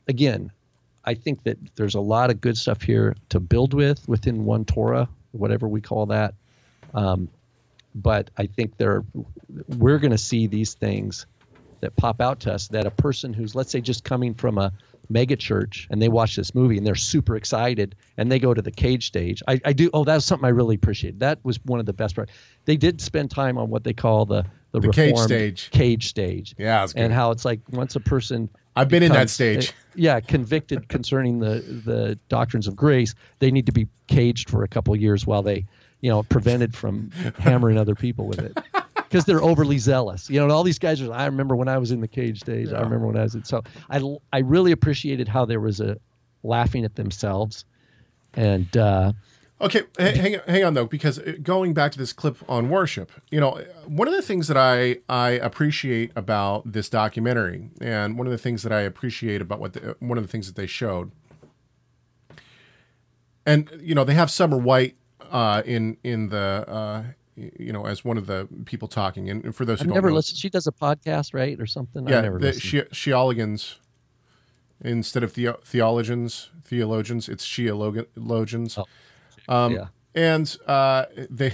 again, 0.08 0.52
I 1.06 1.14
think 1.14 1.44
that 1.44 1.58
there's 1.76 1.96
a 1.96 2.02
lot 2.02 2.30
of 2.30 2.42
good 2.42 2.58
stuff 2.58 2.82
here 2.82 3.16
to 3.30 3.40
build 3.40 3.74
with 3.74 4.08
within 4.08 4.46
one 4.46 4.66
Torah, 4.66 5.08
whatever 5.32 5.68
we 5.68 5.82
call 5.82 6.06
that. 6.08 6.34
Um, 6.94 7.30
but 7.94 8.30
I 8.38 8.46
think 8.46 8.78
there 8.78 9.04
we're 9.78 10.00
going 10.00 10.12
to 10.12 10.18
see 10.18 10.48
these 10.48 10.74
things 10.74 11.26
that 11.82 11.96
pop 11.96 12.20
out 12.20 12.40
to 12.42 12.54
us 12.54 12.68
that 12.70 12.86
a 12.86 12.92
person 12.92 13.34
who's 13.34 13.56
let's 13.56 13.72
say 13.72 13.82
just 13.82 14.04
coming 14.04 14.34
from 14.34 14.58
a 14.58 14.72
mega 15.10 15.36
church 15.36 15.88
and 15.90 16.02
they 16.02 16.10
watch 16.10 16.36
this 16.36 16.54
movie 16.56 16.78
and 16.78 16.86
they're 16.86 16.96
super 16.96 17.36
excited 17.36 17.96
and 18.18 18.32
they 18.32 18.40
go 18.40 18.54
to 18.54 18.62
the 18.62 18.72
cage 18.72 19.08
stage. 19.08 19.42
I, 19.48 19.60
I 19.66 19.74
do. 19.74 19.90
Oh, 19.94 20.04
that 20.04 20.16
was 20.16 20.26
something 20.26 20.46
I 20.46 20.50
really 20.50 20.76
appreciated. 20.76 21.20
That 21.20 21.40
was 21.44 21.60
one 21.66 21.80
of 21.80 21.86
the 21.86 21.94
best 21.94 22.16
parts. 22.16 22.32
They 22.66 22.78
did 22.78 23.02
spend 23.02 23.32
time 23.32 23.58
on 23.58 23.70
what 23.70 23.84
they 23.84 23.94
call 23.94 24.26
the 24.26 24.46
the, 24.72 24.82
The 24.82 24.90
cage 24.90 25.18
stage. 25.18 25.72
Cage 25.72 26.08
stage. 26.08 26.56
Yeah, 26.58 26.86
and 26.96 27.14
how 27.14 27.32
it's 27.32 27.46
like 27.46 27.62
once 27.72 27.96
a 27.96 28.00
person. 28.02 28.50
I've 28.76 28.90
been 28.90 29.04
in 29.04 29.14
that 29.14 29.24
uh, 29.24 29.28
stage. 29.28 29.72
yeah, 29.96 30.20
convicted 30.20 30.90
concerning 30.90 31.40
the 31.40 31.62
the 31.86 32.20
doctrines 32.28 32.68
of 32.68 32.76
grace, 32.76 33.16
they 33.40 33.52
need 33.52 33.66
to 33.68 33.72
be 33.72 33.88
caged 34.08 34.50
for 34.50 34.64
a 34.64 34.68
couple 34.68 34.94
of 34.94 35.02
years 35.02 35.26
while 35.26 35.42
they, 35.42 35.66
you 36.02 36.10
know, 36.10 36.24
prevented 36.24 36.76
from 36.76 37.10
hammering 37.40 37.78
other 37.78 37.96
people 37.96 38.28
with 38.28 38.40
it. 38.40 38.58
Because 39.16 39.26
they're 39.26 39.42
overly 39.42 39.78
zealous, 39.78 40.30
you 40.30 40.46
know. 40.46 40.54
All 40.54 40.64
these 40.64 40.78
guys 40.78 41.02
are. 41.02 41.14
I 41.14 41.26
remember 41.26 41.56
when 41.56 41.70
I 41.70 41.78
was 41.78 41.92
in 41.92 42.02
the 42.02 42.08
cage 42.08 42.42
stage. 42.42 42.74
I 42.74 42.82
remember 42.82 43.08
when 43.08 43.16
I 43.16 43.24
was 43.24 43.34
in. 43.34 43.46
So 43.46 43.64
I, 43.90 44.02
I 44.34 44.40
really 44.40 44.74
appreciated 44.74 45.30
how 45.30 45.46
there 45.46 45.62
was 45.62 45.80
a 45.80 45.98
laughing 46.44 46.84
at 46.84 46.96
themselves, 46.96 47.64
and 48.34 48.76
uh, 48.76 49.14
Okay, 49.62 49.84
hang, 49.98 50.36
hang 50.48 50.64
on 50.66 50.74
though, 50.74 50.86
because 50.86 51.18
uh, 51.18 51.36
going 51.42 51.74
back 51.74 51.94
to 51.94 51.98
this 51.98 52.12
clip 52.12 52.38
on 52.50 52.70
worship, 52.70 53.10
you 53.32 53.40
know, 53.40 53.64
one 53.86 54.06
of 54.06 54.14
the 54.14 54.22
things 54.22 54.50
that 54.50 54.58
I 54.58 54.98
I 55.08 55.30
appreciate 55.30 56.12
about 56.14 56.70
this 56.70 56.90
documentary, 56.90 57.70
and 57.80 58.18
one 58.18 58.28
of 58.28 58.32
the 58.32 58.38
things 58.38 58.64
that 58.64 58.74
I 58.74 58.82
appreciate 58.82 59.42
about 59.42 59.62
what 59.62 59.72
the, 59.72 59.96
one 60.00 60.18
of 60.18 60.26
the 60.26 60.28
things 60.28 60.48
that 60.48 60.58
they 60.58 60.68
showed, 60.68 61.12
and 63.46 63.72
you 63.80 63.96
know, 63.96 64.04
they 64.04 64.14
have 64.14 64.30
Summer 64.30 64.58
White 64.58 64.98
uh, 65.22 65.62
in 65.66 65.96
in 66.04 66.28
the 66.28 66.66
uh, 66.68 67.04
you 67.36 67.74
know 67.74 67.86
as 67.86 68.04
one 68.06 68.18
of 68.18 68.28
the 68.28 68.48
people 68.66 68.88
talking, 68.88 69.30
and 69.30 69.56
for 69.56 69.66
those 69.66 69.80
who 69.80 69.84
I've 69.84 69.88
don't 69.88 69.96
never 69.96 70.10
know, 70.10 70.16
listened. 70.16 70.38
She 70.38 70.50
does 70.50 70.68
a 70.68 70.72
podcast, 70.72 71.34
right, 71.34 71.60
or 71.60 71.66
something. 71.66 72.08
yeah, 72.08 72.18
I've 72.18 72.24
never 72.24 72.40
the 72.40 72.54
she, 72.54 72.82
Sheologians 72.82 73.76
instead 74.82 75.24
of 75.24 75.32
theo- 75.32 75.60
theologians, 75.64 76.50
theologians, 76.64 77.30
it's 77.30 77.46
Sheologians. 77.46 78.78
um, 78.78 78.86
Oh, 79.48 79.70
yeah. 79.70 79.88
And 80.14 80.58
uh, 80.66 81.06
they, 81.30 81.54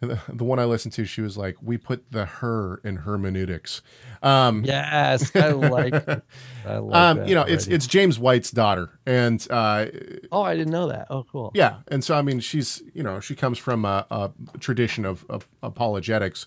the, 0.00 0.44
one 0.44 0.58
I 0.58 0.64
listened 0.64 0.94
to, 0.94 1.04
she 1.04 1.20
was 1.20 1.36
like, 1.36 1.56
"We 1.60 1.76
put 1.76 2.10
the 2.10 2.24
her 2.24 2.80
in 2.84 2.96
hermeneutics." 2.96 3.82
Um, 4.22 4.64
Yes, 4.64 5.34
I 5.36 5.50
like. 5.50 5.94
I 6.66 6.78
like 6.78 6.96
um, 6.96 7.26
you 7.26 7.34
know, 7.34 7.42
it's 7.42 7.64
already. 7.64 7.74
it's 7.74 7.86
James 7.86 8.18
White's 8.18 8.50
daughter, 8.50 8.98
and 9.06 9.46
uh, 9.50 9.86
oh, 10.32 10.42
I 10.42 10.56
didn't 10.56 10.72
know 10.72 10.88
that. 10.88 11.06
Oh, 11.10 11.24
cool. 11.24 11.50
yeah, 11.54 11.78
and 11.88 12.02
so 12.02 12.14
I 12.16 12.22
mean, 12.22 12.40
she's 12.40 12.82
you 12.94 13.02
know 13.02 13.20
she 13.20 13.34
comes 13.34 13.58
from 13.58 13.84
a, 13.84 14.06
a 14.10 14.30
tradition 14.58 15.04
of, 15.04 15.26
of 15.28 15.46
apologetics. 15.62 16.46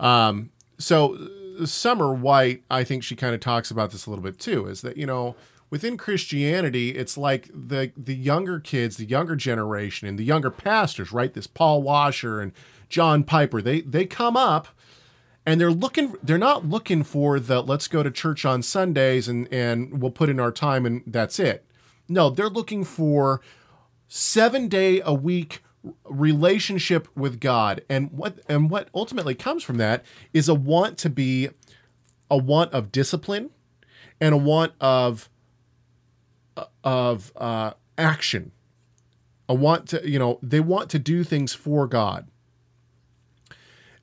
Um, 0.00 0.50
so 0.78 1.16
Summer 1.64 2.12
White, 2.12 2.64
I 2.70 2.84
think 2.84 3.02
she 3.04 3.16
kind 3.16 3.34
of 3.34 3.40
talks 3.40 3.70
about 3.70 3.92
this 3.92 4.06
a 4.06 4.10
little 4.10 4.24
bit 4.24 4.38
too. 4.38 4.66
Is 4.66 4.80
that 4.82 4.96
you 4.96 5.06
know 5.06 5.36
within 5.70 5.96
Christianity, 5.96 6.90
it's 6.90 7.16
like 7.16 7.48
the 7.52 7.92
the 7.96 8.14
younger 8.14 8.60
kids, 8.60 8.96
the 8.96 9.04
younger 9.04 9.36
generation, 9.36 10.08
and 10.08 10.18
the 10.18 10.24
younger 10.24 10.50
pastors, 10.50 11.12
right? 11.12 11.32
This 11.32 11.46
Paul 11.46 11.82
Washer 11.82 12.40
and 12.40 12.52
John 12.88 13.24
Piper, 13.24 13.60
they 13.60 13.80
they 13.80 14.06
come 14.06 14.36
up 14.36 14.68
and 15.44 15.60
they're 15.60 15.70
looking 15.70 16.14
they're 16.22 16.38
not 16.38 16.68
looking 16.68 17.02
for 17.04 17.38
the 17.40 17.62
let's 17.62 17.88
go 17.88 18.02
to 18.02 18.10
church 18.10 18.44
on 18.44 18.62
Sundays 18.62 19.28
and 19.28 19.48
and 19.52 20.00
we'll 20.00 20.10
put 20.10 20.28
in 20.28 20.40
our 20.40 20.52
time 20.52 20.86
and 20.86 21.02
that's 21.06 21.38
it. 21.38 21.64
No, 22.08 22.30
they're 22.30 22.48
looking 22.48 22.84
for 22.84 23.40
7 24.08 24.68
day 24.68 25.00
a 25.04 25.12
week 25.12 25.62
relationship 26.04 27.08
with 27.16 27.40
God. 27.40 27.82
And 27.88 28.10
what 28.12 28.40
and 28.48 28.70
what 28.70 28.88
ultimately 28.94 29.34
comes 29.34 29.62
from 29.62 29.78
that 29.78 30.04
is 30.32 30.48
a 30.48 30.54
want 30.54 30.98
to 30.98 31.10
be 31.10 31.50
a 32.30 32.36
want 32.36 32.72
of 32.72 32.90
discipline 32.90 33.50
and 34.20 34.34
a 34.34 34.38
want 34.38 34.72
of 34.80 35.28
of 36.84 37.32
uh, 37.36 37.72
action. 37.98 38.52
A 39.48 39.54
want 39.54 39.88
to, 39.88 40.08
you 40.08 40.18
know, 40.18 40.38
they 40.42 40.60
want 40.60 40.90
to 40.90 40.98
do 40.98 41.22
things 41.22 41.54
for 41.54 41.86
God. 41.86 42.28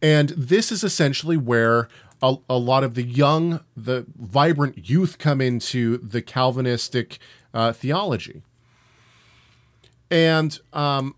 And 0.02 0.30
this 0.30 0.72
is 0.72 0.84
essentially 0.84 1.38
where 1.38 1.88
a, 2.22 2.36
a 2.50 2.58
lot 2.58 2.84
of 2.84 2.96
the 2.96 3.04
young, 3.04 3.62
the 3.76 4.06
vibrant 4.16 4.90
youth 4.90 5.18
come 5.18 5.42
into 5.42 5.98
the 5.98 6.22
Calvinistic 6.22 7.20
uh, 7.54 7.74
theology. 7.74 8.42
And 10.10 10.60
um, 10.72 11.16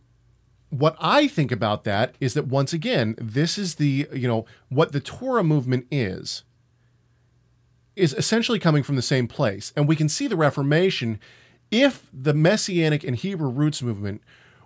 what 0.70 0.96
I 1.00 1.28
think 1.28 1.52
about 1.52 1.84
that 1.84 2.16
is 2.20 2.34
that 2.34 2.48
once 2.48 2.74
again, 2.74 3.16
this 3.20 3.58
is 3.58 3.76
the, 3.76 4.08
you 4.12 4.28
know, 4.28 4.46
what 4.70 4.92
the 4.92 5.00
Torah 5.00 5.44
movement 5.44 5.86
is, 5.92 6.44
is 7.96 8.14
essentially 8.14 8.60
coming 8.60 8.84
from 8.84 8.96
the 8.96 9.02
same 9.02 9.28
place. 9.28 9.72
And 9.76 9.88
we 9.88 9.96
can 9.96 10.10
see 10.10 10.28
the 10.28 10.36
Reformation 10.36 11.20
if 11.72 12.10
the 12.14 12.34
Messianic 12.34 13.04
and 13.04 13.16
Hebrew 13.16 13.50
roots 13.50 13.82
movement 13.82 14.22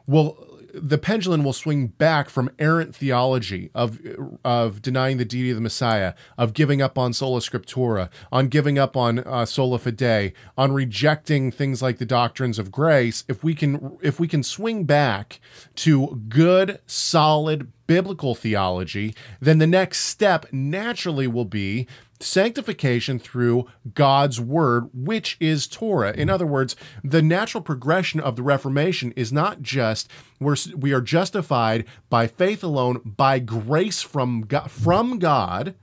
will 0.05 0.45
the 0.73 0.97
pendulum 0.97 1.43
will 1.43 1.53
swing 1.53 1.87
back 1.87 2.29
from 2.29 2.49
errant 2.59 2.95
theology 2.95 3.71
of 3.73 3.99
of 4.43 4.81
denying 4.81 5.17
the 5.17 5.25
deity 5.25 5.49
of 5.49 5.55
the 5.55 5.61
Messiah, 5.61 6.13
of 6.37 6.53
giving 6.53 6.81
up 6.81 6.97
on 6.97 7.13
sola 7.13 7.39
scriptura, 7.39 8.09
on 8.31 8.47
giving 8.47 8.77
up 8.77 8.95
on 8.95 9.19
uh, 9.19 9.45
sola 9.45 9.79
fide, 9.79 10.33
on 10.57 10.71
rejecting 10.71 11.51
things 11.51 11.81
like 11.81 11.97
the 11.97 12.05
doctrines 12.05 12.59
of 12.59 12.71
grace. 12.71 13.23
If 13.27 13.43
we 13.43 13.55
can 13.55 13.97
if 14.01 14.19
we 14.19 14.27
can 14.27 14.43
swing 14.43 14.83
back 14.85 15.39
to 15.75 16.21
good, 16.29 16.79
solid 16.85 17.71
biblical 17.87 18.35
theology, 18.35 19.15
then 19.39 19.57
the 19.57 19.67
next 19.67 20.01
step 20.01 20.45
naturally 20.51 21.27
will 21.27 21.45
be 21.45 21.87
sanctification 22.19 23.19
through 23.19 23.67
God's 23.93 24.39
word, 24.39 24.89
which 24.93 25.37
is 25.39 25.67
Torah. 25.67 26.13
In 26.13 26.29
other 26.29 26.45
words, 26.45 26.75
the 27.03 27.21
natural 27.21 27.63
progression 27.63 28.19
of 28.19 28.35
the 28.35 28.43
Reformation 28.43 29.13
is 29.15 29.31
not 29.31 29.61
just 29.61 30.09
we're, 30.39 30.55
we 30.75 30.93
are 30.93 31.01
justified 31.01 31.85
by 32.09 32.27
faith 32.27 32.63
alone, 32.63 33.01
by 33.03 33.39
grace 33.39 34.01
from 34.01 34.41
God, 34.41 34.69
from 34.69 35.19
God, 35.19 35.75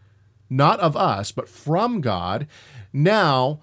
not 0.51 0.81
of 0.81 0.97
us, 0.97 1.33
but 1.33 1.49
from 1.49 2.01
God. 2.01 2.47
Now, 2.93 3.61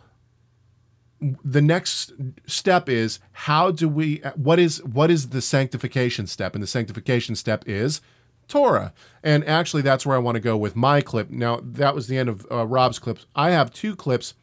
the 1.44 1.62
next 1.62 2.12
step 2.46 2.90
is 2.90 3.20
how 3.32 3.72
do 3.72 3.88
we 3.88 4.22
what 4.36 4.60
is 4.60 4.84
what 4.84 5.10
is 5.10 5.30
the 5.30 5.42
sanctification 5.42 6.28
step 6.28 6.54
and 6.54 6.62
the 6.62 6.68
sanctification 6.68 7.36
step 7.36 7.64
is 7.66 8.02
Torah. 8.48 8.94
And 9.24 9.46
actually, 9.48 9.82
that's 9.82 10.06
where 10.06 10.16
I 10.16 10.20
want 10.20 10.36
to 10.36 10.42
go 10.42 10.58
with 10.58 10.76
my 10.76 11.02
clip. 11.02 11.30
Now, 11.30 11.60
that 11.64 11.96
was 11.96 12.08
the 12.08 12.18
end 12.18 12.30
of 12.30 12.46
uh, 12.52 12.66
Rob's 12.66 13.00
clips. 13.00 13.26
I 13.36 13.52
have 13.52 13.72
two 13.72 13.96
clips. 13.96 14.34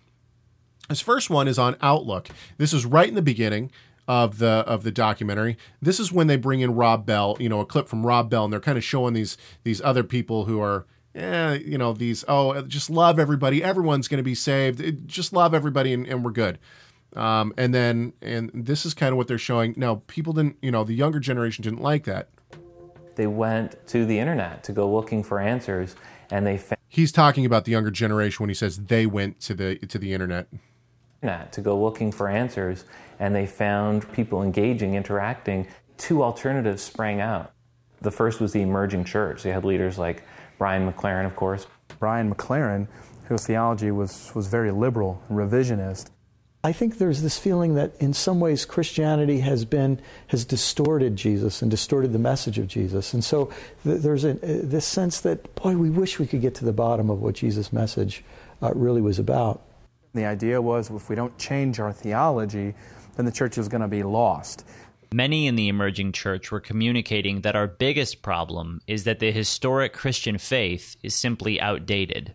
This 0.88 1.00
first 1.00 1.30
one 1.30 1.46
is 1.48 1.58
on 1.58 1.76
Outlook. 1.80 2.28
This 2.58 2.72
is 2.72 2.84
right 2.86 3.08
in 3.08 3.14
the 3.14 3.22
beginning 3.22 3.70
of 4.08 4.38
the 4.38 4.64
of 4.66 4.82
the 4.82 4.90
documentary. 4.90 5.56
This 5.80 6.00
is 6.00 6.10
when 6.10 6.26
they 6.26 6.36
bring 6.36 6.60
in 6.60 6.74
Rob 6.74 7.06
Bell, 7.06 7.36
you 7.38 7.48
know, 7.48 7.60
a 7.60 7.66
clip 7.66 7.88
from 7.88 8.04
Rob 8.04 8.28
Bell, 8.28 8.44
and 8.44 8.52
they're 8.52 8.58
kind 8.58 8.76
of 8.76 8.82
showing 8.82 9.14
these 9.14 9.36
these 9.62 9.80
other 9.82 10.02
people 10.02 10.46
who 10.46 10.60
are, 10.60 10.84
eh, 11.14 11.60
you 11.64 11.78
know, 11.78 11.92
these 11.92 12.24
oh, 12.26 12.60
just 12.62 12.90
love 12.90 13.20
everybody. 13.20 13.62
Everyone's 13.62 14.08
going 14.08 14.18
to 14.18 14.24
be 14.24 14.34
saved. 14.34 15.06
Just 15.06 15.32
love 15.32 15.54
everybody, 15.54 15.92
and, 15.92 16.08
and 16.08 16.24
we're 16.24 16.32
good. 16.32 16.58
Um, 17.14 17.52
and 17.56 17.72
then 17.72 18.12
and 18.20 18.50
this 18.52 18.84
is 18.84 18.94
kind 18.94 19.12
of 19.12 19.16
what 19.16 19.28
they're 19.28 19.38
showing. 19.38 19.74
Now, 19.76 20.02
people 20.06 20.32
didn't, 20.32 20.56
you 20.60 20.72
know, 20.72 20.82
the 20.82 20.94
younger 20.94 21.20
generation 21.20 21.62
didn't 21.62 21.82
like 21.82 22.02
that. 22.04 22.30
They 23.16 23.26
went 23.26 23.86
to 23.88 24.04
the 24.04 24.18
internet 24.18 24.64
to 24.64 24.72
go 24.72 24.92
looking 24.92 25.22
for 25.22 25.40
answers, 25.40 25.96
and 26.30 26.46
they 26.46 26.58
found 26.58 26.78
He's 26.92 27.12
talking 27.12 27.46
about 27.46 27.66
the 27.66 27.70
younger 27.70 27.92
generation 27.92 28.42
when 28.42 28.50
he 28.50 28.54
says 28.54 28.76
they 28.76 29.06
went 29.06 29.38
to 29.42 29.54
the 29.54 29.78
to 29.78 29.96
the 29.96 30.12
internet. 30.12 30.48
internet 31.22 31.52
to 31.52 31.60
go 31.60 31.80
looking 31.80 32.10
for 32.10 32.28
answers, 32.28 32.84
and 33.20 33.34
they 33.34 33.46
found 33.46 34.10
people 34.12 34.42
engaging, 34.42 34.94
interacting. 34.94 35.68
Two 35.98 36.22
alternatives 36.22 36.82
sprang 36.82 37.20
out. 37.20 37.52
The 38.00 38.10
first 38.10 38.40
was 38.40 38.52
the 38.52 38.62
emerging 38.62 39.04
church. 39.04 39.42
They 39.42 39.52
had 39.52 39.64
leaders 39.64 39.98
like 39.98 40.24
Brian 40.58 40.90
McLaren, 40.90 41.26
of 41.26 41.36
course. 41.36 41.66
Brian 41.98 42.34
McLaren, 42.34 42.88
whose 43.24 43.46
theology 43.46 43.90
was, 43.90 44.32
was 44.34 44.48
very 44.48 44.72
liberal, 44.72 45.22
revisionist. 45.30 46.10
I 46.62 46.72
think 46.72 46.98
there's 46.98 47.22
this 47.22 47.38
feeling 47.38 47.74
that 47.76 47.92
in 48.00 48.12
some 48.12 48.38
ways 48.38 48.66
Christianity 48.66 49.40
has 49.40 49.64
been 49.64 49.98
has 50.26 50.44
distorted 50.44 51.16
Jesus 51.16 51.62
and 51.62 51.70
distorted 51.70 52.12
the 52.12 52.18
message 52.18 52.58
of 52.58 52.66
Jesus, 52.66 53.14
and 53.14 53.24
so 53.24 53.50
th- 53.82 54.02
there's 54.02 54.24
a, 54.24 54.32
uh, 54.32 54.60
this 54.62 54.84
sense 54.84 55.22
that 55.22 55.54
boy, 55.54 55.76
we 55.76 55.88
wish 55.88 56.18
we 56.18 56.26
could 56.26 56.42
get 56.42 56.54
to 56.56 56.66
the 56.66 56.72
bottom 56.72 57.08
of 57.08 57.22
what 57.22 57.34
Jesus' 57.34 57.72
message 57.72 58.22
uh, 58.62 58.72
really 58.74 59.00
was 59.00 59.18
about. 59.18 59.62
The 60.12 60.26
idea 60.26 60.60
was 60.60 60.90
if 60.90 61.08
we 61.08 61.16
don't 61.16 61.36
change 61.38 61.80
our 61.80 61.92
theology, 61.92 62.74
then 63.16 63.24
the 63.24 63.32
church 63.32 63.56
is 63.56 63.68
going 63.68 63.82
to 63.82 63.88
be 63.88 64.02
lost. 64.02 64.64
Many 65.12 65.46
in 65.46 65.56
the 65.56 65.68
emerging 65.68 66.12
church 66.12 66.52
were 66.52 66.60
communicating 66.60 67.40
that 67.40 67.56
our 67.56 67.66
biggest 67.66 68.22
problem 68.22 68.80
is 68.86 69.04
that 69.04 69.18
the 69.18 69.32
historic 69.32 69.92
Christian 69.92 70.38
faith 70.38 70.96
is 71.02 71.14
simply 71.14 71.60
outdated. 71.60 72.34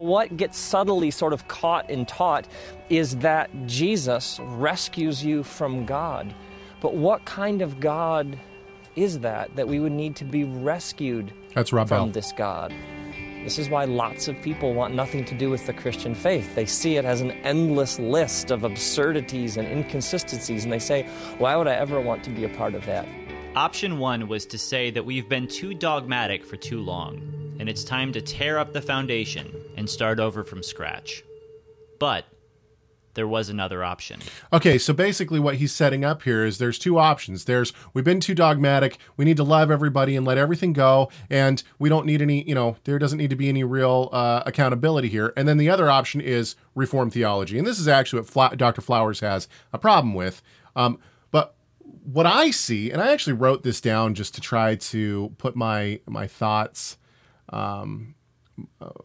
What 0.00 0.34
gets 0.34 0.56
subtly 0.56 1.10
sort 1.10 1.34
of 1.34 1.46
caught 1.48 1.90
and 1.90 2.08
taught 2.08 2.48
is 2.88 3.18
that 3.18 3.50
Jesus 3.66 4.40
rescues 4.42 5.22
you 5.22 5.42
from 5.42 5.84
God. 5.84 6.34
But 6.80 6.94
what 6.94 7.26
kind 7.26 7.60
of 7.60 7.80
God 7.80 8.38
is 8.96 9.18
that 9.18 9.54
that 9.56 9.68
we 9.68 9.78
would 9.78 9.92
need 9.92 10.16
to 10.16 10.24
be 10.24 10.44
rescued 10.44 11.34
That's 11.54 11.70
Rob 11.70 11.88
from 11.88 12.06
Bell. 12.06 12.12
this 12.14 12.32
God. 12.32 12.72
This 13.44 13.58
is 13.58 13.68
why 13.68 13.84
lots 13.84 14.26
of 14.26 14.40
people 14.40 14.72
want 14.72 14.94
nothing 14.94 15.22
to 15.26 15.34
do 15.34 15.50
with 15.50 15.66
the 15.66 15.74
Christian 15.74 16.14
faith. 16.14 16.54
They 16.54 16.64
see 16.64 16.96
it 16.96 17.04
as 17.04 17.20
an 17.20 17.32
endless 17.32 17.98
list 17.98 18.50
of 18.50 18.64
absurdities 18.64 19.58
and 19.58 19.68
inconsistencies, 19.68 20.64
and 20.64 20.72
they 20.72 20.78
say, 20.78 21.02
Why 21.36 21.56
would 21.56 21.68
I 21.68 21.74
ever 21.74 22.00
want 22.00 22.24
to 22.24 22.30
be 22.30 22.44
a 22.44 22.48
part 22.48 22.74
of 22.74 22.86
that? 22.86 23.06
Option 23.54 23.98
one 23.98 24.28
was 24.28 24.46
to 24.46 24.56
say 24.56 24.90
that 24.92 25.04
we've 25.04 25.28
been 25.28 25.46
too 25.46 25.74
dogmatic 25.74 26.46
for 26.46 26.56
too 26.56 26.80
long, 26.80 27.20
and 27.58 27.68
it's 27.68 27.84
time 27.84 28.14
to 28.14 28.22
tear 28.22 28.58
up 28.58 28.72
the 28.72 28.80
foundation 28.80 29.59
and 29.80 29.88
start 29.88 30.20
over 30.20 30.44
from 30.44 30.62
scratch. 30.62 31.24
But 31.98 32.26
there 33.14 33.26
was 33.26 33.48
another 33.48 33.82
option. 33.82 34.20
Okay, 34.52 34.76
so 34.76 34.92
basically 34.92 35.40
what 35.40 35.56
he's 35.56 35.72
setting 35.72 36.04
up 36.04 36.22
here 36.22 36.44
is 36.44 36.58
there's 36.58 36.78
two 36.78 36.98
options. 36.98 37.46
There's 37.46 37.72
we've 37.94 38.04
been 38.04 38.20
too 38.20 38.34
dogmatic. 38.34 38.98
We 39.16 39.24
need 39.24 39.38
to 39.38 39.42
love 39.42 39.70
everybody 39.70 40.16
and 40.16 40.26
let 40.26 40.36
everything 40.36 40.74
go, 40.74 41.10
and 41.30 41.62
we 41.78 41.88
don't 41.88 42.04
need 42.04 42.20
any. 42.20 42.46
You 42.46 42.54
know, 42.54 42.76
there 42.84 42.98
doesn't 42.98 43.16
need 43.16 43.30
to 43.30 43.36
be 43.36 43.48
any 43.48 43.64
real 43.64 44.10
uh, 44.12 44.42
accountability 44.44 45.08
here. 45.08 45.32
And 45.34 45.48
then 45.48 45.56
the 45.56 45.70
other 45.70 45.90
option 45.90 46.20
is 46.20 46.56
reform 46.74 47.10
theology, 47.10 47.56
and 47.58 47.66
this 47.66 47.80
is 47.80 47.88
actually 47.88 48.20
what 48.20 48.28
Fla- 48.28 48.56
Dr. 48.56 48.82
Flowers 48.82 49.20
has 49.20 49.48
a 49.72 49.78
problem 49.78 50.12
with. 50.12 50.42
Um, 50.76 50.98
but 51.30 51.54
what 52.04 52.26
I 52.26 52.50
see, 52.50 52.90
and 52.90 53.00
I 53.00 53.12
actually 53.12 53.32
wrote 53.32 53.62
this 53.62 53.80
down 53.80 54.14
just 54.14 54.34
to 54.34 54.42
try 54.42 54.76
to 54.76 55.34
put 55.38 55.56
my 55.56 56.00
my 56.06 56.26
thoughts 56.26 56.98
um, 57.48 58.14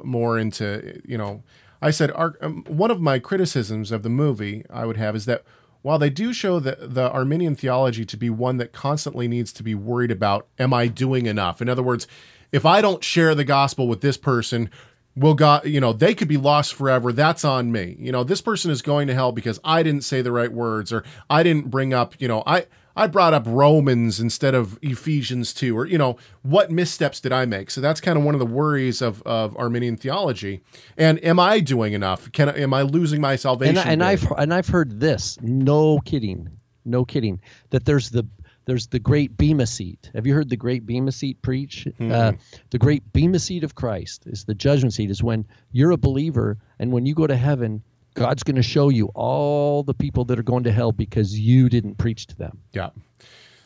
more 0.04 0.38
into 0.38 1.02
you 1.06 1.18
know 1.18 1.44
i 1.82 1.92
said 1.92 2.12
our, 2.12 2.36
um, 2.42 2.64
one 2.68 2.92
of 2.92 3.02
my 3.02 3.20
criticisms 3.20 3.92
of 3.92 4.04
the 4.04 4.10
movie 4.10 4.66
i 4.70 4.86
would 4.86 4.98
have 4.98 5.16
is 5.16 5.26
that 5.26 5.44
while 5.82 6.00
they 6.00 6.10
do 6.10 6.34
show 6.34 6.60
the, 6.60 6.78
the 6.82 7.10
arminian 7.12 7.56
theology 7.56 8.06
to 8.06 8.18
be 8.18 8.30
one 8.30 8.58
that 8.58 8.72
constantly 8.72 9.28
needs 9.28 9.54
to 9.54 9.64
be 9.64 9.76
worried 9.76 10.12
about 10.12 10.48
am 10.60 10.74
i 10.74 10.88
doing 10.88 11.26
enough? 11.26 11.62
In 11.62 11.70
other 11.70 11.84
words 11.84 12.08
if 12.52 12.66
i 12.66 12.82
don't 12.82 13.04
share 13.04 13.36
the 13.36 13.44
gospel 13.44 13.88
with 13.88 14.02
this 14.02 14.18
person 14.18 14.70
will 15.16 15.34
god 15.34 15.66
you 15.66 15.80
know 15.80 15.94
they 15.94 16.14
could 16.14 16.28
be 16.28 16.38
lost 16.38 16.74
forever. 16.74 17.12
That's 17.12 17.46
on 17.46 17.72
me. 17.72 17.96
You 18.00 18.12
know 18.12 18.24
this 18.24 18.42
person 18.42 18.72
is 18.72 18.82
going 18.82 19.08
to 19.08 19.14
hell 19.14 19.32
because 19.32 19.60
i 19.64 19.84
didn't 19.84 20.04
say 20.04 20.22
the 20.22 20.32
right 20.32 20.52
words 20.52 20.92
or 20.92 21.04
i 21.30 21.44
didn't 21.44 21.70
bring 21.70 21.94
up 21.94 22.20
you 22.20 22.28
know 22.28 22.44
i 22.46 22.66
I 22.96 23.08
brought 23.08 23.34
up 23.34 23.44
Romans 23.46 24.20
instead 24.20 24.56
of 24.56 24.80
Ephesians 24.82 25.54
2, 25.54 25.78
or, 25.78 25.86
you 25.86 25.98
know, 25.98 26.18
what 26.44 26.72
missteps 26.72 27.20
did 27.20 27.34
I 27.34 27.46
make? 27.46 27.70
So 27.70 27.82
that's 27.82 28.00
kind 28.00 28.18
of 28.18 28.24
one 28.24 28.36
of 28.36 28.40
the 28.40 28.46
worries 28.46 29.02
of, 29.02 29.22
of 29.24 29.56
Arminian 29.58 29.98
theology. 29.98 30.62
And 30.98 31.24
am 31.24 31.40
I 31.40 31.60
doing 31.60 31.94
enough? 31.94 32.32
Can 32.32 32.50
Am 32.50 32.74
I 32.74 32.84
losing 32.84 33.20
my 33.20 33.36
salvation? 33.36 33.78
And, 33.78 33.90
and? 33.90 34.04
I've 34.04 34.26
and 34.38 34.54
I've 34.54 34.68
heard 34.68 35.00
this. 35.00 35.38
No 35.42 36.00
kidding. 36.00 36.50
No 36.86 37.04
kidding. 37.04 37.42
That 37.72 37.86
there's 37.86 38.12
the 38.12 38.26
there's 38.66 38.88
the 38.88 39.00
great 39.00 39.38
bema 39.38 39.68
seat. 39.68 40.10
Have 40.16 40.26
you 40.26 40.34
heard 40.34 40.50
the 40.50 40.58
great 40.58 40.86
bema 40.88 41.12
seat 41.12 41.42
preach? 41.42 41.86
Uh, 41.88 41.92
Mhm. 42.04 42.40
the 42.72 42.78
great 42.80 43.12
bema 43.14 43.38
seat 43.40 43.64
of 43.64 43.76
Christ 43.76 44.24
is 44.26 44.46
the 44.46 44.56
judgment 44.56 44.94
seat. 44.94 45.12
Is 45.12 45.22
when 45.22 45.46
you're 45.72 45.92
a 45.92 45.98
believer 45.98 46.58
and 46.80 46.92
when 46.92 47.06
you 47.06 47.14
go 47.14 47.28
to 47.28 47.36
heaven, 47.36 47.84
God's 48.16 48.44
going 48.44 48.56
to 48.56 48.64
show 48.64 48.90
you 48.90 49.12
all 49.14 49.84
the 49.84 49.94
people 49.94 50.26
that 50.26 50.40
are 50.40 50.44
going 50.44 50.64
to 50.64 50.72
hell 50.72 50.92
because 50.92 51.38
you 51.40 51.70
didn't 51.70 51.96
preach 51.98 52.26
to 52.28 52.36
them. 52.38 52.58
Yeah. 52.74 52.90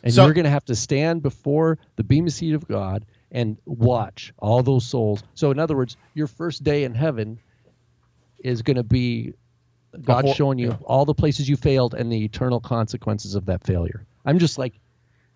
And 0.03 0.13
So- 0.13 0.25
you're 0.25 0.33
going 0.33 0.45
to 0.45 0.49
have 0.51 0.65
to 0.65 0.75
stand 0.75 1.21
before 1.21 1.77
the 1.95 2.03
bema 2.03 2.29
seat 2.31 2.53
of 2.53 2.67
God 2.67 3.05
and 3.31 3.57
watch 3.65 4.33
all 4.39 4.63
those 4.63 4.85
souls. 4.85 5.23
So, 5.35 5.51
in 5.51 5.59
other 5.59 5.75
words, 5.75 5.95
your 6.15 6.27
first 6.27 6.63
day 6.63 6.83
in 6.83 6.93
heaven 6.95 7.39
is 8.39 8.61
going 8.61 8.77
to 8.77 8.83
be 8.83 9.33
God 10.01 10.25
whole- 10.25 10.33
showing 10.33 10.59
you 10.59 10.69
yeah. 10.69 10.77
all 10.83 11.05
the 11.05 11.13
places 11.13 11.47
you 11.47 11.55
failed 11.55 11.93
and 11.93 12.11
the 12.11 12.23
eternal 12.23 12.59
consequences 12.59 13.35
of 13.35 13.45
that 13.45 13.63
failure. 13.63 14.05
I'm 14.25 14.39
just 14.39 14.57
like, 14.57 14.79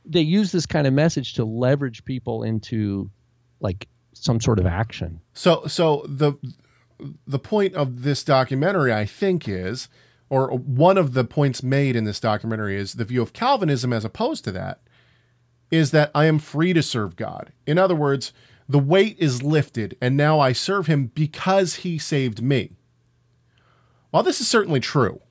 they 0.06 0.22
use 0.22 0.52
this 0.52 0.66
kind 0.66 0.86
of 0.88 0.94
message 0.94 1.34
to 1.36 1.46
leverage 1.46 2.04
people 2.04 2.44
into 2.44 3.10
like 3.60 3.88
some 4.14 4.40
sort 4.40 4.60
of 4.60 4.66
action. 4.66 5.20
So 5.34 5.66
so 5.68 6.04
the 6.08 6.34
the 7.28 7.40
point 7.40 7.74
of 7.76 8.04
this 8.04 8.24
documentary, 8.24 8.94
I 8.94 9.06
think, 9.06 9.48
is, 9.48 9.88
or 10.30 10.50
one 10.50 10.98
of 10.98 11.14
the 11.14 11.24
points 11.24 11.62
made 11.62 11.96
in 11.96 12.06
this 12.06 12.20
documentary 12.20 12.76
is 12.76 12.94
the 12.94 13.06
view 13.06 13.22
of 13.22 13.34
Calvinism 13.34 13.94
as 13.94 14.06
opposed 14.06 14.44
to 14.46 14.52
that, 14.54 14.80
is 15.70 15.92
that 15.92 16.12
I 16.14 16.26
am 16.26 16.40
free 16.40 16.74
to 16.74 16.84
serve 16.84 17.16
God. 17.16 17.52
In 17.66 17.78
other 17.78 17.96
words, 17.96 18.34
the 18.68 18.80
weight 18.80 19.18
is 19.20 19.44
lifted, 19.44 19.98
and 20.02 20.16
now 20.16 20.40
I 20.40 20.54
serve 20.54 20.88
Him 20.88 21.08
because 21.08 21.76
He 21.76 21.98
saved 21.98 22.42
me. 22.42 22.72
While 24.12 24.24
this 24.24 24.40
is 24.40 24.48
certainly 24.48 24.80
true, 24.80 25.22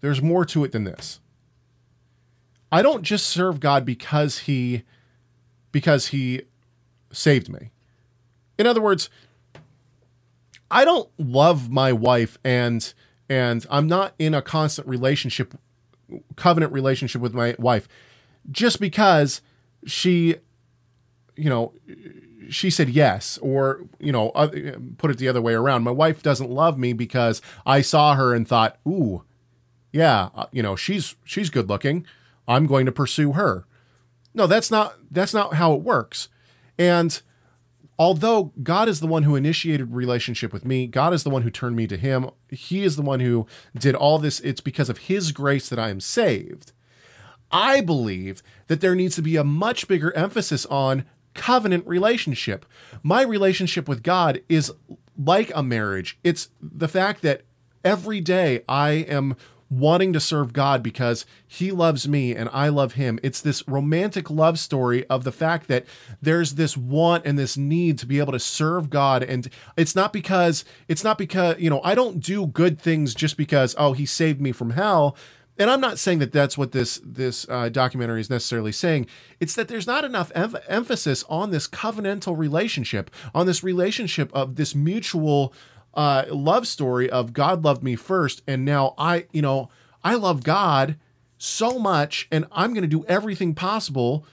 there's 0.00 0.22
more 0.22 0.44
to 0.46 0.64
it 0.64 0.72
than 0.72 0.84
this. 0.84 1.20
I 2.70 2.82
don't 2.82 3.02
just 3.02 3.26
serve 3.26 3.60
God 3.60 3.84
because 3.84 4.40
He 4.40 4.82
because 5.70 6.08
He 6.08 6.42
saved 7.12 7.48
me. 7.48 7.70
In 8.58 8.66
other 8.66 8.80
words, 8.80 9.08
I 10.72 10.86
don't 10.86 11.08
love 11.18 11.70
my 11.70 11.92
wife 11.92 12.38
and 12.42 12.92
and 13.28 13.64
I'm 13.70 13.86
not 13.86 14.14
in 14.18 14.34
a 14.34 14.42
constant 14.42 14.88
relationship 14.88 15.54
covenant 16.34 16.72
relationship 16.72 17.20
with 17.20 17.34
my 17.34 17.54
wife 17.58 17.86
just 18.50 18.80
because 18.80 19.42
she 19.86 20.36
you 21.36 21.50
know 21.50 21.74
she 22.48 22.70
said 22.70 22.88
yes 22.88 23.38
or 23.42 23.82
you 24.00 24.12
know 24.12 24.30
put 24.96 25.10
it 25.10 25.18
the 25.18 25.28
other 25.28 25.42
way 25.42 25.52
around. 25.52 25.84
My 25.84 25.90
wife 25.90 26.22
doesn't 26.22 26.50
love 26.50 26.78
me 26.78 26.94
because 26.94 27.42
I 27.66 27.82
saw 27.82 28.14
her 28.14 28.34
and 28.34 28.48
thought 28.48 28.78
ooh 28.88 29.24
yeah 29.92 30.30
uh, 30.34 30.46
you 30.52 30.62
know 30.62 30.74
she's 30.74 31.16
she's 31.22 31.50
good 31.50 31.68
looking. 31.68 32.06
I'm 32.48 32.66
going 32.66 32.86
to 32.86 32.92
pursue 32.92 33.32
her. 33.32 33.66
No 34.32 34.46
that's 34.46 34.70
not 34.70 34.96
that's 35.10 35.34
not 35.34 35.54
how 35.54 35.74
it 35.74 35.82
works. 35.82 36.28
And 36.78 37.20
although 38.02 38.52
God 38.60 38.88
is 38.88 38.98
the 38.98 39.06
one 39.06 39.22
who 39.22 39.36
initiated 39.36 39.92
relationship 39.92 40.52
with 40.52 40.64
me, 40.64 40.88
God 40.88 41.14
is 41.14 41.22
the 41.22 41.30
one 41.30 41.42
who 41.42 41.50
turned 41.50 41.76
me 41.76 41.86
to 41.86 41.96
him. 41.96 42.30
He 42.48 42.82
is 42.82 42.96
the 42.96 43.02
one 43.02 43.20
who 43.20 43.46
did 43.78 43.94
all 43.94 44.18
this. 44.18 44.40
It's 44.40 44.60
because 44.60 44.88
of 44.88 44.98
his 44.98 45.30
grace 45.30 45.68
that 45.68 45.78
I 45.78 45.88
am 45.90 46.00
saved. 46.00 46.72
I 47.52 47.80
believe 47.80 48.42
that 48.66 48.80
there 48.80 48.96
needs 48.96 49.14
to 49.14 49.22
be 49.22 49.36
a 49.36 49.44
much 49.44 49.86
bigger 49.86 50.12
emphasis 50.16 50.66
on 50.66 51.04
covenant 51.34 51.86
relationship. 51.86 52.66
My 53.04 53.22
relationship 53.22 53.88
with 53.88 54.02
God 54.02 54.42
is 54.48 54.72
like 55.16 55.52
a 55.54 55.62
marriage. 55.62 56.18
It's 56.24 56.48
the 56.60 56.88
fact 56.88 57.22
that 57.22 57.42
every 57.84 58.20
day 58.20 58.64
I 58.68 58.90
am 58.90 59.36
wanting 59.72 60.12
to 60.12 60.20
serve 60.20 60.52
God 60.52 60.82
because 60.82 61.24
he 61.46 61.70
loves 61.70 62.06
me 62.06 62.36
and 62.36 62.50
I 62.52 62.68
love 62.68 62.92
him. 62.94 63.18
It's 63.22 63.40
this 63.40 63.66
romantic 63.66 64.28
love 64.28 64.58
story 64.58 65.06
of 65.06 65.24
the 65.24 65.32
fact 65.32 65.66
that 65.68 65.86
there's 66.20 66.54
this 66.54 66.76
want 66.76 67.24
and 67.24 67.38
this 67.38 67.56
need 67.56 67.98
to 67.98 68.06
be 68.06 68.18
able 68.18 68.32
to 68.32 68.38
serve 68.38 68.90
God 68.90 69.22
and 69.22 69.48
it's 69.76 69.96
not 69.96 70.12
because 70.12 70.64
it's 70.88 71.02
not 71.02 71.16
because, 71.16 71.58
you 71.58 71.70
know, 71.70 71.80
I 71.82 71.94
don't 71.94 72.20
do 72.20 72.46
good 72.46 72.78
things 72.78 73.14
just 73.14 73.36
because 73.36 73.74
oh, 73.78 73.94
he 73.94 74.04
saved 74.04 74.40
me 74.40 74.52
from 74.52 74.70
hell. 74.70 75.16
And 75.58 75.70
I'm 75.70 75.80
not 75.80 75.98
saying 75.98 76.18
that 76.20 76.32
that's 76.32 76.56
what 76.56 76.72
this 76.72 77.00
this 77.04 77.46
uh, 77.48 77.68
documentary 77.68 78.20
is 78.20 78.30
necessarily 78.30 78.72
saying. 78.72 79.06
It's 79.38 79.54
that 79.54 79.68
there's 79.68 79.86
not 79.86 80.04
enough 80.04 80.32
em- 80.34 80.56
emphasis 80.66 81.24
on 81.28 81.50
this 81.50 81.68
covenantal 81.68 82.36
relationship, 82.36 83.10
on 83.34 83.46
this 83.46 83.62
relationship 83.62 84.30
of 84.34 84.56
this 84.56 84.74
mutual 84.74 85.52
uh, 85.94 86.24
love 86.30 86.66
story 86.66 87.10
of 87.10 87.32
God 87.32 87.64
loved 87.64 87.82
me 87.82 87.96
first, 87.96 88.42
and 88.46 88.64
now 88.64 88.94
I, 88.96 89.26
you 89.32 89.42
know, 89.42 89.70
I 90.02 90.14
love 90.14 90.42
God 90.42 90.96
so 91.38 91.78
much, 91.78 92.28
and 92.30 92.46
I'm 92.52 92.72
going 92.72 92.82
to 92.82 92.88
do 92.88 93.04
everything 93.06 93.54
possible 93.54 94.24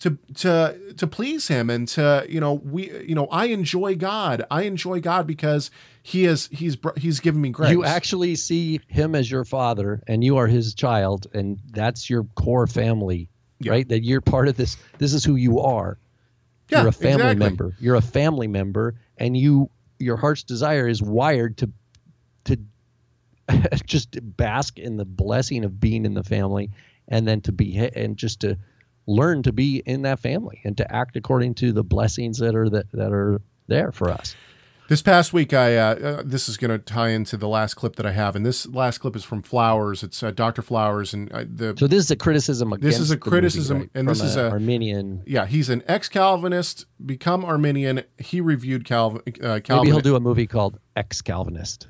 to 0.00 0.18
to 0.34 0.94
to 0.96 1.06
please 1.06 1.48
Him, 1.48 1.70
and 1.70 1.86
to 1.88 2.26
you 2.28 2.40
know 2.40 2.54
we 2.54 2.90
you 3.06 3.14
know 3.14 3.26
I 3.26 3.46
enjoy 3.46 3.94
God. 3.96 4.44
I 4.50 4.62
enjoy 4.62 5.00
God 5.00 5.26
because 5.26 5.70
He 6.02 6.24
is 6.24 6.48
He's 6.50 6.76
He's 6.96 7.20
given 7.20 7.40
me 7.40 7.50
grace. 7.50 7.70
You 7.70 7.84
actually 7.84 8.34
see 8.36 8.80
him 8.88 9.14
as 9.14 9.30
your 9.30 9.44
father 9.44 10.02
and 10.06 10.24
you 10.24 10.36
are 10.36 10.46
his 10.46 10.74
child 10.74 11.26
and 11.32 11.58
that's 11.70 12.10
your 12.10 12.24
core 12.34 12.66
family, 12.66 13.28
right? 13.64 13.88
That 13.88 14.02
you're 14.02 14.20
part 14.20 14.48
of 14.48 14.56
this 14.56 14.76
this 14.98 15.12
is 15.12 15.24
who 15.24 15.36
you 15.36 15.60
are. 15.60 15.98
Yeah, 16.70 16.80
you're 16.80 16.88
a 16.88 16.92
family 16.92 17.14
exactly. 17.14 17.46
member. 17.46 17.76
You're 17.78 17.96
a 17.96 18.02
family 18.02 18.48
member 18.48 18.94
and 19.18 19.36
you 19.36 19.70
your 20.00 20.16
heart's 20.16 20.42
desire 20.42 20.88
is 20.88 21.02
wired 21.02 21.58
to 21.58 21.70
to 22.44 22.58
just 23.86 24.18
bask 24.36 24.78
in 24.78 24.96
the 24.96 25.04
blessing 25.04 25.64
of 25.64 25.78
being 25.78 26.04
in 26.04 26.14
the 26.14 26.24
family 26.24 26.70
and 27.08 27.28
then 27.28 27.40
to 27.42 27.52
be 27.52 27.76
and 27.76 28.16
just 28.16 28.40
to 28.40 28.56
learn 29.06 29.42
to 29.42 29.52
be 29.52 29.82
in 29.84 30.02
that 30.02 30.18
family 30.20 30.60
and 30.64 30.76
to 30.76 30.94
act 30.94 31.16
according 31.16 31.54
to 31.54 31.72
the 31.72 31.84
blessings 31.84 32.38
that 32.38 32.54
are 32.54 32.68
that, 32.68 32.90
that 32.92 33.12
are 33.12 33.40
there 33.68 33.92
for 33.92 34.10
us. 34.10 34.34
This 34.90 35.02
past 35.02 35.32
week, 35.32 35.54
I 35.54 35.76
uh, 35.76 35.94
uh, 35.94 36.22
this 36.24 36.48
is 36.48 36.56
going 36.56 36.72
to 36.72 36.78
tie 36.78 37.10
into 37.10 37.36
the 37.36 37.46
last 37.46 37.74
clip 37.74 37.94
that 37.94 38.06
I 38.06 38.10
have, 38.10 38.34
and 38.34 38.44
this 38.44 38.66
last 38.66 38.98
clip 38.98 39.14
is 39.14 39.22
from 39.22 39.40
Flowers. 39.40 40.02
It's 40.02 40.20
uh, 40.20 40.32
Dr. 40.32 40.62
Flowers, 40.62 41.14
and 41.14 41.30
uh, 41.30 41.44
the 41.48 41.76
So 41.78 41.86
this 41.86 42.00
is 42.06 42.10
a 42.10 42.16
criticism 42.16 42.74
this 42.80 42.98
is 42.98 43.12
a 43.12 43.14
the 43.14 43.18
movie, 43.18 43.30
criticism, 43.30 43.78
right? 43.78 43.90
and 43.94 44.08
From 44.08 44.14
this 44.14 44.20
is 44.20 44.34
a 44.34 44.46
a 44.46 44.50
Arminian. 44.50 45.22
Yeah, 45.26 45.46
he's 45.46 45.68
an 45.68 45.84
ex-Calvinist, 45.86 46.86
become 47.06 47.44
Arminian. 47.44 48.02
He 48.18 48.40
reviewed 48.40 48.84
Calvin. 48.84 49.22
Uh, 49.28 49.60
Calvin. 49.60 49.76
Maybe 49.76 49.90
he'll 49.90 50.00
do 50.00 50.16
a 50.16 50.20
movie 50.20 50.48
called 50.48 50.80
Ex 50.96 51.22
Calvinist. 51.22 51.86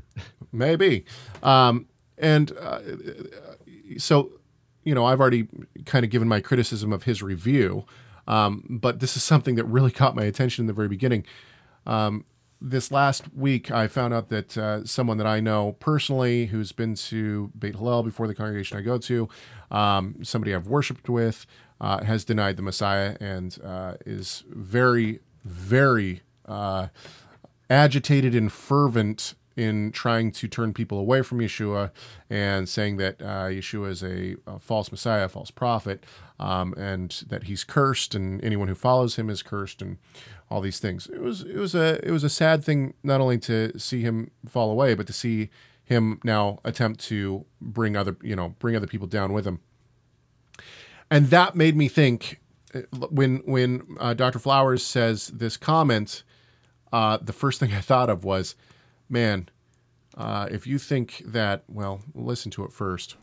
Maybe. 0.53 1.07
Um, 1.43 1.87
and 2.19 2.53
uh, 2.61 2.81
so 3.97 4.31
you 4.85 4.95
know, 4.95 5.07
I've 5.07 5.21
already 5.21 5.49
kind 5.87 6.05
of 6.05 6.11
given 6.11 6.29
my 6.29 6.43
criticism 6.43 6.93
of 6.93 7.05
his 7.05 7.23
review, 7.23 7.87
um, 8.29 8.63
but 8.69 9.01
this 9.01 9.17
is 9.17 9.23
something 9.23 9.55
that 9.55 9.65
really 9.65 9.91
caught 9.91 10.15
my 10.15 10.25
attention 10.25 10.65
in 10.65 10.67
the 10.67 10.75
very 10.75 10.89
beginning. 10.89 11.25
Um, 11.87 12.27
this 12.61 12.91
last 12.91 13.35
week, 13.35 13.71
I 13.71 13.89
found 13.89 14.13
out 14.13 14.29
that 14.29 14.57
uh, 14.57 14.85
someone 14.85 15.17
that 15.19 15.27
I 15.27 15.41
know 15.41 15.77
personally, 15.81 16.47
who's 16.47 16.73
been 16.73 16.95
to 16.95 17.51
Beit 17.59 17.77
Hillel 17.77 18.03
before 18.03 18.27
the 18.27 18.35
congregation 18.35 18.79
I 18.79 18.83
go 18.83 18.99
to, 18.99 19.29
um, 19.71 20.17
somebody 20.23 20.55
I've 20.55 20.67
worshipped 20.67 21.09
with, 21.09 21.47
uh, 21.81 22.05
has 22.05 22.25
denied 22.25 22.57
the 22.57 22.63
Messiah 22.63 23.17
and 23.21 23.59
uh, 23.65 23.95
is 24.05 24.45
very, 24.49 25.21
very 25.45 26.21
uh, 26.47 26.89
agitated 27.71 28.35
and 28.35 28.53
fervent 28.53 29.35
in 29.57 29.93
trying 29.93 30.33
to 30.33 30.49
turn 30.49 30.73
people 30.73 30.99
away 30.99 31.23
from 31.23 31.39
Yeshua 31.39 31.91
and 32.29 32.69
saying 32.69 32.97
that 32.99 33.21
uh, 33.21 33.49
Yeshua 33.49 33.91
is 33.91 34.03
a, 34.03 34.37
a, 34.47 34.59
false 34.59 34.91
Messiah, 34.91 35.25
a 35.25 35.29
false 35.29 35.51
prophet, 35.51 36.05
um, 36.39 36.73
and 36.75 37.25
that 37.29 37.45
he's 37.45 37.65
cursed, 37.65 38.15
and 38.15 38.43
anyone 38.45 38.69
who 38.69 38.75
follows 38.75 39.17
him 39.17 39.29
is 39.29 39.43
cursed, 39.43 39.83
and 39.83 39.99
all 40.51 40.61
these 40.61 40.79
things. 40.79 41.07
It 41.07 41.21
was 41.21 41.43
it 41.43 41.57
was 41.57 41.75
a 41.75 42.05
it 42.07 42.11
was 42.11 42.25
a 42.25 42.31
sad 42.31 42.65
thing 42.65 42.95
not 43.03 43.21
only 43.21 43.39
to 43.39 43.79
see 43.79 44.03
him 44.03 44.31
fall 44.49 44.71
away, 44.71 44.95
but 44.95 45.07
to 45.07 45.13
see 45.13 45.51
him 45.85 46.21
now 46.25 46.59
attempt 46.65 47.01
to 47.01 47.45
bring 47.61 47.97
other 47.97 48.17
you 48.23 48.35
know 48.35 48.51
bring 48.59 48.77
other 48.77 48.87
people 48.87 49.07
down 49.07 49.33
with 49.33 49.47
him. 49.47 49.61
And 51.11 51.27
that 51.29 51.57
made 51.57 51.77
me 51.77 51.89
think 51.89 52.41
uh, 52.75 52.81
when 53.11 53.39
when 53.45 53.97
uh, 53.99 54.15
Dr. 54.15 54.39
Flowers 54.39 54.85
says 54.85 55.29
this 55.29 55.57
comment, 55.57 56.25
uh, 56.93 57.19
the 57.21 57.33
first 57.33 57.61
thing 57.61 57.73
I 57.75 57.81
thought 57.81 58.11
of 58.11 58.25
was, 58.25 58.57
man, 59.09 59.49
uh, 60.17 60.49
if 60.51 60.67
you 60.67 60.79
think 60.79 61.23
that, 61.25 61.65
well, 61.69 62.03
listen 62.15 62.51
to 62.53 62.65
it 62.65 62.73
first. 62.73 63.17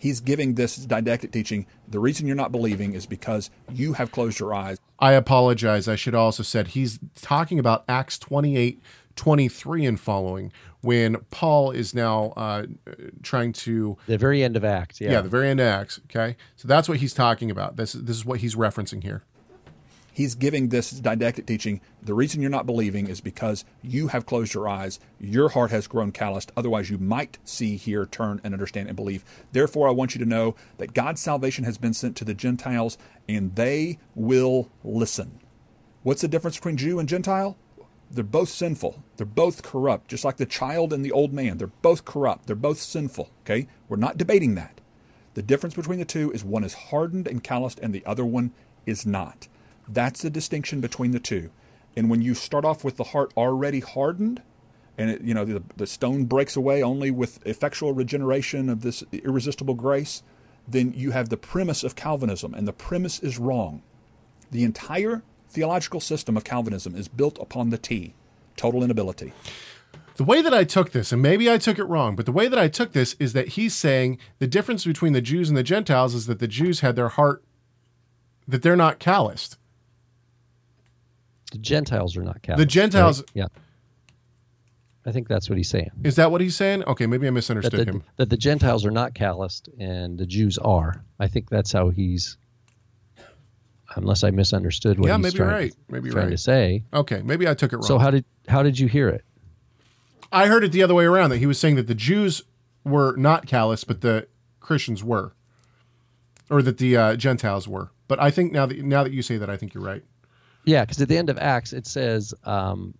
He's 0.00 0.20
giving 0.20 0.54
this 0.54 0.76
didactic 0.76 1.32
teaching. 1.32 1.66
The 1.88 1.98
reason 1.98 2.26
you're 2.26 2.36
not 2.36 2.52
believing 2.52 2.94
is 2.94 3.04
because 3.04 3.50
you 3.72 3.94
have 3.94 4.12
closed 4.12 4.38
your 4.38 4.54
eyes. 4.54 4.78
I 4.98 5.12
apologize. 5.12 5.88
I 5.88 5.96
should 5.96 6.14
also 6.14 6.42
said 6.42 6.68
he's 6.68 6.98
talking 7.14 7.58
about 7.58 7.84
Acts 7.88 8.18
28, 8.18 8.82
23 9.16 9.86
and 9.86 10.00
following 10.00 10.52
when 10.80 11.16
Paul 11.30 11.70
is 11.70 11.94
now 11.94 12.32
uh, 12.36 12.66
trying 13.22 13.52
to 13.52 13.96
the 14.06 14.18
very 14.18 14.42
end 14.42 14.56
of 14.56 14.64
Acts. 14.64 15.00
Yeah. 15.00 15.12
yeah, 15.12 15.20
the 15.20 15.28
very 15.28 15.48
end 15.48 15.60
of 15.60 15.66
Acts. 15.66 16.00
Okay, 16.06 16.36
so 16.56 16.68
that's 16.68 16.88
what 16.88 16.98
he's 16.98 17.14
talking 17.14 17.50
about. 17.50 17.76
This 17.76 17.92
this 17.92 18.16
is 18.16 18.24
what 18.24 18.40
he's 18.40 18.54
referencing 18.54 19.02
here. 19.02 19.22
He's 20.18 20.34
giving 20.34 20.70
this 20.70 20.90
didactic 20.90 21.46
teaching. 21.46 21.80
The 22.02 22.12
reason 22.12 22.40
you're 22.40 22.50
not 22.50 22.66
believing 22.66 23.06
is 23.06 23.20
because 23.20 23.64
you 23.82 24.08
have 24.08 24.26
closed 24.26 24.52
your 24.52 24.68
eyes. 24.68 24.98
Your 25.20 25.50
heart 25.50 25.70
has 25.70 25.86
grown 25.86 26.10
calloused. 26.10 26.50
Otherwise, 26.56 26.90
you 26.90 26.98
might 26.98 27.38
see, 27.44 27.76
hear, 27.76 28.04
turn, 28.04 28.40
and 28.42 28.52
understand 28.52 28.88
and 28.88 28.96
believe. 28.96 29.24
Therefore, 29.52 29.86
I 29.86 29.92
want 29.92 30.16
you 30.16 30.18
to 30.18 30.28
know 30.28 30.56
that 30.78 30.92
God's 30.92 31.20
salvation 31.20 31.62
has 31.62 31.78
been 31.78 31.94
sent 31.94 32.16
to 32.16 32.24
the 32.24 32.34
Gentiles, 32.34 32.98
and 33.28 33.54
they 33.54 34.00
will 34.16 34.68
listen. 34.82 35.38
What's 36.02 36.22
the 36.22 36.26
difference 36.26 36.56
between 36.56 36.78
Jew 36.78 36.98
and 36.98 37.08
Gentile? 37.08 37.56
They're 38.10 38.24
both 38.24 38.48
sinful. 38.48 39.04
They're 39.18 39.24
both 39.24 39.62
corrupt, 39.62 40.08
just 40.08 40.24
like 40.24 40.38
the 40.38 40.46
child 40.46 40.92
and 40.92 41.04
the 41.04 41.12
old 41.12 41.32
man. 41.32 41.58
They're 41.58 41.68
both 41.68 42.04
corrupt. 42.04 42.48
They're 42.48 42.56
both 42.56 42.80
sinful. 42.80 43.30
Okay? 43.44 43.68
We're 43.88 43.98
not 43.98 44.18
debating 44.18 44.56
that. 44.56 44.80
The 45.34 45.42
difference 45.42 45.76
between 45.76 46.00
the 46.00 46.04
two 46.04 46.32
is 46.32 46.42
one 46.42 46.64
is 46.64 46.74
hardened 46.74 47.28
and 47.28 47.44
calloused, 47.44 47.78
and 47.78 47.94
the 47.94 48.04
other 48.04 48.26
one 48.26 48.52
is 48.84 49.06
not. 49.06 49.46
That's 49.88 50.22
the 50.22 50.30
distinction 50.30 50.80
between 50.80 51.12
the 51.12 51.20
two. 51.20 51.50
And 51.96 52.10
when 52.10 52.22
you 52.22 52.34
start 52.34 52.64
off 52.64 52.84
with 52.84 52.96
the 52.96 53.04
heart 53.04 53.32
already 53.36 53.80
hardened, 53.80 54.42
and 54.96 55.10
it, 55.10 55.22
you 55.22 55.32
know 55.32 55.44
the, 55.44 55.62
the 55.76 55.86
stone 55.86 56.24
breaks 56.24 56.56
away 56.56 56.82
only 56.82 57.10
with 57.10 57.44
effectual 57.46 57.92
regeneration 57.92 58.68
of 58.68 58.82
this 58.82 59.02
irresistible 59.12 59.74
grace, 59.74 60.22
then 60.66 60.92
you 60.94 61.12
have 61.12 61.28
the 61.28 61.36
premise 61.36 61.82
of 61.82 61.96
Calvinism, 61.96 62.52
and 62.54 62.68
the 62.68 62.72
premise 62.72 63.20
is 63.20 63.38
wrong. 63.38 63.82
The 64.50 64.64
entire 64.64 65.22
theological 65.48 66.00
system 66.00 66.36
of 66.36 66.44
Calvinism 66.44 66.94
is 66.94 67.08
built 67.08 67.38
upon 67.40 67.70
the 67.70 67.78
T, 67.78 68.14
total 68.56 68.84
inability. 68.84 69.32
The 70.16 70.24
way 70.24 70.42
that 70.42 70.52
I 70.52 70.64
took 70.64 70.90
this, 70.90 71.12
and 71.12 71.22
maybe 71.22 71.50
I 71.50 71.58
took 71.58 71.78
it 71.78 71.84
wrong, 71.84 72.16
but 72.16 72.26
the 72.26 72.32
way 72.32 72.48
that 72.48 72.58
I 72.58 72.68
took 72.68 72.92
this 72.92 73.14
is 73.20 73.32
that 73.34 73.50
he's 73.50 73.74
saying 73.74 74.18
the 74.40 74.48
difference 74.48 74.84
between 74.84 75.12
the 75.12 75.20
Jews 75.20 75.48
and 75.48 75.56
the 75.56 75.62
Gentiles 75.62 76.14
is 76.14 76.26
that 76.26 76.40
the 76.40 76.48
Jews 76.48 76.80
had 76.80 76.96
their 76.96 77.08
heart, 77.08 77.44
that 78.46 78.62
they're 78.62 78.76
not 78.76 78.98
calloused. 78.98 79.56
The 81.52 81.58
Gentiles 81.58 82.16
are 82.16 82.22
not 82.22 82.42
Catholic. 82.42 82.66
The 82.66 82.70
Gentiles, 82.70 83.20
right? 83.20 83.30
yeah. 83.34 83.46
I 85.06 85.12
think 85.12 85.26
that's 85.26 85.48
what 85.48 85.56
he's 85.56 85.70
saying. 85.70 85.90
Is 86.04 86.16
that 86.16 86.30
what 86.30 86.42
he's 86.42 86.54
saying? 86.54 86.84
Okay, 86.84 87.06
maybe 87.06 87.26
I 87.26 87.30
misunderstood 87.30 87.80
that 87.80 87.84
the, 87.86 87.92
him. 87.92 88.04
That 88.16 88.28
the 88.28 88.36
Gentiles 88.36 88.84
are 88.84 88.90
not 88.90 89.14
calloused 89.14 89.68
and 89.78 90.18
the 90.18 90.26
Jews 90.26 90.58
are. 90.58 91.02
I 91.18 91.28
think 91.28 91.48
that's 91.48 91.72
how 91.72 91.88
he's. 91.88 92.36
Unless 93.96 94.22
I 94.22 94.30
misunderstood 94.30 94.98
what 94.98 95.08
yeah, 95.08 95.16
he's 95.16 95.22
maybe 95.22 95.36
trying, 95.36 95.50
right. 95.50 95.74
maybe 95.88 96.10
trying 96.10 96.24
right. 96.26 96.30
to 96.32 96.38
say. 96.38 96.84
Okay, 96.92 97.22
maybe 97.22 97.48
I 97.48 97.54
took 97.54 97.72
it 97.72 97.76
wrong. 97.76 97.86
So 97.86 97.98
how 97.98 98.10
did 98.10 98.26
how 98.46 98.62
did 98.62 98.78
you 98.78 98.86
hear 98.86 99.08
it? 99.08 99.24
I 100.30 100.46
heard 100.46 100.62
it 100.62 100.72
the 100.72 100.82
other 100.82 100.92
way 100.92 101.06
around. 101.06 101.30
That 101.30 101.38
he 101.38 101.46
was 101.46 101.58
saying 101.58 101.76
that 101.76 101.86
the 101.86 101.94
Jews 101.94 102.42
were 102.84 103.16
not 103.16 103.46
callous, 103.46 103.84
but 103.84 104.02
the 104.02 104.28
Christians 104.60 105.02
were, 105.02 105.32
or 106.50 106.60
that 106.60 106.76
the 106.76 106.98
uh, 106.98 107.16
Gentiles 107.16 107.66
were. 107.66 107.90
But 108.08 108.20
I 108.20 108.30
think 108.30 108.52
now 108.52 108.66
that 108.66 108.78
now 108.84 109.04
that 109.04 109.12
you 109.12 109.22
say 109.22 109.38
that, 109.38 109.48
I 109.48 109.56
think 109.56 109.72
you're 109.72 109.82
right. 109.84 110.04
Yeah, 110.68 110.82
because 110.84 111.00
at 111.00 111.08
the 111.08 111.16
end 111.16 111.30
of 111.30 111.38
Acts 111.38 111.72
it 111.72 111.86
says 111.86 112.34
um, 112.44 112.92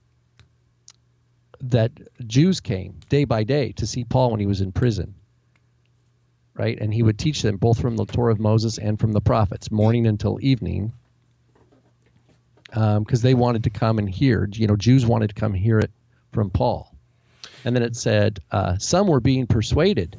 that 1.60 1.92
Jews 2.26 2.60
came 2.60 3.00
day 3.10 3.24
by 3.24 3.44
day 3.44 3.72
to 3.72 3.86
see 3.86 4.04
Paul 4.04 4.30
when 4.30 4.40
he 4.40 4.46
was 4.46 4.62
in 4.62 4.72
prison. 4.72 5.14
Right, 6.54 6.80
and 6.80 6.92
he 6.92 7.02
would 7.02 7.18
teach 7.18 7.42
them 7.42 7.58
both 7.58 7.78
from 7.78 7.96
the 7.96 8.06
Torah 8.06 8.32
of 8.32 8.40
Moses 8.40 8.78
and 8.78 8.98
from 8.98 9.12
the 9.12 9.20
prophets, 9.20 9.70
morning 9.70 10.06
until 10.06 10.38
evening, 10.40 10.92
because 12.64 12.96
um, 12.96 13.04
they 13.20 13.34
wanted 13.34 13.64
to 13.64 13.70
come 13.70 13.98
and 13.98 14.08
hear. 14.08 14.48
You 14.50 14.66
know, 14.66 14.74
Jews 14.74 15.04
wanted 15.04 15.28
to 15.28 15.34
come 15.34 15.52
hear 15.52 15.78
it 15.78 15.90
from 16.32 16.48
Paul. 16.48 16.92
And 17.66 17.76
then 17.76 17.82
it 17.82 17.96
said 17.96 18.40
uh, 18.50 18.78
some 18.78 19.06
were 19.08 19.20
being 19.20 19.46
persuaded, 19.46 20.16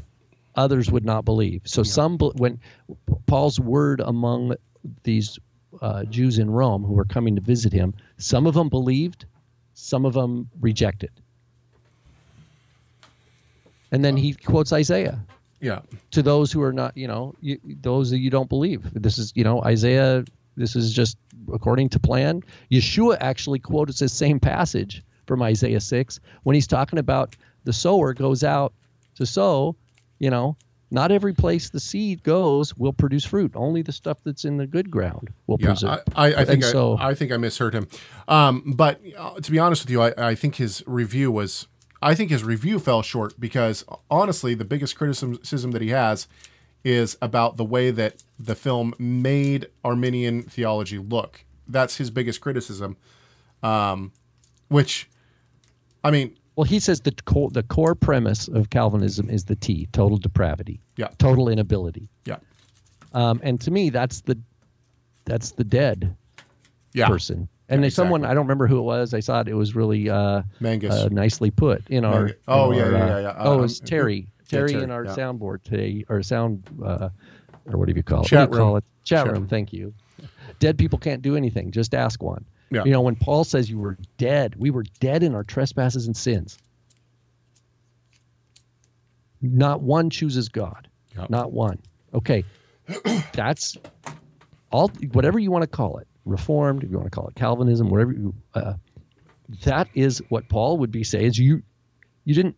others 0.56 0.92
would 0.92 1.04
not 1.04 1.26
believe. 1.26 1.64
So 1.66 1.82
yeah. 1.82 1.92
some 1.92 2.20
when 2.20 2.60
Paul's 3.26 3.60
word 3.60 4.02
among 4.02 4.54
these 5.04 5.40
uh, 5.82 6.04
Jews 6.06 6.40
in 6.40 6.50
Rome 6.50 6.84
who 6.84 6.94
were 6.94 7.06
coming 7.06 7.36
to 7.36 7.42
visit 7.42 7.74
him. 7.74 7.94
Some 8.18 8.48
of 8.48 8.54
them 8.54 8.70
believed, 8.70 9.26
some 9.74 10.06
of 10.06 10.14
them 10.14 10.50
rejected. 10.60 11.12
And 13.92 14.04
then 14.06 14.18
he 14.18 14.34
quotes 14.34 14.72
Isaiah. 14.72 15.20
Yeah. 15.62 15.80
To 16.12 16.22
those 16.22 16.52
who 16.52 16.62
are 16.62 16.74
not, 16.74 16.96
you 16.96 17.08
know, 17.08 17.34
you, 17.42 17.60
those 17.64 18.12
that 18.12 18.20
you 18.20 18.30
don't 18.30 18.50
believe. 18.50 18.82
This 18.94 19.18
is, 19.18 19.34
you 19.36 19.44
know, 19.44 19.62
Isaiah. 19.64 20.24
This 20.56 20.76
is 20.76 20.94
just 20.94 21.18
according 21.52 21.90
to 21.90 22.00
plan. 22.00 22.44
Yeshua 22.72 23.18
actually 23.20 23.60
quotes 23.60 24.00
this 24.00 24.14
same 24.14 24.40
passage 24.40 25.04
from 25.26 25.42
Isaiah 25.42 25.80
six 25.80 26.20
when 26.44 26.54
he's 26.54 26.68
talking 26.68 27.00
about 27.00 27.36
the 27.64 27.74
sower 27.74 28.14
goes 28.14 28.44
out 28.44 28.74
to 29.16 29.26
sow. 29.26 29.76
You 30.20 30.30
know, 30.30 30.58
not 30.92 31.12
every 31.12 31.34
place 31.34 31.70
the 31.70 31.80
seed 31.80 32.24
goes 32.24 32.76
will 32.76 32.94
produce 32.94 33.26
fruit. 33.26 33.52
Only 33.56 33.82
the 33.82 33.92
stuff 33.92 34.18
that's 34.24 34.46
in 34.46 34.58
the 34.58 34.66
good 34.66 34.90
ground 34.90 35.30
will 35.48 35.58
yeah, 35.60 35.68
preserve. 35.68 36.02
I, 36.16 36.34
I, 36.34 36.42
I 36.42 36.46
think 36.46 36.64
I, 36.64 36.72
so, 36.72 36.98
I, 37.00 37.14
think 37.14 37.32
I 37.32 37.38
misheard 37.38 37.74
him. 37.74 37.88
Um, 38.28 38.74
but 38.76 39.00
uh, 39.18 39.40
to 39.40 39.52
be 39.52 39.60
honest 39.60 39.84
with 39.84 39.92
you, 39.92 40.02
I, 40.02 40.14
I 40.18 40.36
think 40.36 40.56
his 40.56 40.84
review 40.88 41.32
was. 41.32 41.68
I 42.02 42.16
think 42.16 42.30
his 42.32 42.46
review 42.46 42.80
fell 42.80 43.02
short 43.02 43.38
because 43.40 43.84
honestly, 44.10 44.54
the 44.54 44.64
biggest 44.64 44.96
criticism 44.96 45.72
that 45.72 45.82
he 45.82 45.90
has 45.90 46.28
is 46.84 47.18
about 47.22 47.58
the 47.58 47.66
way 47.66 47.92
that 47.92 48.24
the 48.40 48.56
film 48.56 48.94
made 48.98 49.68
Arminian 49.84 50.44
theology 50.44 50.98
look. 50.98 51.44
That's 51.68 51.98
his 51.98 52.10
biggest 52.10 52.40
criticism. 52.40 52.96
Um, 53.62 54.14
which, 54.70 55.10
I 56.06 56.12
mean, 56.12 56.38
well, 56.60 56.66
he 56.66 56.82
says 56.82 57.00
the 57.00 57.14
core 57.24 57.50
the 57.50 57.64
core 57.64 57.96
premise 57.96 58.50
of 58.50 58.70
Calvinism 58.70 59.30
is 59.30 59.46
the 59.46 59.56
T, 59.56 59.88
total 59.94 60.18
depravity. 60.18 60.82
Yeah. 60.98 61.08
Total 61.18 61.48
inability. 61.48 62.10
Yeah. 62.26 62.36
Um, 63.14 63.40
and 63.42 63.62
to 63.62 63.72
me, 63.72 63.90
that's 63.90 64.20
the 64.20 64.38
that's 65.24 65.52
the 65.52 65.64
dead 65.64 66.18
yeah. 66.92 67.08
person. 67.08 67.48
And 67.70 67.80
yeah, 67.80 67.86
exactly. 67.86 67.92
someone 67.92 68.26
I 68.26 68.34
don't 68.34 68.44
remember 68.44 68.68
who 68.68 68.78
it 68.78 68.82
was. 68.82 69.14
I 69.14 69.22
saw 69.22 69.40
it 69.40 69.48
It 69.48 69.54
was 69.54 69.74
really 69.74 70.10
uh, 70.10 70.42
Mangus. 70.60 70.94
Uh, 70.94 71.08
nicely 71.10 71.50
put 71.50 71.90
in 71.90 72.04
our. 72.04 72.26
Mangus. 72.26 72.38
Oh 72.50 72.72
in 72.72 72.78
yeah, 72.78 72.84
our, 72.84 72.92
yeah, 72.92 72.98
uh, 72.98 73.08
yeah, 73.08 73.20
yeah. 73.22 73.36
oh, 73.40 73.60
um, 73.60 73.64
it's 73.64 73.80
Terry. 73.80 74.28
Terry, 74.50 74.72
Terry 74.74 74.84
in 74.84 74.92
our 74.92 75.06
soundboard 75.06 75.64
today, 75.64 76.04
or 76.10 76.22
sound, 76.22 76.66
uh, 76.84 77.08
or 77.68 77.78
what 77.78 77.88
do 77.88 77.94
you 77.96 78.04
call 78.04 78.24
it? 78.24 78.28
Chat 78.28 78.50
what 78.50 78.52
do 78.52 78.58
you 78.58 78.64
call 78.64 78.74
room. 78.74 78.78
it? 78.80 78.84
Chat, 79.06 79.26
Chat 79.26 79.34
room. 79.34 79.48
Thank 79.48 79.72
you. 79.72 79.94
Dead 80.60 80.78
people 80.78 81.00
can't 81.00 81.22
do 81.22 81.38
anything. 81.38 81.72
Just 81.72 81.94
ask 81.94 82.22
one. 82.22 82.44
Yeah. 82.72 82.84
You 82.86 82.92
know, 82.92 83.02
when 83.02 83.16
Paul 83.16 83.44
says 83.44 83.70
you 83.70 83.80
were 83.80 83.98
dead, 84.18 84.56
we 84.58 84.70
were 84.70 84.84
dead 85.00 85.24
in 85.24 85.34
our 85.34 85.44
trespasses 85.44 86.08
and 86.08 86.16
sins. 86.16 86.58
Not 89.42 89.82
one 89.82 90.10
chooses 90.10 90.50
God. 90.50 90.88
Yep. 91.18 91.30
Not 91.30 91.52
one. 91.52 91.80
Okay. 92.14 92.44
That's 93.34 93.78
all, 94.72 94.90
whatever 95.14 95.40
you 95.40 95.52
want 95.52 95.64
to 95.64 95.68
call 95.68 95.98
it, 95.98 96.08
Reformed, 96.26 96.84
if 96.84 96.92
you 96.92 96.98
want 96.98 97.12
to 97.12 97.16
call 97.16 97.28
it 97.28 97.36
Calvinism, 97.36 97.90
whatever 97.90 98.12
you, 98.12 98.36
uh, 98.54 98.74
that 99.64 99.88
is 99.96 100.22
what 100.30 100.48
Paul 100.50 100.78
would 100.78 100.92
be 100.92 101.04
saying 101.04 101.26
is 101.26 101.38
you, 101.40 101.64
you 102.26 102.36
didn't, 102.36 102.58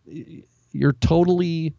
you're 0.73 0.93
totally 0.93 1.73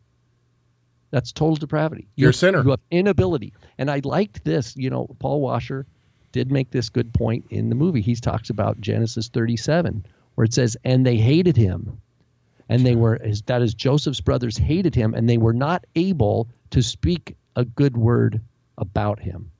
That's 1.10 1.32
total 1.32 1.56
depravity. 1.56 2.08
You're 2.16 2.30
a 2.30 2.34
sinner. 2.34 2.62
You 2.62 2.70
have 2.70 2.80
inability. 2.90 3.52
And 3.76 3.90
I 3.90 4.00
liked 4.04 4.44
this. 4.44 4.74
You 4.76 4.88
know, 4.88 5.14
Paul 5.18 5.40
Washer 5.42 5.86
did 6.32 6.50
make 6.50 6.70
this 6.70 6.88
good 6.88 7.12
point 7.12 7.44
in 7.50 7.68
the 7.68 7.74
movie. 7.74 8.00
He 8.00 8.14
talks 8.16 8.50
about 8.50 8.80
Genesis 8.80 9.28
37, 9.28 10.04
where 10.34 10.44
it 10.44 10.54
says, 10.54 10.76
"And 10.84 11.06
they 11.06 11.16
hated 11.16 11.56
him." 11.56 12.00
And 12.68 12.86
they 12.86 12.96
were 12.96 13.20
that 13.46 13.62
is 13.62 13.74
Joseph's 13.74 14.20
brothers 14.20 14.56
hated 14.56 14.94
him, 14.94 15.14
and 15.14 15.28
they 15.28 15.38
were 15.38 15.52
not 15.52 15.84
able 15.94 16.48
to 16.70 16.82
speak 16.82 17.36
a 17.54 17.64
good 17.64 17.96
word 17.96 18.40
about 18.78 19.20
him 19.20 19.50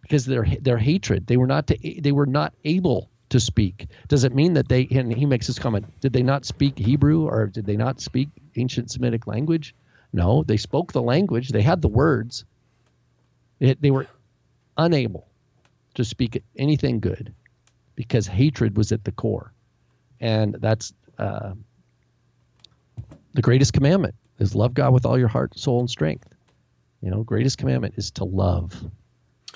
because 0.00 0.24
their 0.24 0.46
their 0.60 0.78
hatred. 0.78 1.26
They 1.26 1.36
were 1.36 1.46
not 1.46 1.66
to, 1.68 2.00
they 2.00 2.12
were 2.12 2.26
not 2.26 2.54
able 2.64 3.10
to 3.28 3.40
speak. 3.40 3.86
Does 4.08 4.24
it 4.24 4.34
mean 4.34 4.54
that 4.54 4.68
they? 4.68 4.86
And 4.90 5.12
he 5.12 5.26
makes 5.26 5.46
this 5.46 5.58
comment: 5.58 5.86
Did 6.00 6.12
they 6.12 6.22
not 6.22 6.44
speak 6.44 6.78
Hebrew 6.78 7.26
or 7.26 7.46
did 7.46 7.66
they 7.66 7.76
not 7.76 8.00
speak 8.00 8.28
ancient 8.56 8.90
Semitic 8.90 9.26
language? 9.26 9.74
No, 10.12 10.42
they 10.42 10.58
spoke 10.58 10.92
the 10.92 11.02
language. 11.02 11.48
They 11.48 11.62
had 11.62 11.80
the 11.82 11.88
words. 11.88 12.44
It, 13.60 13.80
they 13.80 13.90
were 13.90 14.06
unable 14.76 15.26
to 15.94 16.04
speak 16.04 16.42
anything 16.56 17.00
good 17.00 17.34
because 17.94 18.26
hatred 18.26 18.76
was 18.76 18.92
at 18.92 19.04
the 19.04 19.12
core, 19.12 19.52
and 20.20 20.56
that's 20.60 20.92
uh, 21.18 21.52
the 23.34 23.42
greatest 23.42 23.72
commandment 23.72 24.14
is 24.38 24.54
love 24.54 24.74
God 24.74 24.92
with 24.92 25.06
all 25.06 25.18
your 25.18 25.28
heart, 25.28 25.58
soul, 25.58 25.80
and 25.80 25.90
strength. 25.90 26.28
You 27.00 27.10
know, 27.10 27.22
greatest 27.22 27.58
commandment 27.58 27.94
is 27.96 28.10
to 28.12 28.24
love. 28.24 28.84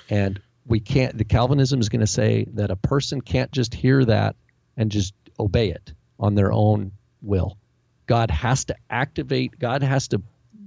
And 0.09 0.39
we 0.65 0.79
can't, 0.79 1.17
the 1.17 1.23
Calvinism 1.23 1.79
is 1.79 1.89
going 1.89 2.01
to 2.01 2.07
say 2.07 2.45
that 2.53 2.71
a 2.71 2.75
person 2.75 3.21
can't 3.21 3.51
just 3.51 3.73
hear 3.73 4.03
that 4.05 4.35
and 4.75 4.91
just 4.91 5.13
obey 5.39 5.69
it 5.69 5.93
on 6.19 6.35
their 6.35 6.51
own 6.51 6.91
will. 7.21 7.57
God 8.05 8.31
has 8.31 8.65
to 8.65 8.75
activate, 8.89 9.59
God 9.59 9.83
has 9.83 10.07
to 10.09 10.21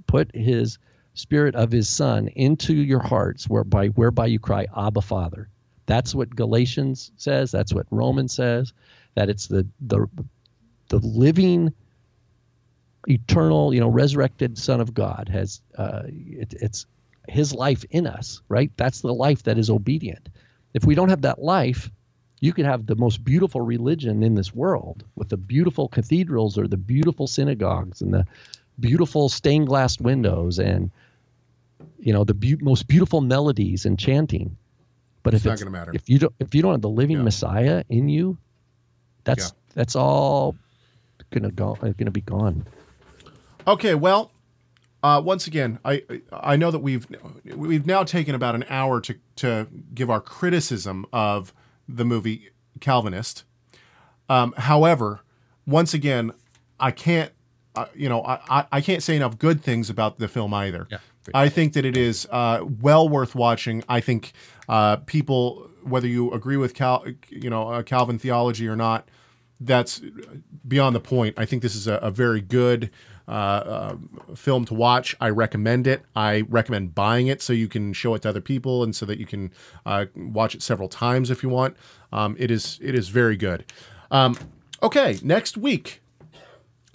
put 0.07 0.33
his 0.35 0.77
spirit 1.13 1.55
of 1.55 1.71
his 1.71 1.89
son 1.89 2.27
into 2.29 2.73
your 2.73 2.99
hearts 2.99 3.49
whereby 3.49 3.87
whereby 3.87 4.25
you 4.25 4.39
cry 4.39 4.65
abba 4.77 5.01
father 5.01 5.49
that's 5.87 6.15
what 6.15 6.35
galatians 6.35 7.11
says 7.17 7.51
that's 7.51 7.73
what 7.73 7.87
romans 7.91 8.33
says 8.33 8.73
that 9.15 9.29
it's 9.29 9.47
the 9.47 9.67
the 9.81 10.07
the 10.89 10.99
living 10.99 11.73
eternal, 13.07 13.73
you 13.73 13.79
know, 13.79 13.89
resurrected 13.89 14.57
Son 14.57 14.81
of 14.81 14.93
God 14.93 15.29
has 15.31 15.61
uh, 15.77 16.03
it, 16.07 16.53
it's 16.61 16.85
His 17.27 17.53
life 17.53 17.83
in 17.91 18.07
us, 18.07 18.41
right? 18.49 18.71
That's 18.77 19.01
the 19.01 19.13
life 19.13 19.43
that 19.43 19.57
is 19.57 19.69
obedient. 19.69 20.29
If 20.73 20.85
we 20.85 20.95
don't 20.95 21.09
have 21.09 21.23
that 21.23 21.41
life, 21.41 21.91
you 22.41 22.53
could 22.53 22.65
have 22.65 22.85
the 22.87 22.95
most 22.95 23.23
beautiful 23.23 23.61
religion 23.61 24.23
in 24.23 24.35
this 24.35 24.53
world 24.53 25.03
with 25.15 25.29
the 25.29 25.37
beautiful 25.37 25.87
cathedrals 25.89 26.57
or 26.57 26.67
the 26.67 26.77
beautiful 26.77 27.27
synagogues 27.27 28.01
and 28.01 28.13
the 28.13 28.25
beautiful 28.79 29.29
stained 29.29 29.67
glass 29.67 29.99
windows 29.99 30.59
and 30.59 30.91
you 31.99 32.13
know 32.13 32.23
the 32.23 32.33
be- 32.33 32.57
most 32.61 32.87
beautiful 32.87 33.21
melodies 33.21 33.85
and 33.85 33.99
chanting. 33.99 34.57
But 35.23 35.33
It's 35.33 35.45
if 35.45 35.49
not 35.51 35.59
gonna 35.59 35.71
matter. 35.71 35.91
if 35.93 36.09
you 36.09 36.19
don't 36.19 36.33
if 36.39 36.55
you 36.55 36.61
don't 36.61 36.71
have 36.71 36.81
the 36.81 36.89
living 36.89 37.23
Messiah 37.23 37.83
in 37.89 38.09
you, 38.09 38.37
that's 39.23 39.53
that's 39.73 39.95
all 39.95 40.55
gonna 41.31 41.51
go 41.51 41.75
gonna 41.75 42.11
be 42.11 42.21
gone. 42.21 42.65
Okay, 43.67 43.93
well, 43.93 44.31
uh, 45.03 45.21
once 45.23 45.47
again, 45.47 45.79
I 45.85 46.03
I 46.31 46.55
know 46.55 46.71
that 46.71 46.79
we've 46.79 47.07
we've 47.55 47.85
now 47.85 48.03
taken 48.03 48.35
about 48.35 48.55
an 48.55 48.65
hour 48.69 48.99
to 49.01 49.15
to 49.37 49.67
give 49.93 50.09
our 50.09 50.21
criticism 50.21 51.05
of 51.13 51.53
the 51.87 52.05
movie 52.05 52.49
Calvinist. 52.79 53.43
Um, 54.29 54.53
however, 54.57 55.21
once 55.65 55.93
again, 55.93 56.31
I 56.79 56.91
can't 56.91 57.31
uh, 57.75 57.85
you 57.95 58.09
know 58.09 58.23
I, 58.23 58.39
I 58.49 58.65
I 58.73 58.81
can't 58.81 59.03
say 59.03 59.15
enough 59.15 59.37
good 59.37 59.61
things 59.61 59.89
about 59.89 60.19
the 60.19 60.27
film 60.27 60.53
either. 60.53 60.87
Yeah, 60.89 60.97
I 61.33 61.49
think 61.49 61.73
that 61.73 61.85
it 61.85 61.97
is 61.97 62.27
uh, 62.31 62.65
well 62.81 63.07
worth 63.07 63.35
watching. 63.35 63.83
I 63.87 63.99
think 64.01 64.33
uh, 64.71 64.95
people, 65.05 65.69
whether 65.83 66.07
you 66.07 66.31
agree 66.31 66.55
with 66.55 66.73
Cal, 66.73 67.05
you 67.29 67.49
know, 67.49 67.67
uh, 67.67 67.83
Calvin 67.83 68.17
theology 68.17 68.69
or 68.69 68.77
not, 68.77 69.09
that's 69.59 70.01
beyond 70.65 70.95
the 70.95 71.01
point. 71.01 71.35
I 71.37 71.43
think 71.45 71.61
this 71.61 71.75
is 71.75 71.87
a, 71.87 71.95
a 71.95 72.09
very 72.09 72.39
good 72.39 72.89
uh, 73.27 73.31
uh, 73.31 73.95
film 74.33 74.63
to 74.65 74.73
watch. 74.73 75.13
I 75.19 75.29
recommend 75.29 75.87
it. 75.87 76.03
I 76.15 76.45
recommend 76.47 76.95
buying 76.95 77.27
it 77.27 77.41
so 77.41 77.51
you 77.51 77.67
can 77.67 77.91
show 77.91 78.15
it 78.15 78.21
to 78.21 78.29
other 78.29 78.39
people 78.39 78.81
and 78.81 78.95
so 78.95 79.05
that 79.05 79.19
you 79.19 79.25
can 79.25 79.51
uh, 79.85 80.05
watch 80.15 80.55
it 80.55 80.61
several 80.61 80.87
times 80.87 81.29
if 81.29 81.43
you 81.43 81.49
want. 81.49 81.75
Um, 82.13 82.37
it 82.39 82.49
is 82.49 82.79
it 82.81 82.95
is 82.95 83.09
very 83.09 83.35
good. 83.35 83.65
Um, 84.09 84.37
okay, 84.81 85.19
next 85.21 85.57
week 85.57 86.01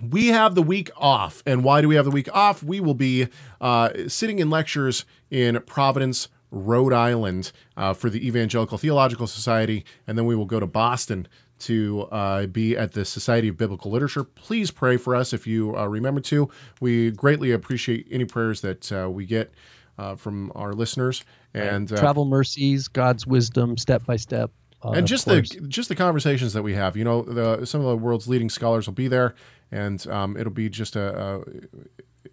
we 0.01 0.29
have 0.29 0.55
the 0.55 0.63
week 0.63 0.91
off. 0.97 1.43
And 1.47 1.63
why 1.63 1.81
do 1.81 1.89
we 1.89 1.95
have 1.97 2.07
the 2.07 2.11
week 2.11 2.35
off? 2.35 2.63
We 2.63 2.81
will 2.81 2.95
be 2.95 3.29
uh, 3.61 3.91
sitting 4.09 4.39
in 4.39 4.51
lectures 4.51 5.05
in 5.31 5.61
Providence, 5.67 6.29
Rhode 6.51 6.93
Island 6.93 7.53
uh, 7.77 7.93
for 7.95 8.11
the 8.11 8.27
Evangelical 8.27 8.79
Theological 8.79 9.27
Society, 9.27 9.85
and 10.07 10.17
then 10.17 10.27
we 10.27 10.35
will 10.37 10.47
go 10.47 10.61
to 10.61 10.67
Boston 10.67 11.29
to 11.59 12.03
uh, 12.13 12.47
be 12.47 12.77
at 12.77 12.93
the 12.93 13.05
Society 13.05 13.49
of 13.49 13.57
Biblical 13.57 13.91
Literature. 13.91 14.25
Please 14.25 14.71
pray 14.71 14.97
for 14.97 15.15
us 15.17 15.33
if 15.33 15.47
you 15.47 15.77
uh, 15.77 15.87
remember 15.87 16.21
to. 16.23 16.51
We 16.81 17.11
greatly 17.13 17.51
appreciate 17.53 18.07
any 18.11 18.27
prayers 18.27 18.61
that 18.61 18.93
uh, 18.93 19.09
we 19.11 19.25
get 19.25 19.53
uh, 19.99 20.17
from 20.17 20.53
our 20.55 20.73
listeners. 20.75 21.25
And 21.55 21.91
uh, 21.91 21.97
travel 21.97 22.27
mercies, 22.27 22.89
God's 22.89 23.27
wisdom, 23.27 23.79
step 23.79 24.05
by 24.05 24.17
step. 24.17 24.51
uh, 24.83 24.91
and 24.91 25.07
just 25.07 25.25
the 25.25 25.41
just 25.41 25.89
the 25.89 25.97
conversations 25.97 26.53
that 26.53 26.63
we 26.63 26.75
have. 26.75 26.97
You 26.97 27.05
know, 27.05 27.23
the, 27.23 27.65
some 27.65 27.81
of 27.81 27.87
the 27.87 27.97
world's 27.97 28.29
leading 28.29 28.51
scholars 28.51 28.87
will 28.87 28.95
be 28.95 29.09
there, 29.09 29.35
and 29.73 30.07
um, 30.09 30.37
it'll 30.37 30.53
be 30.53 30.69
just 30.69 30.97
a, 30.97 31.37
a, 31.37 31.41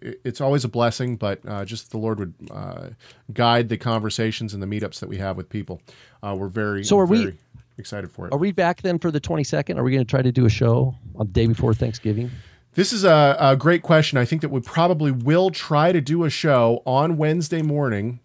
it's 0.00 0.40
always 0.40 0.64
a 0.64 0.68
blessing, 0.68 1.16
but 1.16 1.40
uh, 1.46 1.64
just 1.64 1.90
the 1.90 1.98
Lord 1.98 2.18
would 2.18 2.34
uh, 2.50 2.88
guide 3.32 3.68
the 3.68 3.76
conversations 3.78 4.54
and 4.54 4.62
the 4.62 4.66
meetups 4.66 5.00
that 5.00 5.08
we 5.08 5.18
have 5.18 5.36
with 5.36 5.48
people. 5.48 5.80
Uh, 6.22 6.34
we're 6.38 6.48
very 6.48 6.84
So 6.84 6.98
are 6.98 7.06
we- 7.06 7.38
excited 7.78 8.10
for 8.10 8.26
it. 8.28 8.32
Are 8.32 8.38
we 8.38 8.52
back 8.52 8.82
then 8.82 8.98
for 8.98 9.10
the 9.10 9.20
22nd? 9.20 9.76
Are 9.78 9.82
we 9.82 9.90
going 9.90 10.04
to 10.04 10.08
try 10.10 10.22
to 10.22 10.30
do 10.32 10.46
a 10.46 10.50
show 10.50 10.94
on 11.16 11.26
the 11.26 11.32
day 11.32 11.46
before 11.46 11.74
Thanksgiving? 11.74 12.30
This 12.74 12.92
is 12.92 13.04
a, 13.04 13.36
a 13.38 13.56
great 13.56 13.82
question. 13.82 14.18
I 14.18 14.24
think 14.24 14.42
that 14.42 14.48
we 14.50 14.60
probably 14.60 15.10
will 15.10 15.50
try 15.50 15.90
to 15.92 16.00
do 16.00 16.24
a 16.24 16.30
show 16.30 16.82
on 16.86 17.16
Wednesday 17.16 17.62
morning, 17.62 18.20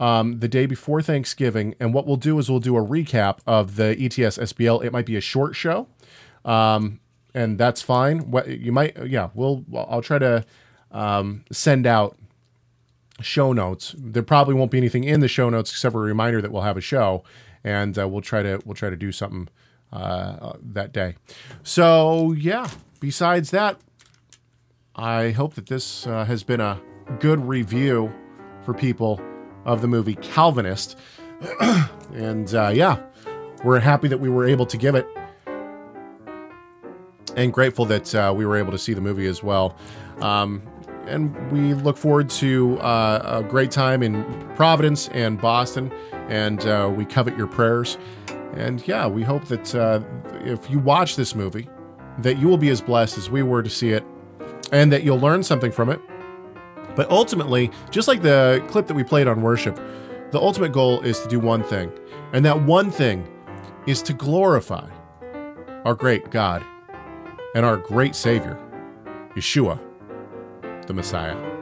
um, 0.00 0.40
the 0.40 0.48
day 0.48 0.66
before 0.66 1.02
Thanksgiving. 1.02 1.74
And 1.80 1.92
what 1.92 2.06
we'll 2.06 2.16
do 2.16 2.38
is 2.38 2.50
we'll 2.50 2.60
do 2.60 2.76
a 2.76 2.84
recap 2.84 3.38
of 3.46 3.76
the 3.76 3.90
ETS 3.98 4.38
SBL. 4.38 4.84
It 4.84 4.92
might 4.92 5.06
be 5.06 5.16
a 5.16 5.20
short 5.20 5.56
show, 5.56 5.86
um, 6.44 7.00
and 7.34 7.58
that's 7.58 7.82
fine. 7.82 8.30
What 8.30 8.48
you 8.48 8.72
might, 8.72 8.96
yeah, 9.06 9.30
we'll. 9.34 9.64
I'll 9.74 10.02
try 10.02 10.18
to 10.18 10.44
um, 10.90 11.44
send 11.52 11.86
out 11.86 12.16
show 13.20 13.52
notes. 13.52 13.94
There 13.98 14.22
probably 14.22 14.54
won't 14.54 14.70
be 14.70 14.78
anything 14.78 15.04
in 15.04 15.20
the 15.20 15.28
show 15.28 15.50
notes 15.50 15.70
except 15.70 15.92
for 15.92 16.02
a 16.02 16.06
reminder 16.06 16.40
that 16.40 16.52
we'll 16.52 16.62
have 16.62 16.76
a 16.76 16.82
show, 16.82 17.24
and 17.64 17.98
uh, 17.98 18.08
we'll 18.08 18.22
try 18.22 18.42
to 18.42 18.60
we'll 18.64 18.74
try 18.74 18.90
to 18.90 18.96
do 18.96 19.12
something 19.12 19.48
uh, 19.92 20.54
that 20.62 20.92
day. 20.92 21.16
So 21.62 22.32
yeah. 22.32 22.68
Besides 23.00 23.52
that, 23.52 23.78
I 24.96 25.30
hope 25.30 25.54
that 25.54 25.66
this 25.66 26.06
uh, 26.06 26.24
has 26.24 26.42
been 26.42 26.60
a 26.60 26.80
good 27.20 27.46
review 27.46 28.12
for 28.64 28.74
people 28.74 29.20
of 29.64 29.82
the 29.82 29.88
movie 29.88 30.16
Calvinist, 30.16 30.98
and 32.12 32.52
uh, 32.52 32.72
yeah, 32.74 33.00
we're 33.62 33.78
happy 33.78 34.08
that 34.08 34.18
we 34.18 34.28
were 34.28 34.46
able 34.46 34.66
to 34.66 34.76
give 34.76 34.96
it. 34.96 35.06
And 37.36 37.52
grateful 37.52 37.84
that 37.86 38.14
uh, 38.14 38.32
we 38.36 38.46
were 38.46 38.56
able 38.56 38.72
to 38.72 38.78
see 38.78 38.94
the 38.94 39.00
movie 39.00 39.26
as 39.26 39.42
well. 39.42 39.76
Um, 40.20 40.62
and 41.06 41.50
we 41.50 41.74
look 41.74 41.96
forward 41.96 42.28
to 42.30 42.78
uh, 42.80 43.40
a 43.42 43.48
great 43.48 43.70
time 43.70 44.02
in 44.02 44.24
Providence 44.54 45.08
and 45.08 45.40
Boston. 45.40 45.92
And 46.28 46.66
uh, 46.66 46.92
we 46.94 47.04
covet 47.04 47.36
your 47.36 47.46
prayers. 47.46 47.96
And 48.54 48.86
yeah, 48.86 49.06
we 49.06 49.22
hope 49.22 49.44
that 49.46 49.74
uh, 49.74 50.00
if 50.44 50.68
you 50.70 50.78
watch 50.78 51.16
this 51.16 51.34
movie, 51.34 51.68
that 52.18 52.38
you 52.38 52.48
will 52.48 52.58
be 52.58 52.70
as 52.70 52.80
blessed 52.80 53.16
as 53.18 53.30
we 53.30 53.42
were 53.42 53.62
to 53.62 53.70
see 53.70 53.90
it, 53.90 54.04
and 54.72 54.92
that 54.92 55.04
you'll 55.04 55.20
learn 55.20 55.42
something 55.42 55.70
from 55.70 55.88
it. 55.90 56.00
But 56.96 57.08
ultimately, 57.10 57.70
just 57.90 58.08
like 58.08 58.22
the 58.22 58.64
clip 58.68 58.88
that 58.88 58.94
we 58.94 59.04
played 59.04 59.28
on 59.28 59.40
worship, 59.42 59.76
the 60.32 60.40
ultimate 60.40 60.72
goal 60.72 61.00
is 61.02 61.20
to 61.20 61.28
do 61.28 61.38
one 61.38 61.62
thing. 61.62 61.92
And 62.32 62.44
that 62.44 62.60
one 62.62 62.90
thing 62.90 63.26
is 63.86 64.02
to 64.02 64.12
glorify 64.12 64.88
our 65.84 65.94
great 65.94 66.30
God 66.30 66.64
and 67.58 67.66
our 67.66 67.76
great 67.76 68.14
Savior, 68.14 68.56
Yeshua, 69.34 69.80
the 70.86 70.94
Messiah. 70.94 71.57